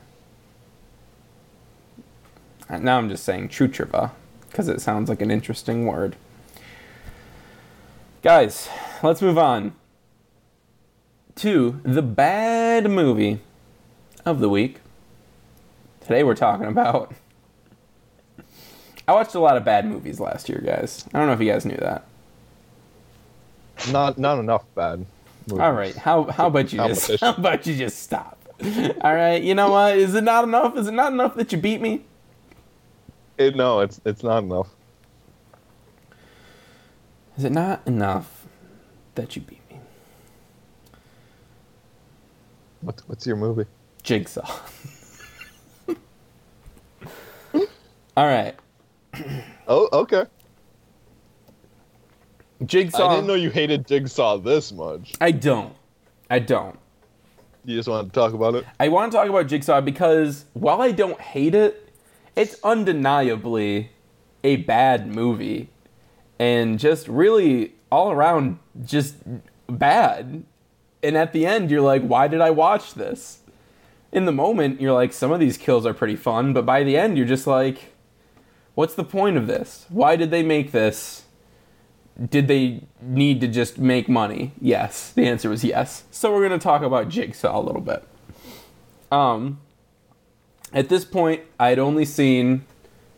Uh, 2.68 2.78
Now 2.78 2.98
I'm 2.98 3.08
just 3.08 3.24
saying 3.24 3.48
true 3.48 3.68
trivia 3.68 4.12
because 4.50 4.68
it 4.68 4.80
sounds 4.80 5.08
like 5.08 5.20
an 5.20 5.30
interesting 5.30 5.86
word. 5.86 6.16
Guys, 8.22 8.68
let's 9.02 9.22
move 9.22 9.38
on 9.38 9.72
to 11.36 11.80
the 11.84 12.02
bad 12.02 12.90
movie 12.90 13.40
of 14.24 14.40
the 14.40 14.48
week. 14.48 14.78
Today 16.00 16.22
we're 16.24 16.34
talking 16.34 16.66
about 16.66 17.12
I 19.08 19.12
watched 19.12 19.36
a 19.36 19.40
lot 19.40 19.56
of 19.56 19.64
bad 19.64 19.86
movies 19.86 20.18
last 20.18 20.48
year, 20.48 20.60
guys. 20.64 21.04
I 21.14 21.18
don't 21.18 21.28
know 21.28 21.32
if 21.34 21.40
you 21.40 21.50
guys 21.52 21.64
knew 21.64 21.76
that. 21.76 22.04
Not 23.92 24.18
not 24.18 24.38
enough 24.38 24.64
bad. 24.74 25.06
movies. 25.46 25.62
All 25.62 25.72
right, 25.72 25.96
how 25.96 26.24
how 26.24 26.46
about 26.48 26.72
you 26.72 26.78
just 26.78 27.20
how 27.20 27.34
about 27.34 27.66
you 27.66 27.76
just 27.76 27.98
stop? 28.02 28.38
All 29.00 29.14
right, 29.14 29.42
you 29.42 29.54
know 29.54 29.70
what? 29.70 29.96
Is 29.96 30.14
it 30.14 30.24
not 30.24 30.44
enough? 30.44 30.76
Is 30.76 30.88
it 30.88 30.92
not 30.94 31.12
enough 31.12 31.34
that 31.36 31.52
you 31.52 31.58
beat 31.58 31.80
me? 31.80 32.04
It, 33.38 33.54
no, 33.54 33.80
it's 33.80 34.00
it's 34.04 34.22
not 34.22 34.42
enough. 34.42 34.68
Is 37.36 37.44
it 37.44 37.52
not 37.52 37.86
enough 37.86 38.46
that 39.14 39.36
you 39.36 39.42
beat 39.42 39.60
me? 39.70 39.78
What, 42.80 43.02
what's 43.06 43.26
your 43.26 43.36
movie? 43.36 43.66
Jigsaw. 44.02 44.48
All 48.16 48.26
right, 48.26 48.54
Oh, 49.68 49.88
okay. 49.92 50.24
Jigsaw. 52.64 53.08
I 53.08 53.14
didn't 53.16 53.26
know 53.26 53.34
you 53.34 53.50
hated 53.50 53.86
Jigsaw 53.86 54.38
this 54.38 54.72
much. 54.72 55.14
I 55.20 55.30
don't. 55.30 55.74
I 56.30 56.38
don't. 56.38 56.78
You 57.64 57.76
just 57.76 57.88
want 57.88 58.08
to 58.08 58.12
talk 58.12 58.32
about 58.32 58.54
it. 58.54 58.64
I 58.78 58.88
want 58.88 59.12
to 59.12 59.18
talk 59.18 59.28
about 59.28 59.48
Jigsaw 59.48 59.80
because 59.80 60.44
while 60.54 60.80
I 60.80 60.92
don't 60.92 61.20
hate 61.20 61.54
it, 61.54 61.92
it's 62.36 62.56
undeniably 62.62 63.90
a 64.44 64.56
bad 64.56 65.08
movie 65.08 65.70
and 66.38 66.78
just 66.78 67.08
really 67.08 67.74
all 67.90 68.12
around 68.12 68.58
just 68.84 69.16
bad. 69.66 70.44
And 71.02 71.16
at 71.16 71.32
the 71.32 71.46
end, 71.46 71.70
you're 71.70 71.80
like, 71.80 72.02
why 72.02 72.28
did 72.28 72.40
I 72.40 72.50
watch 72.50 72.94
this? 72.94 73.40
In 74.12 74.24
the 74.24 74.32
moment, 74.32 74.80
you're 74.80 74.92
like, 74.92 75.12
some 75.12 75.32
of 75.32 75.40
these 75.40 75.58
kills 75.58 75.84
are 75.84 75.94
pretty 75.94 76.16
fun, 76.16 76.52
but 76.52 76.64
by 76.64 76.84
the 76.84 76.96
end, 76.96 77.16
you're 77.18 77.26
just 77.26 77.46
like, 77.46 77.94
what's 78.74 78.94
the 78.94 79.04
point 79.04 79.36
of 79.36 79.46
this? 79.46 79.86
Why 79.88 80.16
did 80.16 80.30
they 80.30 80.42
make 80.42 80.72
this? 80.72 81.25
Did 82.24 82.48
they 82.48 82.82
need 83.02 83.40
to 83.42 83.48
just 83.48 83.78
make 83.78 84.08
money? 84.08 84.52
Yes. 84.60 85.10
The 85.12 85.26
answer 85.26 85.50
was 85.50 85.62
yes. 85.64 86.04
So 86.10 86.32
we're 86.32 86.46
going 86.46 86.58
to 86.58 86.62
talk 86.62 86.82
about 86.82 87.08
Jigsaw 87.08 87.58
a 87.58 87.60
little 87.60 87.82
bit. 87.82 88.06
Um, 89.12 89.60
at 90.72 90.88
this 90.88 91.04
point, 91.04 91.42
I'd 91.60 91.78
only 91.78 92.04
seen 92.04 92.64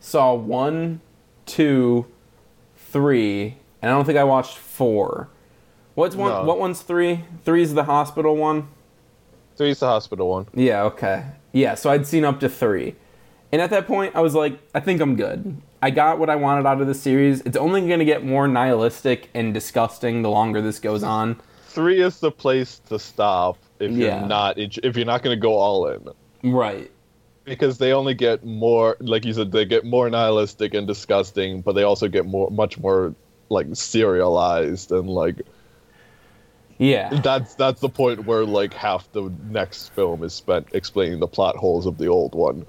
saw 0.00 0.34
one, 0.34 1.00
two, 1.46 2.06
three, 2.76 3.56
and 3.80 3.90
I 3.90 3.94
don't 3.94 4.04
think 4.04 4.18
I 4.18 4.24
watched 4.24 4.58
four. 4.58 5.28
What's 5.94 6.16
one? 6.16 6.30
No. 6.30 6.44
What 6.44 6.58
one's 6.58 6.82
three? 6.82 7.24
Three's 7.44 7.74
the 7.74 7.84
hospital 7.84 8.36
one. 8.36 8.68
Three's 9.56 9.80
the 9.80 9.86
hospital 9.86 10.28
one. 10.28 10.46
Yeah. 10.54 10.84
Okay. 10.84 11.24
Yeah. 11.52 11.74
So 11.74 11.90
I'd 11.90 12.06
seen 12.06 12.24
up 12.24 12.40
to 12.40 12.48
three, 12.48 12.94
and 13.50 13.60
at 13.62 13.70
that 13.70 13.86
point, 13.86 14.14
I 14.14 14.20
was 14.20 14.34
like, 14.34 14.58
I 14.74 14.80
think 14.80 15.00
I'm 15.00 15.16
good. 15.16 15.60
I 15.80 15.90
got 15.90 16.18
what 16.18 16.28
I 16.30 16.36
wanted 16.36 16.66
out 16.66 16.80
of 16.80 16.86
the 16.86 16.94
series. 16.94 17.40
It's 17.42 17.56
only 17.56 17.86
going 17.86 18.00
to 18.00 18.04
get 18.04 18.24
more 18.24 18.48
nihilistic 18.48 19.30
and 19.34 19.54
disgusting 19.54 20.22
the 20.22 20.30
longer 20.30 20.60
this 20.60 20.78
goes 20.80 21.02
on. 21.02 21.40
Three 21.68 22.00
is 22.00 22.18
the 22.18 22.30
place 22.32 22.80
to 22.88 22.98
stop 22.98 23.58
if 23.78 23.92
Yeah. 23.92 24.18
you're 24.20 24.28
not 24.28 24.58
if 24.58 24.96
you're 24.96 25.06
not 25.06 25.22
going 25.22 25.36
to 25.36 25.40
go 25.40 25.54
all 25.54 25.86
in. 25.88 26.08
Right. 26.42 26.90
because 27.44 27.78
they 27.78 27.92
only 27.92 28.14
get 28.14 28.44
more 28.44 28.96
like 29.00 29.24
you 29.24 29.32
said 29.32 29.52
they 29.52 29.64
get 29.64 29.84
more 29.84 30.10
nihilistic 30.10 30.74
and 30.74 30.86
disgusting 30.86 31.62
but 31.62 31.72
they 31.74 31.82
also 31.82 32.06
get 32.08 32.26
more 32.26 32.50
much 32.50 32.78
more 32.78 33.14
like 33.48 33.66
serialized 33.72 34.92
and 34.92 35.08
like 35.08 35.40
Yeah. 36.78 37.08
that's 37.22 37.54
that's 37.54 37.80
the 37.80 37.88
point 37.88 38.24
where 38.26 38.44
like 38.44 38.74
half 38.74 39.10
the 39.12 39.32
next 39.50 39.88
film 39.94 40.22
is 40.22 40.34
spent 40.34 40.68
explaining 40.72 41.20
the 41.20 41.26
plot 41.26 41.56
holes 41.56 41.86
of 41.86 41.96
the 41.98 42.06
old 42.08 42.34
one 42.34 42.64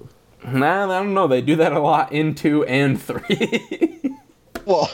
Nah, 0.46 0.84
I 0.84 0.98
don't 1.02 1.14
know. 1.14 1.26
They 1.26 1.42
do 1.42 1.56
that 1.56 1.72
a 1.72 1.80
lot 1.80 2.12
in 2.12 2.34
two 2.34 2.64
and 2.64 3.00
three. 3.00 4.16
well 4.64 4.90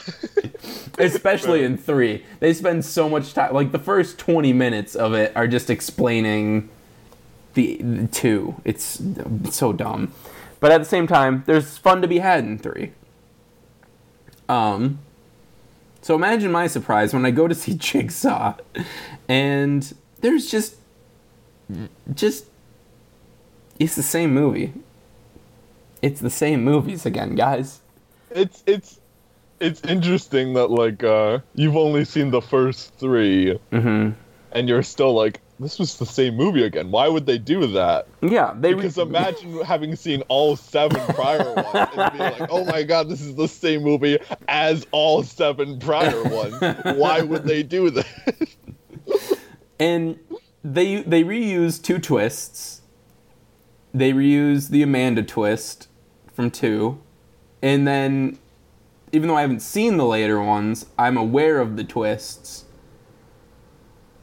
especially 0.99 1.65
in 1.65 1.77
three. 1.77 2.25
They 2.41 2.53
spend 2.53 2.85
so 2.85 3.09
much 3.09 3.35
time. 3.35 3.55
Like 3.55 3.73
the 3.73 3.79
first 3.79 4.19
twenty 4.19 4.53
minutes 4.53 4.95
of 4.95 5.15
it 5.15 5.33
are 5.37 5.47
just 5.47 5.71
explaining 5.71 6.69
the, 7.55 7.77
the 7.77 8.07
two. 8.07 8.61
It's, 8.65 9.01
it's 9.01 9.57
so 9.57 9.73
dumb, 9.73 10.13
but 10.61 10.73
at 10.73 10.79
the 10.79 10.85
same 10.85 11.07
time, 11.07 11.43
there's 11.47 11.79
fun 11.79 12.03
to 12.03 12.09
be 12.09 12.19
had 12.19 12.45
in 12.45 12.59
three. 12.59 12.93
Um, 14.49 15.01
so 16.03 16.15
imagine 16.15 16.53
my 16.53 16.69
surprise 16.69 17.13
when 17.13 17.27
I 17.27 17.33
go 17.33 17.49
to 17.49 17.55
see 17.55 17.75
Jigsaw, 17.79 18.55
and 19.29 19.93
there's 20.21 20.51
just, 20.51 20.77
just, 22.15 22.47
it's 23.79 23.97
the 23.97 24.03
same 24.03 24.33
movie. 24.33 24.73
It's 26.03 26.21
the 26.21 26.31
same 26.31 26.63
movies 26.65 27.07
again, 27.07 27.35
guys. 27.35 27.81
it's 28.31 28.63
it's 28.67 29.01
it's 29.61 29.81
interesting 29.85 30.53
that 30.55 30.71
like 30.71 31.03
uh 31.03 31.39
you've 31.55 31.77
only 31.77 32.05
seen 32.05 32.31
the 32.31 32.43
first 32.43 32.93
3 32.99 33.59
Mm-hmm. 33.73 34.11
and 34.53 34.69
you're 34.69 34.83
still 34.83 35.15
like 35.15 35.41
this 35.59 35.79
was 35.79 35.97
the 35.97 36.05
same 36.05 36.35
movie 36.37 36.63
again 36.65 36.91
why 36.91 37.09
would 37.09 37.25
they 37.25 37.39
do 37.39 37.67
that 37.69 38.07
Yeah, 38.21 38.53
they 38.61 38.75
re- 38.75 38.83
Because 38.83 38.99
imagine 38.99 39.63
having 39.65 39.97
seen 39.97 40.21
all 40.29 40.57
seven 40.57 41.01
prior 41.15 41.55
ones 41.55 41.69
and 41.97 42.13
being 42.13 42.31
like, 42.39 42.49
"Oh 42.51 42.65
my 42.67 42.83
god, 42.83 43.09
this 43.09 43.23
is 43.23 43.35
the 43.37 43.49
same 43.49 43.83
movie 43.83 44.19
as 44.49 44.87
all 44.91 45.23
seven 45.23 45.79
prior 45.79 46.23
ones." 46.25 46.57
Why 46.99 47.23
would 47.23 47.45
they 47.45 47.63
do 47.63 47.89
that? 47.91 48.07
and 49.81 50.19
they 50.63 51.03
they 51.03 51.23
reuse 51.25 51.83
two 51.83 51.99
twists. 51.99 52.83
They 53.97 54.13
reuse 54.13 54.69
the 54.69 54.83
Amanda 54.83 55.23
twist 55.23 55.89
from 56.35 56.51
two, 56.51 57.01
and 57.63 57.89
then 57.89 58.39
even 59.11 59.27
though 59.29 59.37
I 59.37 59.41
haven't 59.41 59.61
seen 59.61 59.97
the 59.97 60.05
later 60.05 60.39
ones, 60.43 60.85
I'm 60.99 61.17
aware 61.17 61.61
of 61.61 61.79
the 61.79 61.85
twists. 61.85 62.67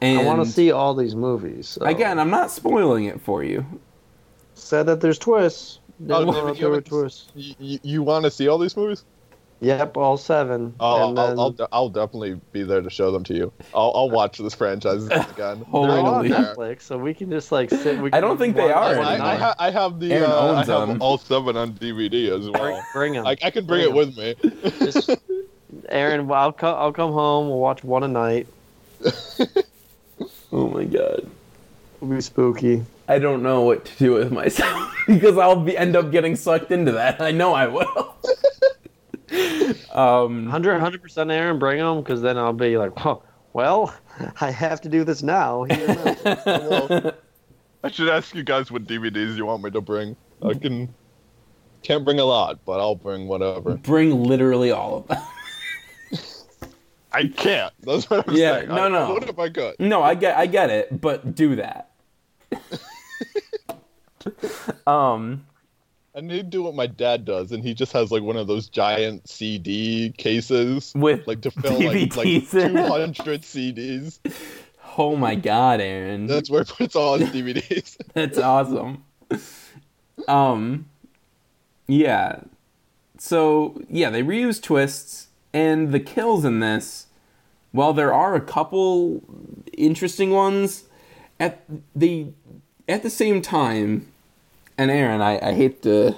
And 0.00 0.20
I 0.20 0.24
want 0.24 0.44
to 0.46 0.48
see 0.52 0.70
all 0.70 0.94
these 0.94 1.16
movies. 1.16 1.66
so- 1.70 1.84
again. 1.84 2.20
I'm 2.20 2.30
not 2.30 2.52
spoiling 2.52 3.06
it 3.06 3.20
for 3.20 3.42
you. 3.42 3.66
said 4.54 4.84
that 4.86 5.00
there's 5.00 5.18
twists. 5.18 5.80
Oh, 5.88 6.06
Didn't 6.06 6.26
know 6.26 6.32
David, 6.34 6.48
that 6.50 6.54
you 6.54 6.60
there 6.60 6.68
were 6.70 6.74
haven't- 6.76 6.86
twists. 6.86 7.32
You, 7.34 7.78
you, 7.82 8.02
want 8.04 8.24
to 8.26 8.30
see 8.30 8.46
all 8.46 8.58
these 8.58 8.76
movies? 8.76 9.04
Yep, 9.64 9.96
all 9.96 10.16
seven. 10.16 10.74
I'll, 10.78 11.08
and 11.10 11.18
I'll, 11.18 11.28
then 11.28 11.38
I'll, 11.38 11.68
I'll 11.72 11.88
definitely 11.88 12.40
be 12.52 12.62
there 12.62 12.82
to 12.82 12.90
show 12.90 13.10
them 13.10 13.24
to 13.24 13.34
you. 13.34 13.52
I'll, 13.74 13.92
I'll 13.94 14.10
watch 14.10 14.38
this 14.38 14.54
franchise 14.54 15.04
again. 15.06 15.34
they're 15.36 15.54
Holy 15.64 16.00
on 16.00 16.24
Netflix, 16.26 16.82
so 16.82 16.98
we 16.98 17.14
can 17.14 17.30
just 17.30 17.50
like 17.50 17.70
sit. 17.70 17.98
We 17.98 18.12
I 18.12 18.20
don't 18.20 18.36
think 18.38 18.56
they 18.56 18.70
are 18.70 18.98
I. 18.98 19.14
I, 19.14 19.36
ha- 19.36 19.54
I 19.58 19.70
have 19.70 20.00
the 20.00 20.26
uh, 20.28 20.54
I 20.54 20.64
have 20.64 21.00
all 21.00 21.18
seven 21.18 21.56
on 21.56 21.72
DVD 21.72 22.36
as 22.38 22.50
well. 22.50 22.84
bring 22.92 23.14
them. 23.14 23.26
I, 23.26 23.36
I 23.42 23.50
can 23.50 23.64
bring 23.66 23.82
it 23.88 23.92
Bring 23.92 24.14
with 24.14 24.16
me. 24.16 24.34
Just- 24.80 25.10
Aaron, 25.88 26.28
well, 26.28 26.40
I'll, 26.40 26.52
co- 26.52 26.74
I'll 26.74 26.92
come 26.92 27.12
home. 27.12 27.48
We'll 27.48 27.58
watch 27.58 27.82
one 27.82 28.02
a 28.04 28.08
night. 28.08 28.46
Oh 30.52 30.68
my 30.68 30.84
god. 30.84 31.28
It'll 31.96 32.14
be 32.14 32.20
spooky. 32.20 32.84
I 33.08 33.18
don't 33.18 33.42
know 33.42 33.62
what 33.62 33.84
to 33.86 33.96
do 33.98 34.12
with 34.12 34.30
myself 34.30 34.94
because 35.08 35.36
I'll 35.36 35.56
be 35.60 35.76
end 35.76 35.96
up 35.96 36.12
getting 36.12 36.36
sucked 36.36 36.70
into 36.70 36.92
that. 36.92 37.20
I 37.20 37.32
know 37.32 37.52
I 37.54 37.66
will. 37.66 38.14
Um, 39.92 40.44
100 40.44 41.02
percent 41.02 41.30
Aaron, 41.30 41.58
bring 41.58 41.78
them 41.78 42.02
because 42.02 42.22
then 42.22 42.36
I'll 42.38 42.52
be 42.52 42.76
like, 42.76 42.92
oh, 43.06 43.22
well, 43.52 43.94
I 44.40 44.50
have 44.50 44.80
to 44.82 44.88
do 44.88 45.04
this 45.04 45.22
now. 45.22 45.64
Here 45.64 45.86
it 45.88 46.26
is. 46.26 46.46
Well, 46.46 47.12
I 47.82 47.90
should 47.90 48.08
ask 48.08 48.34
you 48.34 48.42
guys 48.42 48.70
what 48.70 48.84
DVDs 48.84 49.36
you 49.36 49.46
want 49.46 49.62
me 49.62 49.70
to 49.70 49.80
bring. 49.80 50.16
I 50.42 50.54
can 50.54 50.94
can't 51.82 52.04
bring 52.04 52.18
a 52.18 52.24
lot, 52.24 52.64
but 52.64 52.80
I'll 52.80 52.94
bring 52.96 53.28
whatever. 53.28 53.76
bring 53.76 54.24
literally 54.24 54.70
all 54.70 54.98
of 54.98 55.06
them. 55.08 55.22
I 57.12 57.28
can't. 57.28 57.72
That's 57.82 58.10
what 58.10 58.28
I'm 58.28 58.34
Yeah, 58.34 58.58
saying. 58.58 58.68
no, 58.68 58.86
I, 58.86 58.88
no. 58.88 59.12
What 59.14 59.28
if 59.28 59.38
I 59.38 59.48
could? 59.50 59.76
No, 59.78 60.02
I 60.02 60.14
get 60.14 60.36
I 60.36 60.46
get 60.46 60.70
it, 60.70 61.00
but 61.00 61.34
do 61.34 61.56
that. 61.56 61.90
um 64.86 65.46
I 66.16 66.20
need 66.20 66.36
to 66.36 66.42
do 66.44 66.62
what 66.62 66.76
my 66.76 66.86
dad 66.86 67.24
does, 67.24 67.50
and 67.50 67.64
he 67.64 67.74
just 67.74 67.92
has 67.92 68.12
like 68.12 68.22
one 68.22 68.36
of 68.36 68.46
those 68.46 68.68
giant 68.68 69.28
CD 69.28 70.14
cases 70.16 70.92
With 70.94 71.26
like 71.26 71.40
to 71.40 71.50
fill 71.50 71.72
like, 71.72 72.16
like 72.16 72.28
DVDs 72.28 72.54
in 72.54 72.76
it. 72.76 72.86
200 72.86 73.42
CDs. 73.42 74.18
oh 74.96 75.16
my 75.16 75.34
god, 75.34 75.80
Aaron. 75.80 76.26
That's 76.26 76.48
where 76.48 76.62
he 76.62 76.72
puts 76.72 76.94
all 76.94 77.18
his 77.18 77.30
DVDs. 77.30 77.96
That's 78.14 78.38
awesome. 78.38 79.04
Um 80.28 80.86
yeah. 81.88 82.40
So, 83.18 83.82
yeah, 83.88 84.10
they 84.10 84.22
reuse 84.22 84.62
twists 84.62 85.28
and 85.52 85.92
the 85.92 86.00
kills 86.00 86.44
in 86.44 86.60
this 86.60 87.06
while 87.72 87.92
there 87.92 88.14
are 88.14 88.36
a 88.36 88.40
couple 88.40 89.20
interesting 89.76 90.30
ones 90.30 90.84
at 91.40 91.64
the 91.96 92.28
at 92.88 93.02
the 93.02 93.10
same 93.10 93.42
time 93.42 94.06
and 94.76 94.90
Aaron, 94.90 95.20
I, 95.20 95.38
I 95.48 95.52
hate 95.54 95.82
to 95.82 96.16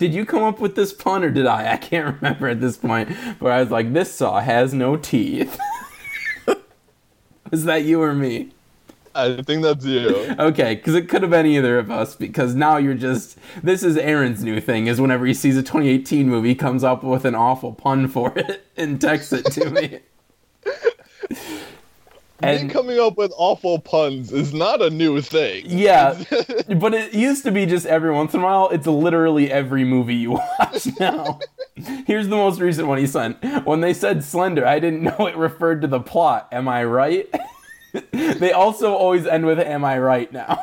did 0.00 0.14
you 0.14 0.24
come 0.24 0.42
up 0.42 0.60
with 0.60 0.76
this 0.76 0.94
pun 0.94 1.22
or 1.22 1.30
did 1.30 1.46
I? 1.46 1.74
I 1.74 1.76
can't 1.76 2.16
remember 2.20 2.48
at 2.48 2.60
this 2.60 2.78
point. 2.78 3.10
But 3.38 3.52
I 3.52 3.60
was 3.60 3.70
like, 3.70 3.92
this 3.92 4.12
saw 4.12 4.40
has 4.40 4.72
no 4.72 4.96
teeth. 4.96 5.60
Is 7.52 7.64
that 7.64 7.84
you 7.84 8.00
or 8.00 8.14
me? 8.14 8.52
I 9.14 9.42
think 9.42 9.62
that's 9.62 9.84
you. 9.84 10.34
Okay, 10.38 10.76
because 10.76 10.94
it 10.94 11.08
could 11.08 11.20
have 11.20 11.32
been 11.32 11.44
either 11.44 11.78
of 11.78 11.90
us. 11.90 12.14
Because 12.14 12.54
now 12.54 12.78
you're 12.78 12.94
just 12.94 13.36
this 13.62 13.82
is 13.82 13.96
Aaron's 13.98 14.42
new 14.42 14.60
thing. 14.60 14.86
Is 14.86 15.00
whenever 15.00 15.26
he 15.26 15.34
sees 15.34 15.56
a 15.58 15.62
2018 15.62 16.28
movie, 16.28 16.54
comes 16.54 16.82
up 16.82 17.02
with 17.02 17.24
an 17.26 17.34
awful 17.34 17.72
pun 17.72 18.08
for 18.08 18.32
it 18.38 18.64
and 18.76 19.00
texts 19.00 19.32
it 19.32 19.44
to 19.46 19.70
me. 19.70 19.98
Me 22.42 22.48
And 22.48 22.70
coming 22.70 22.98
up 22.98 23.16
with 23.16 23.32
awful 23.36 23.78
puns 23.78 24.32
is 24.32 24.52
not 24.54 24.80
a 24.82 24.90
new 24.90 25.20
thing. 25.20 25.64
yeah, 25.66 26.22
but 26.76 26.94
it 26.94 27.12
used 27.14 27.44
to 27.44 27.52
be 27.52 27.66
just 27.66 27.86
every 27.86 28.12
once 28.12 28.34
in 28.34 28.40
a 28.40 28.44
while. 28.44 28.68
It's 28.70 28.86
literally 28.86 29.50
every 29.50 29.84
movie 29.84 30.14
you 30.16 30.30
watch 30.58 30.86
now. 30.98 31.38
Here's 32.06 32.28
the 32.28 32.36
most 32.36 32.60
recent 32.60 32.88
one 32.88 32.98
he 32.98 33.06
sent. 33.06 33.42
When 33.66 33.80
they 33.80 33.94
said 33.94 34.22
Slender, 34.24 34.66
I 34.66 34.78
didn't 34.80 35.02
know 35.02 35.26
it 35.26 35.36
referred 35.36 35.80
to 35.82 35.86
the 35.88 36.00
plot. 36.00 36.48
Am 36.52 36.68
I 36.68 36.84
right? 36.84 37.28
they 38.12 38.52
also 38.52 38.94
always 38.94 39.26
end 39.26 39.46
with 39.46 39.58
"Am 39.58 39.84
I 39.84 39.98
right?" 39.98 40.32
now. 40.32 40.58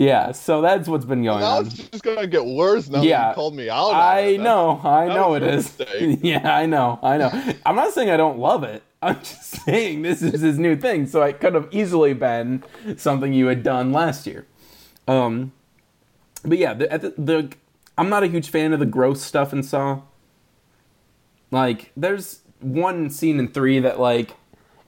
Yeah, 0.00 0.32
so 0.32 0.60
that's 0.62 0.88
what's 0.88 1.04
been 1.04 1.22
going 1.22 1.40
now 1.40 1.58
on. 1.58 1.66
it's 1.66 1.74
just 1.76 2.02
gonna 2.02 2.26
get 2.26 2.44
worse 2.44 2.88
now 2.88 3.02
Yeah. 3.02 3.20
that 3.22 3.28
you 3.30 3.34
called 3.34 3.54
me 3.54 3.68
out. 3.70 3.92
I 3.92 4.36
know, 4.36 4.80
I 4.82 5.06
know 5.08 5.34
it 5.34 5.42
is. 5.42 5.78
mistake. 5.78 6.18
Yeah, 6.22 6.54
I 6.54 6.66
know, 6.66 6.98
I 7.02 7.16
know. 7.18 7.30
I'm 7.66 7.76
not 7.76 7.92
saying 7.92 8.10
I 8.10 8.16
don't 8.16 8.38
love 8.38 8.64
it. 8.64 8.82
I'm 9.02 9.16
just 9.20 9.42
saying 9.64 10.02
this 10.02 10.20
is 10.22 10.40
his 10.40 10.58
new 10.58 10.76
thing, 10.76 11.06
so 11.06 11.22
it 11.22 11.40
could 11.40 11.54
have 11.54 11.68
easily 11.70 12.12
been 12.14 12.62
something 12.96 13.32
you 13.32 13.46
had 13.46 13.62
done 13.62 13.92
last 13.92 14.26
year. 14.26 14.46
Um, 15.08 15.52
but 16.44 16.58
yeah, 16.58 16.74
the, 16.74 16.86
the, 16.86 17.14
the 17.22 17.52
I'm 17.98 18.08
not 18.08 18.22
a 18.22 18.26
huge 18.26 18.50
fan 18.50 18.72
of 18.72 18.78
the 18.80 18.86
gross 18.86 19.22
stuff 19.22 19.52
in 19.52 19.62
Saw. 19.62 20.00
Like, 21.50 21.92
there's 21.96 22.40
one 22.60 23.10
scene 23.10 23.38
in 23.38 23.48
three 23.48 23.78
that 23.80 23.98
like 23.98 24.36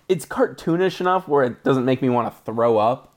it's 0.08 0.26
cartoonish 0.26 1.00
enough 1.00 1.26
where 1.26 1.42
it 1.44 1.64
doesn't 1.64 1.84
make 1.84 2.02
me 2.02 2.08
want 2.10 2.30
to 2.34 2.42
throw 2.44 2.76
up, 2.78 3.11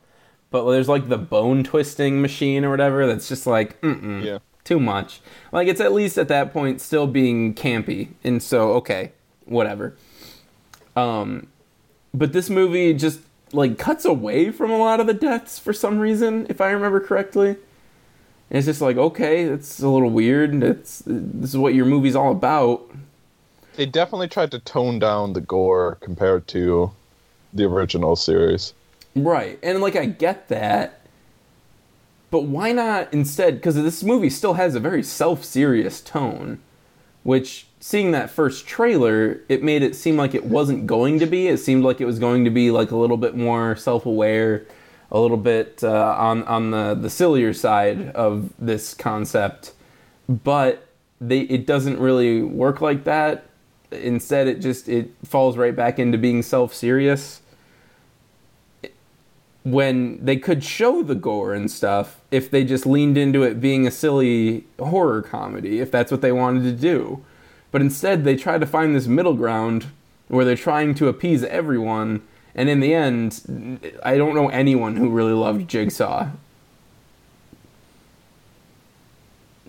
but 0.52 0.70
there's 0.72 0.88
like 0.90 1.10
the 1.10 1.18
bone 1.18 1.64
twisting 1.64 2.22
machine 2.22 2.64
or 2.66 2.70
whatever 2.70 3.06
that's 3.08 3.28
just 3.28 3.46
like, 3.48 3.80
mm 3.82 4.24
Yeah. 4.24 4.40
too 4.64 4.80
much. 4.80 5.22
Like 5.52 5.68
it's 5.68 5.82
at 5.82 5.94
least 5.94 6.18
at 6.18 6.28
that 6.30 6.54
point 6.54 6.82
still 6.82 7.08
being 7.08 7.54
campy, 7.54 8.10
and 8.24 8.42
so 8.42 8.72
okay, 8.74 9.12
whatever. 9.46 9.96
Um, 10.96 11.48
but 12.14 12.32
this 12.34 12.50
movie 12.50 12.94
just 12.94 13.20
like 13.52 13.78
cuts 13.78 14.06
away 14.06 14.52
from 14.52 14.72
a 14.72 14.78
lot 14.78 15.00
of 15.00 15.08
the 15.08 15.14
deaths 15.14 15.60
for 15.60 15.74
some 15.74 16.00
reason, 16.00 16.46
if 16.50 16.62
I 16.62 16.72
remember 16.72 17.00
correctly. 17.00 17.50
And 18.50 18.58
it's 18.60 18.66
just 18.66 18.82
like 18.82 18.98
okay, 18.98 19.44
it's 19.44 19.80
a 19.82 19.90
little 19.90 20.10
weird. 20.10 20.64
It's 20.64 21.04
this 21.06 21.50
is 21.52 21.58
what 21.58 21.74
your 21.74 21.86
movie's 21.86 22.16
all 22.16 22.32
about. 22.32 22.82
They 23.76 23.86
definitely 23.86 24.30
tried 24.30 24.52
to 24.52 24.60
tone 24.60 25.00
down 25.00 25.34
the 25.34 25.42
gore 25.42 25.98
compared 26.00 26.48
to 26.50 26.92
the 27.54 27.66
original 27.66 28.16
series. 28.16 28.74
Right. 29.16 29.58
And 29.64 29.82
like 29.82 29.96
I 29.96 30.06
get 30.06 30.50
that. 30.50 31.02
But 32.32 32.44
why 32.44 32.74
not 32.74 33.14
instead 33.14 33.62
cuz 33.62 33.76
this 33.76 34.04
movie 34.04 34.30
still 34.30 34.56
has 34.56 34.76
a 34.76 34.80
very 34.80 35.02
self-serious 35.02 36.02
tone, 36.02 36.60
which 37.24 37.68
seeing 37.80 38.12
that 38.12 38.30
first 38.30 38.68
trailer, 38.68 39.40
it 39.48 39.64
made 39.64 39.84
it 39.84 39.96
seem 39.96 40.18
like 40.18 40.36
it 40.36 40.46
wasn't 40.46 40.86
going 40.86 41.20
to 41.20 41.26
be. 41.26 41.48
It 41.48 41.58
seemed 41.58 41.84
like 41.86 42.02
it 42.02 42.06
was 42.06 42.20
going 42.20 42.44
to 42.44 42.50
be 42.50 42.72
like 42.72 42.92
a 42.92 42.98
little 42.98 43.16
bit 43.16 43.38
more 43.38 43.76
self-aware, 43.78 44.66
a 45.12 45.20
little 45.20 45.38
bit 45.38 45.82
uh, 45.82 46.16
on 46.18 46.44
on 46.44 46.72
the 46.72 46.94
the 46.94 47.10
sillier 47.10 47.54
side 47.54 48.10
of 48.10 48.52
this 48.60 48.94
concept. 48.94 49.72
But 50.28 50.88
they 51.22 51.42
it 51.42 51.66
doesn't 51.66 52.00
really 52.00 52.42
work 52.42 52.82
like 52.82 53.06
that. 53.06 53.46
Instead, 53.92 54.48
it 54.48 54.60
just 54.60 54.90
it 54.90 55.12
falls 55.24 55.56
right 55.56 55.76
back 55.76 56.00
into 56.00 56.18
being 56.18 56.42
self-serious 56.42 57.42
when 59.66 60.24
they 60.24 60.38
could 60.38 60.64
show 60.64 61.02
the 61.02 61.16
gore 61.16 61.52
and 61.52 61.72
stuff 61.72 62.22
if 62.30 62.52
they 62.52 62.64
just 62.64 62.86
leaned 62.86 63.18
into 63.18 63.42
it 63.42 63.60
being 63.60 63.88
a 63.88 63.92
silly 63.92 64.64
horror 64.80 65.24
comedy, 65.24 65.80
if 65.80 65.90
that's 65.90 66.12
what 66.12 66.22
they 66.22 66.32
wanted 66.32 66.62
to 66.64 66.72
do. 66.72 67.26
But 67.72 67.82
instead, 67.82 68.24
they 68.24 68.36
try 68.36 68.60
to 68.60 68.66
find 68.68 68.96
this 68.96 69.08
middle 69.08 69.34
ground 69.34 69.88
where 70.28 70.46
they're 70.46 70.56
trying 70.56 70.94
to 70.96 71.08
appease 71.08 71.44
everyone, 71.44 72.22
and 72.54 72.70
in 72.70 72.80
the 72.80 72.94
end, 72.94 73.92
I 74.04 74.18
don't 74.18 74.36
know 74.36 74.50
anyone 74.50 74.98
who 74.98 75.10
really 75.10 75.34
loved 75.34 75.68
Jigsaw. 75.68 76.30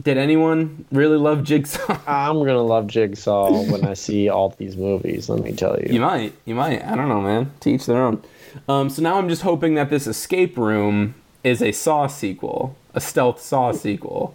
Did 0.02 0.18
anyone 0.18 0.84
really 0.92 1.16
love 1.16 1.42
Jigsaw? 1.42 1.98
I'm 2.06 2.38
gonna 2.40 2.62
love 2.62 2.86
Jigsaw 2.86 3.62
when 3.64 3.86
I 3.86 3.94
see 3.94 4.28
all 4.28 4.50
these 4.50 4.76
movies. 4.76 5.30
Let 5.30 5.42
me 5.42 5.52
tell 5.52 5.80
you. 5.80 5.94
You 5.94 6.00
might. 6.00 6.34
You 6.44 6.54
might. 6.54 6.84
I 6.84 6.94
don't 6.94 7.08
know, 7.08 7.22
man. 7.22 7.50
To 7.60 7.70
each 7.70 7.86
their 7.86 8.02
own. 8.02 8.22
Um, 8.68 8.90
so 8.90 9.02
now 9.02 9.18
I'm 9.18 9.28
just 9.28 9.42
hoping 9.42 9.74
that 9.74 9.90
this 9.90 10.06
escape 10.06 10.56
room 10.56 11.14
is 11.44 11.62
a 11.62 11.72
Saw 11.72 12.06
sequel, 12.06 12.76
a 12.94 13.00
stealth 13.00 13.40
Saw 13.40 13.72
sequel, 13.72 14.34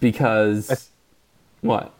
because 0.00 0.90
what? 1.60 1.92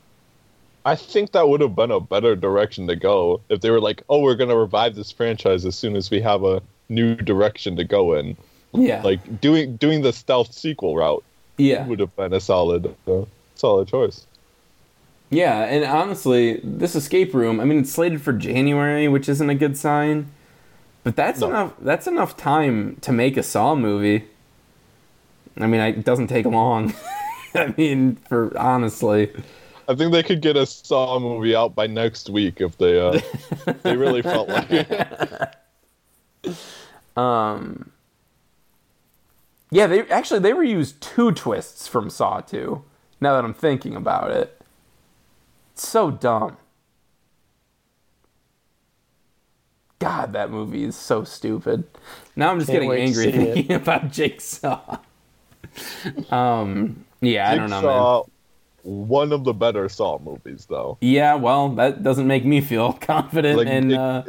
I 0.85 0.97
think 0.97 1.33
that 1.33 1.49
would 1.49 1.61
have 1.61 1.77
been 1.77 1.91
a 1.91 2.01
better 2.01 2.35
direction 2.35 2.87
to 2.89 2.97
go 2.97 3.41
if 3.49 3.61
they 3.61 3.71
were 3.71 3.81
like, 3.81 4.03
"Oh, 4.09 4.21
we're 4.21 4.35
gonna 4.35 4.57
revive 4.57 4.95
this 4.95 5.13
franchise 5.13 5.65
as 5.65 5.77
soon 5.77 5.97
as 5.97 6.11
we 6.11 6.21
have 6.21 6.45
a 6.45 6.61
new 6.89 7.15
direction 7.15 7.77
to 7.77 7.85
go 7.85 8.15
in." 8.15 8.37
Yeah. 8.73 9.03
Like 9.03 9.41
doing 9.41 9.77
doing 9.77 10.03
the 10.03 10.13
stealth 10.13 10.53
sequel 10.53 10.97
route 10.97 11.23
yeah. 11.57 11.87
would 11.87 12.01
have 12.01 12.15
been 12.17 12.33
a 12.33 12.41
solid 12.41 12.95
uh, 13.07 13.25
solid 13.55 13.89
choice. 13.89 14.27
Yeah, 15.31 15.63
and 15.65 15.85
honestly, 15.85 16.61
this 16.63 16.95
escape 16.95 17.33
room, 17.33 17.59
I 17.59 17.65
mean, 17.65 17.79
it's 17.79 17.93
slated 17.93 18.21
for 18.21 18.35
January, 18.35 19.09
which 19.09 19.31
isn't 19.31 19.49
a 19.49 19.55
good 19.55 19.79
sign. 19.79 20.27
But 21.05 21.17
that's 21.17 21.41
No. 21.41 21.49
enough 21.49 21.73
that's 21.81 22.07
enough 22.07 22.37
time 22.37 22.97
to 23.01 23.13
make 23.13 23.37
a 23.37 23.43
Saw 23.43 23.75
movie. 23.75 24.25
I 25.59 25.67
mean, 25.67 25.81
it 25.81 26.05
doesn't 26.05 26.29
take 26.29 26.47
long. 26.47 26.95
I 27.55 27.75
mean, 27.77 28.17
for 28.29 28.57
honestly. 28.57 29.31
I 29.89 29.95
think 29.97 30.13
they 30.13 30.23
could 30.23 30.41
get 30.41 30.57
a 30.57 30.65
Saw 30.65 31.19
movie 31.19 31.55
out 31.57 31.75
by 31.75 31.87
next 31.89 32.31
week 32.31 32.61
if 32.61 32.79
they 32.79 33.01
uh, 33.01 33.21
they 33.83 33.97
really 33.97 34.23
felt 34.33 34.49
like 34.49 34.71
it. 34.71 35.57
Um, 37.15 37.93
yeah, 39.71 39.87
they 39.87 40.01
actually 40.09 40.41
they 40.41 40.53
reused 40.53 40.99
two 41.01 41.31
twists 41.33 41.87
from 41.87 42.09
Saw 42.09 42.41
2. 42.41 42.83
Now 43.21 43.35
that 43.35 43.45
I'm 43.45 43.53
thinking 43.53 43.95
about 43.95 44.31
it, 44.31 44.59
it's 45.75 45.87
so 45.87 46.11
dumb. 46.11 46.57
God, 50.03 50.33
that 50.33 50.51
movie 50.51 50.85
is 50.85 50.97
so 50.97 51.23
stupid. 51.25 51.85
Now 52.35 52.51
I'm 52.51 52.59
just 52.59 52.71
Can't 52.71 52.83
getting 52.83 53.03
angry 53.03 53.25
see 53.25 53.29
it. 53.39 53.55
thinking 53.55 53.77
about 53.83 54.11
Jigsaw. 54.11 54.99
um, 56.31 57.05
yeah, 57.21 57.51
I 57.51 57.55
don't 57.57 57.71
know, 57.71 57.83
man. 57.83 58.23
One 59.09 59.33
of 59.33 59.45
the 59.45 59.53
better 59.53 59.89
Saw 59.89 60.19
movies, 60.19 60.67
though. 60.69 60.99
Yeah, 61.01 61.37
well, 61.37 61.69
that 61.77 62.03
doesn't 62.03 62.27
make 62.27 62.45
me 62.45 62.61
feel 62.61 62.93
confident 63.01 63.59
Like, 63.59 63.69
in 63.69 63.93
it- 63.93 63.97
uh, 63.99 64.23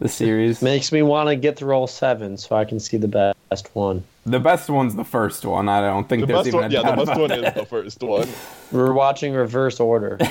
the 0.00 0.08
series. 0.08 0.60
Makes 0.62 0.92
me 0.92 1.00
want 1.02 1.28
to 1.30 1.36
get 1.36 1.56
through 1.56 1.72
all 1.74 1.86
seven 1.86 2.36
so 2.36 2.56
I 2.56 2.64
can 2.66 2.78
see 2.78 2.96
the 2.98 3.08
best 3.50 3.74
one. 3.74 4.04
The 4.26 4.38
best 4.40 4.68
one's 4.68 4.94
the 4.96 5.04
first 5.04 5.46
one. 5.46 5.68
I 5.70 5.80
don't 5.80 6.08
think 6.08 6.26
The 6.26 6.26
there's 6.34 6.48
even 6.48 6.60
one, 6.60 6.70
a 6.70 6.74
yeah, 6.74 6.80
the 6.82 6.88
doubt 6.88 6.96
best 6.96 7.10
about 7.12 7.20
one 7.20 7.28
that. 7.40 7.48
is 7.48 7.54
the 7.54 7.66
first 7.66 8.02
one. 8.02 8.28
We're 8.70 8.92
watching 8.92 9.32
reverse 9.32 9.80
order. 9.80 10.18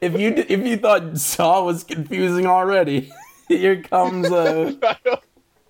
If 0.00 0.18
you 0.18 0.34
if 0.36 0.66
you 0.66 0.76
thought 0.76 1.18
Saw 1.18 1.64
was 1.64 1.84
confusing 1.84 2.46
already, 2.46 3.12
here 3.48 3.82
comes 3.82 4.30
uh 4.30 4.72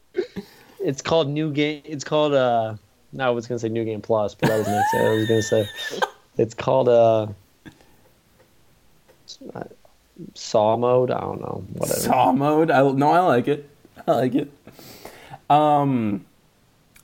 it's 0.81 1.03
called 1.03 1.29
New 1.29 1.53
Game. 1.53 1.83
It's 1.85 2.05
called 2.05 2.35
uh. 2.35 2.77
No, 3.13 3.27
I 3.27 3.31
was 3.31 3.47
gonna 3.47 3.59
say 3.59 3.69
New 3.69 3.85
Game 3.85 4.01
Plus, 4.01 4.35
but 4.35 4.49
that 4.49 4.59
was 4.59 4.69
next. 4.69 4.95
I 4.95 5.11
was 5.11 5.29
gonna 5.29 5.43
say 5.43 5.69
it's 6.37 6.55
called 6.55 6.89
uh. 6.89 7.27
Saw 10.35 10.77
mode. 10.77 11.11
I 11.11 11.21
don't 11.21 11.41
know. 11.41 11.65
Whatever. 11.73 12.01
Saw 12.01 12.33
mode. 12.33 12.71
I 12.71 12.89
no, 12.93 13.11
I 13.11 13.21
like 13.21 13.49
it. 13.49 13.69
I 14.07 14.13
like 14.13 14.35
it. 14.35 14.53
Um, 15.49 16.25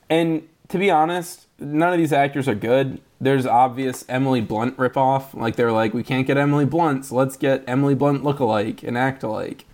and 0.09 0.47
to 0.69 0.77
be 0.77 0.89
honest, 0.89 1.47
none 1.59 1.91
of 1.91 1.97
these 1.97 2.13
actors 2.13 2.47
are 2.47 2.55
good. 2.55 3.01
There's 3.19 3.45
obvious 3.45 4.05
Emily 4.07 4.41
Blunt 4.41 4.77
ripoff. 4.77 5.33
Like 5.33 5.55
they're 5.55 5.71
like, 5.71 5.93
we 5.93 6.03
can't 6.03 6.27
get 6.27 6.37
Emily 6.37 6.65
Blunt, 6.65 7.05
so 7.05 7.15
let's 7.15 7.35
get 7.37 7.63
Emily 7.67 7.95
Blunt 7.95 8.23
look 8.23 8.39
alike 8.39 8.83
and 8.83 8.97
act 8.97 9.23
alike, 9.23 9.65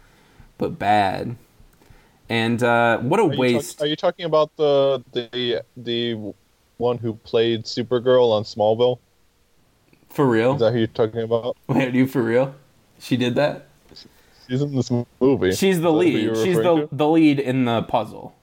but 0.58 0.80
bad. 0.80 1.36
And 2.30 2.64
uh, 2.64 3.00
what 3.00 3.20
a 3.20 3.30
Are 3.30 3.34
you, 3.34 3.40
waste! 3.40 3.82
are 3.82 3.86
you 3.88 3.96
talking 3.96 4.26
about 4.26 4.56
the 4.56 5.04
the 5.14 5.62
the 5.76 6.34
one 6.78 6.98
who 6.98 7.14
played 7.16 7.66
Supergirl 7.66 8.32
on 8.32 8.44
Smallville? 8.44 9.00
for 10.10 10.28
real? 10.28 10.54
Is 10.54 10.60
that 10.60 10.72
who 10.74 10.80
you're 10.80 10.88
talking 10.88 11.22
about? 11.22 11.58
Wait, 11.68 11.88
are 11.94 11.98
you 11.98 12.08
for 12.08 12.24
real? 12.24 12.56
She 13.00 13.18
did 13.18 13.36
that. 13.36 13.68
She's 14.48 14.62
in 14.62 14.76
this 14.76 14.92
movie. 15.20 15.54
She's 15.54 15.82
the 15.82 15.92
Is 15.92 16.00
that 16.00 16.12
who 16.12 16.32
lead. 16.32 16.38
She's 16.38 16.62
the 16.62 16.76
to? 16.76 16.90
the 16.92 17.08
lead 17.08 17.40
in 17.40 17.66
the 17.66 17.84
puzzle. 17.84 18.36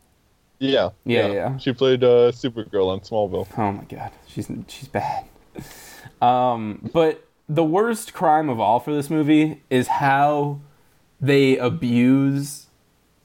Yeah, 0.61 0.91
Yeah, 1.05 1.27
yeah. 1.28 1.57
She 1.59 1.73
played 1.73 2.05
uh, 2.05 2.31
Supergirl 2.32 2.89
on 2.89 3.01
Smallville. 3.01 3.49
Oh 3.59 3.73
my 3.73 3.85
god, 3.85 4.12
she's 4.28 4.49
she's 4.69 4.89
bad. 4.89 5.24
Um, 6.23 6.91
but 6.93 7.27
the 7.49 7.65
worst 7.65 8.12
crime 8.12 8.51
of 8.51 8.61
all 8.61 8.78
for 8.78 8.93
this 8.93 9.09
movie 9.09 9.62
is 9.70 9.89
how 9.89 10.61
they 11.19 11.57
abuse 11.57 12.66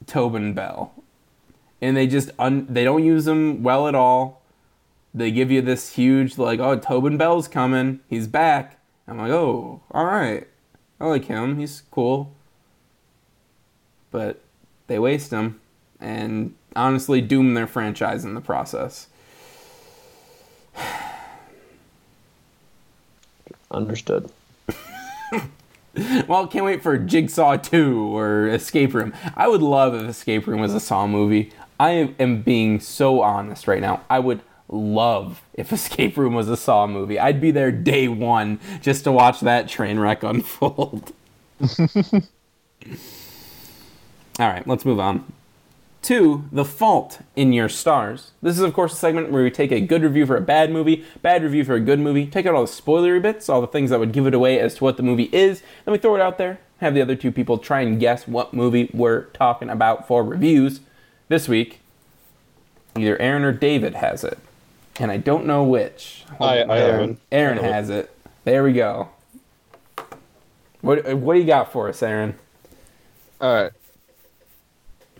Tobin 0.06 0.54
Bell, 0.54 0.94
and 1.82 1.94
they 1.94 2.06
just 2.06 2.30
un- 2.38 2.66
they 2.70 2.84
don't 2.84 3.04
use 3.04 3.26
him 3.26 3.62
well 3.62 3.86
at 3.86 3.94
all. 3.94 4.40
They 5.12 5.30
give 5.30 5.50
you 5.50 5.60
this 5.60 5.90
huge 5.94 6.38
like, 6.38 6.58
oh, 6.58 6.78
Tobin 6.78 7.18
Bell's 7.18 7.48
coming, 7.48 8.00
he's 8.08 8.26
back. 8.26 8.78
I'm 9.06 9.18
like, 9.18 9.30
oh, 9.30 9.82
all 9.90 10.04
right, 10.06 10.46
I 10.98 11.04
like 11.06 11.26
him, 11.26 11.58
he's 11.58 11.82
cool. 11.90 12.32
But 14.10 14.40
they 14.86 14.98
waste 14.98 15.30
him, 15.30 15.60
and 16.00 16.54
honestly 16.76 17.20
doom 17.20 17.54
their 17.54 17.66
franchise 17.66 18.24
in 18.24 18.34
the 18.34 18.40
process. 18.40 19.08
Understood. 23.70 24.30
Well, 26.28 26.46
can't 26.46 26.66
wait 26.66 26.82
for 26.82 26.98
Jigsaw 26.98 27.56
2 27.56 28.14
or 28.14 28.48
Escape 28.48 28.92
Room. 28.92 29.14
I 29.34 29.48
would 29.48 29.62
love 29.62 29.94
if 29.94 30.02
Escape 30.06 30.46
Room 30.46 30.60
was 30.60 30.74
a 30.74 30.80
Saw 30.80 31.06
movie. 31.06 31.52
I 31.80 32.14
am 32.18 32.42
being 32.42 32.80
so 32.80 33.22
honest 33.22 33.66
right 33.66 33.80
now. 33.80 34.02
I 34.10 34.18
would 34.18 34.42
love 34.68 35.42
if 35.54 35.72
Escape 35.72 36.18
Room 36.18 36.34
was 36.34 36.50
a 36.50 36.56
Saw 36.56 36.86
movie. 36.86 37.18
I'd 37.18 37.40
be 37.40 37.50
there 37.50 37.72
day 37.72 38.08
one 38.08 38.60
just 38.82 39.04
to 39.04 39.12
watch 39.12 39.40
that 39.40 39.68
train 39.68 39.98
wreck 39.98 40.22
unfold. 40.22 41.14
All 41.78 42.20
right, 44.38 44.66
let's 44.68 44.84
move 44.84 45.00
on. 45.00 45.32
To 46.02 46.44
The 46.52 46.64
Fault 46.64 47.20
in 47.34 47.52
Your 47.52 47.68
Stars. 47.68 48.30
This 48.40 48.56
is, 48.56 48.62
of 48.62 48.72
course, 48.72 48.92
a 48.92 48.96
segment 48.96 49.30
where 49.30 49.42
we 49.42 49.50
take 49.50 49.72
a 49.72 49.80
good 49.80 50.02
review 50.02 50.24
for 50.26 50.36
a 50.36 50.40
bad 50.40 50.70
movie, 50.70 51.04
bad 51.22 51.42
review 51.42 51.64
for 51.64 51.74
a 51.74 51.80
good 51.80 51.98
movie, 51.98 52.26
take 52.26 52.46
out 52.46 52.54
all 52.54 52.64
the 52.64 52.70
spoilery 52.70 53.20
bits, 53.20 53.48
all 53.48 53.60
the 53.60 53.66
things 53.66 53.90
that 53.90 53.98
would 53.98 54.12
give 54.12 54.26
it 54.26 54.34
away 54.34 54.60
as 54.60 54.76
to 54.76 54.84
what 54.84 54.96
the 54.96 55.02
movie 55.02 55.28
is, 55.32 55.62
then 55.84 55.92
we 55.92 55.98
throw 55.98 56.14
it 56.14 56.20
out 56.20 56.38
there, 56.38 56.60
have 56.80 56.94
the 56.94 57.02
other 57.02 57.16
two 57.16 57.32
people 57.32 57.58
try 57.58 57.80
and 57.80 57.98
guess 57.98 58.28
what 58.28 58.54
movie 58.54 58.90
we're 58.92 59.24
talking 59.26 59.68
about 59.68 60.06
for 60.06 60.22
reviews. 60.22 60.80
This 61.28 61.48
week, 61.48 61.80
either 62.96 63.20
Aaron 63.20 63.42
or 63.42 63.52
David 63.52 63.96
has 63.96 64.22
it, 64.22 64.38
and 65.00 65.10
I 65.10 65.16
don't 65.16 65.44
know 65.44 65.64
which. 65.64 66.24
I, 66.38 66.62
I 66.62 66.76
haven't. 66.76 67.20
Aaron 67.32 67.58
I 67.58 67.62
has 67.62 67.90
it. 67.90 68.16
There 68.44 68.62
we 68.62 68.72
go. 68.72 69.08
What, 70.82 71.14
what 71.14 71.34
do 71.34 71.40
you 71.40 71.46
got 71.46 71.72
for 71.72 71.88
us, 71.88 72.00
Aaron? 72.00 72.38
All 73.40 73.52
right. 73.52 73.72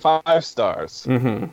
Five 0.06 0.44
stars. 0.44 1.04
Mm-hmm. 1.08 1.46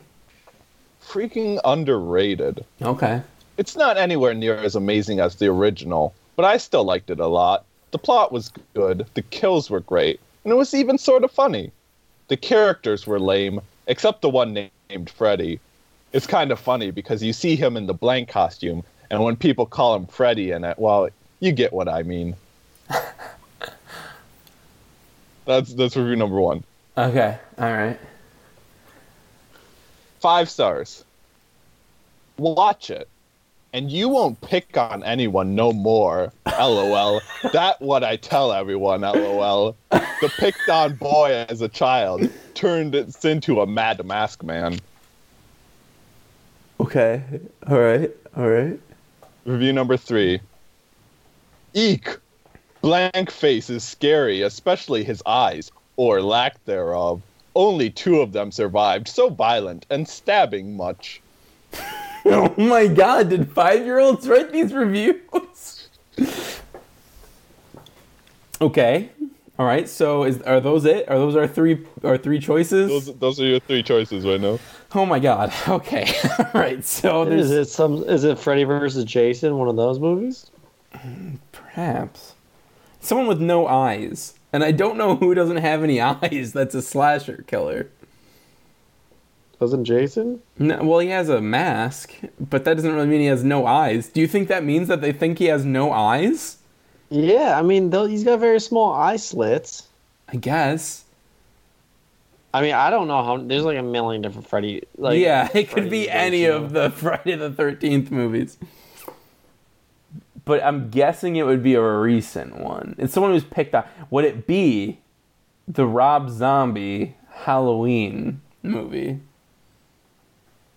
Freaking 1.04 1.58
underrated. 1.64 2.64
Okay. 2.80 3.20
It's 3.56 3.74
not 3.74 3.96
anywhere 3.96 4.32
near 4.32 4.54
as 4.54 4.76
amazing 4.76 5.18
as 5.18 5.34
the 5.34 5.48
original, 5.48 6.14
but 6.36 6.44
I 6.44 6.58
still 6.58 6.84
liked 6.84 7.10
it 7.10 7.18
a 7.18 7.26
lot. 7.26 7.64
The 7.90 7.98
plot 7.98 8.30
was 8.30 8.52
good, 8.74 9.06
the 9.14 9.22
kills 9.22 9.70
were 9.70 9.80
great, 9.80 10.20
and 10.44 10.52
it 10.52 10.56
was 10.56 10.72
even 10.72 10.98
sort 10.98 11.24
of 11.24 11.32
funny. 11.32 11.72
The 12.28 12.36
characters 12.36 13.08
were 13.08 13.18
lame, 13.18 13.60
except 13.88 14.22
the 14.22 14.30
one 14.30 14.54
na- 14.54 14.68
named 14.88 15.10
Freddy. 15.10 15.58
It's 16.12 16.28
kind 16.28 16.52
of 16.52 16.60
funny 16.60 16.92
because 16.92 17.24
you 17.24 17.32
see 17.32 17.56
him 17.56 17.76
in 17.76 17.86
the 17.86 17.92
blank 17.94 18.28
costume, 18.28 18.84
and 19.10 19.24
when 19.24 19.34
people 19.34 19.66
call 19.66 19.96
him 19.96 20.06
Freddy 20.06 20.52
in 20.52 20.62
it, 20.62 20.78
well, 20.78 21.08
you 21.40 21.50
get 21.50 21.72
what 21.72 21.88
I 21.88 22.04
mean. 22.04 22.36
that's 25.44 25.74
that's 25.74 25.96
review 25.96 26.14
number 26.14 26.40
one. 26.40 26.62
Okay. 26.96 27.36
All 27.58 27.72
right. 27.72 27.98
Five 30.24 30.48
stars. 30.48 31.04
Watch 32.38 32.88
it, 32.88 33.08
and 33.74 33.92
you 33.92 34.08
won't 34.08 34.40
pick 34.40 34.74
on 34.74 35.04
anyone 35.04 35.54
no 35.54 35.70
more. 35.70 36.32
LOL. 36.58 37.20
that 37.52 37.78
what 37.82 38.02
I 38.02 38.16
tell 38.16 38.50
everyone. 38.50 39.02
LOL. 39.02 39.76
The 39.90 40.32
picked 40.38 40.66
on 40.70 40.94
boy 40.94 41.44
as 41.50 41.60
a 41.60 41.68
child 41.68 42.26
turned 42.54 42.94
it 42.94 43.22
into 43.22 43.60
a 43.60 43.66
mad 43.66 44.02
mask 44.06 44.42
man. 44.42 44.78
Okay. 46.80 47.22
All 47.68 47.78
right. 47.78 48.10
All 48.34 48.48
right. 48.48 48.80
Review 49.44 49.74
number 49.74 49.98
three. 49.98 50.40
Eek. 51.74 52.16
Blank 52.80 53.30
face 53.30 53.68
is 53.68 53.84
scary, 53.84 54.40
especially 54.40 55.04
his 55.04 55.22
eyes, 55.26 55.70
or 55.96 56.22
lack 56.22 56.64
thereof. 56.64 57.20
Only 57.54 57.90
two 57.90 58.20
of 58.20 58.32
them 58.32 58.50
survived, 58.50 59.08
so 59.08 59.28
violent 59.30 59.86
and 59.90 60.08
stabbing 60.08 60.76
much. 60.76 61.20
Oh 62.26 62.54
my 62.56 62.86
god, 62.86 63.28
did 63.28 63.52
five 63.52 63.84
year 63.84 63.98
olds 63.98 64.26
write 64.26 64.50
these 64.50 64.72
reviews? 64.72 65.88
okay. 68.62 69.10
All 69.58 69.66
right, 69.66 69.86
so 69.86 70.24
is 70.24 70.40
are 70.40 70.58
those 70.58 70.86
it? 70.86 71.06
Are 71.10 71.18
those 71.18 71.36
our 71.36 71.46
three 71.46 71.86
our 72.02 72.16
three 72.16 72.38
choices? 72.38 72.88
Those, 72.88 73.14
those 73.18 73.40
are 73.42 73.44
your 73.44 73.60
three 73.60 73.82
choices 73.82 74.24
right 74.24 74.40
now. 74.40 74.58
Oh 74.94 75.04
my 75.04 75.18
god. 75.18 75.52
Okay. 75.68 76.10
All 76.38 76.46
right. 76.54 76.82
So 76.82 77.26
there's 77.26 77.50
Is 77.50 77.50
it 77.50 77.64
some? 77.66 78.02
Is 78.04 78.24
it 78.24 78.38
Freddy 78.38 78.64
versus 78.64 79.04
Jason? 79.04 79.58
One 79.58 79.68
of 79.68 79.76
those 79.76 79.98
movies? 79.98 80.50
Hmm, 80.94 81.34
perhaps 81.52 82.34
someone 83.00 83.26
with 83.26 83.40
no 83.40 83.66
eyes, 83.66 84.34
and 84.54 84.62
I 84.62 84.70
don't 84.70 84.96
know 84.96 85.16
who 85.16 85.34
doesn't 85.34 85.56
have 85.56 85.82
any 85.82 86.00
eyes. 86.00 86.52
That's 86.52 86.76
a 86.76 86.80
slasher 86.80 87.42
killer. 87.48 87.90
Doesn't 89.58 89.84
Jason? 89.84 90.42
No, 90.60 90.84
well, 90.84 91.00
he 91.00 91.08
has 91.08 91.28
a 91.28 91.40
mask, 91.40 92.14
but 92.38 92.64
that 92.64 92.74
doesn't 92.74 92.94
really 92.94 93.08
mean 93.08 93.20
he 93.20 93.26
has 93.26 93.42
no 93.42 93.66
eyes. 93.66 94.08
Do 94.08 94.20
you 94.20 94.28
think 94.28 94.46
that 94.46 94.62
means 94.62 94.86
that 94.86 95.00
they 95.00 95.10
think 95.10 95.38
he 95.38 95.46
has 95.46 95.64
no 95.64 95.90
eyes? 95.90 96.58
Yeah, 97.10 97.58
I 97.58 97.62
mean, 97.62 97.90
though 97.90 98.06
he's 98.06 98.22
got 98.22 98.38
very 98.38 98.60
small 98.60 98.92
eye 98.92 99.16
slits. 99.16 99.88
I 100.28 100.36
guess. 100.36 101.04
I 102.52 102.62
mean, 102.62 102.74
I 102.74 102.90
don't 102.90 103.08
know 103.08 103.24
how. 103.24 103.38
There's 103.38 103.64
like 103.64 103.78
a 103.78 103.82
million 103.82 104.22
different 104.22 104.46
Freddy. 104.46 104.84
Like, 104.96 105.18
yeah, 105.18 105.48
it 105.52 105.68
could 105.70 105.90
be 105.90 106.08
any 106.08 106.44
of 106.44 106.72
the 106.72 106.90
Friday 106.94 107.34
the 107.34 107.50
13th 107.50 108.12
movies. 108.12 108.56
But 110.44 110.62
I'm 110.62 110.90
guessing 110.90 111.36
it 111.36 111.46
would 111.46 111.62
be 111.62 111.74
a 111.74 111.82
recent 111.82 112.58
one. 112.58 112.94
It's 112.98 113.14
someone 113.14 113.32
who's 113.32 113.44
picked 113.44 113.74
up. 113.74 113.88
Would 114.10 114.24
it 114.24 114.46
be 114.46 115.00
the 115.66 115.86
Rob 115.86 116.28
Zombie 116.28 117.16
Halloween 117.30 118.42
movie? 118.62 119.20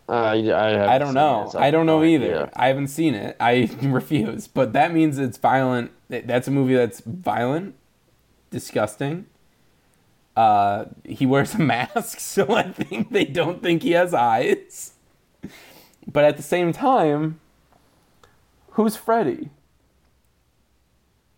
Uh, 0.09 0.13
I, 0.13 0.47
I, 0.49 0.95
I 0.95 0.97
don't 0.97 1.13
know. 1.13 1.51
I 1.55 1.69
don't 1.69 1.85
know 1.85 2.03
either. 2.03 2.27
Yeah. 2.27 2.49
I 2.55 2.67
haven't 2.67 2.87
seen 2.87 3.13
it. 3.13 3.35
I 3.39 3.69
refuse. 3.81 4.47
But 4.47 4.73
that 4.73 4.93
means 4.93 5.17
it's 5.17 5.37
violent. 5.37 5.91
That's 6.09 6.47
a 6.47 6.51
movie 6.51 6.75
that's 6.75 7.01
violent, 7.01 7.75
disgusting. 8.49 9.25
Uh, 10.37 10.85
he 11.03 11.25
wears 11.25 11.55
a 11.55 11.59
mask, 11.61 12.19
so 12.21 12.53
I 12.55 12.71
think 12.71 13.11
they 13.11 13.25
don't 13.25 13.61
think 13.61 13.83
he 13.83 13.91
has 13.91 14.13
eyes. 14.13 14.93
But 16.09 16.23
at 16.23 16.37
the 16.37 16.43
same 16.43 16.71
time, 16.71 17.41
who's 18.71 18.95
Freddy? 18.95 19.49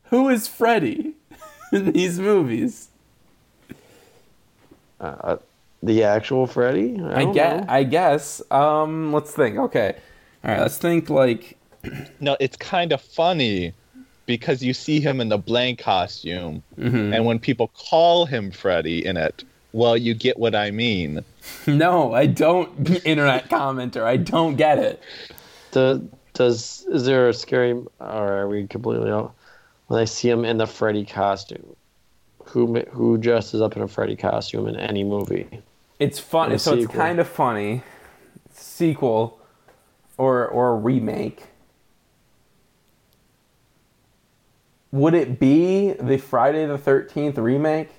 Who 0.09 0.29
is 0.29 0.47
Freddy 0.47 1.13
in 1.71 1.91
these 1.91 2.19
movies? 2.19 2.89
Uh, 4.99 5.37
the 5.81 6.03
actual 6.03 6.45
Freddy? 6.45 7.01
I, 7.01 7.23
don't 7.23 7.33
guess. 7.33 7.65
know. 7.65 7.73
I 7.73 7.83
guess. 7.83 8.41
Um, 8.51 9.13
let's 9.13 9.31
think. 9.31 9.57
Okay. 9.57 9.95
All 10.43 10.51
right. 10.51 10.59
Let's 10.61 10.77
think. 10.77 11.09
Like. 11.09 11.57
No, 12.19 12.35
it's 12.41 12.57
kind 12.57 12.91
of 12.91 12.99
funny 13.01 13.73
because 14.25 14.61
you 14.61 14.73
see 14.73 14.99
him 14.99 15.21
in 15.21 15.29
the 15.29 15.37
blank 15.37 15.79
costume, 15.79 16.61
mhm. 16.77 17.15
and 17.15 17.25
when 17.25 17.39
people 17.39 17.69
call 17.69 18.25
him 18.25 18.51
Freddy 18.51 19.05
in 19.05 19.15
it, 19.15 19.45
well, 19.71 19.95
you 19.95 20.13
get 20.13 20.37
what 20.37 20.55
I 20.55 20.71
mean. 20.71 21.23
No, 21.65 22.13
I 22.13 22.25
don't. 22.25 22.89
Internet 23.05 23.49
commenter. 23.49 24.03
I 24.03 24.17
don't 24.17 24.55
get 24.55 24.77
it. 24.77 25.01
Do, 25.71 26.07
does 26.33 26.85
is 26.89 27.05
there 27.05 27.29
a 27.29 27.33
scary? 27.33 27.71
Or 27.71 27.87
are 27.99 28.47
we 28.47 28.67
completely 28.67 29.09
out? 29.09 29.33
When 29.89 29.99
I 29.99 30.05
see 30.05 30.29
him 30.29 30.45
in 30.45 30.57
the 30.57 30.67
Freddy 30.67 31.03
costume, 31.03 31.75
who 32.45 32.79
who 32.91 33.17
dresses 33.17 33.59
up 33.59 33.75
in 33.75 33.81
a 33.81 33.87
Freddy 33.87 34.15
costume 34.15 34.67
in 34.67 34.75
any 34.75 35.03
movie? 35.03 35.47
It's 35.97 36.19
fun. 36.19 36.51
Or 36.51 36.55
a 36.55 36.59
So 36.59 36.75
it's 36.75 36.85
kind 36.87 37.19
of 37.19 37.27
funny. 37.27 37.81
Sequel, 38.53 39.39
or 40.15 40.47
or 40.47 40.73
a 40.73 40.75
remake. 40.75 41.47
Would 44.91 45.15
it 45.15 45.39
be 45.39 45.93
the 45.93 46.17
Friday 46.17 46.67
the 46.67 46.77
Thirteenth 46.77 47.39
remake? 47.39 47.89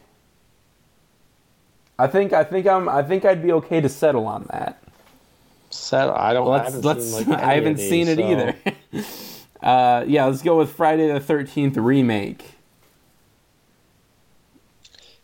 I 1.98 2.06
think 2.06 2.32
I 2.32 2.44
think 2.44 2.68
I'm 2.68 2.88
I 2.88 3.02
think 3.02 3.24
I'd 3.24 3.42
be 3.42 3.50
okay 3.50 3.80
to 3.80 3.88
settle 3.88 4.26
on 4.26 4.46
that. 4.52 4.80
Set. 5.70 6.08
I 6.08 6.32
don't. 6.34 6.46
I 6.46 6.50
Let's 6.50 6.66
haven't 6.66 6.84
let's. 6.84 7.04
seen, 7.04 7.28
like, 7.30 7.38
any 7.42 7.42
I 7.50 7.54
haven't 7.56 7.76
these, 7.78 7.88
seen 7.90 8.06
it 8.06 8.18
so- 8.18 8.30
either. 8.30 8.56
uh, 9.62 10.04
yeah, 10.06 10.24
let's 10.26 10.42
go 10.42 10.58
with 10.58 10.72
Friday 10.72 11.10
the 11.12 11.20
Thirteenth 11.20 11.76
remake. 11.76 12.54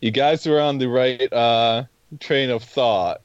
You 0.00 0.10
guys 0.10 0.46
were 0.46 0.60
on 0.60 0.78
the 0.78 0.88
right 0.88 1.32
uh, 1.32 1.84
train 2.20 2.50
of 2.50 2.62
thought. 2.62 3.20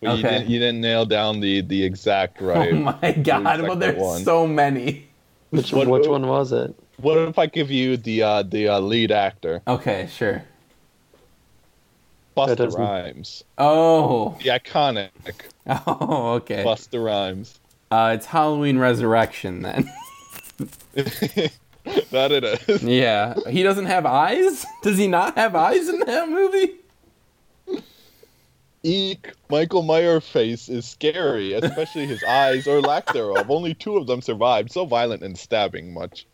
But 0.00 0.18
you 0.18 0.26
Okay. 0.26 0.38
didn't 0.38 0.50
you 0.50 0.58
didn't 0.58 0.80
nail 0.80 1.06
down 1.06 1.40
the 1.40 1.60
the 1.62 1.82
exact 1.84 2.40
right. 2.40 2.72
Oh 2.72 2.76
my 2.76 3.12
god! 3.12 3.62
Well, 3.62 3.76
there's 3.76 3.98
one. 3.98 4.22
so 4.22 4.46
many. 4.46 5.06
Which 5.50 5.72
What- 5.72 5.88
which 5.88 6.06
one 6.06 6.26
was 6.26 6.52
it? 6.52 6.74
What 6.98 7.18
if 7.18 7.38
I 7.38 7.46
give 7.46 7.70
you 7.70 7.96
the 7.96 8.22
uh, 8.22 8.42
the 8.42 8.68
uh, 8.68 8.80
lead 8.80 9.10
actor, 9.12 9.62
Okay, 9.66 10.08
sure. 10.12 10.44
Busta 12.36 12.56
doesn't- 12.56 12.80
Rhymes, 12.80 13.44
Oh, 13.58 14.36
the 14.42 14.50
iconic 14.50 15.10
oh, 15.86 16.34
okay. 16.34 16.62
Busta 16.64 17.04
Rhymes? 17.04 17.58
Uh, 17.90 18.12
it's 18.16 18.26
Halloween 18.26 18.78
Resurrection 18.78 19.62
then. 19.62 19.88
that 20.94 21.52
it 22.32 22.44
is. 22.68 22.82
yeah, 22.82 23.34
he 23.48 23.62
doesn't 23.62 23.86
have 23.86 24.06
eyes. 24.06 24.64
Does 24.82 24.98
he 24.98 25.06
not 25.06 25.36
have 25.36 25.54
eyes 25.54 25.88
in 25.88 26.00
that 26.00 26.28
movie? 26.28 26.74
Eek, 28.82 29.32
Michael 29.48 29.82
Myers 29.82 30.28
face 30.28 30.68
is 30.68 30.84
scary, 30.84 31.54
especially 31.54 32.06
his 32.06 32.22
eyes 32.22 32.66
or 32.66 32.82
lack 32.82 33.06
thereof. 33.12 33.50
Only 33.50 33.72
two 33.72 33.96
of 33.96 34.06
them 34.06 34.20
survived, 34.20 34.72
so 34.72 34.84
violent 34.84 35.22
and 35.22 35.38
stabbing 35.38 35.94
much. 35.94 36.26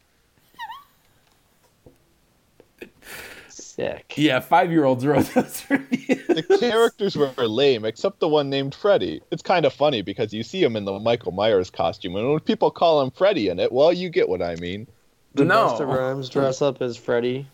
Sick. 3.81 4.15
Yeah, 4.17 4.41
five-year-olds 4.41 5.07
wrote 5.07 5.27
those 5.35 5.65
reviews. 5.71 6.27
The 6.27 6.59
characters 6.61 7.17
were 7.17 7.29
lame, 7.47 7.85
except 7.85 8.21
the 8.21 8.29
one 8.29 8.51
named 8.51 8.75
Freddy. 8.75 9.23
It's 9.31 9.43
kind 9.43 9.65
of 9.65 9.73
funny 9.73 10.03
because 10.03 10.33
you 10.33 10.43
see 10.43 10.63
him 10.63 10.77
in 10.77 10.85
the 10.85 10.99
Michael 10.99 11.33
Myers 11.33 11.71
costume, 11.71 12.17
and 12.17 12.29
when 12.31 12.41
people 12.41 12.71
call 12.71 13.01
him 13.01 13.11
Freddy 13.11 13.49
in 13.49 13.59
it, 13.59 13.73
well, 13.73 13.93
you 13.93 14.09
get 14.11 14.29
what 14.29 14.43
I 14.43 14.57
mean. 14.57 14.87
Did 15.35 15.47
No. 15.49 15.69
Busta 15.69 15.87
Rhymes 15.87 16.29
dress 16.31 16.61
up 16.61 16.83
as 16.83 16.97
Freddy? 16.97 17.47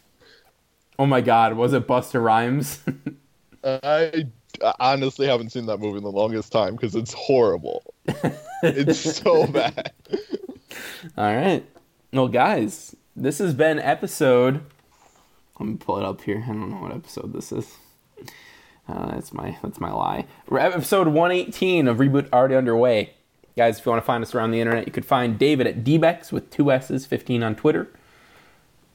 Oh 0.98 1.06
my 1.06 1.20
God, 1.20 1.54
was 1.54 1.72
it 1.72 1.86
Busta 1.86 2.22
Rhymes? 2.22 2.80
I 3.62 4.26
I 4.64 4.72
honestly 4.80 5.26
haven't 5.26 5.50
seen 5.52 5.66
that 5.66 5.78
movie 5.78 5.98
in 5.98 6.02
the 6.04 6.10
longest 6.10 6.50
time 6.50 6.74
because 6.76 6.94
it's 6.94 7.12
horrible. 7.12 7.94
it's 8.62 8.98
so 9.18 9.46
bad. 9.46 9.92
All 11.18 11.34
right. 11.36 11.62
Well, 12.12 12.28
guys, 12.28 12.96
this 13.14 13.38
has 13.38 13.52
been 13.52 13.78
episode. 13.78 14.62
Let 15.58 15.68
me 15.68 15.76
pull 15.76 15.98
it 15.98 16.04
up 16.04 16.20
here. 16.22 16.42
I 16.44 16.48
don't 16.48 16.70
know 16.70 16.76
what 16.76 16.92
episode 16.92 17.32
this 17.32 17.50
is. 17.52 17.76
Uh, 18.88 19.12
that's 19.14 19.32
my 19.32 19.56
that's 19.62 19.80
my 19.80 19.90
lie. 19.92 20.26
Episode 20.50 21.08
118 21.08 21.88
of 21.88 21.98
Reboot 21.98 22.30
already 22.32 22.54
underway. 22.54 23.14
Guys, 23.56 23.78
if 23.78 23.86
you 23.86 23.90
want 23.90 24.02
to 24.02 24.06
find 24.06 24.22
us 24.22 24.34
around 24.34 24.50
the 24.50 24.60
internet, 24.60 24.86
you 24.86 24.92
could 24.92 25.06
find 25.06 25.38
David 25.38 25.66
at 25.66 25.82
Dbex 25.82 26.30
with 26.30 26.50
two 26.50 26.70
S's, 26.70 27.06
15 27.06 27.42
on 27.42 27.54
Twitter. 27.56 27.88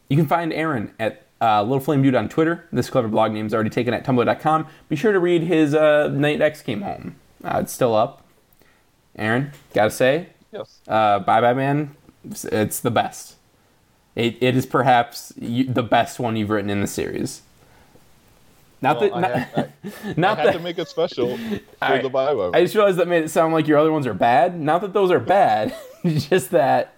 You 0.07 0.15
can 0.15 0.27
find 0.27 0.53
Aaron 0.53 0.93
at 0.99 1.25
uh, 1.41 1.63
Little 1.63 1.79
Flame 1.79 2.03
Dude 2.03 2.13
on 2.13 2.29
Twitter. 2.29 2.67
This 2.71 2.89
clever 2.89 3.07
blog 3.07 3.31
name 3.31 3.47
is 3.47 3.53
already 3.55 3.71
taken 3.71 3.93
at 3.93 4.05
tumblr.com. 4.05 4.67
Be 4.87 4.95
sure 4.95 5.11
to 5.13 5.19
read 5.19 5.41
his 5.41 5.73
uh, 5.73 6.09
Night 6.09 6.41
X 6.41 6.61
Came 6.61 6.81
Home. 6.83 7.15
Uh, 7.43 7.59
it's 7.63 7.73
still 7.73 7.95
up. 7.95 8.23
Aaron, 9.15 9.51
gotta 9.73 9.89
say, 9.91 10.27
Yes. 10.53 10.79
uh, 10.87 11.19
Bye 11.19 11.41
Bye 11.41 11.53
Man, 11.53 11.95
it's, 12.29 12.45
it's 12.45 12.79
the 12.79 12.91
best. 12.91 13.35
It, 14.15 14.37
it 14.41 14.55
is 14.57 14.65
perhaps 14.65 15.31
you, 15.39 15.63
the 15.65 15.83
best 15.83 16.19
one 16.19 16.35
you've 16.35 16.49
written 16.49 16.69
in 16.69 16.81
the 16.81 16.87
series. 16.87 17.41
Not 18.81 18.99
Well, 18.99 19.09
that, 19.09 19.15
I 19.15 19.19
not, 19.21 19.31
had- 19.31 19.73
I 19.93 20.13
not 20.17 20.37
had 20.37 20.47
that. 20.47 20.53
to 20.53 20.59
make 20.59 20.77
it 20.79 20.87
special 20.89 21.37
for 21.37 21.59
I- 21.81 22.01
the 22.01 22.09
Bible. 22.09 22.51
I 22.53 22.61
just 22.63 22.75
realized 22.75 22.97
that 22.97 23.07
made 23.07 23.23
it 23.23 23.29
sound 23.29 23.53
like 23.53 23.67
your 23.67 23.77
other 23.77 23.91
ones 23.91 24.07
are 24.07 24.13
bad. 24.13 24.59
Not 24.59 24.81
that 24.81 24.93
those 24.93 25.11
are 25.11 25.19
bad, 25.19 25.73
just 26.05 26.51
that 26.51 26.93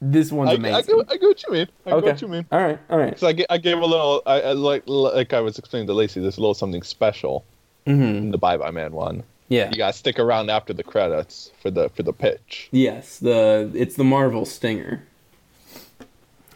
this 0.00 0.30
one's 0.30 0.50
I, 0.50 0.52
I, 0.52 0.56
amazing. 0.56 0.96
get, 0.96 1.06
I 1.10 1.16
get 1.16 1.22
what 1.26 1.42
you 1.42 1.52
mean. 1.52 1.66
I 1.86 1.90
okay. 1.90 2.06
get 2.06 2.12
what 2.14 2.22
you 2.22 2.28
mean. 2.28 2.46
All 2.52 2.60
right. 2.62 2.78
All 2.88 2.98
right. 2.98 3.18
So 3.18 3.26
I, 3.26 3.32
ga- 3.32 3.46
I 3.50 3.58
gave 3.58 3.78
a 3.78 3.84
little, 3.84 4.22
I, 4.26 4.40
I 4.40 4.52
like 4.52 4.84
like 4.86 5.32
I 5.32 5.40
was 5.40 5.58
explaining 5.58 5.88
to 5.88 5.92
Lacey, 5.94 6.20
there's 6.20 6.36
a 6.38 6.40
little 6.40 6.54
something 6.54 6.82
special 6.82 7.44
hmm 7.86 8.00
in 8.02 8.30
the 8.30 8.38
Bye 8.38 8.56
Bye 8.58 8.70
Man 8.70 8.92
one. 8.92 9.24
Yeah. 9.48 9.70
You 9.70 9.76
gotta 9.78 9.92
stick 9.96 10.18
around 10.20 10.50
after 10.50 10.72
the 10.72 10.84
credits 10.84 11.50
for 11.60 11.70
the 11.70 11.88
for 11.90 12.02
the 12.04 12.12
pitch. 12.12 12.68
Yes. 12.70 13.18
The 13.18 13.70
it's 13.74 13.96
the 13.96 14.04
Marvel 14.04 14.44
stinger 14.44 15.04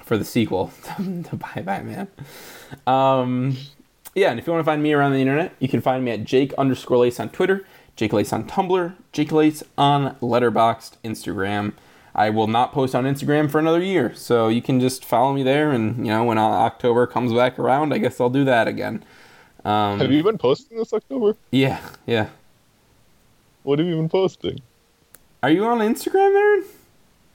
for 0.05 0.19
the 0.19 0.24
sequel 0.24 0.73
to 0.97 1.37
Bye 1.37 1.62
Bye 1.62 1.83
Man. 1.83 2.09
Um, 2.87 3.57
yeah, 4.15 4.31
and 4.31 4.39
if 4.39 4.47
you 4.47 4.53
want 4.53 4.65
to 4.65 4.70
find 4.70 4.83
me 4.83 4.93
around 4.93 5.12
the 5.12 5.20
internet, 5.20 5.55
you 5.59 5.69
can 5.69 5.81
find 5.81 6.05
me 6.05 6.11
at 6.11 6.24
Jake 6.24 6.53
underscore 6.55 6.99
Lace 6.99 7.19
on 7.19 7.31
Twitter, 7.31 7.65
Jake 7.97 8.12
Lace 8.12 8.33
on 8.33 8.47
Tumblr, 8.47 8.95
Jake 9.12 9.33
Lace 9.33 9.62
on 9.79 10.16
Letterboxd 10.16 10.93
Instagram. 11.05 11.73
I 12.15 12.29
will 12.29 12.47
not 12.47 12.73
post 12.73 12.95
on 12.95 13.05
Instagram 13.05 13.51
for 13.51 13.59
another 13.59 13.81
year, 13.83 14.15
so 14.15 14.49
you 14.49 14.61
can 14.61 14.81
just 14.81 15.05
follow 15.05 15.33
me 15.33 15.43
there. 15.43 15.70
And 15.70 15.99
you 15.99 16.12
know, 16.12 16.24
when 16.24 16.37
October 16.37 17.07
comes 17.07 17.33
back 17.33 17.59
around, 17.59 17.95
I 17.95 17.99
guess 17.99 18.20
I'll 18.20 18.29
do 18.29 18.45
that 18.45 18.69
again. 18.69 19.03
Um, 19.65 19.99
Have 20.01 20.12
you 20.12 20.23
been 20.23 20.39
posting 20.39 20.77
this 20.77 20.93
October? 20.93 21.37
Yeah, 21.51 21.81
yeah. 22.07 22.29
What 23.62 23.79
have 23.79 23.89
you 23.89 23.97
been 23.97 24.09
posting? 24.09 24.61
Are 25.43 25.51
you 25.51 25.65
on 25.65 25.79
Instagram, 25.79 26.35
Aaron? 26.35 26.65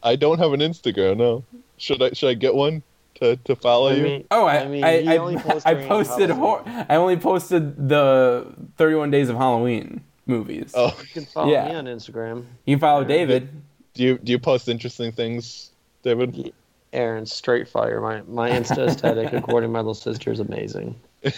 I 0.03 0.15
don't 0.15 0.38
have 0.38 0.53
an 0.53 0.60
Instagram. 0.60 1.18
No. 1.18 1.44
Should 1.78 2.02
I 2.02 2.12
should 2.12 2.30
I 2.30 2.34
get 2.34 2.56
one 2.56 2.84
to, 3.16 3.36
to 3.38 3.56
follow 3.56 3.90
I 3.90 3.94
you? 3.94 4.04
mean, 4.04 4.28
Oh, 4.32 4.45
I 4.45 4.60
I 4.64 4.68
mean, 4.68 4.84
I, 4.84 5.02
he 5.02 5.08
I, 5.10 5.18
only 5.18 5.38
I 5.66 5.74
posted 5.88 6.30
hor- 6.30 6.64
I 6.66 6.95
only 6.95 7.18
posted 7.18 7.90
the 7.90 8.48
31 8.78 9.12
Days 9.12 9.30
of 9.30 9.38
Halloween 9.38 10.02
movies. 10.26 10.72
oh, 10.76 10.95
you 11.02 11.08
can 11.08 11.26
follow 11.26 11.52
Yeah. 11.52 11.70
me 11.70 11.76
on 11.76 11.86
Instagram. 11.86 12.45
You 12.66 12.76
can 12.76 12.80
follow 12.82 13.04
David. 13.04 13.49
do 13.94 14.04
you 14.04 14.18
do 14.20 14.32
you 14.32 14.40
post 14.40 14.68
interesting 14.70 15.12
things, 15.12 15.72
David? 16.04 16.54
Aaron 16.94 17.26
Straight 17.26 17.68
Fire. 17.68 17.99
My 18.02 18.22
my 18.28 18.49
Insta 18.49 18.88
aesthetic, 18.88 19.34
according 19.41 19.70
to 19.70 19.74
my 19.74 19.80
little 19.80 19.94
sister, 19.94 20.32
is 20.32 20.40
amazing. 20.40 20.95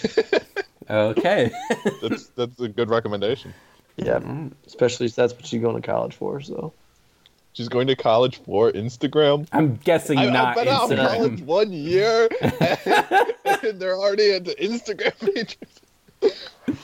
Okay. 0.89 1.51
That's 2.01 2.27
that's 2.29 2.59
a 2.59 2.67
good 2.67 2.89
recommendation. 2.89 3.53
Yeah, 3.97 4.19
mm. 4.19 4.51
especially 4.65 5.05
if 5.05 5.15
that's 5.15 5.33
what 5.33 5.45
she's 5.45 5.61
going 5.61 5.79
to 5.79 5.85
college 5.87 6.15
for. 6.15 6.41
So 6.41 6.73
She's 7.53 7.67
going 7.67 7.87
to 7.87 7.95
college 7.95 8.41
for 8.45 8.71
Instagram. 8.71 9.47
I'm 9.51 9.75
guessing 9.77 10.17
I, 10.17 10.29
not 10.29 10.57
I've 10.57 10.65
been 10.65 10.67
out 10.67 10.91
of 10.91 10.97
college 10.97 11.41
one 11.41 11.71
year, 11.73 12.29
and 12.41 13.79
they're 13.79 13.97
already 13.97 14.33
into 14.33 14.51
Instagram 14.61 15.19
pages. 15.19 15.57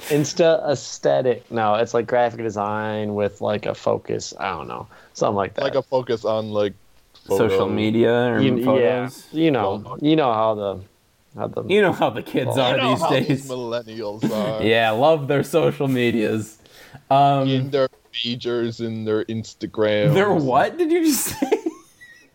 Insta 0.09 0.67
aesthetic. 0.69 1.49
No, 1.51 1.75
it's 1.75 1.93
like 1.93 2.07
graphic 2.07 2.41
design 2.41 3.15
with 3.15 3.41
like 3.41 3.65
a 3.65 3.75
focus. 3.75 4.33
I 4.39 4.49
don't 4.49 4.67
know, 4.67 4.87
something 5.13 5.35
like 5.35 5.53
that. 5.53 5.63
Like 5.63 5.75
a 5.75 5.83
focus 5.83 6.25
on 6.25 6.49
like 6.51 6.73
Social 7.27 7.67
media 7.67 8.33
or 8.33 8.39
you, 8.39 8.77
yeah, 8.77 9.09
you 9.31 9.49
know, 9.49 9.97
you 9.99 10.15
know 10.15 10.31
how 10.31 10.53
the 10.53 10.79
how 11.35 11.47
the 11.47 11.63
You 11.63 11.81
know 11.81 11.91
how 11.91 12.11
the 12.11 12.21
kids 12.21 12.55
You 12.55 12.61
are 12.61 12.75
You 12.75 12.81
know 12.81 12.89
these 12.91 13.01
how 13.01 13.09
days. 13.09 13.27
these 13.27 13.49
millennials 13.49 14.31
are. 14.31 14.61
yeah, 14.63 14.91
love 14.91 15.27
their 15.27 15.41
social 15.43 15.87
medias. 15.87 16.59
Um, 17.09 17.47
in 17.47 17.71
their 17.71 17.89
majors 18.23 18.79
and 18.79 19.07
their 19.07 19.25
Instagram. 19.25 20.13
they're 20.13 20.31
what 20.33 20.77
did 20.77 20.91
you 20.91 21.03
just 21.05 21.25
say? 21.39 21.51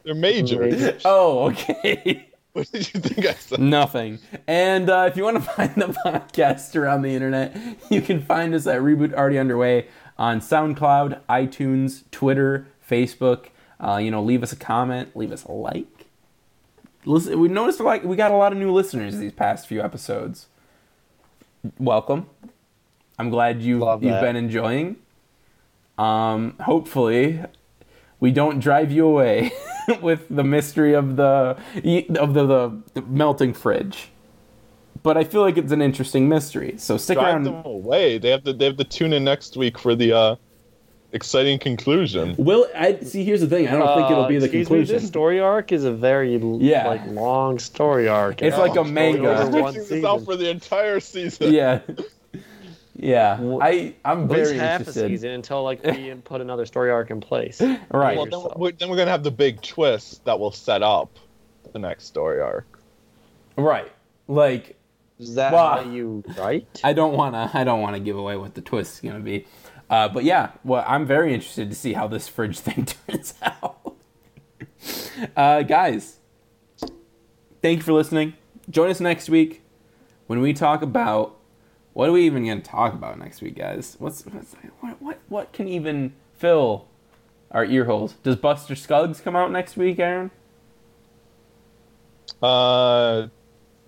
They're 0.04 0.14
majors. 0.14 1.02
oh, 1.04 1.50
okay. 1.50 2.26
what 2.52 2.70
did 2.72 2.92
you 2.92 3.00
think 3.00 3.26
I 3.26 3.34
said? 3.34 3.60
Nothing. 3.60 4.18
And 4.46 4.88
uh, 4.88 5.06
if 5.10 5.16
you 5.16 5.24
want 5.24 5.36
to 5.36 5.42
find 5.42 5.74
the 5.76 5.86
podcast 6.04 6.74
around 6.76 7.02
the 7.02 7.14
internet, 7.14 7.56
you 7.90 8.00
can 8.00 8.22
find 8.22 8.54
us 8.54 8.66
at 8.66 8.80
Reboot 8.80 9.12
Already 9.12 9.38
Underway 9.38 9.88
on 10.18 10.40
SoundCloud, 10.40 11.20
iTunes, 11.28 12.10
Twitter, 12.10 12.66
Facebook. 12.88 13.46
Uh, 13.78 13.96
you 13.96 14.10
know, 14.10 14.22
leave 14.22 14.42
us 14.42 14.52
a 14.52 14.56
comment, 14.56 15.16
leave 15.16 15.32
us 15.32 15.44
a 15.44 15.52
like. 15.52 16.06
Listen, 17.06 17.40
we 17.40 17.48
noticed 17.48 17.80
like 17.80 18.04
we 18.04 18.16
got 18.16 18.30
a 18.30 18.36
lot 18.36 18.52
of 18.52 18.58
new 18.58 18.72
listeners 18.72 19.16
these 19.16 19.32
past 19.32 19.66
few 19.66 19.80
episodes. 19.80 20.48
welcome. 21.78 22.28
I'm 23.18 23.30
glad 23.30 23.62
you've 23.62 23.82
you've 24.02 24.20
been 24.20 24.36
enjoying. 24.36 24.96
Um, 26.00 26.54
hopefully, 26.60 27.40
we 28.20 28.30
don't 28.30 28.58
drive 28.60 28.90
you 28.92 29.06
away 29.06 29.52
with 30.00 30.26
the 30.30 30.44
mystery 30.44 30.94
of 30.94 31.16
the 31.16 31.56
of 32.18 32.34
the, 32.34 32.46
the, 32.46 32.80
the 32.94 33.02
melting 33.02 33.52
fridge. 33.54 34.08
But 35.02 35.16
I 35.16 35.24
feel 35.24 35.40
like 35.40 35.56
it's 35.56 35.72
an 35.72 35.80
interesting 35.82 36.28
mystery. 36.28 36.74
So 36.76 36.96
stick 36.98 37.16
Drive 37.16 37.34
around. 37.34 37.44
them 37.44 37.62
away. 37.64 38.18
They 38.18 38.30
have 38.30 38.44
to. 38.44 38.52
They 38.52 38.66
have 38.66 38.76
to 38.76 38.84
tune 38.84 39.12
in 39.12 39.24
next 39.24 39.56
week 39.56 39.78
for 39.78 39.94
the 39.94 40.12
uh, 40.12 40.36
exciting 41.12 41.58
conclusion. 41.58 42.34
Will 42.38 42.66
I 42.76 42.98
see? 43.00 43.24
Here's 43.24 43.40
the 43.40 43.46
thing. 43.46 43.66
I 43.66 43.72
don't 43.72 43.96
think 43.96 44.10
it'll 44.10 44.26
be 44.26 44.38
the 44.38 44.48
Uh, 44.48 44.50
conclusion. 44.50 44.94
Me, 44.94 45.00
this 45.00 45.08
story 45.08 45.40
arc 45.40 45.72
is 45.72 45.84
a 45.84 45.92
very 45.92 46.36
Yeah. 46.60 46.86
like 46.86 47.06
long 47.06 47.58
story 47.58 48.08
arc. 48.08 48.42
It's 48.42 48.58
like 48.58 48.76
a 48.76 48.84
manga. 48.84 49.28
over 49.30 49.36
Stretching 49.46 49.62
one 49.62 49.74
this 49.74 49.88
season. 49.88 50.06
out 50.06 50.24
for 50.26 50.36
the 50.36 50.50
entire 50.50 51.00
season. 51.00 51.52
yeah, 51.54 51.80
yeah. 53.02 53.38
I 53.62 53.94
I'm 54.04 54.24
At 54.24 54.30
least 54.30 54.50
very 54.50 54.58
half 54.58 54.80
a 54.80 54.82
interested. 54.82 55.08
season 55.08 55.30
until 55.30 55.62
like 55.64 55.82
we 55.84 56.14
put 56.24 56.40
another 56.40 56.66
story 56.66 56.90
arc 56.90 57.10
in 57.10 57.20
place. 57.20 57.60
Right. 57.90 58.16
Well, 58.16 58.26
then 58.26 58.40
we're, 58.56 58.72
then 58.72 58.88
we're 58.90 58.96
gonna 58.96 59.10
have 59.10 59.22
the 59.24 59.30
big 59.30 59.62
twist 59.62 60.24
that 60.26 60.38
will 60.38 60.52
set 60.52 60.82
up 60.82 61.18
the 61.72 61.78
next 61.78 62.04
story 62.04 62.40
arc. 62.40 62.78
Right. 63.56 63.90
Like 64.28 64.76
Is 65.18 65.34
that 65.34 65.52
Well, 65.52 65.82
how 65.84 65.90
you 65.90 66.22
write? 66.38 66.80
I 66.84 66.92
don't 66.92 67.16
wanna 67.16 67.50
I 67.54 67.64
don't 67.64 67.80
wanna 67.80 68.00
give 68.00 68.16
away 68.16 68.36
what 68.36 68.54
the 68.54 68.60
twist 68.60 68.94
is 68.94 69.00
gonna 69.10 69.20
be. 69.24 69.46
Uh, 69.88 70.08
but 70.08 70.22
yeah, 70.22 70.52
well, 70.62 70.84
I'm 70.86 71.04
very 71.04 71.34
interested 71.34 71.68
to 71.68 71.74
see 71.74 71.94
how 71.94 72.06
this 72.06 72.28
fridge 72.28 72.58
thing 72.60 72.84
turns 72.86 73.34
out. 73.42 73.96
uh, 75.36 75.62
guys, 75.62 76.18
thank 77.60 77.78
you 77.78 77.82
for 77.82 77.92
listening. 77.92 78.34
Join 78.68 78.88
us 78.90 79.00
next 79.00 79.28
week 79.28 79.62
when 80.28 80.40
we 80.40 80.52
talk 80.52 80.82
about 80.82 81.36
what 81.92 82.08
are 82.08 82.12
we 82.12 82.24
even 82.26 82.46
gonna 82.46 82.60
talk 82.60 82.94
about 82.94 83.18
next 83.18 83.42
week, 83.42 83.56
guys? 83.56 83.96
What's, 83.98 84.24
what's 84.26 84.54
what 84.80 85.00
what 85.02 85.18
what 85.28 85.52
can 85.52 85.68
even 85.68 86.12
fill 86.36 86.86
our 87.50 87.64
ear 87.64 87.84
holes? 87.84 88.14
Does 88.22 88.36
Buster 88.36 88.74
Scruggs 88.74 89.20
come 89.20 89.34
out 89.34 89.50
next 89.50 89.76
week, 89.76 89.98
Aaron? 89.98 90.30
Uh, 92.42 93.22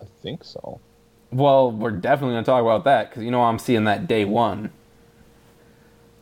I 0.00 0.04
think 0.22 0.44
so. 0.44 0.80
Well, 1.30 1.70
we're 1.70 1.92
definitely 1.92 2.34
gonna 2.34 2.44
talk 2.44 2.62
about 2.62 2.84
that 2.84 3.10
because 3.10 3.22
you 3.22 3.30
know 3.30 3.42
I'm 3.42 3.58
seeing 3.58 3.84
that 3.84 4.06
day 4.06 4.24
one. 4.24 4.70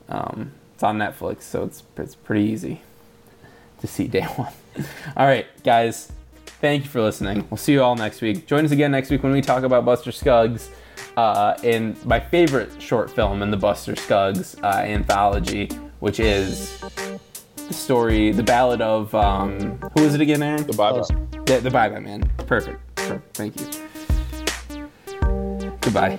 Um, 0.09 0.52
it's 0.74 0.82
on 0.82 0.98
Netflix, 0.98 1.43
so 1.43 1.65
it's 1.65 1.82
it's 1.97 2.15
pretty 2.15 2.44
easy 2.44 2.82
to 3.81 3.86
see 3.86 4.07
day 4.07 4.24
one. 4.36 4.52
all 5.16 5.27
right, 5.27 5.47
guys, 5.65 6.12
thank 6.61 6.85
you 6.85 6.90
for 6.90 7.01
listening. 7.01 7.47
We'll 7.48 7.57
see 7.57 7.73
you 7.73 7.82
all 7.82 7.97
next 7.97 8.20
week. 8.20 8.47
Join 8.47 8.66
us 8.66 8.70
again 8.70 8.90
next 8.90 9.11
week 9.11 9.23
when 9.23 9.32
we 9.32 9.40
talk 9.40 9.62
about 9.62 9.85
Buster 9.86 10.12
Scruggs 10.12 10.69
uh, 11.16 11.56
in 11.62 11.97
my 12.05 12.20
favorite 12.20 12.81
short 12.81 13.10
film 13.10 13.43
in 13.43 13.51
the 13.51 13.56
Buster 13.56 13.97
Scruggs 13.97 14.56
uh, 14.62 14.82
anthology, 14.85 15.68
which 16.01 16.20
is 16.20 16.81
the 17.56 17.74
story, 17.74 18.32
the 18.32 18.43
ballad 18.43 18.81
of 18.81 19.14
um, 19.14 19.78
who 19.97 20.05
is 20.05 20.14
it 20.14 20.20
again, 20.20 20.43
Aaron? 20.43 20.66
The 20.66 20.72
Bible. 20.72 21.06
The, 21.47 21.60
the 21.60 21.70
Bye 21.70 21.89
Bye 21.89 22.01
Man. 22.01 22.22
Perfect. 22.47 22.81
Perfect. 22.97 23.36
Thank 23.36 23.60
you. 23.60 23.66
Goodbye. 25.81 26.18